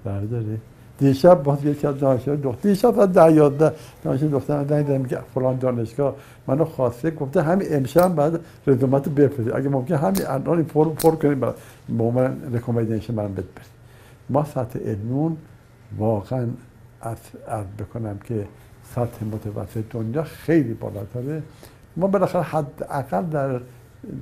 برداره. 0.03 0.57
دیشب 0.97 1.43
باز 1.43 1.65
یکی 1.65 1.87
از 1.87 1.99
دانشجو 1.99 2.35
دختر 2.35 2.69
دیشب 2.69 2.99
از 2.99 3.13
ده 3.13 3.31
یازده 3.31 3.73
دانشجو 4.03 4.29
دختر 4.29 4.57
من 4.57 4.81
دیدم 4.81 5.03
که 5.03 5.17
فلان 5.33 5.57
دانشگاه 5.57 6.15
منو 6.47 6.65
خواسته 6.65 7.11
گفته 7.11 7.41
همین 7.41 7.67
امشب 7.71 8.15
بعد 8.15 8.39
رزومت 8.67 9.09
بفرستید 9.09 9.55
اگه 9.55 9.69
ممکن 9.69 9.95
همین 9.95 10.21
الان 10.27 10.57
این 10.57 10.65
فرم 10.65 10.95
پر 10.95 11.15
کنید 11.15 11.39
با 11.89 12.11
من 12.11 12.37
من 13.09 13.33
بده. 13.33 13.43
ما 14.29 14.43
سطح 14.43 14.79
علمون 14.79 15.37
واقعا 15.97 16.47
از 17.01 17.65
بکنم 17.79 18.17
که 18.23 18.47
سطح 18.95 19.25
متوسط 19.25 19.83
دنیا 19.89 20.23
خیلی 20.23 20.73
بالاتره. 20.73 21.41
ما 21.97 22.07
بالاخره 22.07 22.41
حداقل 22.41 23.25
در 23.25 23.61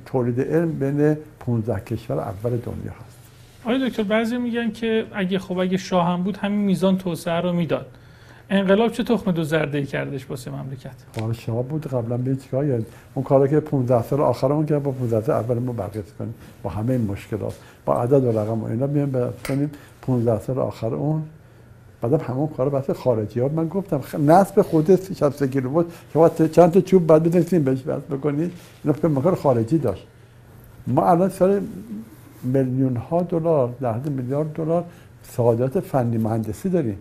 تولید 0.06 0.42
علم 0.42 0.72
بین 0.72 1.18
15 1.40 1.80
کشور 1.80 2.20
اول 2.20 2.50
دنیا 2.50 2.92
هست. 3.06 3.18
آقای 3.64 3.90
دکتر 3.90 4.04
بعضی 4.04 4.38
میگن 4.38 4.72
که 4.72 5.06
اگه 5.14 5.40
خب 5.40 5.58
اگه 5.58 5.78
شاه 5.78 6.08
هم 6.08 6.24
بود 6.24 6.38
همین 6.38 6.60
میزان 6.60 6.98
توسعه 6.98 7.42
رو 7.42 7.54
می‌داد. 7.54 7.86
انقلاب 8.50 8.92
چه 8.92 9.04
تخم 9.04 9.32
دو 9.32 9.44
زرده 9.44 9.78
ای 9.78 9.86
کردش 9.86 10.30
واسه 10.30 10.52
مملکت؟ 10.52 10.92
حالا 11.20 11.34
شاه 11.34 11.64
بود 11.64 11.88
قبلا 11.88 12.18
به 12.18 12.36
چیکار 12.36 12.82
اون 13.14 13.24
کاری 13.24 13.50
که 13.50 13.60
15 13.60 14.04
سال 14.04 14.22
آخر 14.22 14.52
اون 14.52 14.66
که 14.66 14.80
با 14.80 14.92
15 14.92 15.26
سال 15.26 15.36
اول 15.36 15.60
ما 15.60 15.72
برقرار 15.72 16.04
کنیم. 16.20 16.34
با 16.64 16.70
همه 16.70 16.94
این 16.94 17.06
مشکلات 17.06 17.60
با 17.86 18.02
عدد 18.02 18.24
و 18.24 18.40
رقم 18.40 18.64
و 18.64 18.66
اینا 18.66 18.88
میایم 18.88 19.34
کنیم 19.48 19.72
15 20.02 20.40
سال 20.40 20.60
آخر 20.60 20.94
اون 20.94 21.24
بعدم 22.08 22.26
همون 22.26 22.48
کار 22.48 22.70
بحث 22.70 22.90
خارجی 22.90 23.40
ها 23.40 23.48
من 23.48 23.68
گفتم 23.68 24.02
نصب 24.32 24.62
خود 24.62 25.14
60 25.14 25.44
کیلو 25.44 25.70
بود 25.70 25.94
که 26.38 26.48
چند 26.48 26.72
تا 26.72 26.82
چوب 26.82 27.08
بعد 27.08 27.24
بزنید 27.24 27.66
بهش 27.66 27.82
بس 27.82 28.02
بکنید 28.02 28.52
اینا 28.84 28.94
فکر 28.94 29.08
مکار 29.08 29.36
خارجی 29.36 29.78
داشت. 29.78 30.08
ما 30.88 31.10
الان 31.10 31.30
سر 31.30 31.62
میلیون 32.44 32.96
ها 32.96 33.22
دلار 33.22 33.74
حد 33.82 34.10
میلیارد 34.10 34.54
دلار 34.54 34.84
سعادت 35.24 35.80
فنی 35.80 36.18
مهندسی 36.18 36.70
داریم. 36.70 36.98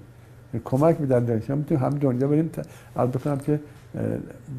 کمک 0.65 1.01
میدن 1.01 1.25
دانشگاه 1.25 1.57
می‌تونیم 1.57 1.85
همه 1.85 1.99
دنیا 1.99 2.29
بریم 2.29 2.51
عرض 2.97 3.09
بکنم 3.09 3.39
که 3.39 3.61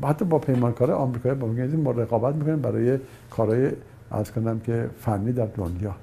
حتی 0.03 0.26
با 0.26 0.39
پیمانکار 0.39 0.91
آمریکایی 0.91 1.35
با 1.35 1.47
ما 1.84 1.91
رقابت 1.91 2.35
می‌کنیم 2.35 2.59
برای 2.59 2.99
کارهای 3.30 3.72
از 4.11 4.31
کنم 4.31 4.59
که 4.59 4.89
فنی 4.99 5.31
در 5.31 5.45
دنیا. 5.45 5.95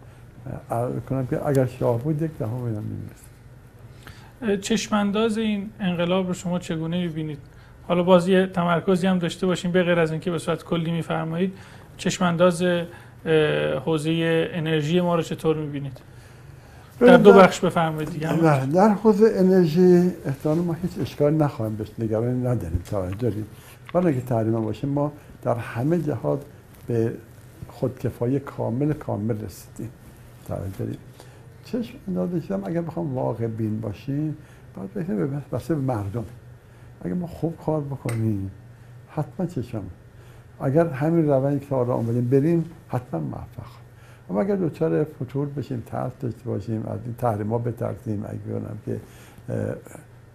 کنم 1.09 1.27
که 1.27 1.47
اگر 1.47 1.67
شاه 1.67 1.99
بود 1.99 2.23
یک 2.23 2.31
دهم 2.39 2.65
اینا 2.65 2.81
چشمانداز 4.61 5.39
این 5.39 5.71
انقلاب 5.81 6.27
رو 6.27 6.35
شما 6.35 6.59
چگونه 6.59 7.03
می‌بینید؟ 7.03 7.39
حالا 7.89 8.03
باز 8.03 8.29
یه 8.29 8.47
تمرکزی 8.47 9.07
هم 9.07 9.19
داشته 9.19 9.47
باشیم 9.47 9.73
به 9.73 9.83
غیر 9.83 9.99
از 9.99 10.11
اینکه 10.11 10.31
به 10.31 10.39
صورت 10.39 10.65
کلی 10.65 10.91
میفرمایید 10.91 11.53
چشمانداز 11.97 12.65
حوزه 13.85 14.51
انرژی 14.53 15.01
ما 15.01 15.17
رو 15.17 15.23
چطور 15.23 15.57
می‌بینید؟ 15.57 16.01
در 17.01 17.17
دو 17.17 17.33
بخش 17.33 17.61
بفرمایید 17.61 18.11
دیگه. 18.11 18.37
در 18.67 18.89
حوزه 18.89 19.33
انرژی 19.37 20.11
احتمال 20.27 20.59
ما 20.59 20.77
هیچ 20.83 20.91
اشکال 21.01 21.35
نخواهیم 21.35 21.77
بهش 21.77 21.89
نگرانی 21.99 22.47
نداریم 22.47 22.83
توجه 22.91 23.17
داریم. 23.17 23.47
ولی 23.95 24.07
اگه 24.09 24.21
تحریم 24.21 24.61
باشه 24.61 24.87
ما 24.87 25.13
در 25.43 25.55
همه 25.55 25.99
جهات 25.99 26.43
به 26.87 27.13
خودکفایی 27.69 28.41
کامل 28.41 28.93
کامل 28.93 29.35
رسیدیم. 29.45 29.91
توجه 30.49 30.63
داریم. 30.79 30.99
چشم 31.73 31.99
اندازش 32.09 32.51
هم 32.51 32.63
اگر 32.65 32.81
بخوام 32.83 33.15
واقع 33.15 33.47
بین 33.47 33.81
باشیم 33.81 34.37
باید 34.75 34.91
بکنیم 34.91 35.43
به 35.69 35.75
مردم. 35.75 36.25
اگر 37.05 37.15
ما 37.15 37.27
خوب 37.27 37.57
کار 37.67 37.81
بکنیم 37.81 38.51
حتما 39.09 39.47
چشم. 39.47 39.83
اگر 40.61 40.87
همین 40.87 41.29
روانی 41.29 41.59
که 41.59 41.75
آرا 41.75 41.95
آمدیم 41.95 42.29
بریم 42.29 42.65
حتما 42.89 43.21
موفق. 43.21 43.71
اما 44.31 44.41
اگر 44.41 44.57
دوچار 44.57 45.05
فتور 45.05 45.49
بشیم 45.49 45.83
ترس 45.87 46.13
داشته 46.21 46.45
باشیم 46.45 46.87
از 46.87 46.99
این 47.05 47.15
تحریم 47.15 47.51
ها 47.51 47.59
بترسیم 47.59 48.25
اگر 48.29 48.61
که 48.87 49.01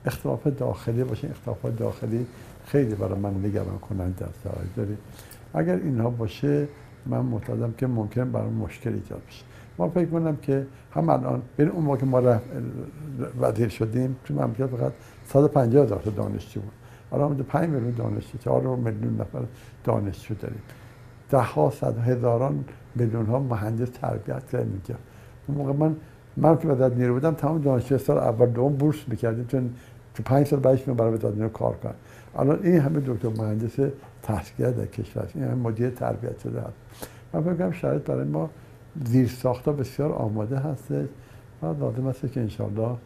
اختلاف 0.05 0.47
داخلی 0.47 1.03
باشیم 1.03 1.29
اختلاف 1.29 1.65
داخلی 1.77 2.25
خیلی 2.65 2.95
برای 2.95 3.19
من 3.19 3.45
نگران 3.45 3.79
کننده 3.79 4.25
است 4.25 4.39
داری 4.75 4.97
اگر 5.53 5.75
اینها 5.75 6.09
باشه 6.09 6.67
من 7.05 7.19
معتقدم 7.19 7.73
که 7.77 7.87
ممکن 7.87 8.31
برای 8.31 8.49
مشکل 8.49 8.93
ایجاد 8.93 9.21
بشه. 9.27 9.43
ما 9.77 9.89
فکر 9.89 10.05
کنم 10.05 10.35
که 10.35 10.65
هم 10.91 11.09
الان 11.09 11.41
بین 11.57 11.69
اون 11.69 11.83
موقع 11.83 11.97
که 11.97 12.05
ما 12.05 12.21
وزیر 13.39 13.67
شدیم 13.67 14.15
تو 14.25 14.33
مملکت 14.33 14.67
فقط 14.67 14.91
150 15.25 15.83
هزار 15.83 16.01
تا 16.01 16.09
دانشجو 16.09 16.61
بود. 16.61 16.71
الان 17.11 17.37
5 17.37 17.69
میلیون 17.69 17.91
دانشجو 17.91 18.37
4 18.37 18.75
میلیون 18.75 19.17
نفر 19.21 19.39
دانشجو 19.83 20.35
داریم. 20.35 20.61
ده 21.29 21.37
ها 21.37 21.69
صد 21.69 21.97
هزاران 21.97 22.65
میلیون 22.95 23.25
ها 23.25 23.39
مهندس 23.39 23.89
تربیت 23.89 24.45
کردیم 24.51 24.71
اینجا. 24.71 24.95
اون 25.47 25.57
موقع 25.57 25.73
من 25.73 25.95
من 26.37 26.57
که 26.57 26.67
وزارت 26.67 26.93
نیرو 26.93 27.13
بودم 27.13 27.33
تمام 27.33 27.61
دانشجو 27.61 27.97
سال 27.97 28.17
اول 28.17 28.45
دوم 28.45 28.73
بورس 28.73 28.97
می‌کردیم 29.07 29.45
چون 29.45 29.69
تو 30.15 30.23
پنج 30.23 30.47
سال 30.47 30.59
بعدش 30.59 30.83
برای 30.83 31.13
وزارت 31.13 31.35
نیرو 31.35 31.49
کار 31.49 31.75
کنم 31.75 31.93
الان 32.37 32.59
این 32.63 32.79
همه 32.79 32.99
دکتر 32.99 33.29
مهندس 33.29 33.91
تحصیل 34.23 34.71
در 34.71 34.85
کشور 34.85 35.27
این 35.35 35.43
همه 35.43 35.53
مدیر 35.53 35.89
تربیت 35.89 36.39
شده 36.39 36.59
هست. 36.59 36.77
من 37.33 37.41
فکر 37.41 37.53
کنم 37.53 37.71
شاید 37.71 38.03
برای 38.03 38.27
ما 38.27 38.49
زیر 39.05 39.27
ساختا 39.27 39.71
بسیار 39.71 40.11
آماده 40.11 40.57
هستش 40.57 41.07
و 41.61 41.65
لازم 41.65 42.07
است 42.07 42.33
که 42.33 42.39
انشالله 42.39 42.97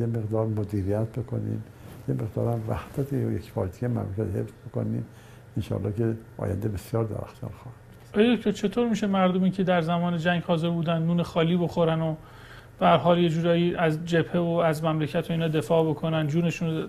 یه 0.00 0.06
مقدار 0.06 0.46
مدیریت 0.46 1.08
بکنیم. 1.08 1.64
یه 2.08 2.14
مقدار 2.14 2.52
هم 2.52 2.60
وحدت 2.68 3.12
یک 3.12 3.52
پارتی 3.52 3.86
مملکت 3.86 4.36
حفظ 4.36 4.52
بکنیم. 4.68 5.04
انشالله 5.56 5.92
که 5.92 6.14
آینده 6.38 6.68
بسیار 6.68 7.04
درخشان 7.04 7.50
خواهد. 7.62 7.80
آیا 8.14 8.36
دکتر 8.36 8.52
چطور 8.52 8.88
میشه 8.88 9.06
مردمی 9.06 9.50
که 9.50 9.62
در 9.62 9.80
زمان 9.80 10.18
جنگ 10.18 10.42
حاضر 10.42 10.70
بودن 10.70 11.02
نون 11.02 11.22
خالی 11.22 11.56
بخورن 11.56 12.00
و 12.00 12.14
به 12.78 12.88
حال 12.88 13.18
یه 13.18 13.28
جورایی 13.28 13.74
از 13.74 14.04
جبهه 14.04 14.40
و 14.40 14.48
از 14.48 14.84
مملکت 14.84 15.30
و 15.30 15.32
اینا 15.32 15.48
دفاع 15.48 15.90
بکنن 15.90 16.26
جونشون 16.26 16.88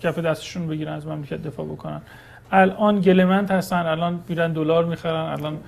کف 0.00 0.18
دستشون 0.18 0.66
بگیرن 0.66 0.92
از 0.92 1.06
مملکت 1.06 1.42
دفاع 1.42 1.66
بکنن؟ 1.66 2.00
الان 2.52 3.00
گلمنت 3.00 3.50
هستن 3.50 3.86
الان 3.86 4.20
میرن 4.28 4.52
دلار 4.52 4.84
می‌خرن 4.84 5.32
الان 5.32 5.58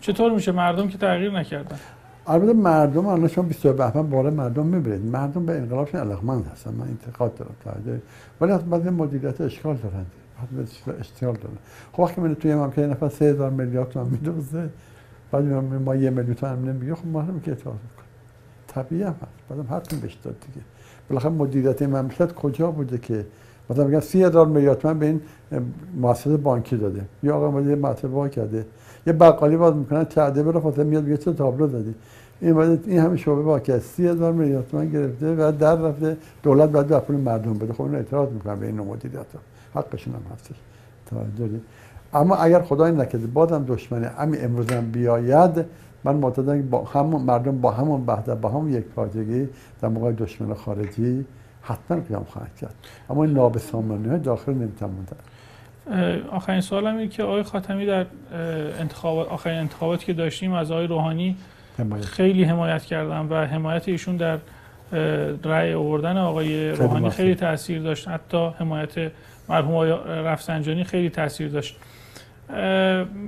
چطور 0.00 0.32
میشه 0.32 0.52
مردم 0.52 0.88
که 0.88 0.98
تغییر 0.98 1.38
نکردن؟ 1.38 1.78
البته 2.26 2.52
مردم 2.52 3.06
الان 3.06 3.28
شما 3.28 3.44
22 3.44 3.72
بهمن 3.72 4.10
بالا 4.10 4.30
مردم 4.30 4.66
می‌برید 4.66 5.04
مردم 5.06 5.46
به 5.46 5.56
انقلابشون 5.56 6.00
علاقمند 6.00 6.46
هستن. 6.46 6.74
من 6.74 6.86
انتقاد 6.88 7.34
دارم 7.34 7.54
تا 7.64 7.70
ولی 8.40 8.52
از 8.52 8.70
بعضی 8.70 8.90
مدیریت 8.90 9.40
اشکال 9.40 9.76
دارن. 9.76 10.06
اشتغال 11.00 11.34
دارن. 11.34 11.56
خب 11.92 12.00
وقتی 12.00 12.20
من 12.20 12.34
توی 12.34 12.54
ممکنه 12.54 12.86
نفر 12.86 13.08
3000 13.08 13.50
میلیارد 13.50 13.88
تومان 13.88 14.08
میدوزه 14.10 14.68
بعد 15.32 15.44
ما 15.44 15.96
یه 15.96 16.10
میلیون 16.10 16.34
تومان 16.34 16.68
نمیگه 16.68 16.94
خب 16.94 17.06
ما 17.06 17.22
هم 17.22 17.40
که 17.40 17.50
اعتراض 17.50 17.74
می‌کنیم 17.74 18.08
طبیعی 18.68 19.02
هم 19.02 19.14
هست. 19.22 19.26
بعدم 19.48 19.74
حق 19.74 20.00
بهش 20.00 20.14
داد 20.14 20.36
دیگه. 20.40 20.66
بالاخره 21.08 21.30
مدیریت 21.30 21.82
مملکت 21.82 22.32
کجا 22.32 22.70
بوده 22.70 22.98
که؟ 22.98 23.26
مثلا 23.70 23.84
میگن 23.84 24.00
30000 24.00 24.46
میلیارد 24.46 24.78
تومان 24.78 24.98
به 24.98 25.06
این 25.06 25.20
مؤسسه 25.96 26.36
بانکی 26.36 26.76
داده. 26.76 27.04
یا 27.22 27.36
آقا 27.36 27.50
مدیر 27.50 27.74
مطبوع 27.74 28.28
کرده. 28.28 28.66
یه 29.08 29.12
بقالی 29.12 29.56
باز 29.56 29.74
می‌کنن 29.74 30.04
چرده 30.04 30.42
بره 30.42 30.60
فاصله 30.60 30.84
میاد 30.84 31.04
میگه 31.04 31.16
چه 31.16 31.32
تابلو 31.32 31.66
دادی؟ 31.66 31.94
این 32.40 32.58
این 32.86 32.98
همه 32.98 33.16
شعبه 33.16 33.78
سی 33.78 34.08
هزار 34.08 34.32
میلیارد 34.32 34.68
تومان 34.68 34.90
گرفته 34.90 35.34
و 35.34 35.52
در 35.52 35.76
رفته 35.76 36.16
دولت 36.42 36.70
باید 36.70 36.86
به 36.86 36.98
پول 36.98 37.16
مردم 37.16 37.54
بده. 37.54 37.72
خب 37.72 37.82
این 37.82 37.94
اعتراض 37.94 38.28
می‌کنن 38.32 38.60
به 38.60 38.66
این 38.66 38.80
مدیریت 38.80 39.26
حقشون 39.74 40.14
هم 40.14 40.20
هستش 40.34 40.56
توجه 41.06 41.60
اما 42.14 42.36
اگر 42.36 42.62
خدای 42.62 42.92
نکرده 42.92 43.26
بازم 43.26 43.64
دشمن 43.68 44.04
همین 44.04 44.44
امروز 44.44 44.70
هم 44.70 44.90
بیاید. 44.90 45.64
من 46.04 46.16
معتقدم 46.16 46.62
با 46.62 46.84
همون 46.84 47.22
مردم 47.22 47.60
با 47.60 47.70
همون 47.70 48.06
بهده 48.06 48.34
با 48.34 48.48
همون 48.48 48.72
یک 48.72 48.84
پارچگی 48.84 49.48
در 49.80 49.88
موقع 49.88 50.12
دشمن 50.12 50.54
خارجی 50.54 51.24
حتما 51.62 52.00
قیام 52.00 52.24
خواهد 52.24 52.54
کرد. 52.56 52.74
اما 53.10 53.24
این 53.24 53.32
نابسامانی 53.32 54.08
های 54.08 54.18
داخل 54.18 54.52
نمی‌تونن 54.52 54.92
آخرین 56.30 56.60
سوال 56.60 56.86
اینه 56.86 57.08
که 57.08 57.22
آقای 57.22 57.42
خاتمی 57.42 57.86
در 57.86 58.06
انتخابات 58.80 59.28
آخرین 59.28 59.58
انتخاباتی 59.58 60.06
که 60.06 60.12
داشتیم 60.12 60.52
از 60.52 60.70
آقای 60.70 60.86
روحانی 60.86 61.36
خیلی 62.02 62.44
حمایت 62.44 62.84
کردم 62.84 63.26
و 63.30 63.46
حمایت 63.46 63.88
ایشون 63.88 64.16
در 64.16 64.38
رأی 65.44 65.74
آوردن 65.74 66.16
آقای 66.16 66.70
روحانی 66.70 67.10
خیلی 67.10 67.34
تاثیر 67.34 67.82
داشت. 67.82 68.08
حتی 68.08 68.50
حمایت 68.58 69.12
مرحوم 69.48 69.74
آقای 69.74 69.90
رفسنجانی 70.06 70.84
خیلی 70.84 71.10
تاثیر 71.10 71.48
داشت. 71.48 71.76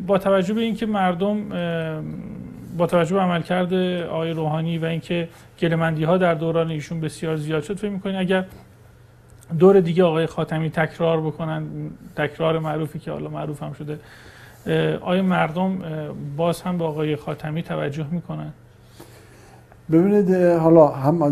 با 0.07 0.19
توجه 0.19 0.55
به 0.55 0.61
اینکه 0.61 0.87
مردم 0.87 1.49
با 2.79 2.87
توجه 2.87 3.15
به 3.15 3.21
عملکرد 3.21 3.75
آقای 4.05 4.31
روحانی 4.31 4.79
و 4.79 4.85
اینکه 4.85 5.29
گلمندی 5.61 6.05
ها 6.05 6.19
در 6.19 6.35
دوران 6.35 6.71
ایشون 6.71 7.01
بسیار 7.01 7.37
زیاد 7.37 7.63
شد 7.63 7.77
فکر 7.77 7.91
می‌کنید 7.91 8.17
اگر 8.17 8.45
دور 9.59 9.81
دیگه 9.81 10.05
آقای 10.05 10.27
خاتمی 10.27 10.71
تکرار 10.71 11.21
بکنن 11.21 11.67
تکرار 12.17 12.59
معروفی 12.59 12.99
که 12.99 13.11
حالا 13.11 13.31
معروف 13.31 13.63
هم 13.63 13.73
شده 13.73 13.99
آیا 15.01 15.23
مردم 15.23 15.79
باز 16.37 16.63
هم 16.63 16.79
به 16.79 16.85
آقای 16.85 17.17
خاتمی 17.17 17.63
توجه 17.63 18.07
می‌کنن؟ 18.11 18.53
ببینید 19.93 20.35
حالا 20.35 20.89
هم 20.89 21.23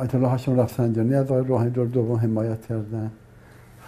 آیت 0.00 0.14
الله 0.14 0.28
هاشم 0.28 0.60
رفسنجانی 0.60 1.14
از 1.14 1.30
آقای 1.30 1.44
روحانی 1.44 1.70
دور 1.70 1.86
دوم 1.86 2.16
حمایت 2.16 2.66
کردن. 2.66 3.10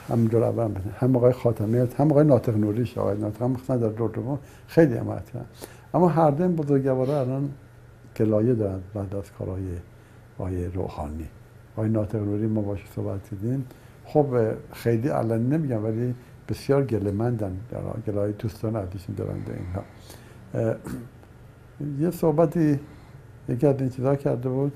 هم 0.08 0.24
دور 0.24 0.44
اول 0.44 0.70
هم 0.98 1.16
آقای 1.16 1.32
خاتمی 1.32 1.78
هم 1.98 2.10
آقای 2.10 2.24
ناطق 2.24 2.56
نوریش 2.56 2.98
آقای 2.98 3.16
ناطق 3.18 3.42
هم 3.42 3.56
در 3.68 3.88
دور 3.88 4.10
دوم 4.10 4.38
خیلی 4.66 4.94
حمایت 4.94 5.30
کردن. 5.30 5.46
اما 5.94 6.08
هر 6.08 6.30
دو 6.30 6.48
بزرگوارا 6.48 7.20
الان 7.20 7.50
گلایه 8.16 8.54
دارن 8.54 8.80
بعد 8.94 9.14
از 9.14 9.32
کارهای 9.38 9.62
آقای 10.38 10.66
روحانی. 10.66 11.28
آقای 11.80 11.92
ناطق 11.92 12.18
نوری 12.18 12.46
ما 12.46 12.60
باش 12.60 12.84
صحبت 12.94 13.30
دیدیم 13.30 13.66
خب 14.04 14.26
خیلی 14.72 15.08
علنی 15.08 15.48
نمیگم 15.48 15.84
ولی 15.84 16.14
بسیار 16.48 16.84
گلمندن 16.84 17.56
در 17.70 17.80
گلای 18.06 18.32
دوستان 18.32 18.76
عزیزشون 18.76 19.14
دارن 19.14 19.38
در 19.38 19.52
اینها. 19.52 20.76
یه 21.98 22.10
صحبتی 22.10 22.78
یکی 23.48 23.66
از 23.66 23.80
این 23.80 23.88
چیزا 23.88 24.16
کرده 24.16 24.48
بود. 24.48 24.72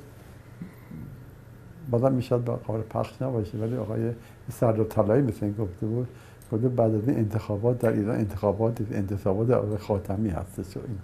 بازم 1.90 2.12
می‌شد 2.12 2.40
به 2.40 2.52
قابل 2.52 2.80
پخش 2.82 3.22
نباشه 3.22 3.58
ولی 3.58 3.76
آقای 3.76 4.12
سرد 4.50 4.88
طلایی 4.88 5.22
مثل 5.22 5.44
این 5.46 5.54
گفته 5.54 5.86
بود. 5.86 6.08
گفته 6.52 6.68
بعد 6.68 6.94
از 6.94 7.08
این 7.08 7.18
انتخابات 7.18 7.78
در 7.78 7.92
ایران 7.92 8.16
انتخابات 8.16 8.80
انتصابات 8.92 9.50
آقای 9.50 9.76
خاتمی 9.76 10.30
هستش 10.30 10.76
این. 10.76 10.98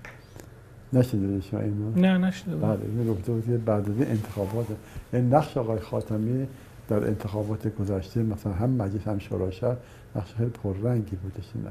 نشده 0.92 1.40
شما 1.40 1.60
اینو؟ 1.60 1.90
نه 1.96 2.18
نشده 2.18 2.56
بله 2.56 2.78
این 2.82 3.06
گفته 3.06 3.32
بود 3.32 3.64
بعد 3.64 3.90
از 3.90 4.06
انتخابات 4.08 4.66
این 5.12 5.34
نقش 5.34 5.56
آقای 5.56 5.78
خاتمی 5.78 6.46
در 6.88 7.06
انتخابات 7.06 7.74
گذشته 7.76 8.22
مثلا 8.22 8.52
هم 8.52 8.70
مجلس 8.70 9.08
هم 9.08 9.18
شورای 9.18 9.52
شهر 9.52 9.76
نقش 10.16 10.34
خیلی 10.34 10.50
پررنگی 10.50 11.16
بودش 11.16 11.50
اینا 11.54 11.70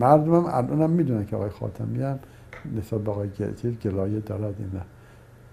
مردم 0.00 0.34
هم 0.34 0.44
الان 0.46 0.82
هم 0.82 0.90
می‌دونن 0.90 1.26
که 1.26 1.36
آقای 1.36 1.50
خاتمی 1.50 2.02
هم 2.02 2.18
نسبت 2.76 3.00
به 3.00 3.10
آقای 3.10 3.28
چیز 3.62 3.78
گلایه 3.78 4.20
دارد 4.20 4.54
اینا 4.58 4.84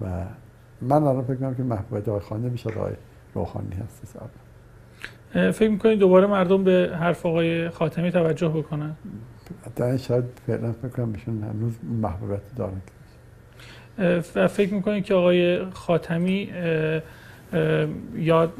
و 0.01 0.25
من 0.81 1.03
الان 1.03 1.23
فکر 1.23 1.35
کنم 1.35 1.55
که 1.55 1.63
محبوبیت 1.63 2.09
آقای 2.09 2.21
خانه 2.21 2.49
بیشتر 2.49 2.79
آقای 2.79 2.93
روحانی 3.33 3.75
هست. 3.75 4.17
فکر 5.51 5.69
می‌کنید 5.69 5.99
دوباره 5.99 6.27
مردم 6.27 6.63
به 6.63 6.91
حرف 6.99 7.25
آقای 7.25 7.69
خاتمی 7.69 8.11
توجه 8.11 8.47
بکنن؟ 8.47 8.95
در 9.75 9.97
شاید 9.97 10.23
فعلا 10.47 10.71
فکر 10.71 10.87
کنم 10.87 11.11
بهشون 11.11 11.43
هنوز 11.43 11.73
محبوبیت 12.01 12.41
دارن. 12.57 12.81
و 14.35 14.47
فکر 14.47 14.73
می‌کنید 14.73 15.03
که 15.03 15.13
آقای 15.13 15.65
خاتمی 15.71 16.49
یا 18.15 18.51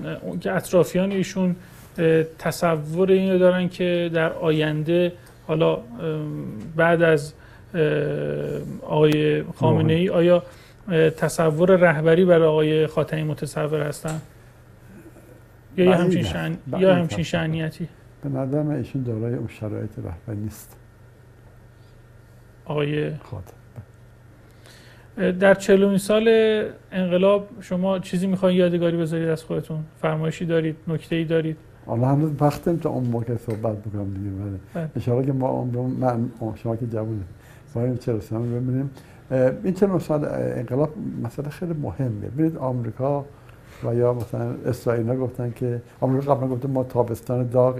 که 0.41 0.51
اطرافیان 0.51 1.11
ایشون 1.11 1.55
تصور 2.39 3.11
اینو 3.11 3.38
دارن 3.38 3.69
که 3.69 4.09
در 4.14 4.34
آینده 4.34 5.14
حالا 5.47 5.77
بعد 6.76 7.01
از 7.01 7.34
آقای 8.81 9.43
خامنه 9.43 9.93
ای 9.93 10.09
آیا 10.09 10.43
تصور 11.18 11.76
رهبری 11.76 12.26
برای 12.26 12.47
آقای 12.47 12.88
خاتمی 12.88 13.23
متصور 13.23 13.81
هستن؟ 13.81 14.22
یا 15.77 15.97
همچین 15.97 16.23
شن... 16.23 16.57
یا 16.80 16.95
همچین 16.95 17.23
شعنیتی 17.23 17.88
به 18.29 18.39
نظر 18.39 18.63
من 18.63 18.75
ایشون 18.75 19.03
دارای 19.03 19.35
اون 19.35 19.47
شرایط 19.47 19.99
رهبری 19.99 20.37
نیست. 20.37 20.77
آقای 22.65 23.11
خاتم 23.15 23.53
در 25.39 25.53
چلومین 25.53 25.97
سال 25.97 26.27
انقلاب 26.91 27.47
شما 27.61 27.99
چیزی 27.99 28.27
می‌خواین 28.27 28.57
یادگاری 28.57 28.97
بذارید 28.97 29.29
از 29.29 29.43
خودتون؟ 29.43 29.79
فرمایشی 30.01 30.45
دارید؟ 30.45 30.75
نکته 30.87 31.15
ای 31.15 31.25
دارید؟ 31.25 31.57
حالا 31.85 32.07
هنوز 32.07 32.31
وقتم 32.39 32.77
تا 32.77 32.89
اون 32.89 33.03
موقع 33.03 33.37
صحبت 33.37 33.77
بکنم 33.77 34.13
دیگه 34.13 34.29
بله. 34.75 34.89
اشاره 34.95 35.25
که 35.25 35.33
ما 35.33 35.63
من 35.99 36.29
شما 36.55 36.75
که 36.75 36.87
جوونه 36.87 37.21
باید 37.73 37.99
چرا 37.99 38.19
سال 38.19 38.41
ببینیم. 38.41 38.89
این 39.63 39.73
چه 39.73 39.99
سال 39.99 40.25
انقلاب 40.31 40.93
مسئله 41.23 41.49
خیلی 41.49 41.73
مهمه. 41.73 42.27
ببینید 42.27 42.57
آمریکا 42.57 43.25
و 43.83 43.95
یا 43.95 44.13
مثلا 44.13 44.55
اسرائیل 44.65 45.15
گفتن 45.15 45.53
که 45.55 45.81
آمریکا 46.01 46.35
قبلا 46.35 46.47
گفته 46.47 46.67
ما 46.67 46.83
تابستان 46.83 47.47
داغ 47.49 47.79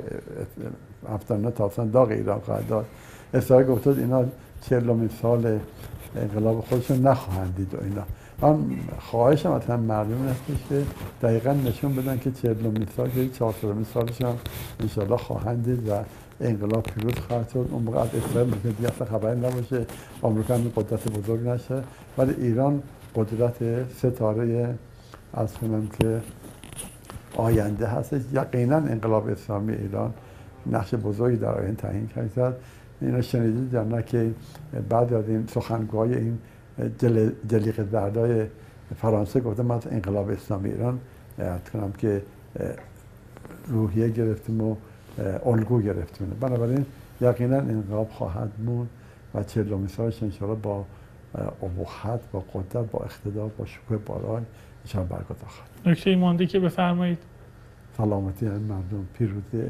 هفتانه 1.10 1.52
تابستان 1.52 1.92
داغ 1.92 2.10
ایران 2.10 2.40
خواهد 2.40 2.68
داد 2.68 2.86
اسرائیل 3.34 3.68
گفته 3.68 3.90
اینا 3.90 4.26
چهلمین 4.62 5.10
سال 5.22 5.60
انقلاب 6.16 6.60
خودشون 6.60 7.08
نخواهند 7.08 7.56
دید 7.56 7.74
و 7.74 7.78
اینا. 7.84 8.04
من 8.42 8.66
خواهشم 9.00 9.52
از 9.52 9.66
هم 9.66 9.80
مردم 9.80 10.28
هستش 10.28 10.70
که 10.70 10.84
دقیقا 11.22 11.54
نشون 11.54 11.96
بدن 11.96 12.18
که 12.18 12.32
چهلمین 12.32 12.88
سال 12.98 13.10
که 13.10 13.30
چهارصدمین 13.30 13.86
سالش 13.94 14.22
هم 14.22 14.36
انشاءالله 14.80 15.18
خواهند 15.18 15.66
دید 15.66 15.90
و 15.90 15.94
انقلاب 16.42 16.84
پیروز 16.84 17.14
خواهد 17.28 17.50
شد. 17.50 17.68
اون 17.72 17.84
موقع 17.84 18.00
از 18.00 18.10
اسرائیل 18.16 18.54
ممکن 18.54 18.70
دیگه 18.70 18.90
اصلا 18.90 19.08
خبری 19.08 19.40
نباشه. 19.40 19.86
آمریکا 20.22 20.54
هم 20.54 20.72
قدرت 20.76 21.12
بزرگ 21.12 21.48
نشه. 21.48 21.84
ولی 22.18 22.34
ایران 22.34 22.82
قدرت 23.16 23.56
ستاره 23.98 24.76
از 25.34 25.54
کنم 25.54 25.88
که 25.88 26.22
آینده 27.36 27.88
هست 27.88 28.14
یقینا 28.34 28.76
انقلاب 28.76 29.28
اسلامی 29.28 29.74
ایران 29.74 30.14
نقش 30.72 30.94
بزرگی 30.94 31.38
در 31.38 31.52
آینده 31.52 31.82
تعیین 31.82 32.08
کرد 32.08 32.56
اینا 33.02 33.22
شنیدید 33.22 33.74
یا 33.74 33.84
نه 33.84 34.04
که 34.04 34.32
بعد 34.90 35.14
از 35.14 35.30
این 35.30 35.48
سخنگوهای 35.48 36.16
این 36.16 36.38
جلیق 37.48 37.84
دردای 37.84 38.46
فرانسه 38.96 39.40
گفته 39.40 39.64
من 39.64 39.80
انقلاب 39.92 40.30
اسلامی 40.30 40.70
ایران 40.70 41.00
کنم 41.74 41.92
که 41.92 42.22
روحیه 43.68 44.10
گرفتیم 44.10 44.62
و 44.62 44.76
الگو 45.46 45.82
گرفتیم. 45.82 46.38
بنابراین 46.40 46.86
یقینا 47.22 47.58
انقلاب 47.58 48.10
خواهد 48.10 48.52
مون 48.66 48.88
و 49.36 49.44
چهلمین 49.44 49.88
سالش 49.88 50.24
انشاءالله 50.24 50.62
با 50.62 50.86
ابهت 51.40 52.20
با 52.32 52.44
قدرت 52.54 52.92
با 52.92 53.00
اقتدار 53.00 53.52
با 53.58 53.66
شکوه 53.66 53.98
بالای 53.98 54.44
انشاءالله 54.88 55.16
برگزار 55.16 55.50
خواهد 55.50 55.70
نکته 55.86 56.16
مانده 56.16 56.46
که 56.46 56.60
بفرمایید. 56.60 57.18
سلامتی 57.98 58.46
مردم 58.46 59.08
پیروزی 59.14 59.64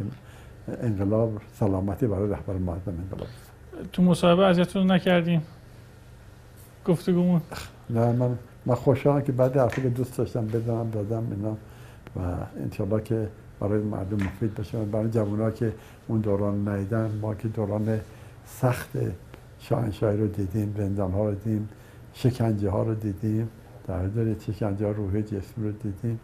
انقلاب 0.81 1.41
سلامتی 1.53 2.07
برای 2.07 2.29
رهبر 2.29 2.53
مردم 2.53 2.93
انقلاب. 2.97 3.27
تو 3.93 4.03
مصاحبه 4.03 4.45
ازتون 4.45 4.91
نکردیم. 4.91 5.41
گفتگومون. 6.85 7.41
نه 7.89 8.11
من 8.11 8.37
من 8.65 8.75
خوشحالم 8.75 9.21
که 9.21 9.31
بعد 9.31 9.57
حرفی 9.57 9.81
که 9.81 9.89
دوست 9.89 10.17
داشتم 10.17 10.45
بدونم 10.45 10.89
دادم 10.89 11.23
اینا. 11.31 11.57
و 12.15 12.19
انشالله 12.63 13.01
که 13.01 13.27
برای 13.59 13.81
مردم 13.81 14.25
مفید 14.25 14.55
بشه. 14.55 14.85
برای 14.85 15.09
جوان 15.09 15.53
که 15.53 15.73
اون 16.07 16.19
دوران 16.19 16.69
نیدن 16.69 17.11
ما 17.21 17.35
که 17.35 17.47
دوران 17.47 17.99
سخت 18.45 18.89
شاهنشاهی 19.59 20.17
رو 20.17 20.27
دیدیم 20.27 20.75
زندان 20.77 21.11
ها 21.11 21.29
رو 21.29 21.35
دیدیم 21.35 21.69
شکنجه 22.13 22.69
ها 22.69 22.83
رو 22.83 22.95
دیدیم. 22.95 23.49
در 23.87 24.05
حضور 24.05 24.35
شکنجه 24.39 24.85
ها 24.85 24.91
روحی 24.91 25.23
جسم 25.23 25.63
رو 25.63 25.71
دیدیم 25.71 26.19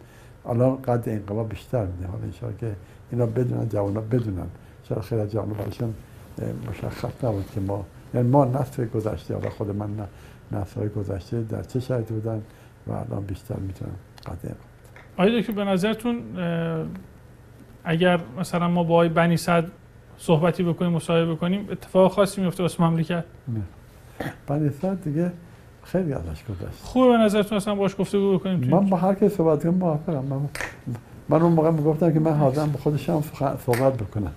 الان 0.46 0.82
قد 0.82 1.08
انقلاب 1.08 1.48
بیشتر 1.48 1.86
میده. 1.86 2.06
حالا 2.06 2.24
انشاءالله 2.24 2.60
که 2.60 2.76
اینا 3.10 3.26
بدونن 3.26 3.68
جوان 3.68 3.94
ها 3.94 4.00
بدونن 4.00 4.46
چرا 4.88 5.02
خیلی 5.02 5.26
جوان 5.26 5.48
برایشون 5.48 5.94
مشخص 6.70 7.24
نبود 7.24 7.50
که 7.54 7.60
ما 7.60 7.84
یعنی 8.14 8.28
ما 8.28 8.44
نسل 8.44 8.86
گذشته 8.86 9.34
حالا 9.34 9.50
خود 9.50 9.70
من 9.70 9.96
نه 9.96 10.06
نسل 10.52 10.80
های 10.80 10.88
گذشته 10.88 11.42
در 11.42 11.62
چه 11.62 11.80
شرایطی 11.80 12.14
بودن 12.14 12.42
و 12.86 12.92
الان 12.92 13.24
بیشتر 13.24 13.56
می‌تونن 13.56 13.92
قد 14.26 14.56
آیا 15.16 15.42
که 15.42 15.52
به 15.52 15.64
نظرتون 15.64 16.22
اگر 17.84 18.20
مثلا 18.38 18.68
ما 18.68 18.84
با 18.84 18.94
آقای 18.94 19.08
بنی 19.08 19.36
صد 19.36 19.64
صحبتی 20.18 20.62
بکنیم 20.62 20.92
مصاحبه 20.92 21.34
بکنیم 21.34 21.68
اتفاق 21.70 22.12
خاصی 22.12 22.40
میفته 22.40 22.62
واسه 22.62 22.82
مملکت؟ 22.82 23.24
بنی 24.46 24.70
صد 24.70 25.02
دیگه 25.04 25.32
خیلی 25.84 26.12
ازش 26.12 26.44
گذشت 26.44 26.82
خوبه 26.82 27.08
به 27.08 27.16
نظرتون 27.16 27.56
اصلا 27.56 27.74
باش 27.74 27.96
گفتگو 27.98 28.38
بکنیم 28.38 28.68
من 28.68 28.90
با 28.90 28.96
هر 28.96 29.14
کی 29.14 29.28
صحبت 29.28 29.62
کنم 29.62 29.74
موافقم 29.74 30.24
من 30.24 30.40
من 31.28 31.42
اون 31.42 31.52
موقع 31.52 31.70
می‌گفتم 31.70 32.12
که 32.12 32.20
من 32.20 32.32
حاضرم 32.32 32.72
به 32.72 32.78
خودشم 32.78 33.22
صحبت 33.66 33.92
بکنم. 33.92 34.32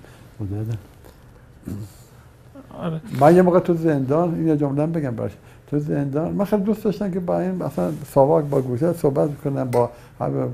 آره. 2.80 3.02
من 3.20 3.36
یه 3.36 3.42
موقع 3.42 3.60
تو 3.60 3.74
زندان 3.74 4.34
این 4.34 4.58
جمله 4.58 4.86
بگم 4.86 5.16
باش. 5.16 5.32
تو 5.68 5.80
زندان 5.80 6.34
من 6.34 6.46
خیلی 6.46 6.64
دوست 6.64 6.84
داشتم 6.84 7.12
که 7.12 7.20
با 7.20 7.40
این 7.40 7.52
مثلا 7.52 7.92
ساواک 8.14 8.46
با 8.46 8.62
گوشه 8.62 8.94
صحبت 8.94 9.30
کنم 9.44 9.72
با 9.72 9.90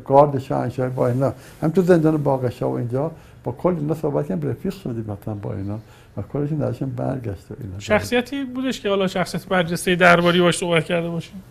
گارد 0.06 0.40
شاهنشاهی 0.40 0.90
با 0.90 1.07
اینا. 1.07 1.34
هم 1.61 1.70
تو 1.70 1.82
زندان 1.82 2.24
باقشا 2.24 2.70
و 2.70 2.74
اینجا 2.74 3.11
با 3.44 3.52
کل 3.52 3.76
اینا 3.80 3.94
صحبت 3.94 4.28
کنم 4.28 4.41
رفیق 4.41 4.74
شدیم 4.74 5.18
مثلا 5.22 5.34
با 5.34 5.53
اینا. 5.53 5.80
و 6.18 6.22
کلشون 6.22 6.57
درشون 6.57 6.90
برگشت 6.90 7.52
و 7.52 7.56
اینا. 7.61 7.80
شخصیتی 7.80 8.44
بودش 8.44 8.81
که 8.81 8.90
حالا 8.90 9.07
شخصیت 9.07 9.48
برجسته 9.48 9.95
درباری 9.95 10.41
باش 10.41 10.57
صحبت 10.57 10.85
کرده 10.85 11.10
باشیم. 11.10 11.44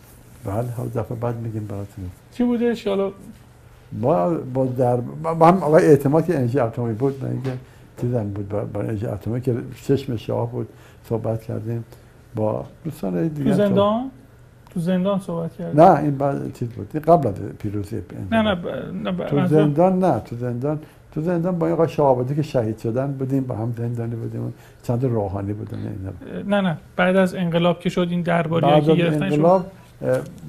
بله 0.44 0.70
حالا 0.76 0.88
دفعه 0.88 1.18
بعد 1.18 1.36
میگیم 1.36 1.66
براتون. 1.66 2.10
کی 2.34 2.44
بودش؟ 2.44 2.86
حالا 2.86 3.12
ما 3.92 4.30
با 4.30 4.66
در 4.66 4.96
با 4.96 5.48
هم 5.48 5.62
آقای 5.62 5.86
اعتماد 5.86 6.26
که 6.26 6.36
انرژی 6.38 6.58
اتمی 6.58 6.92
بود 6.92 7.24
نه 7.24 7.30
اینکه 7.30 7.52
چیزم 8.00 8.24
بود 8.24 8.48
برای 8.48 8.88
انرژی 8.88 9.06
اتمی 9.06 9.40
که 9.40 9.54
چشم 9.86 10.16
شاه 10.16 10.50
بود 10.50 10.68
صحبت 11.08 11.42
کردیم 11.42 11.84
با 12.34 12.64
دوستان 12.84 13.28
دیگه 13.28 13.50
تو 13.50 13.56
زندان؟ 13.56 14.10
تو 14.70 14.80
زندان 14.80 15.20
صحبت 15.20 15.56
کردیم 15.56 15.80
نه 15.80 15.98
این 15.98 16.18
بعد 16.18 16.52
چیز 16.58 16.68
بود. 16.68 16.96
قبل 16.96 17.28
از 17.28 17.34
پیروزی 17.34 18.02
نه 18.30 18.42
نه, 18.42 18.56
نه 18.92 19.12
تو 19.26 19.46
زندان 19.46 19.98
نه 19.98 20.20
تو 20.20 20.36
زندان 20.36 20.80
تو 21.14 21.20
زندان 21.20 21.58
با 21.58 21.66
این 21.66 21.74
آقای 21.74 21.88
شهابادی 21.88 22.34
که 22.34 22.42
شهید 22.42 22.78
شدن 22.78 23.12
بودیم 23.12 23.44
با 23.44 23.54
هم 23.54 23.74
زندانی 23.76 24.14
بودیم 24.14 24.54
چند 24.82 25.04
روحانی 25.04 25.52
بودن 25.52 25.78
نه 26.46 26.60
نه. 26.60 26.78
بعد 26.96 27.16
از 27.16 27.34
انقلاب 27.34 27.80
که 27.80 27.88
شد 27.88 28.06
این 28.10 28.22
درباری 28.22 28.80
که 28.80 28.94
گرفتن 28.94 29.22
انقلاب 29.22 29.66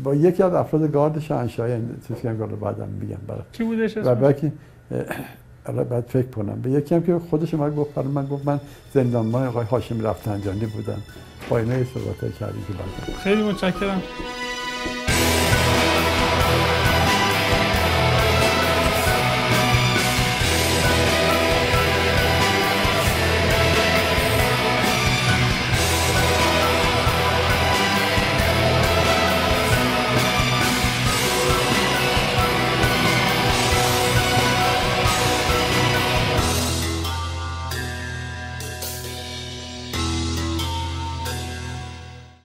با 0.03 0.15
یکی 0.15 0.43
از 0.43 0.53
افراد 0.53 0.91
گارد 0.91 1.19
شاهنشاهی 1.19 1.81
چیزی 2.07 2.21
که 2.21 2.29
بعدم 2.29 2.87
میگم 3.01 3.17
برای 3.27 3.41
کی 3.51 3.63
بودش 3.63 3.97
و 3.97 4.15
باقی 4.15 4.51
الان 5.65 5.83
بعد 5.83 6.05
فکر 6.07 6.27
کنم. 6.27 6.61
به 6.61 6.69
یکی 6.69 6.95
هم 6.95 7.03
که 7.03 7.19
خودش 7.29 7.53
من 7.53 7.75
گفت 7.75 7.97
من 7.97 8.25
گفت 8.25 8.47
من 8.47 8.59
زندانبان 8.93 9.47
آقای 9.47 9.65
هاشم 9.65 10.01
رفتنجانی 10.01 10.65
بودم. 10.65 10.97
با 11.49 11.57
اینا 11.57 11.73
صحبت 11.83 12.37
کردیم 12.39 12.63
که 12.67 12.73
بعد. 12.73 13.17
خیلی 13.17 13.43
متشکرم. 13.43 14.01